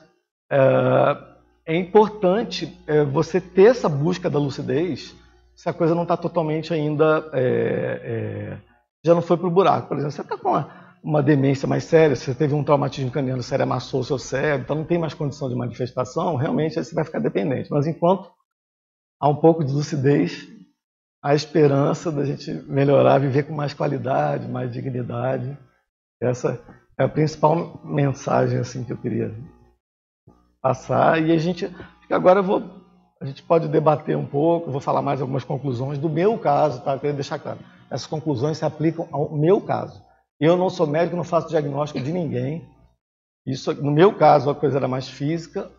é, 0.52 1.18
é 1.66 1.76
importante 1.76 2.78
é, 2.88 3.04
você 3.04 3.40
ter 3.40 3.66
essa 3.66 3.88
busca 3.88 4.30
da 4.30 4.40
lucidez 4.40 5.16
se 5.56 5.70
a 5.70 5.74
coisa 5.74 5.96
não 5.96 6.04
está 6.04 6.18
totalmente 6.18 6.74
ainda. 6.74 7.30
É, 7.34 8.02
é, 8.04 8.58
já 9.06 9.14
não 9.14 9.22
foi 9.22 9.38
para 9.38 9.48
o 9.48 9.52
buraco. 9.52 9.88
Por 9.88 9.98
exemplo, 9.98 10.12
você 10.12 10.22
está 10.22 10.38
com 10.38 10.50
uma, 10.50 10.85
uma, 11.06 11.22
demência 11.22 11.68
mais 11.68 11.84
séria, 11.84 12.16
você 12.16 12.34
teve 12.34 12.54
um 12.54 12.64
traumatismo 12.64 13.12
craniano 13.12 13.44
sério, 13.44 13.64
amassou 13.64 14.00
o 14.00 14.04
seu 14.04 14.18
cérebro, 14.18 14.64
então 14.64 14.76
não 14.78 14.84
tem 14.84 14.98
mais 14.98 15.14
condição 15.14 15.48
de 15.48 15.56
manifestação, 15.56 16.36
realmente 16.36 16.76
você 16.76 16.96
vai 16.96 17.04
ficar 17.04 17.20
dependente. 17.20 17.70
Mas 17.70 17.86
enquanto 17.86 18.32
há 19.20 19.30
um 19.30 19.36
pouco 19.36 19.64
de 19.64 19.72
lucidez, 19.72 20.48
há 21.24 21.36
esperança 21.36 22.12
da 22.12 22.26
gente 22.26 22.52
melhorar, 22.68 23.20
viver 23.20 23.44
com 23.44 23.54
mais 23.54 23.74
qualidade, 23.74 24.48
mais 24.48 24.72
dignidade. 24.72 25.58
Essa 26.22 26.60
é 26.98 27.04
a 27.04 27.10
principal 27.10 27.80
mensagem 27.84 28.60
assim 28.60 28.84
que 28.84 28.92
eu 28.92 28.98
queria 28.98 29.34
passar 30.62 31.22
e 31.22 31.32
a 31.32 31.38
gente 31.38 31.70
agora 32.10 32.40
eu 32.40 32.44
vou 32.44 32.86
a 33.22 33.26
gente 33.26 33.42
pode 33.44 33.68
debater 33.68 34.18
um 34.18 34.26
pouco, 34.26 34.72
vou 34.72 34.82
falar 34.82 35.02
mais 35.02 35.22
algumas 35.22 35.44
conclusões 35.44 35.98
do 35.98 36.10
meu 36.10 36.38
caso, 36.38 36.82
tá? 36.82 36.94
Eu 36.94 37.00
queria 37.00 37.16
deixar 37.16 37.40
claro. 37.40 37.60
Essas 37.90 38.06
conclusões 38.06 38.58
se 38.58 38.66
aplicam 38.66 39.08
ao 39.12 39.32
meu 39.32 39.62
caso. 39.62 40.02
Eu 40.40 40.58
não 40.58 40.70
sou 40.70 40.86
médico, 40.86 41.16
não 41.16 41.24
faço 41.24 41.50
diagnóstico 41.50 42.04
de 42.04 42.12
ninguém. 42.12 42.68
Isso, 43.46 43.74
no 43.74 43.92
meu 43.92 44.14
caso, 44.14 44.50
a 44.50 44.56
coisa 44.56 44.78
era 44.78 44.88
mais 44.88 45.08
física 45.08 45.72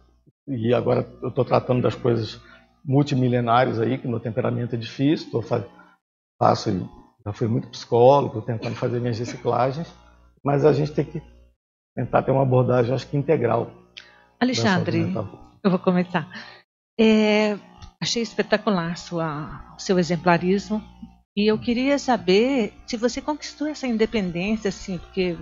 e 0.47 0.73
agora 0.73 1.07
eu 1.23 1.29
estou 1.29 1.45
tratando 1.45 1.83
das 1.83 1.95
coisas 1.95 2.41
multimilenares 2.85 3.81
aí, 3.81 3.99
que 3.99 4.07
meu 4.07 4.21
temperamento 4.21 4.77
é 4.77 4.79
difícil, 4.79 5.31
tô, 5.31 5.43
faço, 5.43 6.71
já 7.25 7.33
fui 7.33 7.49
muito 7.49 7.69
psicólogo, 7.69 8.41
tentando 8.43 8.77
fazer 8.77 9.01
minhas 9.01 9.19
reciclagens, 9.19 9.93
mas 10.45 10.65
a 10.65 10.73
gente 10.73 10.93
tem 10.93 11.05
que 11.05 11.21
tentar 11.97 12.23
ter 12.23 12.31
uma 12.31 12.43
abordagem, 12.43 12.95
acho 12.95 13.09
que 13.09 13.17
integral 13.17 13.73
Alexandre, 14.39 15.15
eu 15.65 15.71
vou 15.71 15.79
começar. 15.79 16.29
É, 16.99 17.59
achei 18.01 18.23
espetacular 18.23 18.97
sua, 18.97 19.75
seu 19.79 19.99
exemplarismo 19.99 20.83
e 21.37 21.47
eu 21.47 21.59
queria 21.59 21.99
saber 21.99 22.73
se 22.87 22.97
você 22.97 23.21
conquistou 23.21 23.67
essa 23.67 23.87
independência, 23.87 24.69
assim, 24.69 24.99
porque 24.99 25.37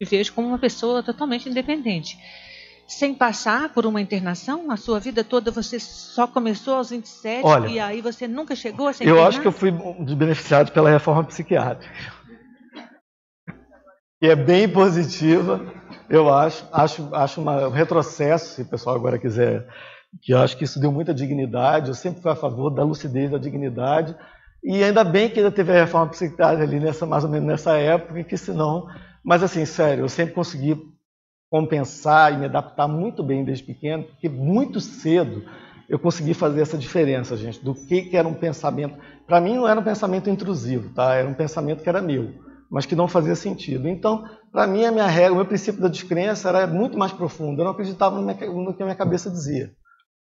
me 0.00 0.08
vejo 0.08 0.32
como 0.32 0.48
uma 0.48 0.58
pessoa 0.58 1.02
totalmente 1.02 1.48
independente. 1.48 2.18
Sem 2.88 3.12
passar 3.14 3.72
por 3.74 3.84
uma 3.84 4.00
internação, 4.00 4.70
a 4.70 4.76
sua 4.76 5.00
vida 5.00 5.24
toda 5.24 5.50
você 5.50 5.78
só 5.80 6.26
começou 6.26 6.76
aos 6.76 6.90
27 6.90 7.44
Olha, 7.44 7.68
e 7.68 7.80
aí 7.80 8.00
você 8.00 8.28
nunca 8.28 8.54
chegou 8.54 8.86
a 8.86 8.92
ser 8.92 9.06
Eu 9.06 9.22
acho 9.24 9.40
que 9.40 9.46
eu 9.46 9.52
fui 9.52 9.72
dos 9.72 10.14
beneficiados 10.14 10.72
pela 10.72 10.88
reforma 10.88 11.24
psiquiátrica. 11.24 11.92
Que 14.20 14.28
é 14.28 14.36
bem 14.36 14.68
positiva 14.68 15.60
eu 16.08 16.32
acho, 16.32 16.64
acho, 16.72 17.14
acho 17.14 17.40
uma, 17.40 17.68
um 17.68 17.70
retrocesso, 17.70 18.54
se 18.54 18.62
o 18.62 18.66
pessoal 18.66 18.96
agora 18.96 19.18
quiser, 19.18 19.66
que 20.22 20.32
eu 20.32 20.38
acho 20.38 20.56
que 20.56 20.64
isso 20.64 20.80
deu 20.80 20.92
muita 20.92 21.12
dignidade. 21.12 21.88
Eu 21.88 21.94
sempre 21.94 22.22
fui 22.22 22.30
a 22.30 22.36
favor 22.36 22.70
da 22.70 22.84
lucidez, 22.84 23.30
da 23.30 23.38
dignidade. 23.38 24.14
E 24.62 24.82
ainda 24.82 25.04
bem 25.04 25.28
que 25.28 25.38
ainda 25.38 25.50
teve 25.50 25.72
a 25.72 25.84
reforma 25.84 26.10
psiquiátrica 26.10 26.64
ali 26.64 26.80
nessa, 26.80 27.06
mais 27.06 27.24
ou 27.24 27.30
menos 27.30 27.46
nessa 27.46 27.76
época, 27.76 28.24
que 28.24 28.36
senão. 28.36 28.86
Mas 29.24 29.42
assim, 29.42 29.64
sério, 29.64 30.04
eu 30.04 30.08
sempre 30.08 30.34
consegui 30.34 30.76
compensar 31.50 32.32
e 32.32 32.36
me 32.38 32.46
adaptar 32.46 32.88
muito 32.88 33.22
bem 33.22 33.44
desde 33.44 33.64
pequeno, 33.64 34.04
porque 34.04 34.28
muito 34.28 34.80
cedo 34.80 35.44
eu 35.88 35.98
consegui 35.98 36.34
fazer 36.34 36.60
essa 36.60 36.76
diferença, 36.76 37.36
gente, 37.36 37.64
do 37.64 37.74
que, 37.74 38.02
que 38.02 38.16
era 38.16 38.26
um 38.26 38.34
pensamento. 38.34 38.98
Para 39.26 39.40
mim 39.40 39.54
não 39.54 39.68
era 39.68 39.78
um 39.78 39.84
pensamento 39.84 40.28
intrusivo, 40.28 40.92
tá? 40.92 41.14
Era 41.14 41.28
um 41.28 41.34
pensamento 41.34 41.82
que 41.82 41.88
era 41.88 42.02
meu 42.02 42.46
mas 42.70 42.86
que 42.86 42.96
não 42.96 43.08
fazia 43.08 43.34
sentido. 43.34 43.88
Então, 43.88 44.28
para 44.52 44.66
mim, 44.66 44.84
a 44.84 44.92
minha 44.92 45.06
regra, 45.06 45.32
o 45.32 45.36
meu 45.36 45.46
princípio 45.46 45.80
da 45.80 45.88
descrença 45.88 46.48
era 46.48 46.66
muito 46.66 46.98
mais 46.98 47.12
profundo. 47.12 47.60
Eu 47.60 47.64
não 47.64 47.72
acreditava 47.72 48.20
no 48.20 48.74
que 48.74 48.82
a 48.82 48.86
minha 48.86 48.96
cabeça 48.96 49.30
dizia. 49.30 49.72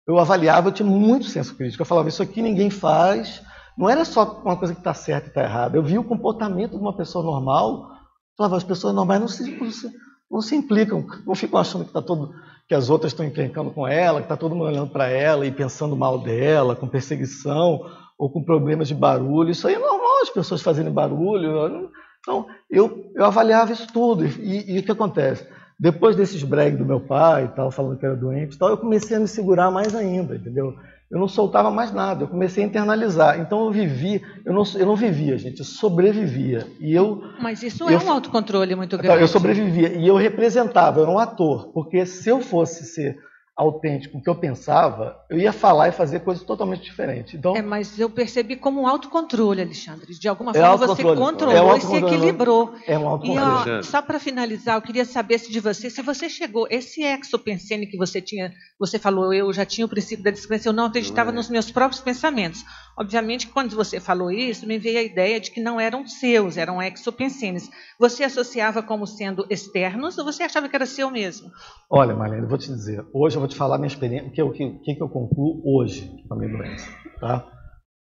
Eu 0.08 0.20
avaliava, 0.20 0.70
eu 0.70 0.74
tinha 0.74 0.88
muito 0.88 1.26
senso 1.26 1.56
crítico. 1.56 1.82
Eu 1.82 1.86
falava, 1.86 2.10
isso 2.10 2.22
aqui 2.22 2.42
ninguém 2.42 2.70
faz, 2.70 3.42
não 3.78 3.90
era 3.90 4.06
só 4.06 4.42
uma 4.44 4.56
coisa 4.56 4.74
que 4.74 4.80
está 4.80 4.94
certa 4.94 5.28
e 5.28 5.30
está 5.30 5.44
errada. 5.44 5.78
Eu 5.78 5.84
vi 5.84 5.98
o 5.98 6.04
comportamento 6.04 6.72
de 6.72 6.78
uma 6.78 6.96
pessoa 6.96 7.24
normal. 7.24 7.92
Falava, 8.38 8.58
as 8.58 8.64
pessoas 8.64 8.94
normais 8.94 9.20
não 9.20 9.28
se, 9.28 9.52
não 9.60 9.72
se, 9.72 9.92
não 10.30 10.42
se 10.42 10.56
implicam, 10.56 11.06
não 11.26 11.36
ficam 11.36 11.60
achando 11.60 11.86
que, 11.86 11.94
tá 11.94 12.02
todo, 12.02 12.34
que 12.68 12.74
as 12.74 12.90
outras 12.90 13.12
estão 13.12 13.26
encrencando 13.26 13.72
com 13.72 13.88
ela, 13.88 14.20
que 14.20 14.26
está 14.26 14.38
todo 14.38 14.56
mundo 14.56 14.68
olhando 14.68 14.90
para 14.90 15.08
ela 15.08 15.46
e 15.46 15.52
pensando 15.52 15.96
mal 15.96 16.20
dela, 16.20 16.76
com 16.76 16.88
perseguição 16.88 17.82
ou 18.18 18.32
com 18.32 18.44
problemas 18.44 18.88
de 18.88 18.96
barulho. 18.96 19.52
Isso 19.52 19.68
aí 19.68 19.76
é 19.76 19.80
normal, 19.80 20.22
as 20.22 20.30
pessoas 20.30 20.62
fazendo 20.62 20.92
barulho. 20.92 21.90
Então, 22.20 22.48
eu, 22.70 23.12
eu 23.16 23.26
avaliava 23.26 23.72
isso 23.72 23.88
tudo. 23.92 24.26
E, 24.26 24.76
e 24.76 24.80
o 24.80 24.84
que 24.84 24.92
acontece? 24.92 25.48
Depois 25.80 26.16
desses 26.16 26.44
bregs 26.44 26.78
do 26.78 26.86
meu 26.86 27.00
pai 27.00 27.46
e 27.46 27.48
tal, 27.50 27.70
falando 27.70 27.98
que 27.98 28.06
era 28.06 28.16
doente 28.16 28.56
e 28.56 28.58
tal, 28.58 28.70
eu 28.70 28.78
comecei 28.78 29.18
a 29.18 29.20
me 29.20 29.28
segurar 29.28 29.70
mais 29.70 29.94
ainda, 29.94 30.36
entendeu? 30.36 30.74
Eu 31.12 31.20
não 31.20 31.28
soltava 31.28 31.70
mais 31.70 31.92
nada, 31.92 32.24
eu 32.24 32.28
comecei 32.28 32.64
a 32.64 32.68
internalizar. 32.68 33.40
Então 33.40 33.66
eu 33.66 33.72
vivi, 33.72 34.22
eu 34.46 34.54
não, 34.54 34.64
eu 34.76 34.86
não 34.86 34.96
vivia, 34.96 35.38
gente, 35.38 35.60
eu 35.60 35.66
sobrevivia. 35.66 36.66
E 36.80 36.94
eu, 36.94 37.22
Mas 37.40 37.62
isso 37.62 37.84
eu, 37.84 38.00
é 38.00 38.04
um 38.04 38.12
autocontrole 38.12 38.76
muito 38.76 38.98
grande. 38.98 39.22
Eu 39.22 39.28
sobrevivia 39.28 39.94
e 39.94 40.08
eu 40.08 40.16
representava, 40.16 41.00
eu 41.00 41.04
era 41.04 41.12
um 41.12 41.20
ator, 41.20 41.72
porque 41.72 42.06
se 42.06 42.30
eu 42.30 42.42
fosse 42.42 42.86
ser 42.86 43.18
autêntico, 43.56 44.18
o 44.18 44.22
que 44.22 44.30
eu 44.30 44.36
pensava, 44.36 45.24
eu 45.30 45.38
ia 45.38 45.54
falar 45.54 45.88
e 45.88 45.92
fazer 45.92 46.22
coisas 46.22 46.44
totalmente 46.44 46.82
diferentes. 46.82 47.36
Então, 47.36 47.56
é, 47.56 47.62
mas 47.62 48.00
eu 48.00 48.10
percebi 48.10 48.56
como 48.56 48.82
um 48.82 48.88
autocontrole, 48.88 49.62
Alexandre. 49.62 50.12
De 50.20 50.28
alguma 50.28 50.52
é 50.52 50.56
forma 50.56 50.88
você 50.88 51.04
controlou 51.04 51.74
é 51.74 51.78
e 51.78 51.82
se 51.82 51.96
equilibrou. 51.96 52.74
É 52.88 52.98
um 52.98 53.08
autocontrole. 53.08 53.70
E 53.70 53.80
ó, 53.80 53.84
só 53.84 54.02
para 54.02 54.20
finalizar, 54.20 54.76
eu 54.76 54.82
queria 54.82 55.06
saber 55.06 55.38
se 55.38 55.52
de 55.52 55.60
você, 55.60 55.90
se 55.90 56.02
você 56.02 56.28
chegou, 56.30 56.68
esse 56.70 57.04
exopensene 57.04 57.86
que 57.86 57.96
você 57.96 58.20
tinha, 58.20 58.52
você 58.80 58.98
falou, 58.98 59.32
eu 59.32 59.54
já 59.54 59.66
tinha 59.66 59.86
o 59.86 59.90
princípio 59.90 60.24
da 60.24 60.32
descrença, 60.32 60.70
eu 60.70 60.74
não 60.74 60.86
acreditava 60.86 61.30
é. 61.30 61.34
nos 61.34 61.48
meus 61.48 61.70
próprios 61.70 62.02
pensamentos. 62.02 62.66
Obviamente, 62.98 63.48
quando 63.48 63.76
você 63.76 64.00
falou 64.00 64.32
isso, 64.32 64.68
me 64.68 64.80
veio 64.80 65.00
a 65.00 65.04
ideia 65.04 65.40
de 65.40 65.52
que 65.52 65.62
não 65.62 65.80
eram 65.80 66.08
seus, 66.08 66.58
eram 66.58 66.82
exopensenes. 66.82 67.70
Você 68.00 68.24
associava 68.24 68.82
como 68.82 69.06
sendo 69.06 69.46
externos 69.50 70.18
ou 70.18 70.26
você 70.26 70.44
achava 70.44 70.68
que 70.68 70.76
era 70.76 70.86
seu 70.86 71.12
mesmo? 71.12 71.52
Olha, 71.90 72.16
Marlene, 72.16 72.44
eu 72.44 72.50
vou 72.50 72.58
te 72.58 72.68
dizer, 72.68 73.06
hoje 73.14 73.36
eu 73.36 73.43
vou 73.44 73.48
te 73.50 73.56
falar 73.56 73.78
minha 73.78 73.88
experiência, 73.88 74.46
o 74.46 74.52
que, 74.52 74.70
que, 74.80 74.96
que, 74.96 75.04
eu 75.04 75.10
concluo 75.10 75.62
hoje 75.66 76.10
com 76.28 76.34
a 76.34 76.38
minha 76.38 76.50
doença. 76.50 76.90
Tá? 77.20 77.46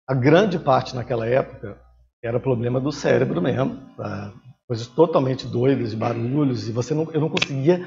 A 0.08 0.14
grande 0.14 0.58
parte 0.58 0.96
naquela 0.96 1.28
época 1.28 1.78
era 2.24 2.40
problema 2.40 2.80
do 2.80 2.92
cérebro 2.92 3.42
mesmo, 3.42 3.78
tá? 3.98 4.34
coisas 4.66 4.88
totalmente 4.88 5.46
doidas, 5.46 5.94
barulhos, 5.94 6.70
e 6.70 6.72
você 6.72 6.94
não, 6.94 7.12
eu 7.12 7.20
não 7.20 7.30
conseguia. 7.30 7.86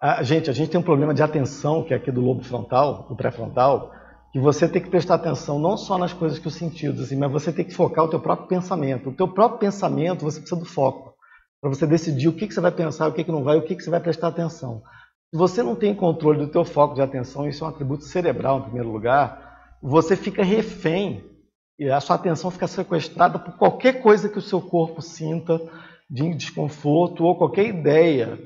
A, 0.00 0.22
gente, 0.24 0.50
a 0.50 0.52
gente 0.52 0.70
tem 0.70 0.80
um 0.80 0.84
problema 0.84 1.14
de 1.14 1.22
atenção, 1.22 1.84
que 1.84 1.94
é 1.94 1.96
aqui 1.96 2.10
do 2.10 2.20
lobo 2.20 2.42
frontal, 2.42 3.06
do 3.08 3.16
pré-frontal, 3.16 3.92
que 4.32 4.40
você 4.40 4.68
tem 4.68 4.82
que 4.82 4.90
prestar 4.90 5.14
atenção 5.14 5.58
não 5.58 5.76
só 5.76 5.96
nas 5.96 6.12
coisas 6.12 6.38
que 6.38 6.48
os 6.48 6.54
sentidos, 6.54 7.02
assim, 7.02 7.16
mas 7.16 7.30
você 7.30 7.52
tem 7.52 7.64
que 7.64 7.74
focar 7.74 8.04
o 8.04 8.08
teu 8.08 8.20
próprio 8.20 8.48
pensamento. 8.48 9.10
O 9.10 9.14
teu 9.14 9.28
próprio 9.28 9.60
pensamento, 9.60 10.24
você 10.24 10.40
precisa 10.40 10.60
do 10.60 10.66
foco, 10.66 11.14
para 11.60 11.70
você 11.70 11.86
decidir 11.86 12.28
o 12.28 12.32
que, 12.32 12.48
que 12.48 12.54
você 12.54 12.60
vai 12.60 12.72
pensar, 12.72 13.06
o 13.06 13.12
que, 13.12 13.22
que 13.22 13.32
não 13.32 13.44
vai, 13.44 13.56
o 13.56 13.62
que, 13.62 13.76
que 13.76 13.82
você 13.82 13.90
vai 13.90 14.00
prestar 14.00 14.28
atenção. 14.28 14.82
Se 15.30 15.36
você 15.38 15.62
não 15.62 15.74
tem 15.74 15.94
controle 15.94 16.38
do 16.38 16.50
teu 16.50 16.64
foco 16.64 16.94
de 16.94 17.02
atenção, 17.02 17.46
isso 17.46 17.62
é 17.62 17.66
um 17.66 17.70
atributo 17.70 18.04
cerebral 18.04 18.58
em 18.58 18.62
primeiro 18.62 18.90
lugar, 18.90 19.76
você 19.82 20.16
fica 20.16 20.42
refém 20.42 21.22
e 21.78 21.90
a 21.90 22.00
sua 22.00 22.16
atenção 22.16 22.50
fica 22.50 22.66
sequestrada 22.66 23.38
por 23.38 23.54
qualquer 23.56 24.00
coisa 24.00 24.28
que 24.28 24.38
o 24.38 24.42
seu 24.42 24.60
corpo 24.60 25.02
sinta 25.02 25.60
de 26.08 26.34
desconforto 26.34 27.24
ou 27.24 27.36
qualquer 27.36 27.66
ideia 27.66 28.38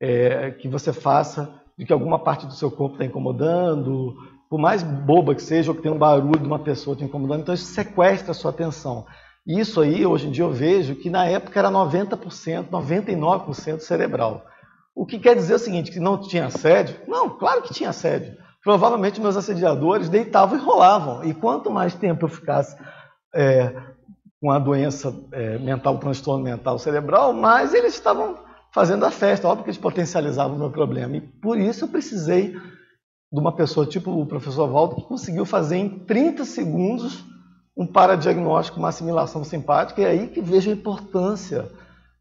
é, 0.00 0.52
que 0.52 0.68
você 0.68 0.92
faça 0.92 1.52
de 1.78 1.84
que 1.84 1.92
alguma 1.92 2.18
parte 2.18 2.46
do 2.46 2.54
seu 2.54 2.70
corpo 2.70 2.94
está 2.94 3.04
incomodando, 3.04 4.14
por 4.48 4.58
mais 4.58 4.82
boba 4.82 5.34
que 5.34 5.42
seja, 5.42 5.70
ou 5.70 5.76
que 5.76 5.82
tenha 5.82 5.94
um 5.94 5.98
barulho 5.98 6.40
de 6.40 6.46
uma 6.46 6.58
pessoa 6.58 6.96
te 6.96 7.04
incomodando, 7.04 7.42
então 7.42 7.54
isso 7.54 7.66
sequestra 7.66 8.30
a 8.30 8.34
sua 8.34 8.50
atenção. 8.50 9.06
Isso 9.46 9.80
aí, 9.80 10.06
hoje 10.06 10.28
em 10.28 10.30
dia, 10.30 10.44
eu 10.44 10.52
vejo 10.52 10.94
que 10.94 11.10
na 11.10 11.26
época 11.26 11.58
era 11.58 11.70
90%, 11.70 12.68
99% 12.70 13.80
cerebral. 13.80 14.46
O 14.94 15.06
que 15.06 15.18
quer 15.18 15.34
dizer 15.34 15.54
o 15.54 15.58
seguinte, 15.58 15.90
que 15.90 15.98
não 15.98 16.20
tinha 16.20 16.46
assédio? 16.46 16.96
Não, 17.08 17.30
claro 17.30 17.62
que 17.62 17.72
tinha 17.72 17.90
assédio. 17.90 18.36
Provavelmente 18.62 19.20
meus 19.20 19.36
assediadores 19.36 20.08
deitavam 20.08 20.58
e 20.58 20.60
rolavam. 20.60 21.24
E 21.24 21.34
quanto 21.34 21.70
mais 21.70 21.94
tempo 21.94 22.26
eu 22.26 22.28
ficasse 22.28 22.76
é, 23.34 23.74
com 24.40 24.50
a 24.50 24.58
doença 24.58 25.14
é, 25.32 25.58
mental, 25.58 25.98
transtorno 25.98 26.44
mental 26.44 26.78
cerebral, 26.78 27.32
mais 27.32 27.74
eles 27.74 27.94
estavam 27.94 28.38
fazendo 28.72 29.04
a 29.04 29.10
festa. 29.10 29.48
Óbvio 29.48 29.64
que 29.64 29.70
eles 29.70 29.80
potencializavam 29.80 30.56
o 30.56 30.58
meu 30.58 30.70
problema. 30.70 31.16
E 31.16 31.20
por 31.20 31.58
isso 31.58 31.84
eu 31.84 31.88
precisei 31.88 32.52
de 32.52 33.40
uma 33.40 33.56
pessoa 33.56 33.86
tipo 33.86 34.10
o 34.10 34.26
professor 34.26 34.68
Valdo, 34.68 34.96
que 34.96 35.08
conseguiu 35.08 35.46
fazer 35.46 35.76
em 35.76 35.88
30 35.88 36.44
segundos 36.44 37.24
um 37.74 37.86
paradiagnóstico, 37.86 38.78
uma 38.78 38.90
assimilação 38.90 39.42
simpática, 39.42 40.02
e 40.02 40.04
é 40.04 40.08
aí 40.08 40.28
que 40.28 40.42
vejo 40.42 40.70
a 40.70 40.74
importância 40.74 41.70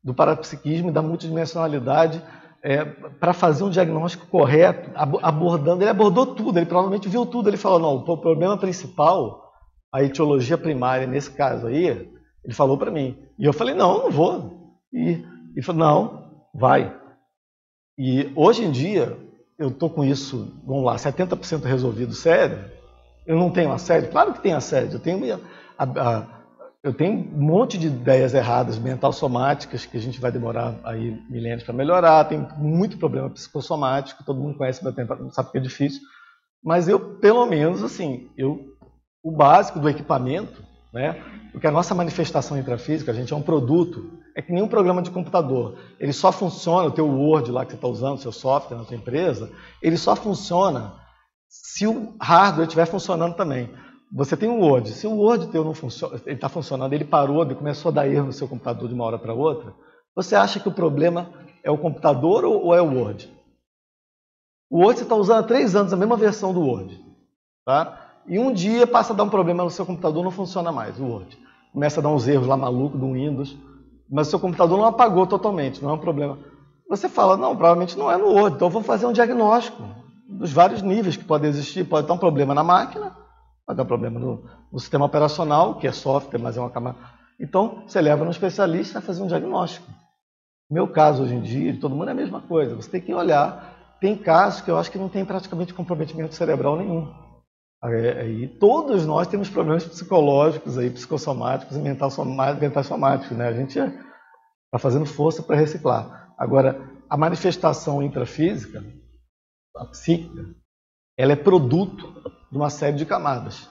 do 0.01 0.13
parapsiquismo 0.13 0.89
e 0.89 0.93
da 0.93 1.01
multidimensionalidade 1.01 2.23
é, 2.63 2.85
para 2.85 3.33
fazer 3.33 3.63
um 3.63 3.69
diagnóstico 3.69 4.27
correto, 4.27 4.91
abordando, 4.95 5.83
ele 5.83 5.89
abordou 5.89 6.27
tudo, 6.27 6.57
ele 6.57 6.65
provavelmente 6.65 7.09
viu 7.09 7.25
tudo, 7.25 7.49
ele 7.49 7.57
falou, 7.57 7.79
não, 7.79 7.95
o 7.95 8.17
problema 8.17 8.57
principal, 8.57 9.51
a 9.93 10.03
etiologia 10.03 10.57
primária, 10.57 11.07
nesse 11.07 11.31
caso 11.31 11.67
aí, 11.67 11.87
ele 12.43 12.53
falou 12.53 12.77
para 12.77 12.91
mim, 12.91 13.17
e 13.37 13.45
eu 13.45 13.53
falei, 13.53 13.73
não, 13.73 14.03
não 14.03 14.11
vou, 14.11 14.77
e 14.93 15.23
ele 15.55 15.61
falou, 15.63 15.81
não, 15.81 16.31
vai. 16.53 16.95
E 17.97 18.31
hoje 18.35 18.63
em 18.63 18.71
dia, 18.71 19.17
eu 19.57 19.69
estou 19.69 19.89
com 19.89 20.03
isso, 20.03 20.61
vamos 20.65 20.83
lá, 20.83 20.95
70% 20.95 21.63
resolvido 21.63 22.13
sério, 22.13 22.71
eu 23.25 23.37
não 23.37 23.51
tenho 23.51 23.71
assédio? 23.71 24.09
Claro 24.09 24.33
que 24.33 24.41
tem 24.41 24.53
assédio. 24.53 24.95
Eu 24.95 24.99
tenho, 24.99 25.39
a, 25.77 25.83
a, 25.83 26.40
eu 26.83 26.93
tenho 26.93 27.13
um 27.13 27.41
monte 27.41 27.77
de 27.77 27.87
ideias 27.87 28.33
erradas, 28.33 28.79
mental 28.79 29.13
somáticas, 29.13 29.85
que 29.85 29.97
a 29.97 30.01
gente 30.01 30.19
vai 30.19 30.31
demorar 30.31 30.79
aí 30.83 31.21
milênios 31.29 31.63
para 31.63 31.73
melhorar. 31.73 32.25
Tem 32.25 32.39
muito 32.57 32.97
problema 32.97 33.29
psicossomático, 33.29 34.23
todo 34.23 34.39
mundo 34.39 34.57
conhece 34.57 34.83
meu 34.83 34.93
tempo, 34.93 35.31
sabe 35.31 35.51
que 35.51 35.57
é 35.59 35.61
difícil. 35.61 36.01
Mas 36.63 36.87
eu, 36.87 37.17
pelo 37.17 37.45
menos, 37.45 37.83
assim, 37.83 38.29
eu, 38.35 38.65
o 39.23 39.31
básico 39.31 39.79
do 39.79 39.89
equipamento, 39.89 40.63
né? 40.91 41.23
Porque 41.51 41.67
a 41.67 41.71
nossa 41.71 41.93
manifestação 41.93 42.57
intrafísica, 42.57 43.11
a 43.11 43.15
gente 43.15 43.31
é 43.31 43.35
um 43.35 43.41
produto, 43.41 44.19
é 44.35 44.41
que 44.41 44.51
nem 44.51 44.63
um 44.63 44.67
programa 44.67 45.03
de 45.03 45.11
computador. 45.11 45.77
Ele 45.99 46.13
só 46.13 46.31
funciona, 46.31 46.87
o 46.87 46.91
teu 46.91 47.07
Word 47.07 47.51
lá 47.51 47.63
que 47.63 47.71
você 47.71 47.75
está 47.75 47.87
usando, 47.87 48.15
o 48.15 48.21
seu 48.21 48.31
software 48.31 48.77
na 48.77 48.85
tua 48.85 48.97
empresa, 48.97 49.51
ele 49.81 49.97
só 49.97 50.15
funciona 50.15 50.93
se 51.47 51.85
o 51.85 52.15
hardware 52.19 52.65
estiver 52.65 52.85
funcionando 52.85 53.35
também. 53.35 53.69
Você 54.13 54.35
tem 54.35 54.49
um 54.49 54.59
Word, 54.59 54.89
se 54.89 55.07
o 55.07 55.15
Word 55.15 55.47
teu 55.47 55.63
não 55.63 55.73
funciona, 55.73 56.19
ele 56.25 56.35
está 56.35 56.49
funcionando, 56.49 56.91
ele 56.91 57.05
parou, 57.05 57.43
ele 57.43 57.55
começou 57.55 57.89
a 57.89 57.93
dar 57.93 58.07
erro 58.09 58.25
no 58.25 58.33
seu 58.33 58.47
computador 58.47 58.89
de 58.89 58.93
uma 58.93 59.05
hora 59.05 59.17
para 59.17 59.33
outra, 59.33 59.73
você 60.13 60.35
acha 60.35 60.59
que 60.59 60.67
o 60.67 60.73
problema 60.73 61.29
é 61.63 61.71
o 61.71 61.77
computador 61.77 62.43
ou 62.43 62.75
é 62.75 62.81
o 62.81 62.93
Word? 62.93 63.31
O 64.69 64.79
Word 64.79 64.99
você 64.99 65.03
está 65.03 65.15
usando 65.15 65.39
há 65.39 65.43
três 65.43 65.75
anos 65.75 65.93
a 65.93 65.97
mesma 65.97 66.17
versão 66.17 66.53
do 66.53 66.61
Word. 66.61 66.99
Tá? 67.65 68.11
E 68.27 68.37
um 68.37 68.51
dia 68.51 68.85
passa 68.85 69.13
a 69.13 69.15
dar 69.15 69.23
um 69.23 69.29
problema 69.29 69.63
no 69.63 69.69
seu 69.69 69.85
computador, 69.85 70.23
não 70.23 70.31
funciona 70.31 70.71
mais 70.71 70.99
o 70.99 71.05
Word. 71.05 71.37
Começa 71.71 72.01
a 72.01 72.03
dar 72.03 72.09
uns 72.09 72.27
erros 72.27 72.47
lá 72.47 72.57
malucos 72.57 72.99
do 72.99 73.13
Windows, 73.13 73.57
mas 74.09 74.27
o 74.27 74.29
seu 74.31 74.39
computador 74.39 74.77
não 74.77 74.85
apagou 74.85 75.25
totalmente, 75.25 75.81
não 75.81 75.91
é 75.91 75.93
um 75.93 75.97
problema. 75.97 76.37
Você 76.89 77.07
fala, 77.07 77.37
não, 77.37 77.55
provavelmente 77.55 77.97
não 77.97 78.11
é 78.11 78.17
no 78.17 78.27
Word, 78.27 78.57
então 78.57 78.67
eu 78.67 78.71
vou 78.71 78.83
fazer 78.83 79.05
um 79.05 79.13
diagnóstico 79.13 79.81
dos 80.27 80.51
vários 80.51 80.81
níveis 80.81 81.15
que 81.15 81.23
podem 81.23 81.49
existir. 81.49 81.85
Pode 81.85 82.03
estar 82.03 82.13
um 82.13 82.17
problema 82.17 82.53
na 82.53 82.63
máquina, 82.63 83.15
pode 83.71 83.77
dar 83.77 83.85
problema 83.85 84.19
no, 84.19 84.43
no 84.71 84.79
sistema 84.79 85.05
operacional, 85.05 85.75
que 85.75 85.87
é 85.87 85.91
software, 85.91 86.39
mas 86.39 86.57
é 86.57 86.59
uma 86.59 86.69
camada. 86.69 86.97
Então, 87.39 87.83
você 87.87 88.01
leva 88.01 88.23
no 88.23 88.31
especialista 88.31 88.99
a 88.99 89.01
fazer 89.01 89.23
um 89.23 89.27
diagnóstico. 89.27 89.87
No 90.69 90.75
meu 90.75 90.87
caso, 90.87 91.23
hoje 91.23 91.35
em 91.35 91.41
dia, 91.41 91.73
de 91.73 91.79
todo 91.79 91.95
mundo 91.95 92.09
é 92.09 92.11
a 92.11 92.15
mesma 92.15 92.41
coisa. 92.41 92.75
Você 92.75 92.89
tem 92.89 93.01
que 93.01 93.13
olhar. 93.13 93.97
Tem 93.99 94.15
casos 94.15 94.61
que 94.61 94.69
eu 94.69 94.77
acho 94.77 94.91
que 94.91 94.97
não 94.97 95.09
tem 95.09 95.25
praticamente 95.25 95.73
comprometimento 95.73 96.35
cerebral 96.35 96.77
nenhum. 96.77 97.11
É, 97.83 98.27
e 98.27 98.47
todos 98.47 99.05
nós 99.05 99.27
temos 99.27 99.49
problemas 99.49 99.85
psicológicos, 99.85 100.77
aí, 100.77 100.89
psicossomáticos 100.89 101.75
e 101.75 101.79
mental 101.79 102.11
somáticos. 102.11 103.37
Né? 103.37 103.47
A 103.47 103.53
gente 103.53 103.79
está 103.79 104.77
fazendo 104.77 105.05
força 105.05 105.41
para 105.41 105.55
reciclar. 105.55 106.33
Agora, 106.37 106.79
a 107.09 107.17
manifestação 107.17 108.03
intrafísica, 108.03 108.83
a 109.75 109.85
psíquica, 109.85 110.60
ela 111.17 111.33
é 111.33 111.35
produto 111.35 112.13
de 112.51 112.57
uma 112.57 112.69
série 112.69 112.97
de 112.97 113.05
camadas. 113.05 113.69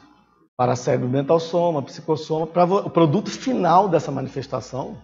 Para 0.57 0.77
cérebro 0.77 1.09
mental 1.09 1.41
soma, 1.41 1.83
psicossoma, 1.83 2.47
para 2.47 2.65
o 2.65 2.91
produto 2.91 3.31
final 3.31 3.89
dessa 3.89 4.11
manifestação 4.11 4.99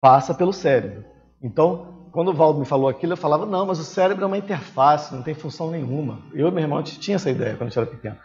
passa 0.00 0.34
pelo 0.34 0.52
cérebro. 0.52 1.04
Então, 1.42 2.08
quando 2.10 2.28
o 2.28 2.34
Valdo 2.34 2.58
me 2.58 2.64
falou 2.64 2.88
aquilo, 2.88 3.12
eu 3.12 3.16
falava, 3.16 3.46
não, 3.46 3.66
mas 3.66 3.78
o 3.78 3.84
cérebro 3.84 4.24
é 4.24 4.26
uma 4.26 4.38
interface, 4.38 5.14
não 5.14 5.22
tem 5.22 5.34
função 5.34 5.70
nenhuma. 5.70 6.20
Eu 6.32 6.48
e 6.48 6.50
meu 6.50 6.62
irmão, 6.62 6.78
a 6.78 6.82
gente 6.82 6.98
tinha 6.98 7.16
essa 7.16 7.30
ideia 7.30 7.52
quando 7.54 7.62
a 7.62 7.66
gente 7.66 7.78
era 7.78 7.86
pequeno. 7.86 8.16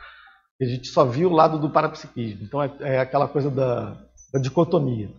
A 0.62 0.66
gente 0.66 0.88
só 0.88 1.04
via 1.04 1.28
o 1.28 1.34
lado 1.34 1.60
do 1.60 1.70
parapsiquismo. 1.70 2.44
Então, 2.44 2.64
é, 2.64 2.72
é 2.80 3.00
aquela 3.00 3.28
coisa 3.28 3.52
da, 3.52 3.98
da 4.34 4.40
dicotomia. 4.40 5.10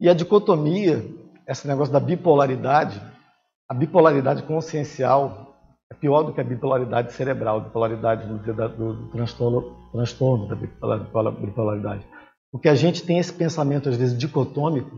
E 0.00 0.08
a 0.08 0.14
dicotomia, 0.14 1.04
esse 1.46 1.68
negócio 1.68 1.92
da 1.92 2.00
bipolaridade, 2.00 3.02
a 3.68 3.74
bipolaridade 3.74 4.42
consciencial 4.44 5.47
é 5.90 5.94
pior 5.94 6.22
do 6.22 6.32
que 6.32 6.40
a 6.40 6.44
bipolaridade 6.44 7.12
cerebral, 7.12 7.58
a 7.58 7.60
bipolaridade 7.60 8.26
do, 8.26 8.38
do, 8.38 8.94
do 8.94 9.10
transtorno, 9.10 9.76
transtorno 9.90 10.46
da 10.46 10.54
bipolaridade. 10.54 12.04
Porque 12.52 12.68
a 12.68 12.74
gente 12.74 13.02
tem 13.04 13.18
esse 13.18 13.32
pensamento, 13.32 13.88
às 13.88 13.96
vezes, 13.96 14.16
dicotômico, 14.16 14.96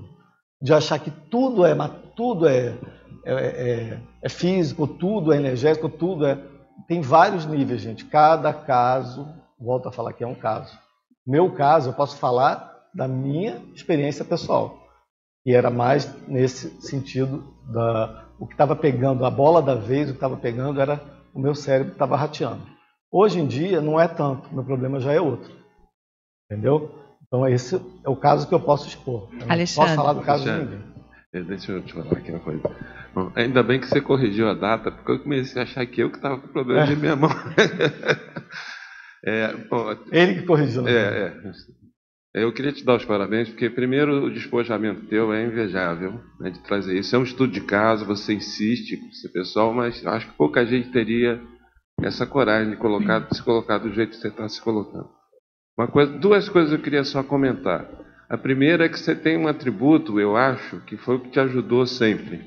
de 0.60 0.72
achar 0.72 0.98
que 0.98 1.10
tudo 1.10 1.64
é, 1.64 1.74
tudo 2.14 2.46
é, 2.46 2.76
é, 3.24 3.34
é, 3.34 4.00
é 4.22 4.28
físico, 4.28 4.86
tudo 4.86 5.32
é 5.32 5.36
energético, 5.36 5.88
tudo 5.88 6.26
é. 6.26 6.38
Tem 6.86 7.00
vários 7.00 7.46
níveis, 7.46 7.80
gente. 7.80 8.04
Cada 8.04 8.52
caso, 8.52 9.28
volto 9.58 9.88
a 9.88 9.92
falar 9.92 10.12
que 10.12 10.24
é 10.24 10.26
um 10.26 10.34
caso. 10.34 10.76
Meu 11.26 11.52
caso, 11.52 11.90
eu 11.90 11.94
posso 11.94 12.16
falar 12.16 12.68
da 12.94 13.06
minha 13.06 13.62
experiência 13.74 14.24
pessoal, 14.24 14.76
que 15.44 15.52
era 15.52 15.70
mais 15.70 16.12
nesse 16.26 16.80
sentido 16.80 17.54
da 17.72 18.30
o 18.40 18.46
que 18.46 18.54
estava 18.54 18.74
pegando, 18.74 19.26
a 19.26 19.30
bola 19.30 19.60
da 19.60 19.74
vez, 19.74 20.08
o 20.08 20.12
que 20.12 20.16
estava 20.16 20.36
pegando 20.36 20.80
era 20.80 20.98
o 21.34 21.38
meu 21.38 21.54
cérebro 21.54 21.92
estava 21.92 22.16
rateando. 22.16 22.62
Hoje 23.12 23.38
em 23.38 23.46
dia 23.46 23.82
não 23.82 24.00
é 24.00 24.08
tanto, 24.08 24.52
meu 24.52 24.64
problema 24.64 24.98
já 24.98 25.12
é 25.12 25.20
outro. 25.20 25.52
Entendeu? 26.50 26.90
Então 27.26 27.46
esse 27.46 27.76
é 27.76 28.08
o 28.08 28.16
caso 28.16 28.48
que 28.48 28.54
eu 28.54 28.60
posso 28.60 28.88
expor. 28.88 29.28
Eu 29.32 29.46
não 29.46 29.52
Alexandre. 29.52 29.90
posso 29.90 29.94
falar 29.94 30.12
do 30.14 30.22
caso 30.22 30.44
de 30.44 30.50
ninguém. 30.50 30.90
Deixa 31.46 31.70
eu 31.70 31.82
te 31.82 31.92
falar 31.92 32.12
aqui 32.12 32.30
uma 32.30 32.40
coisa. 32.40 32.62
Bom, 33.14 33.30
ainda 33.36 33.62
bem 33.62 33.78
que 33.78 33.86
você 33.86 34.00
corrigiu 34.00 34.48
a 34.48 34.54
data, 34.54 34.90
porque 34.90 35.12
eu 35.12 35.20
comecei 35.20 35.60
a 35.60 35.64
achar 35.64 35.86
que 35.86 36.00
eu 36.00 36.10
que 36.10 36.16
estava 36.16 36.38
com 36.38 36.48
problema 36.48 36.86
de 36.86 36.96
minha 36.96 37.14
mão. 37.14 37.30
é, 39.24 39.54
bom, 39.68 39.96
Ele 40.10 40.34
que 40.40 40.42
corrigiu. 40.46 40.82
né? 40.82 40.90
é, 40.90 40.96
é. 40.96 41.52
Eu 42.32 42.52
queria 42.52 42.73
te 42.73 42.85
dar 42.85 42.97
os 42.97 43.05
parabéns, 43.05 43.48
porque 43.48 43.69
primeiro 43.69 44.27
o 44.27 44.31
despojamento 44.32 45.07
teu 45.07 45.32
é 45.32 45.44
invejável 45.44 46.20
né, 46.39 46.51
de 46.51 46.61
trazer 46.61 46.97
isso. 46.97 47.15
É 47.15 47.19
um 47.19 47.24
estudo 47.24 47.52
de 47.52 47.61
caso, 47.61 48.07
você 48.07 48.32
insiste 48.32 48.97
com 48.97 49.09
esse 49.09 49.28
pessoal, 49.32 49.74
mas 49.74 50.07
acho 50.07 50.28
que 50.28 50.36
pouca 50.36 50.65
gente 50.65 50.90
teria 50.93 51.43
essa 52.01 52.24
coragem 52.24 52.70
de 52.70 52.77
colocar, 52.77 53.19
de 53.19 53.36
se 53.36 53.43
colocar 53.43 53.78
do 53.78 53.93
jeito 53.93 54.11
que 54.11 54.16
você 54.16 54.28
está 54.28 54.48
se 54.48 54.62
colocando. 54.62 55.11
Uma 55.77 55.89
coisa, 55.89 56.12
duas 56.19 56.48
coisas 56.48 56.73
eu 56.73 56.81
queria 56.81 57.02
só 57.02 57.23
comentar. 57.24 57.89
A 58.28 58.39
primeira 58.39 58.85
é 58.85 58.89
que 58.89 58.98
você 58.98 59.15
tem 59.15 59.36
um 59.36 59.48
atributo, 59.48 60.20
eu 60.20 60.36
acho, 60.36 60.81
que 60.82 60.97
foi 60.97 61.16
o 61.16 61.20
que 61.20 61.31
te 61.31 61.40
ajudou 61.40 61.85
sempre. 61.85 62.47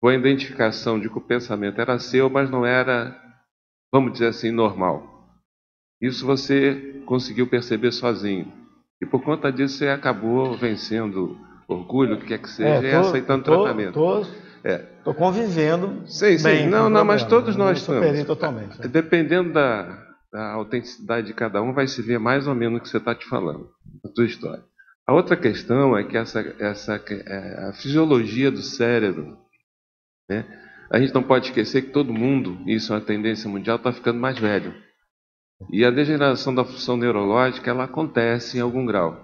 Foi 0.00 0.16
a 0.16 0.18
identificação 0.18 0.98
de 0.98 1.08
que 1.08 1.18
o 1.18 1.20
pensamento 1.20 1.80
era 1.80 2.00
seu, 2.00 2.28
mas 2.28 2.50
não 2.50 2.66
era, 2.66 3.16
vamos 3.92 4.12
dizer 4.12 4.26
assim, 4.26 4.50
normal. 4.50 5.38
Isso 6.02 6.26
você 6.26 7.00
conseguiu 7.06 7.46
perceber 7.46 7.92
sozinho. 7.92 8.63
E 9.04 9.06
por 9.06 9.22
conta 9.22 9.52
disso 9.52 9.76
você 9.76 9.88
acabou 9.88 10.56
vencendo 10.56 11.36
orgulho, 11.68 12.14
o 12.14 12.18
que 12.18 12.26
quer 12.28 12.38
que 12.38 12.48
seja, 12.48 12.82
e 12.82 12.86
É, 12.86 12.92
tô- 12.92 13.08
aceitando 13.08 13.44
tô- 13.44 13.62
tratamento. 13.62 13.92
Tô, 13.92 14.26
É. 14.64 14.78
tô 15.04 15.12
convivendo. 15.12 16.02
Sim, 16.06 16.38
sim. 16.38 16.66
Não, 16.68 16.88
não, 16.88 17.04
mas 17.04 17.22
problema. 17.22 17.28
todos 17.44 17.56
nós 17.56 17.78
estamos. 17.78 18.24
totalmente. 18.24 18.80
né? 18.80 18.88
Dependendo 18.88 19.52
da, 19.52 20.02
da 20.32 20.52
autenticidade 20.52 21.26
de 21.26 21.34
cada 21.34 21.60
um, 21.62 21.74
vai 21.74 21.86
se 21.86 22.00
ver 22.00 22.18
mais 22.18 22.46
ou 22.46 22.54
menos 22.54 22.78
o 22.78 22.82
que 22.82 22.88
você 22.88 22.96
está 22.96 23.14
te 23.14 23.26
falando, 23.26 23.68
a 24.02 24.08
tua 24.08 24.24
história. 24.24 24.62
A 25.06 25.12
outra 25.12 25.36
questão 25.36 25.94
é 25.98 26.02
que 26.02 26.16
essa, 26.16 26.40
essa 26.58 26.94
é, 27.10 27.68
a 27.68 27.72
fisiologia 27.74 28.50
do 28.50 28.62
cérebro, 28.62 29.36
né? 30.30 30.46
A 30.90 30.98
gente 30.98 31.12
não 31.14 31.22
pode 31.22 31.48
esquecer 31.48 31.82
que 31.82 31.90
todo 31.90 32.10
mundo, 32.12 32.58
isso 32.66 32.90
é 32.92 32.96
uma 32.96 33.02
tendência 33.02 33.50
mundial, 33.50 33.76
está 33.76 33.92
ficando 33.92 34.18
mais 34.18 34.38
velho. 34.38 34.72
E 35.70 35.84
a 35.84 35.90
degeneração 35.90 36.54
da 36.54 36.64
função 36.64 36.96
neurológica, 36.96 37.70
ela 37.70 37.84
acontece 37.84 38.58
em 38.58 38.60
algum 38.60 38.84
grau. 38.86 39.16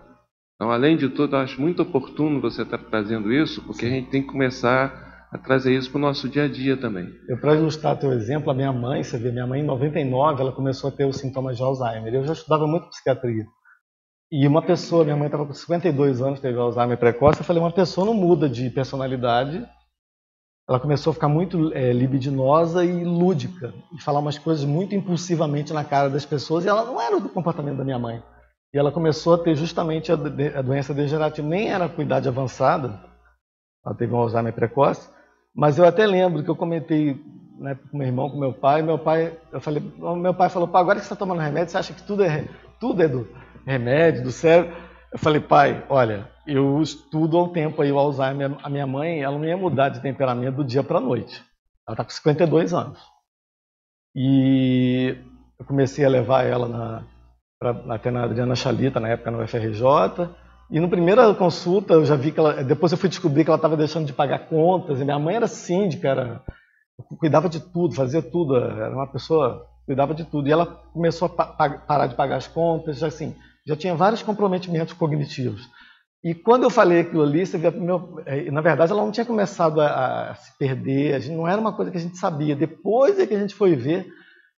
Então, 0.57 0.71
além 0.71 0.97
de 0.97 1.09
tudo, 1.09 1.37
eu 1.37 1.41
acho 1.41 1.61
muito 1.61 1.83
oportuno 1.83 2.41
você 2.41 2.63
estar 2.63 2.77
trazendo 2.77 3.33
isso, 3.33 3.63
porque 3.63 3.87
a 3.87 3.89
gente 3.89 4.11
tem 4.11 4.21
que 4.21 4.29
começar 4.29 5.27
a 5.33 5.39
trazer 5.39 5.75
isso 5.75 5.91
para 5.91 5.99
o 5.99 6.03
nosso 6.03 6.29
dia 6.29 6.45
a 6.45 6.49
dia 6.49 6.77
também. 6.77 7.09
Eu, 7.29 7.41
para 7.41 7.55
ilustrar 7.55 7.97
teu 7.99 8.13
exemplo, 8.13 8.51
a 8.51 8.55
minha 8.55 8.73
mãe, 8.73 9.03
você 9.03 9.17
vê, 9.17 9.31
minha 9.31 9.47
mãe 9.47 9.61
em 9.61 9.65
99, 9.65 10.43
ela 10.43 10.53
começou 10.53 10.89
a 10.89 10.93
ter 10.93 11.07
os 11.07 11.17
sintomas 11.17 11.57
de 11.57 11.63
Alzheimer. 11.63 12.13
Eu 12.13 12.25
já 12.25 12.33
estudava 12.33 12.67
muito 12.67 12.89
psiquiatria. 12.89 13.47
E 14.33 14.47
uma 14.47 14.61
pessoa, 14.61 15.03
minha 15.03 15.17
mãe 15.17 15.27
estava 15.27 15.47
com 15.47 15.53
52 15.53 16.21
anos, 16.21 16.41
teve 16.41 16.59
Alzheimer 16.59 16.99
precoce, 16.99 17.41
eu 17.41 17.45
falei, 17.45 17.63
uma 17.63 17.73
pessoa 17.73 18.07
não 18.07 18.15
muda 18.15 18.49
de 18.49 18.69
personalidade. 18.71 19.65
Ela 20.71 20.79
começou 20.79 21.11
a 21.11 21.15
ficar 21.15 21.29
muito 21.29 21.73
é, 21.75 21.93
libidinosa 21.93 22.85
e 22.85 23.03
lúdica, 23.03 23.75
e 23.93 24.01
falar 24.01 24.21
umas 24.21 24.39
coisas 24.39 24.65
muito 24.65 24.95
impulsivamente 24.95 25.73
na 25.73 25.83
cara 25.83 26.09
das 26.09 26.25
pessoas, 26.25 26.65
e 26.65 26.69
ela 26.69 26.85
não 26.85 27.01
era 27.01 27.19
do 27.19 27.29
comportamento 27.29 27.79
da 27.79 27.85
minha 27.85 27.99
mãe. 27.99 28.23
E 28.73 28.79
ela 28.79 28.93
começou 28.93 29.35
a 29.35 29.39
ter 29.39 29.57
justamente 29.57 30.13
a, 30.13 30.15
de- 30.15 30.55
a 30.57 30.63
doença 30.63 30.95
degenerativa, 30.95 31.49
nem 31.49 31.73
era 31.73 31.89
com 31.89 32.01
idade 32.01 32.29
avançada, 32.29 33.01
ela 33.85 33.97
teve 33.97 34.15
um 34.15 34.19
Alzheimer 34.19 34.53
precoce, 34.53 35.11
mas 35.53 35.77
eu 35.77 35.85
até 35.85 36.07
lembro 36.07 36.45
que 36.45 36.49
eu 36.49 36.55
comentei 36.55 37.21
né, 37.59 37.77
com 37.91 37.99
meu 37.99 38.07
irmão, 38.07 38.31
com 38.31 38.39
meu 38.39 38.53
pai, 38.53 38.81
meu 38.81 38.97
pai, 38.97 39.37
eu 39.53 39.61
falei, 39.61 39.83
meu 39.99 40.33
pai 40.35 40.49
falou, 40.51 40.69
pai, 40.69 40.83
agora 40.83 41.01
que 41.01 41.05
você 41.05 41.13
está 41.13 41.17
tomando 41.17 41.41
remédio, 41.41 41.73
você 41.73 41.79
acha 41.79 41.93
que 41.93 42.03
tudo 42.05 42.23
é, 42.23 42.47
tudo 42.79 43.03
é 43.03 43.09
do 43.09 43.27
remédio, 43.67 44.23
do 44.23 44.31
cérebro? 44.31 44.73
Eu 45.13 45.19
falei, 45.19 45.41
pai, 45.41 45.85
olha, 45.89 46.29
eu 46.47 46.81
estudo 46.81 47.37
há 47.37 47.43
um 47.45 47.49
tempo 47.53 47.83
aí 47.83 47.91
o 47.91 47.99
Alzheimer, 47.99 48.57
a 48.63 48.69
minha 48.71 48.87
mãe, 48.87 49.23
ela 49.23 49.37
não 49.37 49.45
ia 49.45 49.57
mudar 49.57 49.89
de 49.89 50.01
temperamento 50.01 50.57
do 50.57 50.65
dia 50.65 50.83
para 50.83 50.99
a 50.99 51.01
noite. 51.01 51.43
Ela 51.87 51.95
está 51.95 52.05
com 52.05 52.11
52 52.11 52.73
anos. 52.73 52.99
E 54.15 55.17
eu 55.59 55.65
comecei 55.67 56.05
a 56.05 56.09
levar 56.09 56.45
ela 56.45 56.69
na, 56.69 57.03
pra, 57.59 57.95
até 57.95 58.11
na 58.11 58.25
Adriana 58.25 58.55
Chalita, 58.55 59.01
na 59.01 59.09
época 59.09 59.31
no 59.31 59.43
UFRJ, 59.43 60.29
e 60.71 60.79
na 60.79 60.89
primeira 60.89 61.35
consulta 61.35 61.95
eu 61.95 62.05
já 62.05 62.15
vi 62.15 62.31
que 62.31 62.39
ela. 62.39 62.63
Depois 62.63 62.93
eu 62.93 62.99
fui 62.99 63.09
descobrir 63.09 63.43
que 63.45 63.51
ela 63.51 63.57
estava 63.57 63.77
deixando 63.77 64.07
de 64.07 64.13
pagar 64.13 64.49
contas. 64.49 65.01
E 65.01 65.05
minha 65.05 65.19
mãe 65.19 65.35
era 65.35 65.49
síndica, 65.49 66.09
era, 66.09 66.43
cuidava 67.19 67.49
de 67.49 67.59
tudo, 67.61 67.95
fazia 67.95 68.23
tudo. 68.23 68.57
Era 68.57 68.95
uma 68.95 69.09
pessoa 69.09 69.67
cuidava 69.85 70.15
de 70.15 70.25
tudo. 70.25 70.49
E 70.49 70.53
ela 70.53 70.67
começou 70.67 71.27
a 71.27 71.29
pa- 71.29 71.47
pa- 71.47 71.79
parar 71.79 72.07
de 72.07 72.15
pagar 72.15 72.37
as 72.37 72.47
contas, 72.47 73.03
assim, 73.03 73.35
já 73.67 73.77
tinha 73.77 73.95
vários 73.95 74.23
comprometimentos 74.23 74.95
cognitivos. 74.95 75.69
E 76.23 76.35
quando 76.35 76.65
eu 76.65 76.71
falei 76.71 77.01
aquilo 77.01 77.23
ali, 77.23 77.47
você 77.47 77.59
meu, 77.71 78.23
eh, 78.27 78.51
na 78.51 78.61
verdade, 78.61 78.93
ela 78.93 79.03
não 79.03 79.11
tinha 79.11 79.25
começado 79.25 79.81
a, 79.81 80.31
a 80.31 80.35
se 80.35 80.57
perder, 80.59 81.15
a 81.15 81.19
gente, 81.19 81.35
não 81.35 81.49
era 81.49 81.61
uma 81.61 81.73
coisa 81.73 81.91
que 81.91 81.97
a 81.97 82.01
gente 82.01 82.19
sabia. 82.19 82.55
Depois 82.55 83.19
é 83.19 83.27
que 83.27 83.35
a 83.35 83.39
gente 83.39 83.55
foi 83.55 83.75
ver 83.75 84.07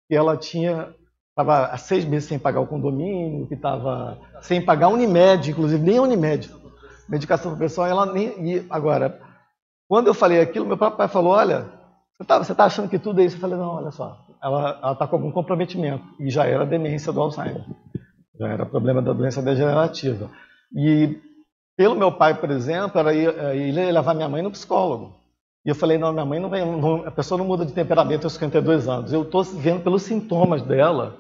que 0.09 0.17
ela 0.17 0.37
tinha 0.37 0.95
estava 1.41 1.67
há 1.67 1.77
seis 1.77 2.05
meses 2.05 2.29
sem 2.29 2.39
pagar 2.39 2.61
o 2.61 2.67
condomínio, 2.67 3.47
que 3.47 3.55
estava 3.55 4.19
sem 4.43 4.61
pagar 4.63 4.89
Unimed, 4.89 5.51
inclusive 5.51 5.83
nem 5.83 5.99
Unimed, 5.99 6.51
medicação 7.09 7.53
para 7.53 7.61
pessoal, 7.61 7.87
ela 7.87 8.07
nem 8.07 8.29
e 8.47 8.67
agora. 8.69 9.21
Quando 9.89 10.07
eu 10.07 10.15
falei 10.15 10.41
aquilo, 10.41 10.67
meu 10.67 10.79
papai 10.79 11.09
falou, 11.09 11.33
olha, 11.33 11.67
você 12.17 12.23
está 12.23 12.55
tá 12.55 12.65
achando 12.65 12.89
que 12.89 12.99
tudo 12.99 13.21
é 13.21 13.25
isso? 13.25 13.37
Eu 13.37 13.41
falei, 13.41 13.57
não, 13.57 13.77
olha 13.77 13.91
só, 13.91 14.25
ela 14.43 14.93
está 14.93 15.07
com 15.07 15.17
algum 15.17 15.33
comprometimento 15.33 16.05
e 16.19 16.31
já 16.31 16.47
era 16.47 16.65
demência 16.65 17.13
do 17.13 17.21
Alzheimer, 17.21 17.65
já 18.39 18.49
era 18.49 18.67
problema 18.67 19.03
da 19.03 19.13
doença 19.13 19.43
degenerativa. 19.43 20.31
E 20.75 21.19
pelo 21.77 21.97
meu 21.97 22.13
pai, 22.13 22.39
por 22.39 22.51
exemplo, 22.51 22.99
era 23.01 23.15
ele 23.15 23.81
ia 23.81 23.93
levar 23.93 24.15
minha 24.15 24.29
mãe 24.29 24.43
no 24.43 24.51
psicólogo. 24.51 25.17
E 25.65 25.69
eu 25.69 25.75
falei, 25.75 25.99
não, 25.99 26.13
minha 26.13 26.25
mãe 26.25 26.41
não 26.41 26.49
vem, 26.49 26.65
não- 26.65 27.07
a 27.07 27.11
pessoa 27.11 27.37
não 27.39 27.45
muda 27.47 27.67
de 27.67 27.73
temperamento 27.73 28.25
aos 28.25 28.33
52 28.35 28.89
anos. 28.89 29.13
Eu 29.13 29.23
estou 29.23 29.43
vendo 29.43 29.83
pelos 29.83 30.03
sintomas 30.03 30.63
dela, 30.63 31.17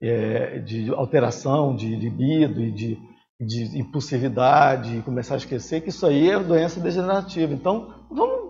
é, 0.00 0.58
de 0.58 0.90
alteração 0.94 1.74
de 1.74 1.94
libido 1.94 2.60
e 2.60 2.70
de, 2.70 2.98
de 3.40 3.78
impulsividade, 3.78 5.02
começar 5.02 5.34
a 5.34 5.38
esquecer 5.38 5.82
que 5.82 5.90
isso 5.90 6.06
aí 6.06 6.30
é 6.30 6.38
doença 6.38 6.80
degenerativa. 6.80 7.52
Então, 7.52 7.94
vamos, 8.10 8.45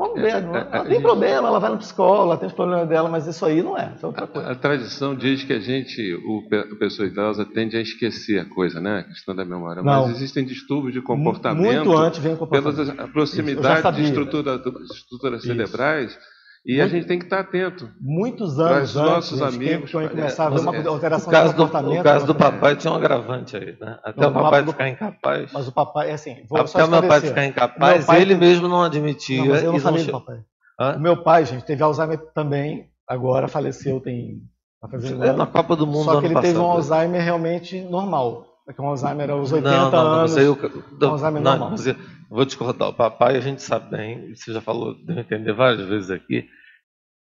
vamos 0.00 0.20
ver. 0.20 0.42
Não, 0.42 0.56
é, 0.56 0.68
a 0.72 0.84
tem 0.84 1.00
problema, 1.00 1.48
ela 1.48 1.58
vai 1.58 1.70
no 1.70 1.78
psicólogo, 1.78 2.24
ela 2.24 2.36
tem 2.38 2.48
os 2.48 2.54
problemas 2.54 2.88
dela, 2.88 3.08
mas 3.08 3.26
isso 3.26 3.44
aí 3.44 3.62
não 3.62 3.76
é, 3.76 3.92
isso 3.94 4.04
é 4.04 4.08
outra 4.08 4.26
coisa. 4.26 4.50
A 4.50 4.54
tradição 4.54 5.14
diz 5.14 5.44
que 5.44 5.52
a 5.52 5.60
gente, 5.60 6.14
o, 6.14 6.42
a 6.54 6.76
pessoa 6.76 7.06
idosa, 7.06 7.44
tende 7.44 7.76
a 7.76 7.80
esquecer 7.80 8.38
a 8.38 8.44
coisa, 8.46 8.80
né? 8.80 9.00
A 9.00 9.02
questão 9.04 9.34
da 9.34 9.44
memória. 9.44 9.82
Não. 9.82 10.06
Mas 10.06 10.16
existem 10.16 10.44
distúrbios 10.44 10.94
de 10.94 11.02
comportamento 11.02 11.84
Muito 11.84 11.96
antes 11.96 12.18
vem 12.18 12.32
o 12.32 12.36
comportamento. 12.36 12.80
a 12.80 12.84
já 12.94 13.08
proximidade 13.08 13.96
de 13.96 14.02
estrutura, 14.04 14.60
estruturas 14.90 15.42
cerebrais 15.42 16.18
e 16.64 16.74
a 16.80 16.84
Muito- 16.84 16.90
gente 16.96 17.06
tem 17.06 17.18
que 17.18 17.24
estar 17.24 17.40
atento. 17.40 17.88
Muitos 18.00 18.58
anos 18.60 18.90
os 18.90 18.96
antes, 18.96 19.10
nossos 19.10 19.38
gente, 19.38 19.58
quem- 19.58 19.68
amigos, 19.74 19.90
quem 19.90 20.00
é, 20.04 20.08
começar 20.08 20.46
a 20.46 20.50
ver 20.50 20.60
uma 20.60 20.76
é- 20.76 20.86
alteração 20.86 21.28
O 21.28 21.30
caso 21.30 21.48
de 21.50 21.56
do, 21.56 21.64
comportamento. 21.64 22.00
o 22.00 22.04
caso 22.04 22.26
do 22.26 22.32
né? 22.34 22.38
papai 22.38 22.76
tinha 22.76 22.92
um 22.92 22.96
agravante 22.96 23.56
aí, 23.56 23.76
né? 23.80 23.98
Até 24.04 24.20
Não, 24.20 24.30
o 24.30 24.32
papai 24.34 24.64
ficar 24.66 24.88
incapaz. 24.88 25.50
Mas 25.52 25.68
o 25.68 25.72
papai, 25.72 26.10
é 26.10 26.12
assim, 26.14 26.36
vou 26.48 26.66
só 26.66 26.78
Até 26.78 26.84
o 26.86 26.90
meu 26.90 27.08
pai 27.08 27.20
ficar 27.20 27.44
incapaz, 27.46 28.04
pai 28.06 28.20
ele 28.22 28.36
tem- 28.36 28.48
mesmo 28.48 28.68
não 28.68 28.82
admitia. 28.82 29.38
Não, 29.40 29.46
mas 29.48 29.62
eu 29.62 29.70
não 29.72 29.78
e 29.78 29.80
falei 29.80 30.04
do 30.04 30.12
papai. 30.12 30.38
Hã? 30.78 30.96
O 30.96 31.00
meu 31.00 31.22
pai, 31.22 31.44
gente, 31.46 31.64
teve 31.64 31.82
Alzheimer 31.82 32.18
também, 32.34 32.88
agora 33.08 33.48
faleceu, 33.48 34.00
tem. 34.00 34.38
Tá 34.80 34.88
fazendo 34.88 35.22
É, 35.24 35.32
na 35.32 35.46
Copa 35.46 35.76
do 35.76 35.86
Mundo 35.86 36.04
Só 36.04 36.10
que 36.12 36.16
ano 36.18 36.26
ele 36.28 36.34
passado. 36.34 36.52
teve 36.52 36.58
um 36.58 36.70
Alzheimer 36.70 37.22
realmente 37.22 37.80
normal. 37.82 38.46
É 38.70 38.72
que 38.72 38.80
um 38.80 38.86
Alzheimer 38.86 39.28
aos 39.30 39.50
80 39.50 39.68
não, 39.68 39.90
não, 39.90 39.90
não, 39.90 40.12
anos. 40.18 40.30
mas 40.30 40.38
aí 40.38 40.44
eu, 40.44 40.54
do- 40.98 41.06
Alzheimer 41.08 41.42
não, 41.42 41.50
normal. 41.50 41.70
mas 41.70 41.86
eu 41.88 41.96
vou 42.30 42.44
discordar. 42.44 42.88
O 42.90 42.94
papai, 42.94 43.36
a 43.36 43.40
gente 43.40 43.62
sabe 43.62 43.90
bem, 43.90 44.32
você 44.34 44.52
já 44.52 44.60
falou, 44.60 44.94
deve 45.04 45.20
entender 45.22 45.52
várias 45.52 45.86
vezes 45.88 46.10
aqui, 46.10 46.48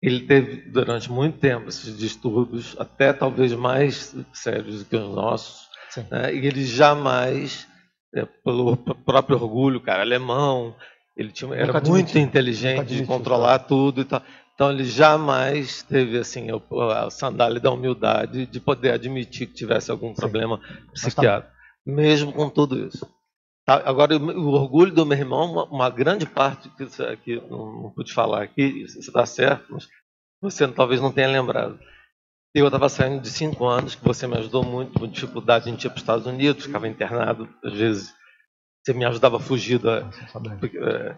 ele 0.02 0.22
teve 0.26 0.70
durante 0.72 1.12
muito 1.12 1.38
tempo 1.38 1.70
esses 1.70 1.96
distúrbios, 1.96 2.76
até 2.80 3.14
talvez 3.14 3.54
mais 3.54 4.16
sérios 4.34 4.80
do 4.80 4.86
que 4.90 4.96
os 4.96 5.14
nossos, 5.14 5.68
né? 6.10 6.34
e 6.34 6.46
ele 6.46 6.66
jamais, 6.66 7.68
é, 8.16 8.26
pelo 8.44 8.76
próprio 8.78 9.38
orgulho, 9.40 9.80
cara, 9.80 10.02
alemão, 10.02 10.76
ele 11.16 11.32
tinha, 11.32 11.54
era 11.54 11.74
muito 11.74 11.78
admitiu. 11.78 12.22
inteligente 12.22 12.96
de 12.96 13.06
controlar 13.06 13.60
tudo 13.60 14.02
e 14.02 14.06
tal. 14.06 14.22
Então 14.58 14.72
ele 14.72 14.86
jamais 14.86 15.84
teve 15.84 16.18
assim 16.18 16.48
o- 16.52 16.90
a 16.90 17.12
sandália 17.12 17.60
da 17.60 17.70
humildade 17.70 18.48
de 18.48 18.60
poder 18.60 18.92
admitir 18.92 19.46
que 19.46 19.54
tivesse 19.54 19.92
algum 19.92 20.10
Sim. 20.10 20.16
problema 20.16 20.58
tá- 20.58 20.66
psiquiátrico. 20.94 21.56
mesmo 21.86 22.34
com 22.34 22.50
tudo 22.50 22.88
isso. 22.88 23.08
Tá, 23.68 23.84
agora, 23.86 24.18
o 24.18 24.48
orgulho 24.48 24.92
do 24.92 25.06
meu 25.06 25.16
irmão, 25.16 25.52
uma, 25.52 25.66
uma 25.66 25.90
grande 25.92 26.26
parte 26.26 26.70
que, 26.70 26.86
que 27.18 27.36
não, 27.48 27.84
não 27.84 27.92
pude 27.92 28.12
falar 28.12 28.42
aqui, 28.42 28.64
isso 28.64 28.98
está 29.00 29.28
certo, 29.28 29.66
mas 29.70 29.88
você 30.42 30.68
talvez 30.68 31.00
não 31.00 31.12
tenha 31.12 31.28
lembrado. 31.28 31.78
Eu 32.56 32.66
estava 32.66 32.90
saindo 32.90 33.22
de 33.22 33.30
cinco 33.30 33.68
anos, 33.68 33.94
que 33.94 34.04
você 34.04 34.26
me 34.26 34.38
ajudou 34.38 34.64
muito, 34.64 35.00
com 35.00 35.06
dificuldade, 35.08 35.70
a 35.70 35.72
gente 35.72 35.84
ia 35.84 35.90
para 35.92 35.98
os 35.98 36.02
Estados 36.02 36.26
Unidos, 36.26 36.66
ficava 36.66 36.88
internado, 36.88 37.48
às 37.64 37.74
vezes 37.74 38.12
você 38.84 38.92
me 38.94 39.06
ajudava 39.06 39.38
a 39.38 39.40
fugir 39.40 39.78
da, 39.78 40.10
é, 40.74 41.18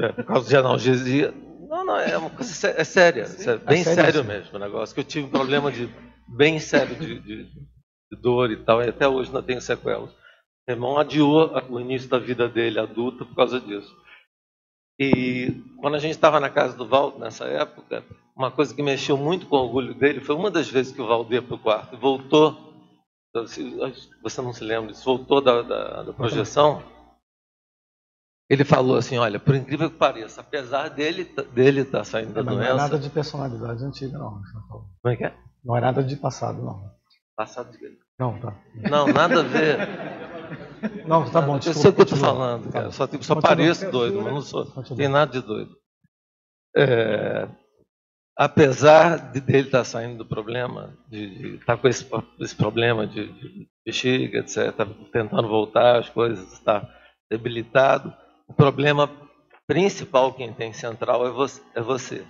é, 0.00 0.12
por 0.12 0.24
causa 0.24 0.48
de 0.48 0.56
analgesia. 0.56 1.32
Não, 1.68 1.84
não, 1.84 1.98
é 1.98 2.16
uma 2.16 2.30
coisa 2.30 2.68
é 2.68 2.84
séria, 2.84 3.22
é 3.22 3.56
bem 3.58 3.80
é 3.80 3.84
sério, 3.84 4.04
sério 4.04 4.24
mesmo 4.24 4.56
o 4.56 4.60
negócio, 4.60 4.94
que 4.94 5.00
eu 5.00 5.04
tive 5.04 5.26
um 5.26 5.30
problema 5.30 5.70
de, 5.70 5.88
bem 6.28 6.58
sério 6.58 6.94
de, 6.96 7.18
de, 7.18 7.44
de 7.44 8.20
dor 8.20 8.50
e 8.50 8.56
tal, 8.56 8.82
e 8.82 8.88
até 8.88 9.08
hoje 9.08 9.32
não 9.32 9.42
tenho 9.42 9.60
sequelas. 9.60 10.10
Meu 10.66 10.76
irmão 10.76 10.98
adiou 10.98 11.52
o 11.68 11.80
início 11.80 12.08
da 12.08 12.18
vida 12.18 12.48
dele 12.48 12.78
adulta 12.78 13.24
por 13.24 13.34
causa 13.34 13.60
disso. 13.60 13.96
E 14.98 15.62
quando 15.78 15.94
a 15.94 15.98
gente 15.98 16.12
estava 16.12 16.40
na 16.40 16.48
casa 16.48 16.76
do 16.76 16.86
Valdo, 16.86 17.18
nessa 17.18 17.44
época, 17.44 18.02
uma 18.34 18.50
coisa 18.50 18.74
que 18.74 18.82
mexeu 18.82 19.16
muito 19.16 19.46
com 19.46 19.56
o 19.56 19.64
orgulho 19.64 19.94
dele 19.94 20.20
foi 20.20 20.34
uma 20.34 20.50
das 20.50 20.68
vezes 20.68 20.92
que 20.92 21.02
o 21.02 21.06
Valdo 21.06 21.32
ia 21.32 21.42
para 21.42 21.54
o 21.54 21.58
quarto 21.58 21.94
e 21.94 21.98
voltou. 21.98 22.56
Você 24.22 24.40
não 24.40 24.52
se 24.52 24.64
lembra 24.64 24.92
disso? 24.92 25.04
Voltou 25.04 25.40
da, 25.40 25.62
da, 25.62 26.02
da 26.04 26.12
projeção. 26.12 26.82
Ele 28.48 28.64
falou 28.64 28.96
assim: 28.96 29.18
Olha, 29.18 29.40
por 29.40 29.54
incrível 29.54 29.90
que 29.90 29.96
pareça, 29.96 30.40
apesar 30.40 30.88
dele 30.88 31.24
dele 31.52 31.80
estar 31.80 31.98
tá 31.98 32.04
saindo 32.04 32.32
da 32.32 32.42
doença. 32.42 32.60
Não 32.60 32.62
é 32.62 32.74
nada 32.74 32.98
de 32.98 33.10
personalidade 33.10 33.84
antiga, 33.84 34.18
não. 34.18 34.40
Como 35.02 35.14
é 35.14 35.16
que 35.16 35.24
é? 35.24 35.34
Não 35.64 35.76
é 35.76 35.80
nada 35.80 36.02
de 36.02 36.16
passado, 36.16 36.62
não. 36.62 36.90
Passado 37.36 37.72
de? 37.72 37.98
Não, 38.18 38.38
tá. 38.38 38.56
Não, 38.88 39.08
nada 39.08 39.40
a 39.40 39.42
ver. 39.42 39.78
Não, 41.06 41.28
tá 41.28 41.40
bom. 41.40 41.58
Desculpa, 41.58 41.78
eu 41.78 41.82
sei 41.82 41.90
o 41.90 41.94
que 41.94 42.00
eu 42.00 42.04
estou 42.04 42.18
falando, 42.18 42.70
cara. 42.70 42.86
Tá 42.86 42.92
só, 42.92 43.06
tipo, 43.06 43.24
só 43.24 43.40
pareço 43.40 43.90
doido, 43.90 44.22
mas 44.22 44.32
não 44.32 44.40
sou. 44.40 44.64
Tem 44.96 45.08
nada 45.08 45.32
de 45.32 45.44
doido. 45.44 45.76
É, 46.76 47.48
apesar 48.36 49.32
de 49.32 49.40
dele 49.40 49.66
estar 49.66 49.78
tá 49.78 49.84
saindo 49.84 50.18
do 50.18 50.26
problema, 50.26 50.96
de, 51.08 51.56
estar 51.56 51.76
tá 51.76 51.76
com 51.76 51.88
esse, 51.88 52.06
esse 52.40 52.54
problema 52.54 53.06
de, 53.06 53.26
de 53.32 53.68
bexiga, 53.84 54.38
etc., 54.38 54.72
tá 54.72 54.86
tentando 55.12 55.48
voltar, 55.48 55.98
as 55.98 56.10
coisas, 56.10 56.52
está 56.52 56.88
debilitado, 57.30 58.14
o 58.48 58.52
problema 58.52 59.10
principal 59.66 60.32
quem 60.32 60.52
tem 60.52 60.72
central 60.72 61.26
é 61.26 61.30
você. 61.30 61.60
É 61.74 61.80
você. 61.80 62.24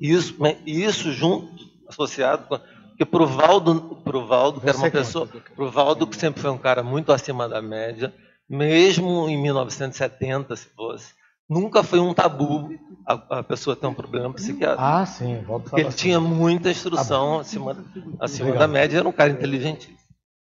Isso, 0.00 0.36
isso 0.64 1.12
junto, 1.12 1.52
associado 1.88 2.46
com 2.46 2.58
porque 3.02 3.06
pro 3.06 3.26
Valdo, 3.26 4.00
pro 4.04 4.26
Valdo 4.26 4.60
que 4.60 4.68
era 4.68 4.78
uma 4.78 4.90
pessoa, 4.90 5.26
pro 5.26 5.70
Valdo 5.70 6.06
que 6.06 6.16
sempre 6.16 6.40
foi 6.40 6.50
um 6.50 6.58
cara 6.58 6.82
muito 6.82 7.12
acima 7.12 7.48
da 7.48 7.60
média, 7.60 8.12
mesmo 8.48 9.28
em 9.28 9.40
1970, 9.40 10.54
se 10.54 10.68
fosse, 10.68 11.12
nunca 11.48 11.82
foi 11.82 11.98
um 11.98 12.14
tabu 12.14 12.70
a, 13.06 13.38
a 13.38 13.42
pessoa 13.42 13.74
ter 13.74 13.86
um 13.86 13.94
problema 13.94 14.32
psiquiátrico. 14.32 14.82
Ah, 14.82 15.04
sim, 15.06 15.42
Valdo 15.42 15.64
Porque 15.64 15.80
ele 15.80 15.88
assim. 15.88 15.98
tinha 15.98 16.20
muita 16.20 16.70
instrução 16.70 17.36
tá 17.36 17.40
acima, 17.40 17.76
acima 18.20 18.52
da 18.52 18.68
média, 18.68 18.98
era 18.98 19.08
um 19.08 19.12
cara 19.12 19.30
inteligente. 19.30 19.94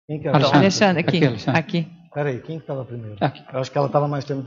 Quem 0.07 0.21
que 0.21 0.29
era? 0.29 0.39
Então, 0.39 0.55
Alexandre, 0.55 1.01
aqui, 1.01 1.25
aqui. 1.25 1.51
aqui. 1.51 1.89
Peraí, 2.15 2.41
quem 2.41 2.59
estava 2.59 2.85
primeiro? 2.85 3.17
Aqui. 3.21 3.45
Eu 3.53 3.61
acho 3.61 3.71
que 3.71 3.77
ela 3.77 3.89
estava 3.89 4.07
mais 4.07 4.25
tempo. 4.25 4.45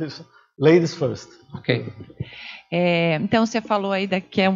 Ladies 0.60 0.94
first. 0.94 1.30
Ok. 1.54 1.92
É, 2.72 3.16
então, 3.16 3.46
você 3.46 3.62
falou 3.62 3.92
aí 3.92 4.06
da, 4.06 4.20
que, 4.22 4.42
é, 4.42 4.50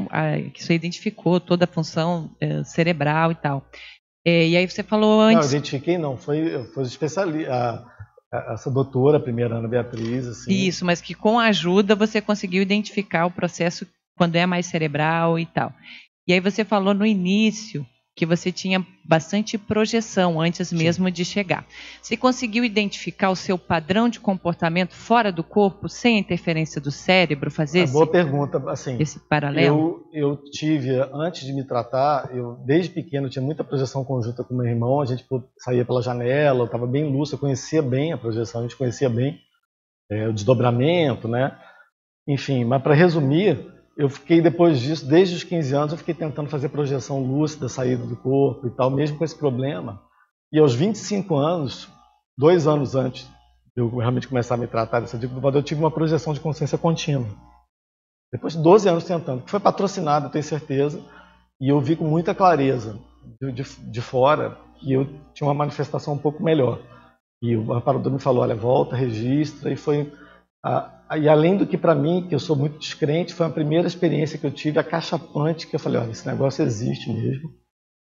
que 0.54 0.64
você 0.64 0.74
identificou 0.74 1.40
toda 1.40 1.66
a 1.66 1.68
função 1.68 2.30
é, 2.40 2.64
cerebral 2.64 3.32
e 3.32 3.36
tal. 3.36 3.66
É, 4.26 4.48
e 4.48 4.58
aí 4.58 4.70
você 4.70 4.84
falou 4.84 5.22
antes. 5.22 5.52
Não, 5.52 5.58
identifiquei 5.58 5.98
não, 5.98 6.18
foi, 6.18 6.64
foi 6.74 6.84
especialista. 6.84 7.86
Essa 8.52 8.72
doutora, 8.72 9.18
a 9.18 9.22
primeira 9.22 9.56
Ana 9.56 9.68
Beatriz. 9.68 10.28
Assim. 10.28 10.52
Isso, 10.52 10.84
mas 10.84 11.00
que 11.00 11.14
com 11.14 11.40
a 11.40 11.46
ajuda 11.46 11.96
você 11.96 12.20
conseguiu 12.20 12.64
identificar 12.64 13.28
o 13.28 13.32
processo 13.32 13.88
quando 14.18 14.36
é 14.36 14.46
mais 14.46 14.66
cerebral 14.66 15.38
e 15.38 15.46
tal. 15.46 15.72
E 16.28 16.34
aí 16.34 16.40
você 16.40 16.66
falou 16.66 16.94
no 16.94 17.06
início 17.06 17.86
que 18.16 18.26
você 18.26 18.52
tinha 18.52 18.86
bastante 19.04 19.58
projeção 19.58 20.40
antes 20.40 20.72
mesmo 20.72 21.08
Sim. 21.08 21.12
de 21.12 21.26
chegar. 21.26 21.66
Você 22.02 22.16
conseguiu 22.16 22.64
identificar 22.64 23.32
o 23.32 23.36
seu 23.36 23.58
padrão 23.58 24.08
de 24.08 24.20
comportamento 24.20 24.94
fora 24.94 25.32
do 25.32 25.44
corpo, 25.44 25.90
sem 25.90 26.18
a 26.18 26.20
interferência 26.20 26.80
do 26.80 26.92
cérebro, 26.92 27.50
fazer 27.50 27.80
é 27.80 27.84
esse, 27.84 27.94
boa 27.94 28.06
pergunta, 28.06 28.62
assim, 28.70 28.98
esse 29.00 29.20
paralelo? 29.20 30.06
Eu, 30.14 30.32
eu 30.32 30.38
tive, 30.52 30.92
antes 31.12 31.46
de 31.46 31.54
me 31.54 31.66
tratar, 31.66 32.30
eu 32.36 32.56
desde 32.66 32.92
pequeno 32.92 33.30
tinha 33.30 33.44
muita 33.44 33.64
projeção 33.64 34.06
conjunta 34.06 34.44
com 34.44 34.54
meu 34.54 34.68
irmão, 34.68 35.02
a 35.02 35.06
gente 35.06 35.26
saía 35.58 35.84
pela 35.84 36.02
janela, 36.02 36.60
eu 36.60 36.66
estava 36.66 36.86
bem 36.86 37.12
lúcido, 37.12 37.38
eu 37.38 37.42
conhecia 37.42 37.82
bem 37.82 38.14
a 38.14 38.18
projeção, 38.18 38.62
a 38.62 38.64
gente 38.64 38.78
conhecia 38.78 39.10
bem 39.10 39.40
é, 40.10 40.28
o 40.28 40.34
desdobramento, 40.34 41.28
né? 41.28 41.58
Enfim, 42.28 42.64
mas 42.64 42.82
para 42.82 42.94
resumir, 42.94 43.73
eu 43.96 44.10
fiquei 44.10 44.42
depois 44.42 44.80
disso, 44.80 45.06
desde 45.06 45.36
os 45.36 45.44
15 45.44 45.76
anos, 45.76 45.92
eu 45.92 45.98
fiquei 45.98 46.14
tentando 46.14 46.50
fazer 46.50 46.70
projeção 46.70 47.24
lúcida, 47.24 47.70
saída 47.70 48.04
do 48.06 48.16
corpo 48.16 48.68
e 48.68 48.72
tal, 48.72 48.90
mesmo 48.90 49.18
com 49.18 49.24
esse 49.24 49.38
problema. 49.38 50.02
E 50.52 50.60
aos 50.60 50.74
25 50.74 51.36
anos, 51.36 51.88
dois 52.38 52.68
anos 52.68 52.96
antes 52.96 53.26
de 53.76 53.82
eu 53.82 53.90
realmente 53.98 54.28
começar 54.28 54.56
a 54.56 54.58
me 54.58 54.68
tratar 54.68 55.00
dessa 55.00 55.18
dificuldade, 55.18 55.58
eu 55.58 55.64
tive 55.64 55.80
uma 55.80 55.92
projeção 55.92 56.34
de 56.34 56.40
consciência 56.40 56.78
contínua. 56.78 57.28
Depois 58.32 58.54
de 58.54 58.62
12 58.64 58.90
anos 58.90 59.04
tentando, 59.04 59.44
que 59.44 59.52
foi 59.52 59.60
patrocinado, 59.60 60.26
eu 60.26 60.32
tenho 60.32 60.44
certeza, 60.44 61.00
e 61.62 61.70
eu 61.70 61.80
vi 61.80 61.96
com 61.96 62.06
muita 62.06 62.34
clareza 62.34 63.00
de, 63.40 63.52
de, 63.52 63.64
de 63.64 64.02
fora 64.02 64.58
que 64.80 64.92
eu 64.92 65.06
tinha 65.34 65.48
uma 65.48 65.54
manifestação 65.54 66.16
um 66.16 66.18
pouco 66.18 66.44
melhor. 66.44 66.80
E 67.42 67.56
o 67.56 67.74
amparador 67.74 68.12
me 68.12 68.20
falou, 68.20 68.42
olha, 68.42 68.56
volta, 68.56 68.96
registra, 68.96 69.72
e 69.72 69.76
foi 69.76 70.12
ah, 70.64 71.18
e 71.18 71.28
além 71.28 71.58
do 71.58 71.68
que 71.68 71.78
para 71.78 71.94
mim, 71.94 72.26
que 72.28 72.34
eu 72.34 72.40
sou 72.40 72.56
muito 72.56 72.80
descrente, 72.80 73.34
foi 73.34 73.46
a 73.46 73.50
primeira 73.50 73.86
experiência 73.86 74.38
que 74.38 74.46
eu 74.46 74.52
tive, 74.52 74.80
a 74.80 74.84
cachapante, 74.84 75.68
que 75.68 75.76
eu 75.76 75.80
falei, 75.80 76.00
olha, 76.00 76.12
esse 76.12 76.26
negócio 76.26 76.64
existe 76.64 77.12
mesmo. 77.12 77.50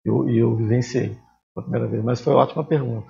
E 0.05 0.09
eu, 0.09 0.29
eu 0.29 0.55
vivenciei 0.55 1.17
pela 1.53 1.63
primeira 1.63 1.87
vez. 1.87 2.03
Mas 2.03 2.21
foi 2.21 2.33
uma 2.33 2.43
ótima 2.43 2.63
pergunta. 2.63 3.07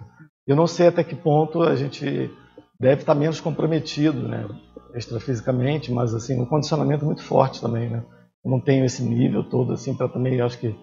Eu 0.48 0.56
não 0.56 0.66
sei 0.66 0.88
até 0.88 1.04
que 1.04 1.16
ponto 1.16 1.62
a 1.64 1.76
gente 1.76 2.32
deve 2.80 3.02
estar 3.02 3.16
menos 3.16 3.42
comprometido, 3.42 4.28
né, 4.28 4.48
extrafisicamente, 4.94 5.92
mas 5.92 6.14
assim, 6.14 6.40
um 6.40 6.46
condicionamento 6.46 7.04
muito 7.04 7.24
forte 7.24 7.60
também, 7.60 7.90
né. 7.90 8.04
Eu 8.44 8.52
não 8.52 8.60
tenho 8.60 8.86
esse 8.86 9.04
nível 9.04 9.44
todo 9.44 9.74
assim 9.74 9.96
para 9.96 10.08
também, 10.08 10.40
acho 10.40 10.60
que 10.60 10.74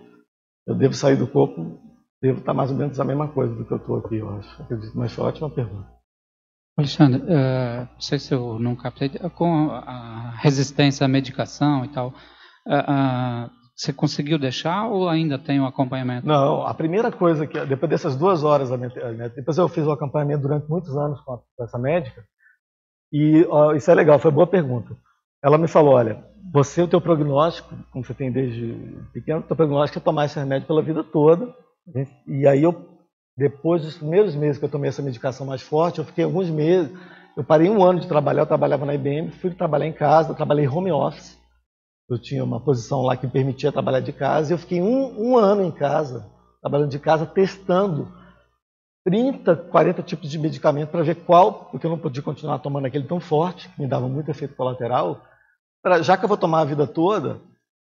eu 0.66 0.74
devo 0.74 0.94
sair 0.94 1.16
do 1.16 1.26
corpo, 1.26 1.78
devo 2.20 2.40
estar 2.40 2.52
mais 2.52 2.70
ou 2.70 2.76
menos 2.76 2.98
a 3.00 3.04
mesma 3.04 3.28
coisa 3.28 3.54
do 3.54 3.64
que 3.64 3.72
eu 3.72 3.78
estou 3.78 3.96
aqui, 3.96 4.16
eu 4.16 4.28
acho. 4.36 4.66
Mas 4.94 5.12
foi 5.12 5.24
ótima 5.24 5.48
pergunta. 5.48 6.01
Alexandre, 6.82 7.22
uh, 7.22 7.88
não 7.92 8.00
sei 8.00 8.18
se 8.18 8.34
eu 8.34 8.58
não 8.58 8.76
captei, 8.76 9.08
com 9.34 9.70
a 9.70 10.32
resistência 10.36 11.04
à 11.04 11.08
medicação 11.08 11.84
e 11.84 11.88
tal, 11.88 12.08
uh, 12.08 12.10
uh, 12.74 13.50
você 13.74 13.92
conseguiu 13.92 14.38
deixar 14.38 14.88
ou 14.88 15.08
ainda 15.08 15.38
tem 15.38 15.58
o 15.58 15.62
um 15.62 15.66
acompanhamento? 15.66 16.26
Não, 16.26 16.66
a 16.66 16.74
primeira 16.74 17.10
coisa 17.10 17.46
que, 17.46 17.58
depois 17.64 17.90
dessas 17.90 18.16
duas 18.16 18.44
horas, 18.44 18.70
depois 19.34 19.58
eu 19.58 19.68
fiz 19.68 19.86
o 19.86 19.92
acompanhamento 19.92 20.42
durante 20.42 20.68
muitos 20.68 20.96
anos 20.96 21.20
com, 21.22 21.40
essa 21.60 21.78
médica, 21.78 22.22
e 23.12 23.46
isso 23.76 23.90
é 23.90 23.94
legal, 23.94 24.18
foi 24.18 24.30
boa 24.30 24.46
pergunta. 24.46 24.96
Ela 25.42 25.58
me 25.58 25.68
falou, 25.68 25.94
olha, 25.94 26.24
você, 26.52 26.82
o 26.82 26.88
teu 26.88 27.00
prognóstico, 27.00 27.74
como 27.90 28.04
você 28.04 28.14
tem 28.14 28.30
desde 28.30 28.74
pequeno, 29.12 29.40
o 29.40 29.42
teu 29.42 29.56
prognóstico 29.56 29.98
é 29.98 30.02
tomar 30.02 30.26
esse 30.26 30.38
remédio 30.38 30.66
pela 30.66 30.82
vida 30.82 31.02
toda, 31.02 31.52
e 32.26 32.46
aí 32.46 32.62
eu 32.62 32.91
depois 33.36 33.82
dos 33.82 33.96
primeiros 33.96 34.34
meses 34.34 34.58
que 34.58 34.64
eu 34.64 34.70
tomei 34.70 34.88
essa 34.88 35.02
medicação 35.02 35.46
mais 35.46 35.62
forte, 35.62 35.98
eu 35.98 36.04
fiquei 36.04 36.24
alguns 36.24 36.50
meses, 36.50 36.92
eu 37.36 37.42
parei 37.42 37.68
um 37.68 37.82
ano 37.82 38.00
de 38.00 38.06
trabalhar, 38.06 38.42
eu 38.42 38.46
trabalhava 38.46 38.84
na 38.84 38.94
IBM, 38.94 39.30
fui 39.30 39.50
trabalhar 39.50 39.86
em 39.86 39.92
casa, 39.92 40.34
trabalhei 40.34 40.68
home 40.68 40.92
office. 40.92 41.38
Eu 42.08 42.20
tinha 42.20 42.44
uma 42.44 42.60
posição 42.60 43.00
lá 43.02 43.16
que 43.16 43.26
permitia 43.26 43.72
trabalhar 43.72 44.00
de 44.00 44.12
casa, 44.12 44.52
e 44.52 44.54
eu 44.54 44.58
fiquei 44.58 44.82
um, 44.82 45.30
um 45.30 45.38
ano 45.38 45.62
em 45.62 45.70
casa, 45.70 46.30
trabalhando 46.60 46.90
de 46.90 46.98
casa, 46.98 47.24
testando 47.24 48.12
30, 49.04 49.56
40 49.56 50.02
tipos 50.02 50.30
de 50.30 50.38
medicamento 50.38 50.90
para 50.90 51.02
ver 51.02 51.16
qual, 51.16 51.66
porque 51.70 51.86
eu 51.86 51.90
não 51.90 51.98
podia 51.98 52.22
continuar 52.22 52.58
tomando 52.58 52.86
aquele 52.86 53.06
tão 53.06 53.18
forte, 53.18 53.68
que 53.70 53.80
me 53.80 53.88
dava 53.88 54.08
muito 54.08 54.30
efeito 54.30 54.54
colateral. 54.54 55.22
Pra, 55.82 56.02
já 56.02 56.16
que 56.16 56.24
eu 56.24 56.28
vou 56.28 56.36
tomar 56.36 56.60
a 56.60 56.64
vida 56.64 56.86
toda, 56.86 57.40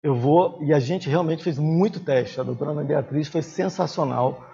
eu 0.02 0.14
vou. 0.14 0.62
E 0.62 0.72
a 0.72 0.78
gente 0.78 1.08
realmente 1.08 1.42
fez 1.42 1.58
muito 1.58 1.98
teste. 1.98 2.40
A 2.40 2.44
doutora 2.44 2.70
Ana 2.70 2.84
Beatriz 2.84 3.26
foi 3.26 3.42
sensacional 3.42 4.49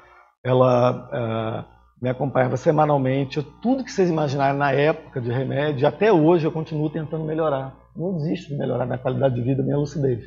ela 0.47 0.93
uh, 0.93 1.65
me 2.01 2.09
acompanhava 2.09 2.57
semanalmente. 2.57 3.43
Tudo 3.61 3.83
que 3.83 3.91
vocês 3.91 4.09
imaginarem 4.09 4.57
na 4.57 4.71
época 4.71 5.21
de 5.21 5.31
remédio, 5.31 5.89
até 5.89 6.13
hoje 6.13 6.47
eu 6.47 6.53
continuo 6.53 6.89
tentando 6.89 7.25
melhorar. 7.25 7.75
Não 7.97 8.15
desisto 8.15 8.51
de 8.51 8.57
melhorar 8.57 8.87
minha 8.87 8.99
qualidade 8.99 9.35
de 9.35 9.43
vida, 9.43 9.63
minha 9.63 9.77
lucidez. 9.77 10.25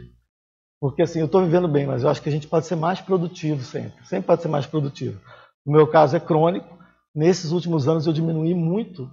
Porque 0.82 1.04
assim, 1.04 1.20
eu 1.20 1.26
estou 1.26 1.44
vivendo 1.44 1.70
bem, 1.70 1.88
mas 1.88 2.04
eu 2.04 2.10
acho 2.10 2.22
que 2.22 2.28
a 2.28 2.32
gente 2.32 2.48
pode 2.48 2.66
ser 2.66 2.76
mais 2.76 3.00
produtivo 3.00 3.64
sempre. 3.64 4.06
Sempre 4.06 4.28
pode 4.28 4.42
ser 4.42 4.50
mais 4.50 4.66
produtivo. 4.66 5.22
No 5.66 5.72
meu 5.72 5.88
caso 5.88 6.18
é 6.18 6.20
crônico. 6.20 6.78
Nesses 7.16 7.52
últimos 7.52 7.88
anos 7.88 8.06
eu 8.06 8.14
diminuí 8.14 8.54
muito, 8.54 9.10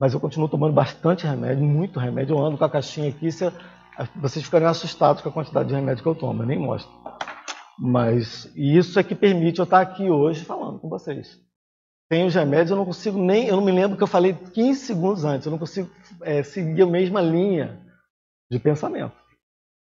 mas 0.00 0.14
eu 0.14 0.20
continuo 0.20 0.48
tomando 0.48 0.72
bastante 0.72 1.26
remédio, 1.26 1.64
muito 1.64 1.98
remédio. 1.98 2.36
Eu 2.36 2.44
ando 2.44 2.56
com 2.56 2.64
a 2.64 2.70
caixinha 2.70 3.08
aqui, 3.08 3.28
vocês 4.16 4.44
ficarem 4.44 4.68
assustados 4.68 5.22
com 5.22 5.28
a 5.28 5.32
quantidade 5.32 5.68
de 5.68 5.74
remédio 5.74 6.02
que 6.02 6.08
eu 6.08 6.14
tomo, 6.14 6.42
eu 6.42 6.46
nem 6.46 6.58
mostro. 6.58 6.90
Mas 7.82 8.52
isso 8.54 9.00
é 9.00 9.02
que 9.02 9.14
permite 9.14 9.58
eu 9.58 9.64
estar 9.64 9.80
aqui 9.80 10.10
hoje 10.10 10.44
falando 10.44 10.78
com 10.78 10.88
vocês. 10.90 11.40
tem 12.10 12.26
os 12.26 12.34
remédios, 12.34 12.72
eu 12.72 12.76
não 12.76 12.84
consigo 12.84 13.18
nem, 13.18 13.46
eu 13.46 13.56
não 13.56 13.64
me 13.64 13.72
lembro 13.72 13.96
que 13.96 14.02
eu 14.02 14.06
falei 14.06 14.34
15 14.34 14.80
segundos 14.80 15.24
antes, 15.24 15.46
eu 15.46 15.50
não 15.50 15.58
consigo 15.58 15.88
é, 16.22 16.42
seguir 16.42 16.82
a 16.82 16.86
mesma 16.86 17.22
linha 17.22 17.80
de 18.50 18.58
pensamento. 18.58 19.14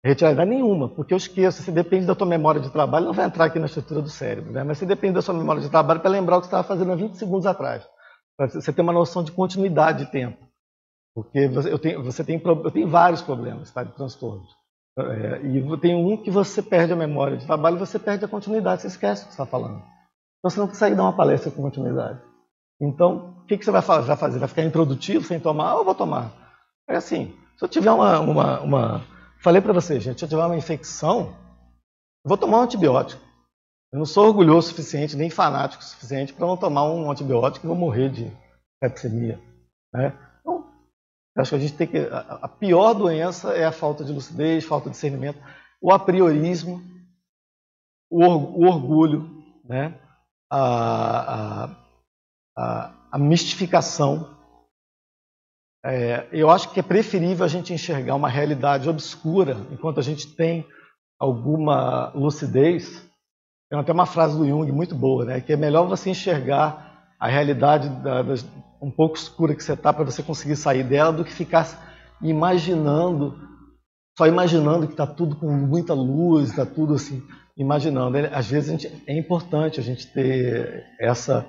Retirada 0.06 0.46
nenhuma, 0.46 0.88
porque 0.88 1.14
eu 1.14 1.18
esqueço, 1.18 1.64
se 1.64 1.72
depende 1.72 2.06
da 2.06 2.14
tua 2.14 2.28
memória 2.28 2.62
de 2.62 2.70
trabalho, 2.70 3.08
não 3.08 3.14
vai 3.14 3.26
entrar 3.26 3.46
aqui 3.46 3.58
na 3.58 3.66
estrutura 3.66 4.02
do 4.02 4.10
cérebro, 4.10 4.52
né? 4.52 4.64
mas 4.64 4.78
se 4.78 4.86
depende 4.86 5.16
da 5.16 5.22
sua 5.22 5.34
memória 5.34 5.62
de 5.62 5.70
trabalho 5.70 6.00
para 6.00 6.12
lembrar 6.12 6.38
o 6.38 6.42
que 6.42 6.46
você 6.46 6.50
estava 6.50 6.68
fazendo 6.68 6.92
há 6.92 6.96
20 6.96 7.16
segundos 7.16 7.48
atrás. 7.48 7.90
Para 8.38 8.50
você 8.50 8.72
ter 8.72 8.82
uma 8.82 8.94
noção 8.94 9.24
de 9.24 9.32
continuidade 9.32 10.06
de 10.06 10.12
tempo. 10.12 10.48
Porque 11.16 11.48
você, 11.48 11.74
eu, 11.74 11.80
tenho, 11.80 12.04
você 12.04 12.24
tem, 12.24 12.40
eu 12.46 12.72
tenho 12.72 12.88
vários 12.88 13.22
problemas 13.22 13.72
tá, 13.72 13.84
de 13.84 13.94
transtornos. 13.94 14.59
É, 15.02 15.42
e 15.46 15.78
tem 15.80 15.96
um 15.96 16.18
que 16.18 16.32
você 16.32 16.62
perde 16.62 16.94
a 16.94 16.96
memória 16.96 17.38
de 17.38 17.46
trabalho 17.46 17.76
e 17.76 17.80
você 17.80 17.98
perde 18.00 18.26
a 18.26 18.28
continuidade, 18.28 18.82
você 18.82 18.88
esquece 18.88 19.24
o 19.24 19.26
que 19.26 19.32
está 19.32 19.46
falando. 19.46 19.78
Então 20.40 20.50
você 20.50 20.60
não 20.60 20.68
consegue 20.68 20.96
dar 20.96 21.04
uma 21.04 21.16
palestra 21.16 21.52
com 21.52 21.62
continuidade. 21.62 22.20
Então, 22.82 23.36
o 23.42 23.46
que, 23.46 23.58
que 23.58 23.66
você 23.66 23.72
vai 23.72 23.82
fazer? 23.82 24.40
Vai 24.40 24.48
ficar 24.48 24.64
improdutivo 24.64 25.26
sem 25.26 25.40
tomar 25.40 25.76
ou 25.76 25.86
vou 25.86 25.96
tomar? 25.96 26.32
É 26.88 26.96
assim, 26.96 27.36
se 27.58 27.66
eu 27.66 27.68
tiver 27.68 27.92
uma. 27.92 28.20
uma, 28.20 28.60
uma... 28.62 29.02
Falei 29.42 29.62
para 29.62 29.74
você, 29.74 30.00
gente, 30.00 30.20
se 30.20 30.26
eu 30.26 30.30
tiver 30.30 30.46
uma 30.46 30.58
infecção, 30.58 31.36
eu 32.24 32.30
vou 32.30 32.38
tomar 32.38 32.60
um 32.60 32.64
antibiótico. 32.64 33.22
Eu 33.92 34.00
não 34.00 34.06
sou 34.06 34.28
orgulhoso 34.28 34.68
o 34.68 34.70
suficiente, 34.70 35.18
nem 35.18 35.30
fanático 35.30 35.84
o 35.84 35.86
suficiente 35.86 36.34
para 36.34 36.46
não 36.46 36.56
tomar 36.56 36.90
um 36.90 37.10
antibiótico 37.12 37.66
e 37.66 37.68
vou 37.68 37.76
morrer 37.76 38.10
de 38.10 38.32
sepsemia. 38.82 39.40
Né? 39.94 40.14
Então, 41.32 41.42
acho 41.42 41.52
que 41.52 41.56
a 41.56 41.60
gente 41.60 41.78
tem 41.78 41.88
que. 41.88 41.98
A 41.98 42.48
pior 42.48 42.94
doença 42.94 43.54
é 43.54 43.66
a 43.66 43.72
falta 43.72 44.04
de 44.04 44.12
lucidez, 44.12 44.66
falta 44.66 44.90
de 44.90 44.96
discernimento, 44.96 45.40
o 45.82 45.92
apriorismo, 45.92 46.82
o 48.10 48.66
orgulho, 48.66 49.30
né? 49.64 50.00
a, 50.50 51.34
a, 51.34 51.76
a, 52.58 52.94
a 53.12 53.18
mistificação. 53.18 54.38
É, 55.86 56.28
eu 56.32 56.50
acho 56.50 56.74
que 56.74 56.80
é 56.80 56.84
preferível 56.84 57.46
a 57.46 57.48
gente 57.48 57.74
enxergar 57.74 58.16
uma 58.16 58.28
realidade 58.28 58.90
obscura 58.90 59.66
enquanto 59.72 60.00
a 60.00 60.04
gente 60.04 60.28
tem 60.36 60.68
alguma 61.18 62.10
lucidez. 62.10 63.08
Tem 63.70 63.80
até 63.80 63.94
uma 63.94 64.06
frase 64.06 64.38
do 64.38 64.46
Jung 64.46 64.70
muito 64.72 64.96
boa, 64.96 65.24
né? 65.24 65.42
que 65.42 65.54
é 65.54 65.56
melhor 65.56 65.88
você 65.88 66.10
enxergar 66.10 66.89
a 67.20 67.28
realidade 67.28 67.90
da, 68.02 68.24
um 68.82 68.90
pouco 68.90 69.18
escura 69.18 69.54
que 69.54 69.64
você 69.64 69.74
está 69.74 69.92
para 69.92 70.06
você 70.06 70.24
conseguir 70.24 70.56
sair 70.56 70.84
dela 70.84 71.12
do 71.12 71.26
que 71.26 71.34
ficar 71.34 71.68
imaginando, 72.22 73.38
só 74.18 74.26
imaginando 74.26 74.88
que 74.88 74.94
está 74.94 75.06
tudo 75.06 75.36
com 75.36 75.52
muita 75.52 75.94
luz, 75.94 76.50
está 76.50 76.66
tudo 76.66 76.94
assim 76.94 77.22
imaginando. 77.58 78.18
Às 78.32 78.50
vezes 78.50 78.72
gente, 78.72 79.04
é 79.06 79.18
importante 79.18 79.80
a 79.80 79.84
gente 79.84 80.08
ter 80.08 80.86
essa 81.00 81.46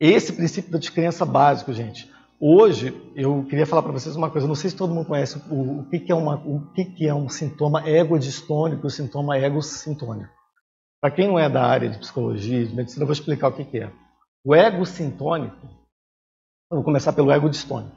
esse 0.00 0.32
princípio 0.32 0.70
da 0.70 0.78
descrença 0.78 1.24
básico, 1.24 1.72
gente. 1.72 2.10
Hoje 2.40 2.92
eu 3.14 3.44
queria 3.44 3.64
falar 3.64 3.82
para 3.82 3.92
vocês 3.92 4.16
uma 4.16 4.28
coisa. 4.28 4.48
Não 4.48 4.56
sei 4.56 4.70
se 4.70 4.76
todo 4.76 4.92
mundo 4.92 5.06
conhece 5.06 5.40
o, 5.48 5.80
o 5.80 5.88
que, 5.88 6.00
que, 6.00 6.10
é 6.10 6.14
uma, 6.14 6.34
o 6.34 6.72
que, 6.72 6.84
que 6.84 7.06
é 7.06 7.14
um 7.14 7.28
sintoma 7.28 7.88
egodistônico 7.88 8.86
o 8.86 8.90
sintoma 8.90 9.38
egocintônico. 9.38 10.28
Para 11.00 11.12
quem 11.12 11.28
não 11.28 11.38
é 11.38 11.48
da 11.48 11.64
área 11.64 11.88
de 11.88 11.98
psicologia, 11.98 12.66
de 12.66 12.74
medicina, 12.74 13.02
eu 13.02 13.06
vou 13.06 13.12
explicar 13.12 13.48
o 13.48 13.52
que, 13.52 13.64
que 13.64 13.78
é. 13.78 13.92
O 14.44 14.54
egocintônico, 14.54 15.66
eu 16.70 16.76
vou 16.76 16.84
começar 16.84 17.12
pelo 17.12 17.32
egodistônico. 17.32 17.96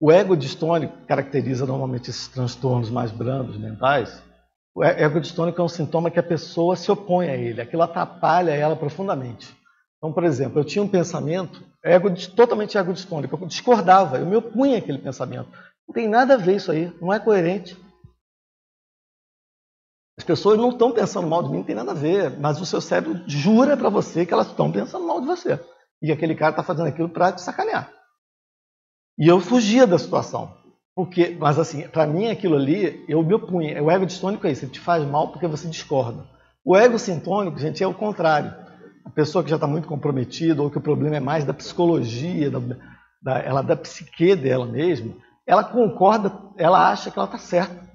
O 0.00 0.12
egodistônico 0.12 1.06
caracteriza 1.06 1.66
normalmente 1.66 2.10
esses 2.10 2.28
transtornos 2.28 2.90
mais 2.90 3.10
brandos 3.10 3.56
mentais 3.56 4.22
o 4.74 4.84
ego 4.84 5.20
distônico 5.20 5.60
é 5.60 5.64
um 5.64 5.68
sintoma 5.68 6.10
que 6.10 6.18
a 6.18 6.22
pessoa 6.22 6.76
se 6.76 6.90
opõe 6.90 7.28
a 7.28 7.36
ele, 7.36 7.60
aquilo 7.60 7.82
atrapalha 7.82 8.52
ela 8.52 8.76
profundamente. 8.76 9.54
Então, 9.98 10.12
por 10.12 10.24
exemplo, 10.24 10.60
eu 10.60 10.64
tinha 10.64 10.82
um 10.82 10.88
pensamento 10.88 11.62
ego, 11.84 12.08
totalmente 12.34 12.78
ego 12.78 12.92
distônico, 12.92 13.36
eu 13.36 13.46
discordava, 13.46 14.18
eu 14.18 14.26
me 14.26 14.36
opunha 14.36 14.78
àquele 14.78 14.98
pensamento. 14.98 15.48
Não 15.86 15.92
tem 15.92 16.08
nada 16.08 16.34
a 16.34 16.36
ver 16.36 16.56
isso 16.56 16.70
aí, 16.70 16.92
não 17.00 17.12
é 17.12 17.18
coerente. 17.18 17.76
As 20.20 20.24
pessoas 20.24 20.58
não 20.58 20.68
estão 20.68 20.92
pensando 20.92 21.26
mal 21.26 21.42
de 21.42 21.48
mim, 21.48 21.56
não 21.56 21.64
tem 21.64 21.74
nada 21.74 21.92
a 21.92 21.94
ver, 21.94 22.38
mas 22.38 22.60
o 22.60 22.66
seu 22.66 22.78
cérebro 22.78 23.22
jura 23.26 23.74
para 23.74 23.88
você 23.88 24.26
que 24.26 24.34
elas 24.34 24.48
estão 24.48 24.70
pensando 24.70 25.06
mal 25.06 25.18
de 25.18 25.26
você. 25.26 25.58
E 26.02 26.12
aquele 26.12 26.34
cara 26.34 26.50
está 26.50 26.62
fazendo 26.62 26.88
aquilo 26.88 27.08
para 27.08 27.32
te 27.32 27.40
sacanear. 27.40 27.90
E 29.18 29.26
eu 29.26 29.40
fugia 29.40 29.86
da 29.86 29.98
situação. 29.98 30.54
Porque, 30.94 31.34
mas 31.40 31.58
assim, 31.58 31.88
para 31.88 32.06
mim 32.06 32.28
aquilo 32.28 32.56
ali, 32.56 33.02
eu 33.08 33.22
me 33.22 33.32
opunha. 33.32 33.82
O 33.82 33.90
ego 33.90 34.04
distônico 34.04 34.46
é 34.46 34.52
isso, 34.52 34.66
ele 34.66 34.72
te 34.72 34.78
faz 34.78 35.02
mal 35.06 35.28
porque 35.28 35.46
você 35.46 35.66
discorda. 35.66 36.22
O 36.62 36.76
ego 36.76 36.98
sintônico, 36.98 37.58
gente, 37.58 37.82
é 37.82 37.86
o 37.86 37.94
contrário. 37.94 38.54
A 39.06 39.08
pessoa 39.08 39.42
que 39.42 39.48
já 39.48 39.56
está 39.56 39.66
muito 39.66 39.88
comprometida, 39.88 40.62
ou 40.62 40.70
que 40.70 40.76
o 40.76 40.82
problema 40.82 41.16
é 41.16 41.20
mais 41.20 41.46
da 41.46 41.54
psicologia, 41.54 42.50
da, 42.50 42.60
da, 43.22 43.38
ela, 43.38 43.62
da 43.62 43.74
psique 43.74 44.36
dela 44.36 44.66
mesma, 44.66 45.14
ela 45.46 45.64
concorda, 45.64 46.30
ela 46.58 46.90
acha 46.90 47.10
que 47.10 47.18
ela 47.18 47.24
está 47.24 47.38
certa. 47.38 47.89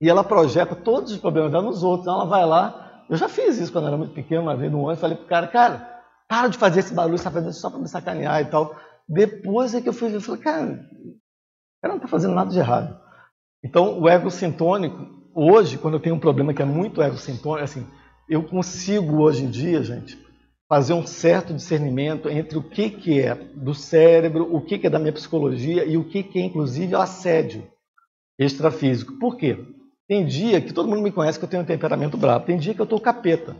E 0.00 0.08
ela 0.08 0.24
projeta 0.24 0.74
todos 0.74 1.12
os 1.12 1.18
problemas 1.18 1.52
dela 1.52 1.64
nos 1.64 1.82
outros. 1.82 2.02
Então 2.02 2.14
ela 2.14 2.24
vai 2.24 2.46
lá. 2.46 3.04
Eu 3.08 3.16
já 3.16 3.28
fiz 3.28 3.58
isso 3.58 3.72
quando 3.72 3.88
era 3.88 3.96
muito 3.96 4.14
pequeno, 4.14 4.42
uma 4.42 4.56
vez 4.56 4.70
no 4.70 4.78
ônibus, 4.78 5.00
falei 5.00 5.16
pro 5.16 5.26
cara, 5.26 5.48
cara, 5.48 6.00
para 6.28 6.48
de 6.48 6.56
fazer 6.56 6.80
esse 6.80 6.94
barulho, 6.94 7.18
você 7.18 7.22
está 7.22 7.30
fazendo 7.30 7.52
só 7.52 7.68
para 7.68 7.80
me 7.80 7.88
sacanear 7.88 8.40
e 8.40 8.44
tal. 8.44 8.76
Depois 9.08 9.74
é 9.74 9.80
que 9.80 9.88
eu 9.88 9.92
fui 9.92 10.14
eu 10.14 10.20
falei, 10.20 10.40
cara, 10.40 10.88
cara 11.82 11.94
não 11.94 11.96
está 11.96 12.06
fazendo 12.06 12.34
nada 12.34 12.50
de 12.50 12.58
errado. 12.58 12.98
Então, 13.64 14.00
o 14.00 14.08
ego 14.08 14.30
sintônico, 14.30 15.06
hoje, 15.34 15.76
quando 15.76 15.94
eu 15.94 16.00
tenho 16.00 16.14
um 16.14 16.20
problema 16.20 16.54
que 16.54 16.62
é 16.62 16.64
muito 16.64 17.02
ego 17.02 17.16
sintônico, 17.16 17.64
assim, 17.64 17.86
eu 18.28 18.44
consigo 18.44 19.22
hoje 19.22 19.44
em 19.44 19.50
dia, 19.50 19.82
gente, 19.82 20.16
fazer 20.68 20.94
um 20.94 21.04
certo 21.04 21.52
discernimento 21.52 22.28
entre 22.28 22.56
o 22.56 22.62
que, 22.62 22.90
que 22.90 23.20
é 23.20 23.34
do 23.34 23.74
cérebro, 23.74 24.54
o 24.54 24.60
que, 24.60 24.78
que 24.78 24.86
é 24.86 24.90
da 24.90 25.00
minha 25.00 25.12
psicologia 25.12 25.84
e 25.84 25.96
o 25.96 26.04
que, 26.04 26.22
que 26.22 26.38
é, 26.38 26.42
inclusive, 26.42 26.94
o 26.94 27.00
assédio 27.00 27.66
extrafísico. 28.38 29.18
Por 29.18 29.36
quê? 29.36 29.58
Tem 30.10 30.26
dia 30.26 30.60
que 30.60 30.72
todo 30.72 30.88
mundo 30.88 31.02
me 31.02 31.12
conhece 31.12 31.38
que 31.38 31.44
eu 31.44 31.48
tenho 31.48 31.62
um 31.62 31.66
temperamento 31.66 32.16
bravo, 32.16 32.44
tem 32.44 32.58
dia 32.58 32.74
que 32.74 32.80
eu 32.80 32.84
estou 32.84 33.00
capeta. 33.00 33.54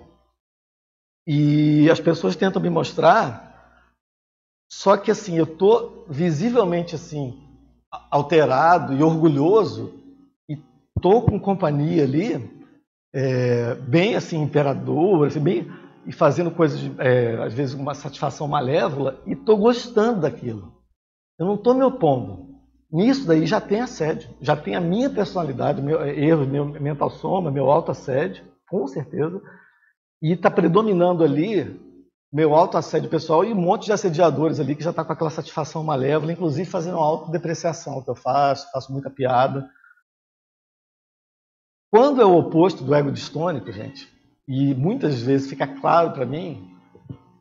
E 1.25 1.89
as 1.89 2.01
pessoas 2.01 2.35
tentam 2.35 2.61
me 2.61 2.69
mostrar, 2.69 3.87
só 4.69 4.97
que 4.97 5.13
assim, 5.13 5.39
eu 5.39 5.45
estou 5.45 6.05
visivelmente 6.11 6.97
assim, 6.97 7.41
alterado 8.11 8.93
e 8.95 9.01
orgulhoso 9.01 9.95
e 10.49 10.59
estou 10.97 11.23
com 11.23 11.39
companhia 11.39 12.03
ali, 12.03 12.67
é, 13.15 13.77
bem 13.77 14.17
assim, 14.17 14.43
imperador, 14.43 15.29
assim, 15.29 15.39
bem, 15.39 15.71
e 16.05 16.11
fazendo 16.11 16.51
coisas, 16.51 16.81
é, 16.99 17.45
às 17.45 17.55
vezes, 17.55 17.75
uma 17.75 17.95
satisfação 17.95 18.49
malévola, 18.49 19.23
e 19.25 19.35
estou 19.35 19.57
gostando 19.57 20.23
daquilo. 20.23 20.83
Eu 21.39 21.47
não 21.47 21.55
estou 21.55 21.75
me 21.75 21.85
opondo. 21.85 22.50
Nisso 22.93 23.27
daí 23.27 23.47
já 23.47 23.61
tem 23.61 23.81
assédio, 23.81 24.29
já 24.41 24.57
tem 24.57 24.75
a 24.75 24.81
minha 24.81 25.09
personalidade, 25.09 25.81
meu 25.81 26.05
erro, 26.07 26.47
meu 26.47 26.65
mental 26.67 27.09
soma, 27.09 27.51
meu 27.51 27.71
auto-assédio, 27.71 28.45
com 28.69 28.87
certeza, 28.89 29.41
e 30.21 30.33
está 30.33 30.51
predominando 30.51 31.23
ali 31.23 31.81
meu 32.33 32.55
auto-assédio 32.55 33.11
pessoal 33.11 33.45
e 33.45 33.53
um 33.53 33.61
monte 33.61 33.87
de 33.87 33.93
assediadores 33.93 34.61
ali 34.61 34.77
que 34.77 34.85
já 34.85 34.91
está 34.91 35.05
com 35.05 35.13
aquela 35.13 35.31
satisfação 35.31 35.83
malévola, 35.83 36.33
inclusive 36.33 36.69
fazendo 36.69 36.97
autodepreciação 36.97 38.03
que 38.03 38.11
eu 38.11 38.15
faço, 38.15 38.71
faço 38.73 38.93
muita 38.93 39.11
piada. 39.11 39.69
Quando 41.93 42.21
é 42.21 42.25
o 42.25 42.37
oposto 42.37 42.85
do 42.85 42.95
ego 42.95 43.11
distônico, 43.11 43.71
gente, 43.73 44.09
e 44.47 44.75
muitas 44.75 45.21
vezes 45.21 45.49
fica 45.49 45.67
claro 45.67 46.13
para 46.13 46.25
mim, 46.25 46.73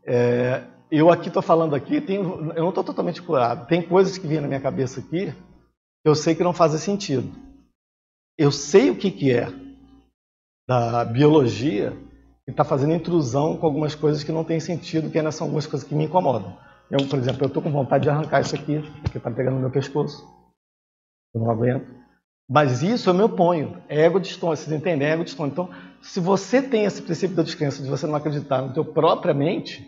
é, 0.04 0.64
eu 0.92 1.12
aqui 1.12 1.28
estou 1.28 1.42
falando 1.42 1.76
aqui, 1.76 2.02
tenho, 2.02 2.52
eu 2.54 2.62
não 2.64 2.70
estou 2.70 2.84
totalmente 2.84 3.22
curado. 3.22 3.68
Tem 3.68 3.82
coisas 3.82 4.18
que 4.18 4.28
vêm 4.28 4.42
na 4.42 4.48
minha 4.48 4.60
cabeça 4.60 5.00
aqui 5.00 5.32
que 5.32 6.08
eu 6.10 6.16
sei 6.16 6.34
que 6.34 6.44
não 6.44 6.54
fazem 6.54 6.80
sentido. 6.80 7.30
Eu 8.38 8.52
sei 8.52 8.90
o 8.90 8.96
que, 8.96 9.12
que 9.12 9.32
é 9.32 9.48
da 10.68 11.04
biologia 11.04 11.94
e 12.48 12.52
está 12.52 12.64
fazendo 12.64 12.94
intrusão 12.94 13.58
com 13.58 13.66
algumas 13.66 13.94
coisas 13.96 14.24
que 14.24 14.32
não 14.32 14.44
têm 14.44 14.60
sentido, 14.60 15.10
que 15.10 15.18
ainda 15.18 15.32
são 15.32 15.46
algumas 15.46 15.68
coisas 15.68 15.88
que 15.88 15.94
me 15.94 16.06
incomodam. 16.06 16.58
Eu, 16.90 17.06
por 17.08 17.20
exemplo, 17.20 17.44
eu 17.44 17.48
estou 17.48 17.62
com 17.62 17.72
vontade 17.72 18.04
de 18.04 18.10
arrancar 18.10 18.42
isso 18.42 18.56
aqui, 18.56 18.82
porque 19.04 19.18
está 19.18 19.30
pegando 19.30 19.56
no 19.56 19.62
meu 19.62 19.70
pescoço. 19.70 20.28
Eu 21.34 21.42
não 21.42 21.52
aguento. 21.52 21.88
Mas 22.50 22.82
isso 22.82 23.10
eu 23.10 23.14
me 23.14 23.22
oponho. 23.22 23.80
É 23.88 24.02
ego 24.02 24.20
distônico, 24.20 24.64
vocês 24.64 24.76
entendem? 24.76 25.08
É 25.08 25.12
ego 25.12 25.24
distônico. 25.24 25.62
Então, 25.62 25.76
se 26.02 26.20
você 26.20 26.62
tem 26.62 26.86
esse 26.86 27.02
princípio 27.02 27.36
da 27.36 27.44
descrença, 27.44 27.84
de 27.84 27.90
você 27.90 28.08
não 28.08 28.16
acreditar 28.16 28.64
no 28.64 28.74
teu 28.74 28.84
própria 28.84 29.34
mente, 29.34 29.88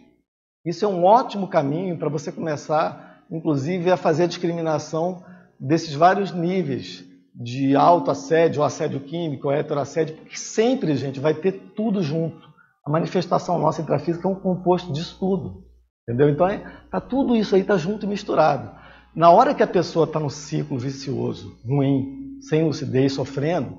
isso 0.66 0.86
é 0.86 0.88
um 0.88 1.04
ótimo 1.04 1.48
caminho 1.48 1.98
para 1.98 2.10
você 2.10 2.32
começar, 2.32 3.24
inclusive, 3.32 3.90
a 3.90 3.98
fazer 3.98 4.24
a 4.24 4.28
discriminação 4.28 5.24
desses 5.60 5.94
vários 5.94 6.32
níveis 6.32 7.04
de 7.34 7.76
autoassédio, 7.76 8.62
ou 8.62 8.66
assédio 8.66 9.00
químico, 9.00 9.50
ou 9.50 9.64
porque 9.64 10.38
sempre, 10.38 10.96
gente, 10.96 11.20
vai 11.20 11.34
ter 11.34 11.52
tudo 11.76 12.04
junto. 12.04 12.50
A 12.86 12.90
manifestação 12.90 13.58
nossa 13.60 13.82
intrafísica 13.82 14.28
é 14.28 14.32
um 14.32 14.36
composto 14.36 14.92
disso 14.92 15.18
tudo. 15.20 15.64
Entendeu? 16.08 16.30
Então, 16.30 16.48
é, 16.48 16.60
tá 16.90 17.00
tudo 17.00 17.36
isso 17.36 17.56
aí 17.56 17.62
está 17.62 17.78
junto 17.78 18.06
e 18.06 18.10
misturado. 18.10 18.72
Na 19.16 19.30
hora 19.30 19.54
que 19.54 19.64
a 19.64 19.68
pessoa 19.68 20.06
está 20.06 20.20
no 20.20 20.30
ciclo 20.30 20.78
vicioso, 20.78 21.58
ruim, 21.66 22.40
sem 22.42 22.66
lucidez, 22.66 23.14
sofrendo, 23.14 23.78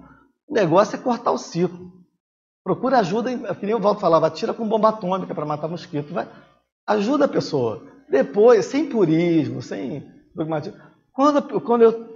o 0.49 0.55
negócio 0.55 0.97
é 0.97 0.99
cortar 0.99 1.33
o 1.33 1.39
ciclo. 1.39 1.91
Procura 2.65 2.99
ajuda, 2.99 3.55
que 3.55 3.67
nem 3.67 3.75
o 3.75 3.81
Walter 3.81 4.01
falava, 4.01 4.27
atira 4.29 4.55
com 4.55 4.69
bomba 4.69 4.91
atômica 4.91 5.35
para 5.35 5.45
matar 5.45 5.69
mosquito. 5.69 6.13
Vai, 6.13 6.29
Ajuda 6.87 7.27
a 7.27 7.29
pessoa. 7.29 7.83
Depois, 8.09 8.67
sem 8.67 8.87
purismo, 8.87 9.63
sem 9.63 10.05
dogmatismo. 10.35 10.79
Quando, 11.13 11.61
quando 11.61 11.83
eu, 11.83 12.07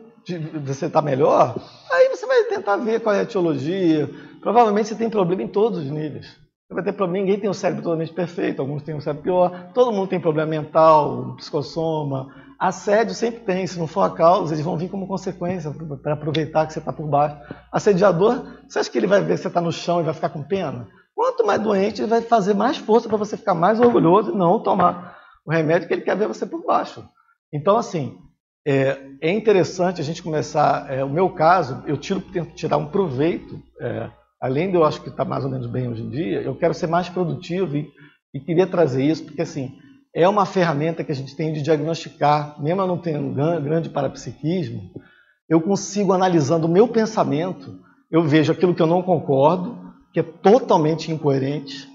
você 0.65 0.87
está 0.87 1.01
melhor, 1.01 1.57
aí 1.93 2.09
você 2.09 2.27
vai 2.27 2.45
tentar 2.45 2.77
ver 2.77 3.01
qual 3.01 3.15
é 3.15 3.21
a 3.21 3.27
teologia. 3.27 4.09
Provavelmente 4.41 4.89
você 4.89 4.95
tem 4.95 5.11
problema 5.11 5.43
em 5.43 5.49
todos 5.49 5.79
os 5.79 5.91
níveis. 5.91 6.37
Você 6.67 6.75
vai 6.75 6.83
ter 6.83 6.93
problema, 6.93 7.25
ninguém 7.25 7.41
tem 7.41 7.49
o 7.49 7.55
cérebro 7.55 7.85
totalmente 7.85 8.13
perfeito, 8.13 8.61
alguns 8.61 8.83
têm 8.83 8.95
um 8.95 9.01
cérebro 9.01 9.23
pior, 9.23 9.71
todo 9.73 9.93
mundo 9.93 10.09
tem 10.09 10.19
problema 10.19 10.51
mental, 10.51 11.37
psicossoma. 11.37 12.35
Assédio 12.59 13.15
sempre 13.15 13.41
tem, 13.41 13.67
se 13.67 13.79
não 13.79 13.87
for 13.87 14.01
a 14.01 14.11
causa, 14.11 14.53
eles 14.53 14.65
vão 14.65 14.77
vir 14.77 14.89
como 14.89 15.07
consequência 15.07 15.71
para 16.03 16.15
aproveitar 16.15 16.67
que 16.67 16.73
você 16.73 16.81
está 16.81 16.93
por 16.93 17.07
baixo. 17.07 17.37
Assediador, 17.71 18.45
você 18.67 18.81
acha 18.81 18.91
que 18.91 18.99
ele 18.99 19.07
vai 19.07 19.21
ver 19.21 19.35
que 19.35 19.43
você 19.43 19.49
está 19.49 19.61
no 19.61 19.71
chão 19.71 20.01
e 20.01 20.05
vai 20.05 20.15
ficar 20.15 20.31
com 20.31 20.43
pena? 20.43 20.89
Quanto 21.17 21.47
mais 21.47 21.63
doente, 21.63 22.03
ele 22.03 22.11
vai 22.11 22.21
fazer 22.21 22.53
mais 22.53 22.77
força 22.77 23.09
para 23.09 23.17
você 23.17 23.39
ficar 23.39 23.55
mais 23.55 23.81
orgulhoso 23.81 24.33
e 24.33 24.37
não 24.37 24.63
tomar 24.63 25.17
o 25.47 25.51
remédio 25.51 25.89
que 25.89 25.95
ele 25.95 26.03
quer 26.03 26.15
ver 26.15 26.29
você 26.29 26.45
por 26.45 26.63
baixo. 26.63 27.03
Então, 27.51 27.79
assim, 27.79 28.19
é, 28.67 29.01
é 29.23 29.33
interessante 29.33 29.99
a 29.99 30.05
gente 30.05 30.23
começar. 30.23 30.93
É, 30.93 31.03
o 31.03 31.09
meu 31.09 31.31
caso, 31.31 31.83
eu 31.87 31.97
tiro, 31.97 32.21
tento 32.21 32.55
tirar 32.55 32.77
um 32.77 32.89
proveito, 32.89 33.59
é, 33.81 34.11
além 34.39 34.71
de 34.71 34.77
eu 34.77 34.85
acho 34.85 35.01
que 35.01 35.09
está 35.09 35.25
mais 35.25 35.43
ou 35.43 35.51
menos 35.51 35.67
bem 35.67 35.89
hoje 35.89 36.03
em 36.03 36.11
dia, 36.11 36.43
eu 36.43 36.55
quero 36.55 36.75
ser 36.75 36.87
mais 36.87 37.09
produtivo 37.09 37.79
e, 37.79 37.89
e, 38.35 38.39
queria 38.39 38.67
trazer 38.67 39.03
isso, 39.03 39.25
porque 39.25 39.41
assim, 39.41 39.79
é 40.15 40.29
uma 40.29 40.45
ferramenta 40.45 41.03
que 41.03 41.13
a 41.13 41.15
gente 41.15 41.35
tem 41.35 41.51
de 41.51 41.63
diagnosticar, 41.63 42.61
mesmo 42.61 42.83
eu 42.83 42.87
não 42.87 42.99
tendo 42.99 43.33
grande 43.63 43.89
parapsiquismo, 43.89 44.91
eu 45.49 45.63
consigo, 45.63 46.13
analisando 46.13 46.67
o 46.67 46.71
meu 46.71 46.87
pensamento, 46.87 47.79
eu 48.11 48.23
vejo 48.23 48.53
aquilo 48.53 48.75
que 48.75 48.83
eu 48.83 48.87
não 48.87 49.03
concordo, 49.03 49.86
que 50.17 50.21
é 50.21 50.23
totalmente 50.23 51.13
incoerente, 51.13 51.87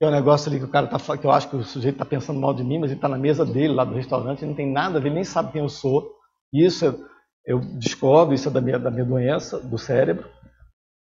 é 0.00 0.06
um 0.06 0.10
negócio 0.10 0.48
ali 0.48 0.58
que 0.58 0.64
o 0.64 0.70
cara 0.70 0.86
tá, 0.86 0.98
que 1.18 1.26
eu 1.26 1.30
acho 1.30 1.50
que 1.50 1.56
o 1.56 1.62
sujeito 1.62 1.96
está 1.96 2.04
pensando 2.06 2.40
mal 2.40 2.54
de 2.54 2.64
mim, 2.64 2.78
mas 2.78 2.90
ele 2.90 2.96
está 2.96 3.10
na 3.10 3.18
mesa 3.18 3.44
dele 3.44 3.74
lá 3.74 3.84
do 3.84 3.94
restaurante, 3.94 4.46
não 4.46 4.54
tem 4.54 4.72
nada 4.72 4.96
a 4.96 5.02
ver, 5.02 5.08
ele 5.08 5.16
nem 5.16 5.24
sabe 5.24 5.52
quem 5.52 5.60
eu 5.60 5.68
sou. 5.68 6.10
Isso 6.50 6.86
eu, 6.86 6.98
eu 7.44 7.60
descobre, 7.78 8.36
isso 8.36 8.48
é 8.48 8.50
da 8.50 8.62
minha, 8.62 8.78
da 8.78 8.90
minha 8.90 9.04
doença, 9.04 9.60
do 9.60 9.76
cérebro. 9.76 10.26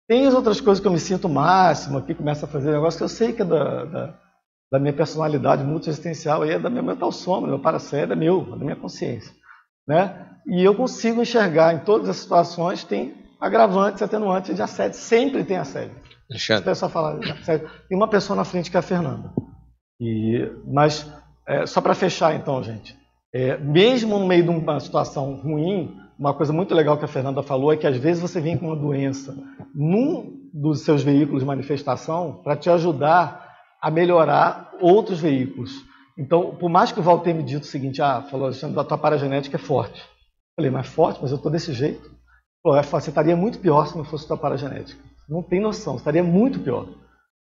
Tem 0.07 0.25
as 0.25 0.33
outras 0.33 0.61
coisas 0.61 0.79
que 0.79 0.87
eu 0.87 0.91
me 0.93 1.01
sinto 1.01 1.27
máximo 1.27 1.97
aqui, 1.97 2.15
começa 2.15 2.45
a 2.45 2.49
fazer 2.49 2.71
negócio 2.71 2.97
que 2.97 3.03
eu 3.03 3.09
sei 3.09 3.33
que 3.33 3.41
é 3.41 3.45
da, 3.45 3.83
da, 3.83 4.19
da 4.71 4.79
minha 4.79 4.93
personalidade 4.93 5.65
multi-existencial, 5.65 6.43
aí 6.43 6.51
é 6.51 6.59
da 6.59 6.69
minha 6.69 6.81
mental 6.81 7.11
soma, 7.11 7.45
meu 7.45 7.59
paracérebro 7.59 8.13
é 8.13 8.17
meu, 8.17 8.41
é 8.41 8.51
da 8.51 8.63
minha 8.63 8.77
consciência. 8.77 9.33
Né? 9.85 10.29
E 10.47 10.63
eu 10.63 10.73
consigo 10.75 11.21
enxergar 11.21 11.73
em 11.73 11.79
todas 11.79 12.07
as 12.07 12.15
situações, 12.15 12.85
tem 12.85 13.21
agravantes, 13.37 14.01
atenuantes 14.01 14.55
de 14.55 14.61
assédio, 14.61 14.97
sempre 14.97 15.43
tem 15.43 15.57
assédio. 15.57 16.02
Alexandre. 16.33 16.63
pessoa 16.65 16.89
fala, 16.89 17.19
sério, 17.43 17.69
tem 17.87 17.97
uma 17.97 18.07
pessoa 18.07 18.35
na 18.35 18.43
frente 18.43 18.69
que 18.69 18.77
é 18.77 18.79
a 18.79 18.83
Fernanda. 18.83 19.31
E, 19.99 20.51
mas, 20.65 21.09
é, 21.47 21.65
só 21.65 21.79
para 21.79 21.93
fechar 21.93 22.35
então, 22.35 22.61
gente, 22.63 22.95
é, 23.33 23.57
mesmo 23.57 24.19
no 24.19 24.27
meio 24.27 24.43
de 24.43 24.49
uma 24.49 24.79
situação 24.79 25.35
ruim, 25.35 25.97
uma 26.17 26.33
coisa 26.33 26.53
muito 26.53 26.73
legal 26.73 26.97
que 26.97 27.05
a 27.05 27.07
Fernanda 27.07 27.41
falou 27.41 27.73
é 27.73 27.77
que 27.77 27.87
às 27.87 27.97
vezes 27.97 28.21
você 28.21 28.39
vem 28.39 28.57
com 28.57 28.67
uma 28.67 28.75
doença 28.75 29.35
num 29.73 30.41
dos 30.53 30.81
seus 30.81 31.01
veículos 31.01 31.41
de 31.41 31.47
manifestação 31.47 32.41
para 32.43 32.55
te 32.55 32.69
ajudar 32.69 33.51
a 33.81 33.89
melhorar 33.89 34.71
outros 34.79 35.19
veículos. 35.19 35.83
Então, 36.17 36.55
por 36.55 36.69
mais 36.69 36.91
que 36.91 36.99
o 36.99 37.03
Val 37.03 37.19
tenha 37.19 37.35
me 37.35 37.43
dito 37.43 37.63
o 37.63 37.67
seguinte, 37.67 38.01
ah, 38.01 38.21
falou, 38.21 38.45
Alexandre, 38.45 38.79
a 38.79 38.83
tua 38.83 38.97
paragenética 38.97 39.57
é 39.57 39.59
forte. 39.59 39.99
Eu 39.99 40.55
falei, 40.57 40.71
mas 40.71 40.87
forte, 40.87 41.19
mas 41.21 41.31
eu 41.31 41.37
estou 41.37 41.51
desse 41.51 41.73
jeito. 41.73 42.11
Pô, 42.63 42.75
é 42.75 42.83
você 42.83 43.09
estaria 43.09 43.35
muito 43.35 43.59
pior 43.59 43.87
se 43.87 43.97
não 43.97 44.05
fosse 44.05 44.27
tua 44.27 44.37
paragenética. 44.37 45.01
Não 45.27 45.41
tem 45.41 45.59
noção, 45.59 45.95
estaria 45.95 46.23
muito 46.23 46.59
pior. 46.59 46.87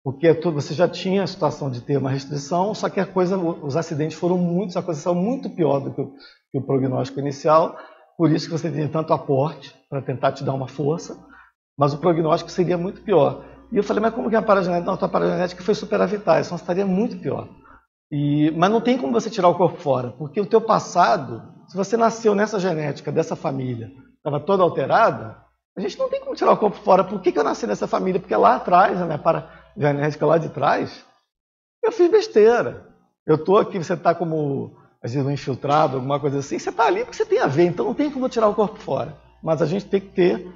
Porque 0.03 0.27
é 0.27 0.33
você 0.33 0.73
já 0.73 0.87
tinha 0.87 1.23
a 1.23 1.27
situação 1.27 1.69
de 1.69 1.81
ter 1.81 1.97
uma 1.97 2.09
restrição, 2.09 2.73
só 2.73 2.89
que 2.89 2.99
a 2.99 3.05
coisa, 3.05 3.37
os 3.37 3.75
acidentes 3.75 4.17
foram 4.17 4.37
muitos, 4.37 4.77
a 4.77 4.81
coisa 4.81 4.99
saiu 4.99 5.15
muito 5.15 5.49
pior 5.49 5.79
do 5.79 5.91
que 5.91 6.01
o, 6.01 6.13
que 6.51 6.57
o 6.57 6.61
prognóstico 6.61 7.19
inicial, 7.19 7.77
por 8.17 8.31
isso 8.31 8.45
que 8.47 8.51
você 8.51 8.71
tem 8.71 8.87
tanto 8.87 9.13
aporte 9.13 9.75
para 9.89 10.01
tentar 10.01 10.31
te 10.31 10.43
dar 10.43 10.53
uma 10.53 10.67
força, 10.67 11.17
mas 11.77 11.93
o 11.93 11.97
prognóstico 11.97 12.49
seria 12.49 12.77
muito 12.77 13.01
pior. 13.01 13.45
E 13.71 13.77
eu 13.77 13.83
falei, 13.83 14.01
mas 14.01 14.13
como 14.13 14.29
que 14.29 14.35
a 14.35 14.41
paragenética? 14.41 14.85
Não, 14.85 14.97
a 14.99 15.09
paragenética 15.09 15.63
foi 15.63 15.75
superavitária, 15.75 16.43
senão 16.43 16.57
estaria 16.57 16.85
muito 16.85 17.17
pior. 17.19 17.47
E, 18.11 18.51
mas 18.57 18.71
não 18.71 18.81
tem 18.81 18.97
como 18.97 19.13
você 19.13 19.29
tirar 19.29 19.49
o 19.49 19.55
corpo 19.55 19.77
fora, 19.77 20.09
porque 20.11 20.41
o 20.41 20.45
teu 20.45 20.59
passado, 20.59 21.43
se 21.67 21.77
você 21.77 21.95
nasceu 21.95 22.33
nessa 22.33 22.59
genética 22.59 23.11
dessa 23.11 23.35
família, 23.35 23.91
estava 24.17 24.39
toda 24.39 24.63
alterada, 24.63 25.37
a 25.79 25.81
gente 25.87 25.97
não 25.97 26.09
tem 26.09 26.19
como 26.19 26.35
tirar 26.35 26.51
o 26.51 26.57
corpo 26.57 26.77
fora. 26.77 27.03
Por 27.03 27.21
que, 27.21 27.31
que 27.31 27.39
eu 27.39 27.43
nasci 27.43 27.65
nessa 27.65 27.87
família? 27.87 28.19
Porque 28.19 28.35
lá 28.35 28.55
atrás, 28.55 29.01
a 29.01 29.05
minha 29.05 29.17
paragenética 29.17 30.25
lá 30.25 30.37
de 30.37 30.49
trás, 30.49 31.05
eu 31.83 31.91
fiz 31.91 32.11
besteira. 32.11 32.85
Eu 33.25 33.35
estou 33.35 33.57
aqui, 33.57 33.77
você 33.77 33.93
está 33.93 34.13
como, 34.13 34.75
às 35.01 35.13
vezes, 35.13 35.25
um 35.25 35.31
infiltrado, 35.31 35.95
alguma 35.95 36.19
coisa 36.19 36.39
assim. 36.39 36.59
Você 36.59 36.69
está 36.69 36.85
ali 36.85 37.05
porque 37.05 37.15
você 37.15 37.25
tem 37.25 37.39
a 37.39 37.47
ver, 37.47 37.65
então 37.65 37.85
não 37.85 37.93
tem 37.93 38.11
como 38.11 38.27
tirar 38.27 38.47
o 38.47 38.55
corpo 38.55 38.77
fora. 38.79 39.15
Mas 39.41 39.61
a 39.61 39.65
gente 39.65 39.85
tem 39.85 40.01
que 40.01 40.09
ter 40.09 40.51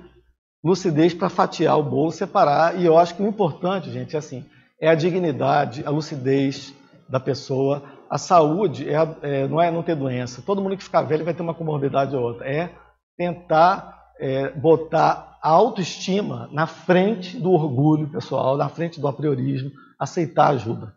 lucidez 0.64 1.14
para 1.14 1.30
fatiar 1.30 1.78
o 1.80 1.84
bolo, 1.84 2.12
separar. 2.12 2.80
E 2.80 2.86
eu 2.86 2.98
acho 2.98 3.16
que 3.16 3.24
o 3.24 3.28
importante, 3.28 3.92
gente, 3.92 4.16
é 4.16 4.20
assim, 4.20 4.46
é 4.80 4.90
a 4.90 4.96
dignidade, 4.96 5.84
a 5.86 5.90
lucidez 5.90 6.74
da 7.08 7.20
pessoa. 7.20 7.84
A 8.10 8.18
saúde 8.18 8.90
é, 8.90 8.96
é, 9.22 9.48
não 9.48 9.62
é 9.62 9.72
não 9.72 9.84
ter 9.84 9.96
doença. 9.96 10.42
Todo 10.46 10.62
mundo 10.62 10.76
que 10.76 10.84
ficar 10.84 11.02
velho 11.04 11.24
vai 11.24 11.34
ter 11.34 11.42
uma 11.42 11.54
comorbidade 11.54 12.16
ou 12.16 12.22
outra. 12.22 12.46
É 12.48 12.70
tentar 13.18 14.03
é, 14.20 14.50
botar 14.52 15.38
a 15.42 15.50
autoestima 15.50 16.50
na 16.52 16.66
frente 16.66 17.38
do 17.38 17.52
orgulho 17.52 18.10
pessoal, 18.10 18.56
na 18.56 18.70
frente 18.70 19.00
do 19.00 19.08
apriorismo, 19.08 19.72
aceitar 20.00 20.50
ajuda. 20.50 20.94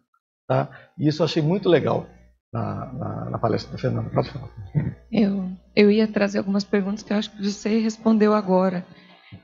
Tá? 0.46 0.68
E 0.98 1.08
isso 1.08 1.22
eu 1.22 1.24
achei 1.24 1.42
muito 1.42 1.68
legal 1.68 2.06
na, 2.52 2.92
na, 2.92 3.30
na 3.30 3.38
palestra 3.38 3.72
da 3.72 3.78
Fernanda. 3.78 4.10
Pode 4.10 4.30
falar. 4.30 4.48
Eu, 5.10 5.50
eu 5.74 5.90
ia 5.90 6.06
trazer 6.06 6.38
algumas 6.38 6.64
perguntas 6.64 7.02
que 7.02 7.12
eu 7.12 7.16
acho 7.16 7.30
que 7.30 7.42
você 7.42 7.78
respondeu 7.78 8.34
agora, 8.34 8.84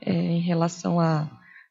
é, 0.01 0.11
em 0.11 0.39
relação 0.39 0.99
a, 0.99 1.27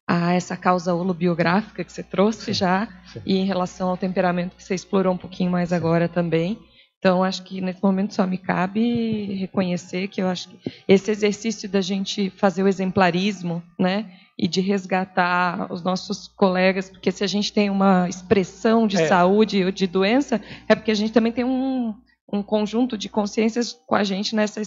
a 0.07 0.35
essa 0.35 0.57
causa 0.57 0.95
holobiográfica 0.95 1.85
que 1.85 1.93
você 1.93 2.03
trouxe 2.03 2.47
sim, 2.47 2.53
já, 2.53 2.89
sim. 3.07 3.21
e 3.25 3.37
em 3.37 3.47
relação 3.47 3.89
ao 3.89 3.97
temperamento 3.97 4.57
que 4.57 4.63
você 4.63 4.75
explorou 4.75 5.15
um 5.15 5.19
pouquinho 5.19 5.51
mais 5.51 5.71
sim. 5.71 5.75
agora 5.75 6.09
também. 6.09 6.59
Então, 7.03 7.25
acho 7.25 7.43
que 7.43 7.61
nesse 7.61 7.83
momento 7.83 8.15
só 8.15 8.25
me 8.25 8.39
cabe 8.39 9.35
reconhecer 9.35 10.07
que 10.07 10.23
eu 10.23 10.29
acho 10.29 10.49
que 10.49 10.73
esse 10.87 11.11
exercício 11.11 11.69
da 11.69 11.81
gente 11.81 12.31
fazer 12.31 12.63
o 12.63 12.69
exemplarismo, 12.69 13.61
né, 13.77 14.09
e 14.39 14.47
de 14.47 14.61
resgatar 14.61 15.67
os 15.73 15.83
nossos 15.83 16.29
colegas, 16.29 16.89
porque 16.89 17.11
se 17.11 17.25
a 17.25 17.27
gente 17.27 17.53
tem 17.53 17.69
uma 17.69 18.09
expressão 18.09 18.87
de 18.87 18.99
é. 19.03 19.09
saúde 19.09 19.65
ou 19.65 19.73
de 19.73 19.89
doença, 19.89 20.41
é 20.69 20.77
porque 20.77 20.93
a 20.93 20.95
gente 20.95 21.13
também 21.13 21.33
tem 21.33 21.45
um, 21.45 21.93
um 22.33 22.41
conjunto 22.41 22.97
de 22.97 23.09
consciências 23.09 23.73
com 23.73 23.97
a 23.97 24.05
gente 24.05 24.37
nessa, 24.37 24.63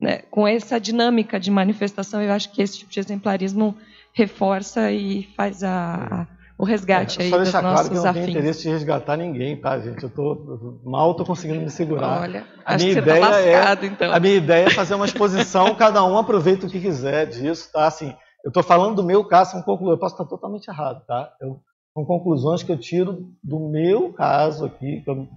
né, 0.00 0.18
com 0.30 0.46
essa 0.46 0.78
dinâmica 0.78 1.40
de 1.40 1.50
manifestação. 1.50 2.22
Eu 2.22 2.32
acho 2.32 2.52
que 2.52 2.62
esse 2.62 2.78
tipo 2.78 2.92
de 2.92 3.00
exemplarismo 3.00 3.76
reforça 4.12 4.92
e 4.92 5.24
faz 5.36 5.64
a, 5.64 5.96
a 6.22 6.35
o 6.58 6.64
resgate 6.64 7.20
é, 7.20 7.24
aí 7.24 7.30
Só 7.30 7.36
deixar 7.38 7.60
claro 7.60 7.88
que 7.90 7.96
eu 7.96 8.02
não 8.02 8.12
tenho 8.12 8.30
interesse 8.30 8.62
de 8.62 8.70
resgatar 8.70 9.16
ninguém, 9.16 9.60
tá, 9.60 9.78
gente? 9.78 10.02
Eu 10.02 10.08
tô 10.08 10.80
mal 10.84 11.14
tô 11.14 11.24
conseguindo 11.24 11.60
me 11.60 11.70
segurar. 11.70 12.22
Olha, 12.22 12.46
a 12.64 12.74
acho 12.74 12.84
minha 12.84 12.94
que 12.94 13.00
ideia 13.02 13.24
você 13.24 13.30
tá 13.30 13.36
lascado, 13.36 13.84
é, 13.84 13.88
então. 13.88 14.12
A 14.12 14.20
minha 14.20 14.34
ideia 14.34 14.66
é 14.66 14.70
fazer 14.70 14.94
uma 14.94 15.04
exposição, 15.04 15.74
cada 15.76 16.02
um 16.04 16.16
aproveita 16.16 16.66
o 16.66 16.70
que 16.70 16.80
quiser 16.80 17.26
disso, 17.26 17.70
tá? 17.70 17.86
Assim, 17.86 18.14
eu 18.42 18.48
estou 18.48 18.62
falando 18.62 18.96
do 18.96 19.04
meu 19.04 19.24
caso, 19.24 19.52
são 19.52 19.62
conclusões, 19.62 19.96
eu 19.96 19.98
posso 19.98 20.14
estar 20.14 20.24
totalmente 20.24 20.68
errado, 20.68 21.04
tá? 21.06 21.30
Eu, 21.40 21.60
são 21.92 22.04
conclusões 22.04 22.62
que 22.62 22.72
eu 22.72 22.78
tiro 22.78 23.32
do 23.42 23.58
meu 23.68 24.12
caso 24.12 24.64
aqui, 24.64 25.02
que 25.02 25.10
eu 25.10 25.28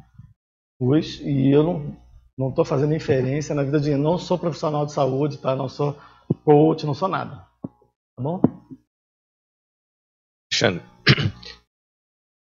pus, 0.79 1.19
e 1.21 1.51
eu 1.51 1.63
não 1.63 2.09
não 2.37 2.47
estou 2.47 2.63
fazendo 2.63 2.95
inferência 2.95 3.53
na 3.53 3.63
vida 3.63 3.81
de 3.81 3.93
não 3.95 4.17
sou 4.17 4.39
profissional 4.39 4.85
de 4.85 4.93
saúde, 4.93 5.37
tá? 5.37 5.53
Não 5.57 5.67
sou 5.67 5.97
coach, 6.45 6.85
não 6.85 6.93
sou 6.93 7.09
nada, 7.09 7.45
tá 7.61 8.23
bom? 8.23 8.39
Alexandre, 10.51 10.83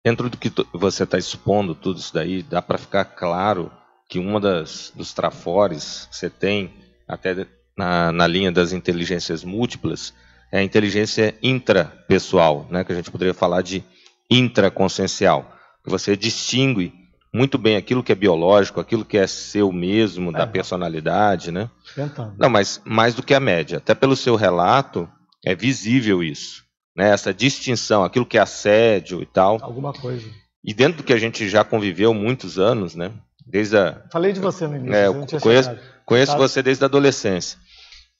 dentro 0.05 0.29
do 0.29 0.37
que 0.37 0.53
você 0.73 1.05
está 1.05 1.17
expondo, 1.17 1.75
tudo 1.75 1.99
isso 1.99 2.13
daí, 2.13 2.43
dá 2.43 2.61
para 2.61 2.77
ficar 2.77 3.07
claro 3.07 3.73
que 4.07 4.19
uma 4.19 4.39
das 4.39 4.93
dos 4.95 5.15
trafores 5.15 6.07
que 6.11 6.17
você 6.17 6.29
tem, 6.29 6.75
até 7.09 7.47
na, 7.77 8.13
na 8.13 8.27
linha 8.27 8.53
das 8.53 8.73
inteligências 8.73 9.43
múltiplas, 9.43 10.13
é 10.53 10.59
a 10.59 10.63
inteligência 10.63 11.35
intrapessoal, 11.43 12.69
né, 12.71 12.85
que 12.85 12.93
a 12.93 12.95
gente 12.95 13.11
poderia 13.11 13.33
falar 13.33 13.63
de 13.63 13.83
intraconsciencial. 14.31 15.51
Você 15.87 16.17
distingue 16.17 16.93
muito 17.33 17.59
bem 17.59 17.77
aquilo 17.77 18.03
que 18.03 18.13
é 18.13 18.15
biológico, 18.15 18.81
aquilo 18.81 19.05
que 19.05 19.19
é 19.19 19.27
seu 19.27 19.73
mesmo, 19.73 20.31
é. 20.31 20.35
da 20.35 20.47
personalidade, 20.47 21.51
né? 21.51 21.69
Tentando. 21.95 22.35
Não, 22.39 22.49
mas 22.49 22.81
mais 22.85 23.15
do 23.15 23.23
que 23.23 23.35
a 23.35 23.41
média. 23.41 23.79
Até 23.79 23.95
pelo 23.95 24.15
seu 24.15 24.37
relato, 24.37 25.09
é 25.45 25.55
visível 25.55 26.23
isso 26.23 26.64
né, 26.97 27.11
essa 27.11 27.35
distinção, 27.35 28.05
aquilo 28.05 28.27
que 28.27 28.39
é 28.39 28.41
assédio 28.41 29.23
e 29.23 29.27
tal. 29.27 29.59
Alguma 29.63 29.93
coisa. 29.93 30.29
E 30.63 30.73
dentro 30.73 30.99
do 30.99 31.03
que 31.03 31.13
a 31.13 31.19
gente 31.19 31.49
já 31.49 31.65
conviveu 31.65 32.15
muitos 32.15 32.59
anos, 32.59 32.95
né? 32.95 33.13
Desde 33.47 33.77
a. 33.77 34.03
Falei 34.11 34.33
de 34.33 34.41
você 34.41 34.67
no 34.67 34.77
início. 34.77 34.95
É, 34.95 35.07
eu 35.07 35.27
conheço, 35.41 35.71
conheço 36.07 36.33
tá? 36.33 36.39
você 36.39 36.63
desde 36.63 36.85
a 36.85 36.87
adolescência. 36.87 37.59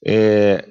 É, 0.05 0.67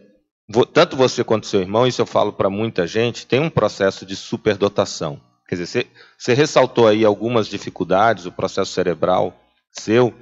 tanto 0.72 0.96
você 0.96 1.24
quanto 1.24 1.46
seu 1.46 1.60
irmão, 1.60 1.86
isso 1.86 2.00
eu 2.00 2.06
falo 2.06 2.32
para 2.32 2.50
muita 2.50 2.86
gente, 2.86 3.26
tem 3.26 3.40
um 3.40 3.50
processo 3.50 4.04
de 4.06 4.14
superdotação. 4.14 5.20
Quer 5.48 5.56
dizer, 5.56 5.66
você, 5.66 5.86
você 6.16 6.34
ressaltou 6.34 6.86
aí 6.86 7.04
algumas 7.04 7.48
dificuldades, 7.48 8.26
o 8.26 8.32
processo 8.32 8.72
cerebral 8.72 9.34
seu, 9.72 10.14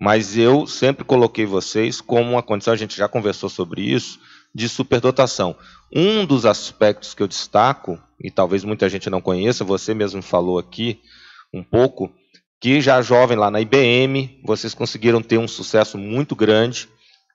mas 0.00 0.36
eu 0.36 0.66
sempre 0.66 1.04
coloquei 1.04 1.46
vocês 1.46 2.00
como 2.00 2.32
uma 2.32 2.42
condição, 2.42 2.74
a 2.74 2.76
gente 2.76 2.96
já 2.96 3.08
conversou 3.08 3.48
sobre 3.48 3.82
isso, 3.82 4.18
de 4.56 4.70
superdotação. 4.70 5.54
Um 5.94 6.24
dos 6.24 6.46
aspectos 6.46 7.12
que 7.12 7.22
eu 7.22 7.28
destaco, 7.28 8.00
e 8.18 8.30
talvez 8.30 8.64
muita 8.64 8.88
gente 8.88 9.10
não 9.10 9.20
conheça, 9.20 9.62
você 9.62 9.92
mesmo 9.92 10.22
falou 10.22 10.58
aqui 10.58 11.02
um 11.52 11.62
pouco, 11.62 12.10
que 12.58 12.80
já 12.80 13.02
jovem 13.02 13.36
lá 13.36 13.50
na 13.50 13.60
IBM, 13.60 14.40
vocês 14.42 14.72
conseguiram 14.72 15.20
ter 15.20 15.36
um 15.36 15.46
sucesso 15.46 15.98
muito 15.98 16.34
grande, 16.34 16.88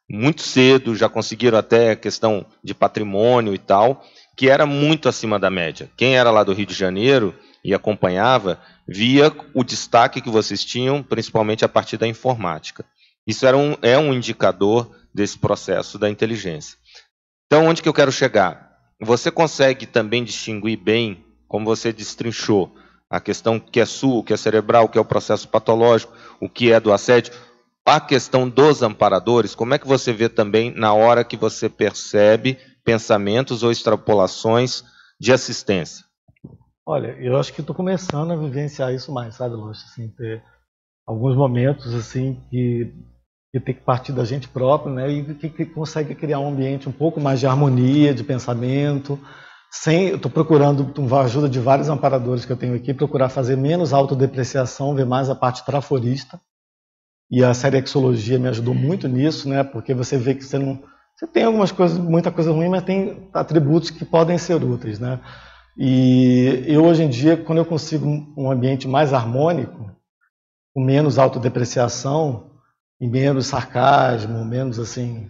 muito 0.09 0.41
cedo, 0.41 0.95
já 0.95 1.07
conseguiram 1.07 1.59
até 1.59 1.91
a 1.91 1.95
questão 1.95 2.43
de 2.63 2.73
patrimônio 2.73 3.53
e 3.53 3.59
tal, 3.59 4.03
que 4.35 4.49
era 4.49 4.65
muito 4.65 5.07
acima 5.07 5.37
da 5.37 5.51
média. 5.51 5.91
Quem 5.95 6.17
era 6.17 6.31
lá 6.31 6.43
do 6.43 6.53
Rio 6.53 6.65
de 6.65 6.73
Janeiro 6.73 7.35
e 7.63 7.71
acompanhava, 7.71 8.59
via 8.87 9.31
o 9.53 9.63
destaque 9.63 10.21
que 10.21 10.29
vocês 10.29 10.65
tinham, 10.65 11.03
principalmente 11.03 11.63
a 11.63 11.69
partir 11.69 11.97
da 11.97 12.07
informática. 12.07 12.83
Isso 13.27 13.45
era 13.45 13.55
um, 13.55 13.77
é 13.83 13.95
um 13.99 14.11
indicador 14.11 14.89
desse 15.13 15.37
processo 15.37 15.99
da 15.99 16.09
inteligência. 16.09 16.80
Então, 17.51 17.65
onde 17.67 17.81
que 17.81 17.89
eu 17.89 17.93
quero 17.93 18.13
chegar? 18.13 18.79
Você 18.97 19.29
consegue 19.29 19.85
também 19.85 20.23
distinguir 20.23 20.77
bem, 20.77 21.25
como 21.49 21.65
você 21.65 21.91
destrinchou, 21.91 22.73
a 23.09 23.19
questão 23.19 23.59
que 23.59 23.81
é 23.81 23.85
sua, 23.85 24.19
o 24.19 24.23
que 24.23 24.31
é 24.31 24.37
cerebral, 24.37 24.85
o 24.85 24.87
que 24.87 24.97
é 24.97 25.01
o 25.01 25.03
processo 25.03 25.49
patológico, 25.49 26.13
o 26.39 26.47
que 26.47 26.71
é 26.71 26.79
do 26.79 26.93
assédio, 26.93 27.33
a 27.85 27.99
questão 27.99 28.47
dos 28.47 28.81
amparadores, 28.81 29.53
como 29.53 29.73
é 29.73 29.77
que 29.77 29.85
você 29.85 30.13
vê 30.13 30.29
também 30.29 30.73
na 30.73 30.93
hora 30.93 31.25
que 31.25 31.35
você 31.35 31.67
percebe 31.67 32.57
pensamentos 32.85 33.63
ou 33.63 33.71
extrapolações 33.71 34.85
de 35.19 35.33
assistência? 35.33 36.05
Olha, 36.85 37.17
eu 37.19 37.37
acho 37.37 37.51
que 37.51 37.59
estou 37.59 37.75
começando 37.75 38.31
a 38.31 38.37
vivenciar 38.37 38.93
isso 38.93 39.11
mais, 39.11 39.35
sabe, 39.35 39.55
Lúcio? 39.55 39.85
Assim, 39.91 40.07
ter 40.07 40.41
alguns 41.05 41.35
momentos 41.35 41.93
assim 41.93 42.41
que, 42.49 42.93
que 43.51 43.59
tem 43.59 43.75
que 43.75 43.81
partir 43.81 44.13
da 44.13 44.23
gente 44.23 44.47
próprio, 44.47 44.93
né? 44.93 45.11
E 45.11 45.35
que, 45.35 45.49
que 45.49 45.65
consegue 45.65 46.15
criar 46.15 46.39
um 46.39 46.49
ambiente 46.49 46.87
um 46.87 46.91
pouco 46.91 47.19
mais 47.19 47.39
de 47.39 47.45
harmonia, 47.45 48.13
de 48.13 48.23
pensamento. 48.23 49.19
Sem, 49.69 50.07
eu 50.07 50.15
estou 50.15 50.31
procurando 50.31 50.93
a 51.13 51.21
ajuda 51.21 51.49
de 51.49 51.59
vários 51.59 51.89
amparadores 51.89 52.45
que 52.45 52.51
eu 52.51 52.57
tenho 52.57 52.75
aqui, 52.75 52.93
procurar 52.93 53.29
fazer 53.29 53.57
menos 53.57 53.93
autodepreciação, 53.93 54.95
ver 54.95 55.05
mais 55.05 55.29
a 55.29 55.35
parte 55.35 55.65
traforista. 55.65 56.39
E 57.29 57.43
a 57.43 57.53
série 57.53 57.77
Exologia 57.77 58.39
me 58.39 58.47
ajudou 58.49 58.73
muito 58.73 59.07
nisso, 59.07 59.47
né? 59.47 59.63
Porque 59.63 59.93
você 59.93 60.17
vê 60.17 60.33
que 60.33 60.43
você 60.43 60.57
não. 60.57 60.81
Você 61.15 61.27
tem 61.27 61.43
algumas 61.43 61.71
coisas, 61.71 61.97
muita 61.97 62.31
coisa 62.31 62.51
ruim, 62.51 62.69
mas 62.69 62.83
tem 62.83 63.29
atributos 63.33 63.89
que 63.89 64.03
podem 64.05 64.37
ser 64.37 64.63
úteis, 64.63 64.99
né? 64.99 65.19
E 65.77 66.63
eu 66.67 66.85
hoje 66.85 67.03
em 67.03 67.09
dia, 67.09 67.37
quando 67.37 67.59
eu 67.59 67.65
consigo 67.65 68.05
um 68.35 68.51
ambiente 68.51 68.87
mais 68.87 69.13
harmônico, 69.13 69.91
com 70.73 70.83
menos 70.83 71.17
autodepreciação 71.17 72.50
e 73.01 73.07
menos 73.07 73.47
sarcasmo, 73.47 74.45
menos 74.45 74.77
assim, 74.79 75.27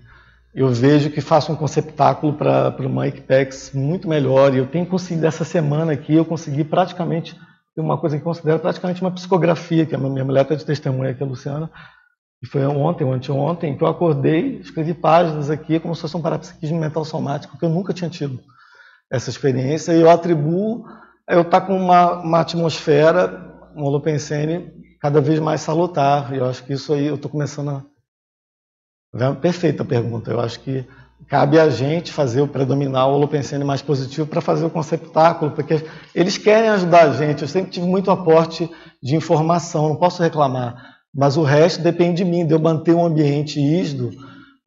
eu 0.53 0.68
vejo 0.68 1.10
que 1.10 1.22
faço 1.22 1.53
um 1.53 1.56
conceptáculo 1.56 2.34
para 2.34 2.76
o 2.77 2.89
Mike 2.89 3.22
Pex 3.22 3.72
muito 3.73 4.10
melhor. 4.10 4.53
E 4.53 4.57
eu 4.57 4.68
tenho 4.68 4.85
conseguido, 4.85 5.26
essa 5.26 5.45
semana 5.45 5.93
aqui, 5.93 6.14
eu 6.14 6.26
consegui 6.26 6.65
praticamente 6.65 7.39
uma 7.77 7.98
coisa 7.98 8.18
que 8.18 8.23
considero 8.23 8.60
praticamente 8.60 9.02
uma 9.02 9.11
psicografia, 9.11 9.85
que 9.85 9.95
a 9.95 9.98
minha 9.98 10.26
mulher 10.26 10.41
está 10.41 10.56
de 10.56 10.65
testemunha 10.65 11.11
aqui, 11.11 11.23
a 11.23 11.26
Luciana, 11.26 11.72
e 12.43 12.45
foi 12.45 12.65
ontem 12.65 13.06
ou 13.06 13.14
anteontem, 13.14 13.77
que 13.77 13.84
eu 13.84 13.88
acordei, 13.88 14.57
escrevi 14.57 14.93
páginas 14.93 15.49
aqui 15.49 15.80
como 15.80 15.95
se 15.95 16.02
fosse 16.02 16.18
um 16.18 16.22
parapsiquismo 16.22 16.77
mental 16.77 17.06
somático, 17.06 17.57
que 17.57 17.64
eu 17.64 17.69
nunca 17.69 17.93
tinha 17.93 18.10
tido 18.10 18.41
essa 19.10 19.30
experiência, 19.30 19.93
e 19.93 20.02
eu 20.02 20.10
atribuo 20.10 20.84
eu 21.30 21.41
estar 21.41 21.61
tá 21.61 21.65
com 21.65 21.77
uma, 21.77 22.22
uma 22.22 22.41
atmosfera, 22.41 23.72
um 23.73 23.84
holopensene, 23.84 24.69
cada 25.02 25.19
vez 25.19 25.40
mais 25.40 25.61
salutar, 25.61 26.34
eu 26.34 26.45
acho 26.45 26.64
que 26.64 26.73
isso 26.73 26.94
aí, 26.94 27.07
eu 27.07 27.15
estou 27.15 27.32
começando 27.32 27.69
a... 27.72 29.34
Perfeita 29.36 29.84
pergunta, 29.84 30.32
eu 30.32 30.40
acho 30.40 30.60
que 30.61 30.88
cabe 31.28 31.60
a 31.60 31.69
gente 31.69 32.11
fazer 32.11 32.41
o 32.41 32.48
predominar 32.48 33.07
o 33.07 33.14
Holopensene 33.14 33.64
mais 33.64 33.82
positivo 33.82 34.28
para 34.28 34.41
fazer 34.41 34.65
o 34.65 34.69
conceptáculo, 34.69 35.52
porque 35.52 35.84
eles 36.15 36.38
querem 36.38 36.69
ajudar 36.69 37.10
a 37.10 37.14
gente. 37.14 37.41
Eu 37.41 37.48
sempre 37.48 37.72
tive 37.72 37.86
muito 37.86 38.10
aporte 38.10 38.69
de 39.02 39.15
informação, 39.15 39.90
não 39.90 39.95
posso 39.95 40.22
reclamar, 40.22 40.76
mas 41.14 41.36
o 41.36 41.44
resto 41.44 41.82
depende 41.82 42.23
de 42.23 42.30
mim, 42.30 42.45
de 42.45 42.53
eu 42.53 42.60
manter 42.60 42.94
um 42.94 43.06
ambiente 43.06 43.60
ísdo, 43.60 44.11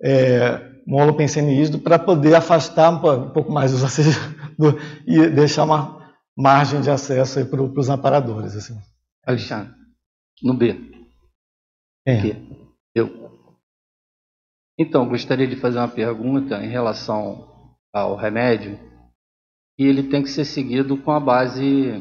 é, 0.03 0.61
um 0.87 1.01
Holopensene 1.01 1.59
ísdo, 1.59 1.79
para 1.79 1.99
poder 1.99 2.35
afastar 2.35 2.91
um 2.91 3.31
pouco 3.31 3.51
mais 3.51 3.73
os 3.73 3.83
acessos 3.83 4.17
e 5.07 5.29
deixar 5.29 5.65
uma 5.65 6.03
margem 6.37 6.81
de 6.81 6.91
acesso 6.91 7.45
para 7.47 7.63
os 7.63 7.89
amparadores. 7.89 8.57
Assim. 8.57 8.77
Alexandre, 9.27 9.73
no 10.43 10.55
B. 10.55 10.93
É. 12.07 12.19
Eu. 12.95 13.33
Então, 14.79 15.09
gostaria 15.09 15.47
de 15.47 15.57
fazer 15.57 15.79
uma 15.79 15.89
pergunta 15.89 16.63
em 16.63 16.69
relação 16.69 17.77
ao 17.93 18.17
remédio. 18.17 18.79
E 19.79 19.85
ele 19.85 20.05
tem 20.05 20.23
que 20.23 20.31
ser 20.31 20.45
seguido 20.45 20.97
com 20.97 21.11
a 21.11 21.21
base 21.21 21.93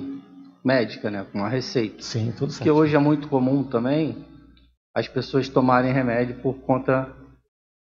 médica, 0.64 1.10
né? 1.10 1.26
com 1.32 1.44
a 1.44 1.50
receita. 1.50 2.02
Sim, 2.02 2.32
tudo 2.32 2.52
certo. 2.52 2.58
Porque 2.58 2.72
hoje 2.72 2.96
é 2.96 3.00
muito 3.00 3.28
comum 3.28 3.64
também 3.64 4.26
as 4.96 5.08
pessoas 5.08 5.50
tomarem 5.50 5.92
remédio 5.92 6.40
por 6.42 6.54
conta 6.62 7.12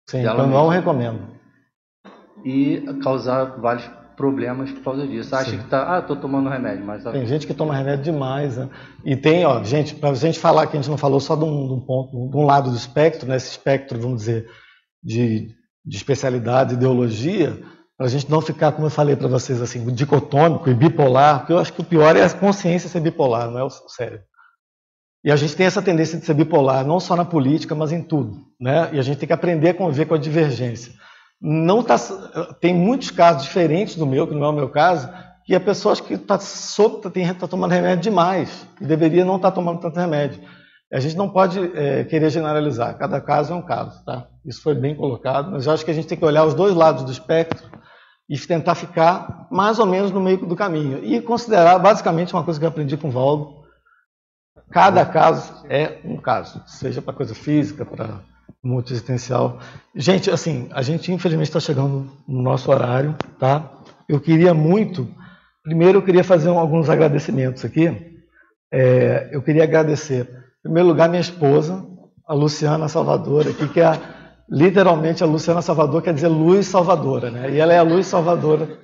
Sim, 0.09 0.23
dela 0.23 0.47
então 0.47 0.51
não 0.51 0.69
recomendo. 0.69 1.29
E 2.45 2.81
causar 3.03 3.61
vários 3.61 3.87
problemas 4.21 4.71
por 4.71 4.85
causa 4.85 5.07
disso. 5.07 5.35
Acha 5.35 5.53
Sim. 5.53 5.59
que 5.59 5.65
tá, 5.65 5.97
ah, 5.97 6.01
estou 6.01 6.15
tomando 6.15 6.51
remédio, 6.51 6.85
mas 6.85 7.03
tem 7.03 7.25
gente 7.25 7.47
que 7.47 7.55
toma 7.55 7.75
remédio 7.75 8.05
demais, 8.05 8.59
né? 8.59 8.69
E 9.03 9.17
tem, 9.17 9.47
ó, 9.47 9.65
gente, 9.65 9.95
para 9.95 10.11
a 10.11 10.15
gente 10.15 10.39
falar 10.39 10.67
que 10.67 10.77
a 10.77 10.81
gente 10.81 10.91
não 10.91 10.99
falou 10.99 11.19
só 11.21 11.35
de 11.35 11.45
um, 11.45 11.67
de 11.67 11.73
um 11.73 11.81
ponto, 11.81 12.29
de 12.29 12.37
um 12.37 12.45
lado 12.45 12.71
do 12.71 12.77
espectro, 12.77 13.27
né? 13.27 13.37
Esse 13.37 13.53
espectro, 13.53 13.99
vamos 13.99 14.19
dizer, 14.19 14.47
de, 15.03 15.49
de 15.83 15.97
especialidade, 15.97 16.75
ideologia, 16.75 17.59
para 17.97 18.07
a 18.07 18.11
gente 18.11 18.31
não 18.31 18.43
ficar, 18.43 18.73
como 18.73 18.87
eu 18.87 18.91
falei 18.91 19.17
para 19.17 19.29
vocês, 19.29 19.63
assim, 19.63 19.83
dicotômico 19.95 20.69
e 20.69 20.75
bipolar, 20.75 21.39
porque 21.39 21.55
eu 21.55 21.59
acho 21.59 21.73
que 21.73 21.81
o 21.81 21.85
pior 21.85 22.15
é 22.15 22.23
a 22.23 22.31
consciência 22.31 22.91
ser 22.91 23.01
bipolar, 23.01 23.51
não 23.51 23.59
é 23.59 23.65
o 23.65 23.71
cérebro. 23.71 24.25
E 25.25 25.31
a 25.31 25.37
gente 25.37 25.55
tem 25.55 25.67
essa 25.67 25.83
tendência 25.83 26.19
de 26.19 26.27
ser 26.27 26.35
bipolar, 26.35 26.87
não 26.87 26.99
só 26.99 27.15
na 27.15 27.25
política, 27.25 27.75
mas 27.75 27.91
em 27.91 28.03
tudo. 28.03 28.39
Né? 28.61 28.91
E 28.93 28.99
a 28.99 29.03
gente 29.03 29.19
tem 29.19 29.27
que 29.27 29.33
aprender 29.33 29.71
a 29.71 29.75
conviver 29.75 30.07
com 30.07 30.15
a 30.15 30.19
divergência. 30.19 30.95
Não 31.41 31.83
tá, 31.83 31.97
tem 32.61 32.75
muitos 32.75 33.11
casos 33.11 33.45
diferentes 33.45 33.97
do 33.97 34.07
meu, 34.07 34.27
que 34.27 34.35
não 34.35 34.47
é 34.47 34.49
o 34.51 34.55
meu 34.55 34.69
caso, 34.69 35.09
que 35.45 35.55
a 35.55 35.61
pessoa 35.61 35.93
acha 35.93 36.03
que 36.03 36.15
está 36.15 36.37
tá, 36.37 36.45
tá 37.41 37.49
tomando 37.49 37.73
remédio 37.73 38.03
demais, 38.03 38.67
e 38.81 38.85
deveria 38.85 39.25
não 39.25 39.37
estar 39.37 39.51
tá 39.51 39.55
tomando 39.55 39.81
tanto 39.81 39.99
remédio. 39.99 40.41
A 40.93 41.01
gente 41.01 41.17
não 41.17 41.31
pode 41.31 41.59
é, 41.77 42.05
querer 42.05 42.31
generalizar, 42.31 42.99
cada 42.99 43.21
caso 43.21 43.53
é 43.53 43.57
um 43.57 43.63
caso. 43.63 44.05
Tá? 44.05 44.27
Isso 44.45 44.63
foi 44.63 44.75
bem 44.75 44.95
colocado, 44.95 45.53
mas 45.53 45.67
eu 45.67 45.73
acho 45.73 45.85
que 45.85 45.91
a 45.91 45.95
gente 45.95 46.09
tem 46.09 46.19
que 46.19 46.25
olhar 46.25 46.45
os 46.45 46.55
dois 46.55 46.75
lados 46.75 47.05
do 47.05 47.13
espectro 47.13 47.71
e 48.29 48.39
tentar 48.39 48.75
ficar 48.75 49.47
mais 49.51 49.79
ou 49.79 49.87
menos 49.87 50.11
no 50.11 50.21
meio 50.21 50.39
do 50.39 50.57
caminho. 50.57 51.05
E 51.05 51.21
considerar, 51.21 51.79
basicamente, 51.79 52.35
uma 52.35 52.45
coisa 52.45 52.59
que 52.59 52.67
eu 52.67 52.71
aprendi 52.71 52.97
com 52.97 53.09
o 53.09 53.13
Valdo, 53.13 53.61
Cada 54.71 55.05
caso 55.05 55.67
é 55.69 56.01
um 56.05 56.17
caso, 56.17 56.63
seja 56.67 57.03
para 57.03 57.13
coisa 57.13 57.35
física, 57.35 57.85
para 57.85 58.21
multiexistencial. 58.63 59.59
Gente, 59.95 60.31
assim, 60.31 60.69
a 60.73 60.83
gente 60.83 61.13
infelizmente 61.13 61.49
está 61.49 61.61
chegando 61.61 62.11
no 62.27 62.43
nosso 62.43 62.71
horário, 62.71 63.15
tá? 63.39 63.71
Eu 64.09 64.21
queria 64.21 64.53
muito, 64.55 65.09
primeiro 65.63 65.99
eu 65.99 66.03
queria 66.03 66.25
fazer 66.25 66.49
alguns 66.49 66.89
agradecimentos 66.89 67.65
aqui. 67.65 68.21
É, 68.73 69.31
eu 69.33 69.43
queria 69.43 69.65
agradecer, 69.65 70.29
em 70.61 70.63
primeiro 70.63 70.89
lugar, 70.89 71.09
minha 71.09 71.21
esposa, 71.21 71.85
a 72.27 72.35
Luciana 72.35 72.89
Salvador, 72.89 73.49
aqui, 73.49 73.69
que 73.69 73.81
é 73.81 73.93
literalmente 74.49 75.23
a 75.23 75.27
Luciana 75.27 75.63
Salvador, 75.63 76.03
quer 76.03 76.15
dizer 76.15 76.29
luz 76.29 76.67
salvadora, 76.67 77.31
né? 77.31 77.51
E 77.51 77.59
ela 77.59 77.73
é 77.73 77.79
a 77.79 77.83
luz 77.83 78.07
salvadora 78.07 78.79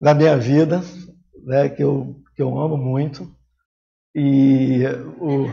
da 0.00 0.14
minha 0.14 0.36
vida, 0.36 0.82
né? 1.44 1.68
Que 1.68 1.82
eu, 1.82 2.16
que 2.34 2.42
eu 2.42 2.58
amo 2.58 2.76
muito. 2.76 3.30
E 4.14 4.84
o, 5.18 5.48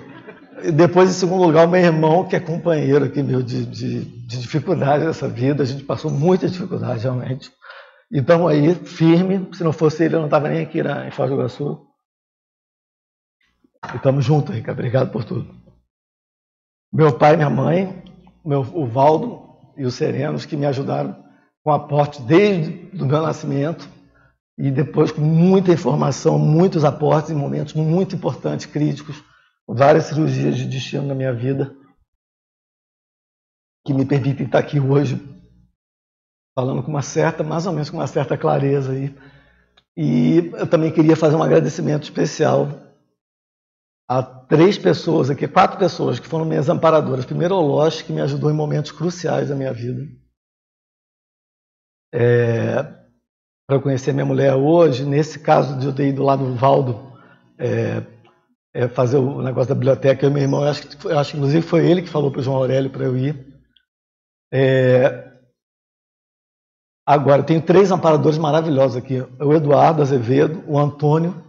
depois, 0.73 1.09
em 1.09 1.13
segundo 1.13 1.43
lugar, 1.43 1.67
o 1.67 1.69
meu 1.69 1.81
irmão, 1.81 2.27
que 2.27 2.35
é 2.35 2.39
companheiro 2.39 3.05
aqui 3.05 3.21
meu 3.21 3.43
de, 3.43 3.65
de, 3.65 4.05
de 4.05 4.39
dificuldade 4.39 5.05
nessa 5.05 5.27
vida. 5.27 5.63
A 5.63 5.65
gente 5.65 5.83
passou 5.83 6.09
muita 6.09 6.47
dificuldade, 6.47 7.03
realmente. 7.03 7.51
Então, 8.11 8.47
aí, 8.47 8.73
firme. 8.73 9.47
Se 9.53 9.63
não 9.63 9.71
fosse 9.71 10.03
ele, 10.03 10.15
eu 10.15 10.19
não 10.19 10.27
estava 10.27 10.49
nem 10.49 10.61
aqui 10.61 10.81
na, 10.81 11.07
em 11.07 11.11
Foz 11.11 11.29
do 11.29 11.35
Iguaçu. 11.35 11.85
E 13.93 13.97
estamos 13.97 14.25
juntos, 14.25 14.55
Rica. 14.55 14.71
Obrigado 14.71 15.11
por 15.11 15.23
tudo. 15.23 15.53
Meu 16.91 17.17
pai 17.17 17.35
minha 17.35 17.49
mãe, 17.49 18.03
meu, 18.43 18.61
o 18.61 18.85
Valdo 18.85 19.41
e 19.77 19.85
os 19.85 19.93
Serenos, 19.93 20.45
que 20.45 20.55
me 20.55 20.65
ajudaram 20.65 21.23
com 21.63 21.71
aporte 21.71 22.21
desde 22.21 22.89
o 22.93 23.05
meu 23.05 23.21
nascimento 23.21 23.87
e 24.57 24.71
depois 24.71 25.11
com 25.11 25.21
muita 25.21 25.71
informação, 25.71 26.39
muitos 26.39 26.83
aportes 26.83 27.29
em 27.29 27.35
momentos 27.35 27.73
muito 27.73 28.15
importantes, 28.15 28.65
críticos, 28.65 29.21
várias 29.67 30.05
cirurgias 30.05 30.55
de 30.55 30.65
destino 30.65 31.05
na 31.05 31.15
minha 31.15 31.33
vida 31.33 31.75
que 33.85 33.93
me 33.93 34.05
permitem 34.05 34.45
estar 34.45 34.59
aqui 34.59 34.79
hoje 34.79 35.15
falando 36.57 36.83
com 36.83 36.89
uma 36.89 37.01
certa, 37.01 37.43
mais 37.43 37.65
ou 37.65 37.71
menos 37.71 37.89
com 37.89 37.97
uma 37.97 38.07
certa 38.07 38.37
clareza 38.37 38.91
aí. 38.91 39.15
E 39.95 40.51
eu 40.53 40.67
também 40.67 40.91
queria 40.91 41.15
fazer 41.15 41.35
um 41.35 41.43
agradecimento 41.43 42.03
especial 42.03 42.67
a 44.09 44.23
três 44.23 44.77
pessoas 44.77 45.29
aqui, 45.29 45.47
quatro 45.47 45.77
pessoas 45.77 46.19
que 46.19 46.27
foram 46.27 46.45
minhas 46.45 46.69
amparadoras. 46.69 47.25
Primeiro, 47.25 47.55
o 47.55 47.61
Loche, 47.61 48.03
que 48.03 48.13
me 48.13 48.21
ajudou 48.21 48.49
em 48.49 48.55
momentos 48.55 48.91
cruciais 48.91 49.49
da 49.49 49.55
minha 49.55 49.73
vida. 49.73 50.07
É, 52.13 52.83
para 53.67 53.75
eu 53.75 53.81
conhecer 53.81 54.13
minha 54.13 54.25
mulher 54.25 54.55
hoje, 54.55 55.05
nesse 55.05 55.39
caso 55.39 55.77
de 55.77 55.85
eu 55.85 55.93
ter 55.93 56.07
ido 56.09 56.23
lá 56.23 56.37
no 56.37 56.55
Valdo 56.55 57.13
é, 57.57 58.01
é, 58.77 58.87
fazer 58.87 59.17
o 59.17 59.41
negócio 59.41 59.69
da 59.69 59.73
biblioteca, 59.73 60.23
eu 60.23 60.29
e 60.29 60.33
meu 60.33 60.43
irmão, 60.43 60.61
eu 60.61 60.69
acho, 60.69 61.07
eu 61.07 61.17
acho 61.17 61.35
inclusive 61.35 61.65
foi 61.65 61.89
ele 61.89 62.03
que 62.03 62.09
falou 62.09 62.29
para 62.29 62.41
o 62.41 62.43
João 62.43 62.57
Aurélio 62.57 62.91
para 62.91 63.05
eu 63.05 63.17
ir. 63.17 63.59
É, 64.53 65.31
agora, 67.03 67.41
tenho 67.41 67.59
três 67.59 67.91
amparadores 67.91 68.37
maravilhosos 68.37 68.95
aqui: 68.95 69.19
o 69.39 69.51
Eduardo 69.51 70.03
Azevedo, 70.03 70.63
o 70.67 70.77
Antônio 70.77 71.43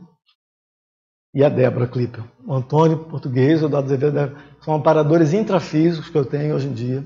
e 1.34 1.44
a 1.44 1.50
Débora 1.50 1.86
Clipper. 1.86 2.24
O 2.46 2.54
Antônio, 2.54 3.04
português, 3.04 3.62
o 3.62 3.66
Eduardo 3.66 3.92
Azevedo, 3.92 4.34
são 4.62 4.72
amparadores 4.74 5.34
intrafísicos 5.34 6.08
que 6.08 6.16
eu 6.16 6.24
tenho 6.24 6.54
hoje 6.54 6.68
em 6.68 6.72
dia, 6.72 7.04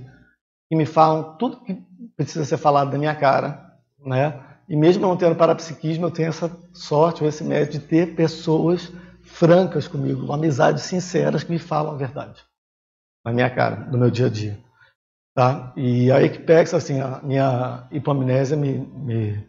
que 0.68 0.76
me 0.76 0.86
falam 0.86 1.36
tudo 1.36 1.64
que 1.64 1.82
precisa 2.16 2.44
ser 2.44 2.58
falado 2.58 2.92
da 2.92 2.98
minha 2.98 3.14
cara, 3.16 3.72
né? 4.06 4.40
E 4.68 4.76
mesmo 4.76 5.02
não 5.02 5.16
tendo 5.16 5.34
parapsiquismo, 5.34 6.06
eu 6.06 6.12
tenho 6.12 6.28
essa 6.28 6.48
sorte 6.72 7.24
ou 7.24 7.28
esse 7.28 7.42
mérito 7.42 7.72
de 7.72 7.80
ter 7.80 8.14
pessoas 8.14 8.92
francas 9.32 9.88
comigo, 9.88 10.32
amizades 10.32 10.84
sinceras 10.84 11.42
que 11.42 11.50
me 11.50 11.58
falam 11.58 11.94
a 11.94 11.96
verdade 11.96 12.42
na 13.24 13.32
minha 13.32 13.50
cara, 13.50 13.76
no 13.76 13.98
meu 13.98 14.10
dia 14.10 14.26
a 14.26 14.30
dia. 14.30 14.58
Tá? 15.34 15.72
E 15.76 16.10
a 16.12 16.22
Equipex, 16.22 16.74
assim, 16.74 17.00
a 17.00 17.20
minha 17.22 17.86
hipomnésia 17.90 18.56
me, 18.56 18.78
me, 18.78 19.48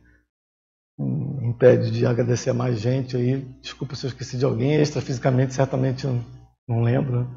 impede 1.41 1.91
de 1.91 2.05
agradecer 2.05 2.51
a 2.51 2.53
mais 2.53 2.79
gente 2.79 3.17
aí. 3.17 3.41
Desculpa 3.61 3.95
se 3.95 4.05
eu 4.05 4.09
esqueci 4.09 4.37
de 4.37 4.45
alguém, 4.45 4.75
extrafisicamente 4.75 5.53
certamente 5.53 6.07
não, 6.67 6.81
lembro. 6.81 7.21
Né? 7.21 7.27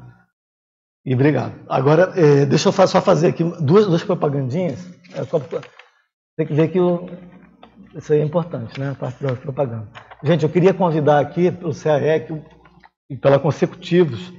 E 1.05 1.13
obrigado. 1.13 1.55
Agora, 1.67 2.13
é, 2.15 2.45
deixa 2.45 2.69
eu 2.69 2.87
só 2.87 3.01
fazer 3.01 3.27
aqui 3.27 3.43
duas, 3.61 3.85
duas 3.85 4.03
propagandinhas. 4.03 4.79
É, 5.13 5.25
tem 6.37 6.47
que 6.47 6.53
ver 6.53 6.69
que 6.69 6.79
o, 6.79 7.09
isso 7.97 8.13
aí 8.13 8.19
é 8.19 8.23
importante, 8.23 8.79
né? 8.79 8.91
A 8.91 8.95
parte 8.95 9.23
da 9.23 9.33
propaganda. 9.33 9.87
Gente, 10.23 10.43
eu 10.43 10.49
queria 10.49 10.73
convidar 10.73 11.19
aqui 11.19 11.51
pelo 11.51 11.73
CAEC 11.73 12.41
e 13.09 13.15
pela 13.15 13.39
Consecutivos 13.39 14.33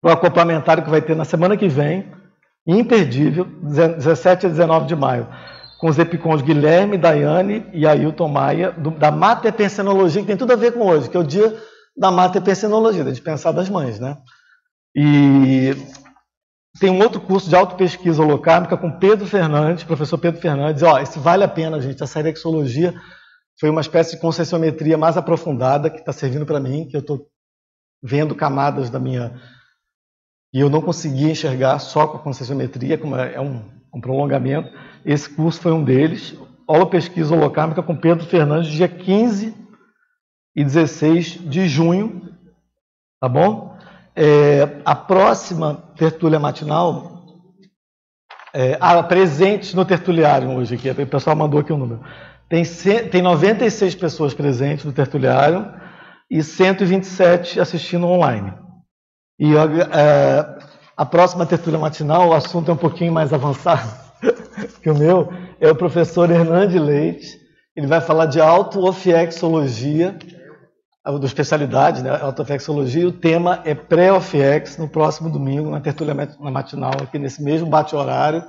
para 0.00 0.10
o 0.10 0.12
acoplamentário 0.12 0.84
que 0.84 0.90
vai 0.90 1.00
ter 1.00 1.16
na 1.16 1.24
semana 1.24 1.56
que 1.56 1.66
vem, 1.66 2.12
imperdível, 2.66 3.44
17 3.44 4.46
a 4.46 4.48
19 4.50 4.86
de 4.86 4.94
maio, 4.94 5.26
com 5.80 5.88
os 5.88 5.98
epicons 5.98 6.42
Guilherme, 6.42 6.98
Daiane 6.98 7.66
e 7.72 7.86
Ailton 7.86 8.28
Maia, 8.28 8.70
do, 8.72 8.90
da 8.90 9.10
Materpensenologia, 9.10 10.20
que 10.20 10.26
tem 10.28 10.36
tudo 10.36 10.52
a 10.52 10.56
ver 10.56 10.72
com 10.72 10.86
hoje, 10.86 11.08
que 11.08 11.16
é 11.16 11.20
o 11.20 11.24
dia 11.24 11.56
da 11.96 12.10
Materpensenologia, 12.10 13.04
de 13.04 13.20
pensar 13.20 13.52
das 13.52 13.70
mães, 13.70 13.98
né? 13.98 14.16
E 14.94 15.74
tem 16.78 16.90
um 16.90 17.00
outro 17.00 17.20
curso 17.20 17.48
de 17.48 17.54
autopesquisa 17.54 18.22
holocármica 18.22 18.76
com 18.76 18.98
Pedro 18.98 19.26
Fernandes, 19.26 19.84
professor 19.84 20.18
Pedro 20.18 20.40
Fernandes. 20.40 20.82
Ó, 20.82 20.98
esse 20.98 21.18
vale 21.18 21.44
a 21.44 21.48
pena, 21.48 21.80
gente. 21.80 22.02
A 22.02 22.06
serexologia 22.06 22.94
foi 23.60 23.70
uma 23.70 23.80
espécie 23.80 24.16
de 24.16 24.20
conscienciometria 24.20 24.98
mais 24.98 25.16
aprofundada 25.16 25.88
que 25.88 26.00
está 26.00 26.12
servindo 26.12 26.44
para 26.44 26.58
mim, 26.58 26.86
que 26.88 26.96
eu 26.96 27.00
estou 27.00 27.28
vendo 28.02 28.34
camadas 28.34 28.90
da 28.90 28.98
minha 28.98 29.40
e 30.52 30.60
eu 30.60 30.70
não 30.70 30.80
conseguia 30.80 31.32
enxergar 31.32 31.80
só 31.80 32.06
com 32.06 32.16
a 32.16 32.20
conscienciometria, 32.20 32.96
como 32.96 33.16
é, 33.16 33.34
é 33.34 33.40
um, 33.40 33.60
um 33.92 34.00
prolongamento. 34.00 34.70
Esse 35.04 35.28
curso 35.28 35.60
foi 35.60 35.72
um 35.72 35.82
deles. 35.82 36.38
Aula 36.66 36.88
pesquisa 36.88 37.34
holocármica 37.34 37.82
com 37.82 37.96
Pedro 37.96 38.24
Fernandes, 38.24 38.70
dia 38.70 38.88
15 38.88 39.52
e 40.54 40.64
16 40.64 41.50
de 41.50 41.68
junho, 41.68 42.32
tá 43.20 43.28
bom? 43.28 43.73
É, 44.16 44.80
a 44.84 44.94
próxima 44.94 45.82
tertúlia 45.96 46.38
matinal, 46.38 47.24
é, 48.54 48.78
ah, 48.80 49.02
presentes 49.02 49.74
no 49.74 49.84
tertuliário 49.84 50.50
hoje 50.50 50.76
aqui, 50.76 50.88
o 50.88 51.06
pessoal 51.06 51.34
mandou 51.34 51.58
aqui 51.58 51.72
o 51.72 51.74
um 51.76 51.78
número. 51.78 52.00
Tem, 52.48 52.62
tem 53.10 53.20
96 53.20 53.96
pessoas 53.96 54.32
presentes 54.32 54.84
no 54.84 54.92
tertuliário 54.92 55.68
e 56.30 56.42
127 56.42 57.58
assistindo 57.58 58.06
online. 58.06 58.52
E 59.40 59.52
é, 59.56 60.46
a 60.96 61.04
próxima 61.04 61.44
tertúlia 61.44 61.80
matinal, 61.80 62.28
o 62.28 62.34
assunto 62.34 62.70
é 62.70 62.74
um 62.74 62.76
pouquinho 62.76 63.12
mais 63.12 63.32
avançado 63.32 63.90
que 64.80 64.88
o 64.88 64.96
meu, 64.96 65.32
é 65.60 65.68
o 65.68 65.74
professor 65.74 66.30
Hernande 66.30 66.78
Leite. 66.78 67.40
Ele 67.74 67.88
vai 67.88 68.00
falar 68.00 68.26
de 68.26 68.40
autoofiexologia 68.40 70.16
da 71.04 71.26
especialidade, 71.26 72.02
né, 72.02 72.18
autoflexologia, 72.22 73.02
e 73.02 73.06
o 73.06 73.12
tema 73.12 73.60
é 73.64 73.74
pré-OFX 73.74 74.78
no 74.78 74.88
próximo 74.88 75.28
domingo, 75.28 75.70
na 75.70 75.80
tertúlia 75.80 76.14
matinal, 76.40 76.92
aqui 77.02 77.18
nesse 77.18 77.42
mesmo 77.42 77.68
bate-horário, 77.68 78.42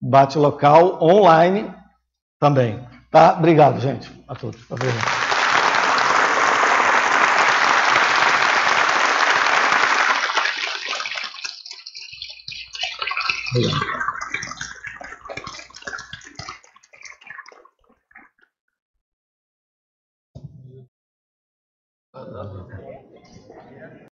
bate-local, 0.00 0.98
online 1.00 1.72
também. 2.40 2.84
Tá? 3.10 3.34
Obrigado, 3.38 3.80
gente, 3.80 4.10
a 4.26 4.34
todos. 4.34 4.60
Obrigado. 4.68 5.28
¿verdad? 22.38 22.77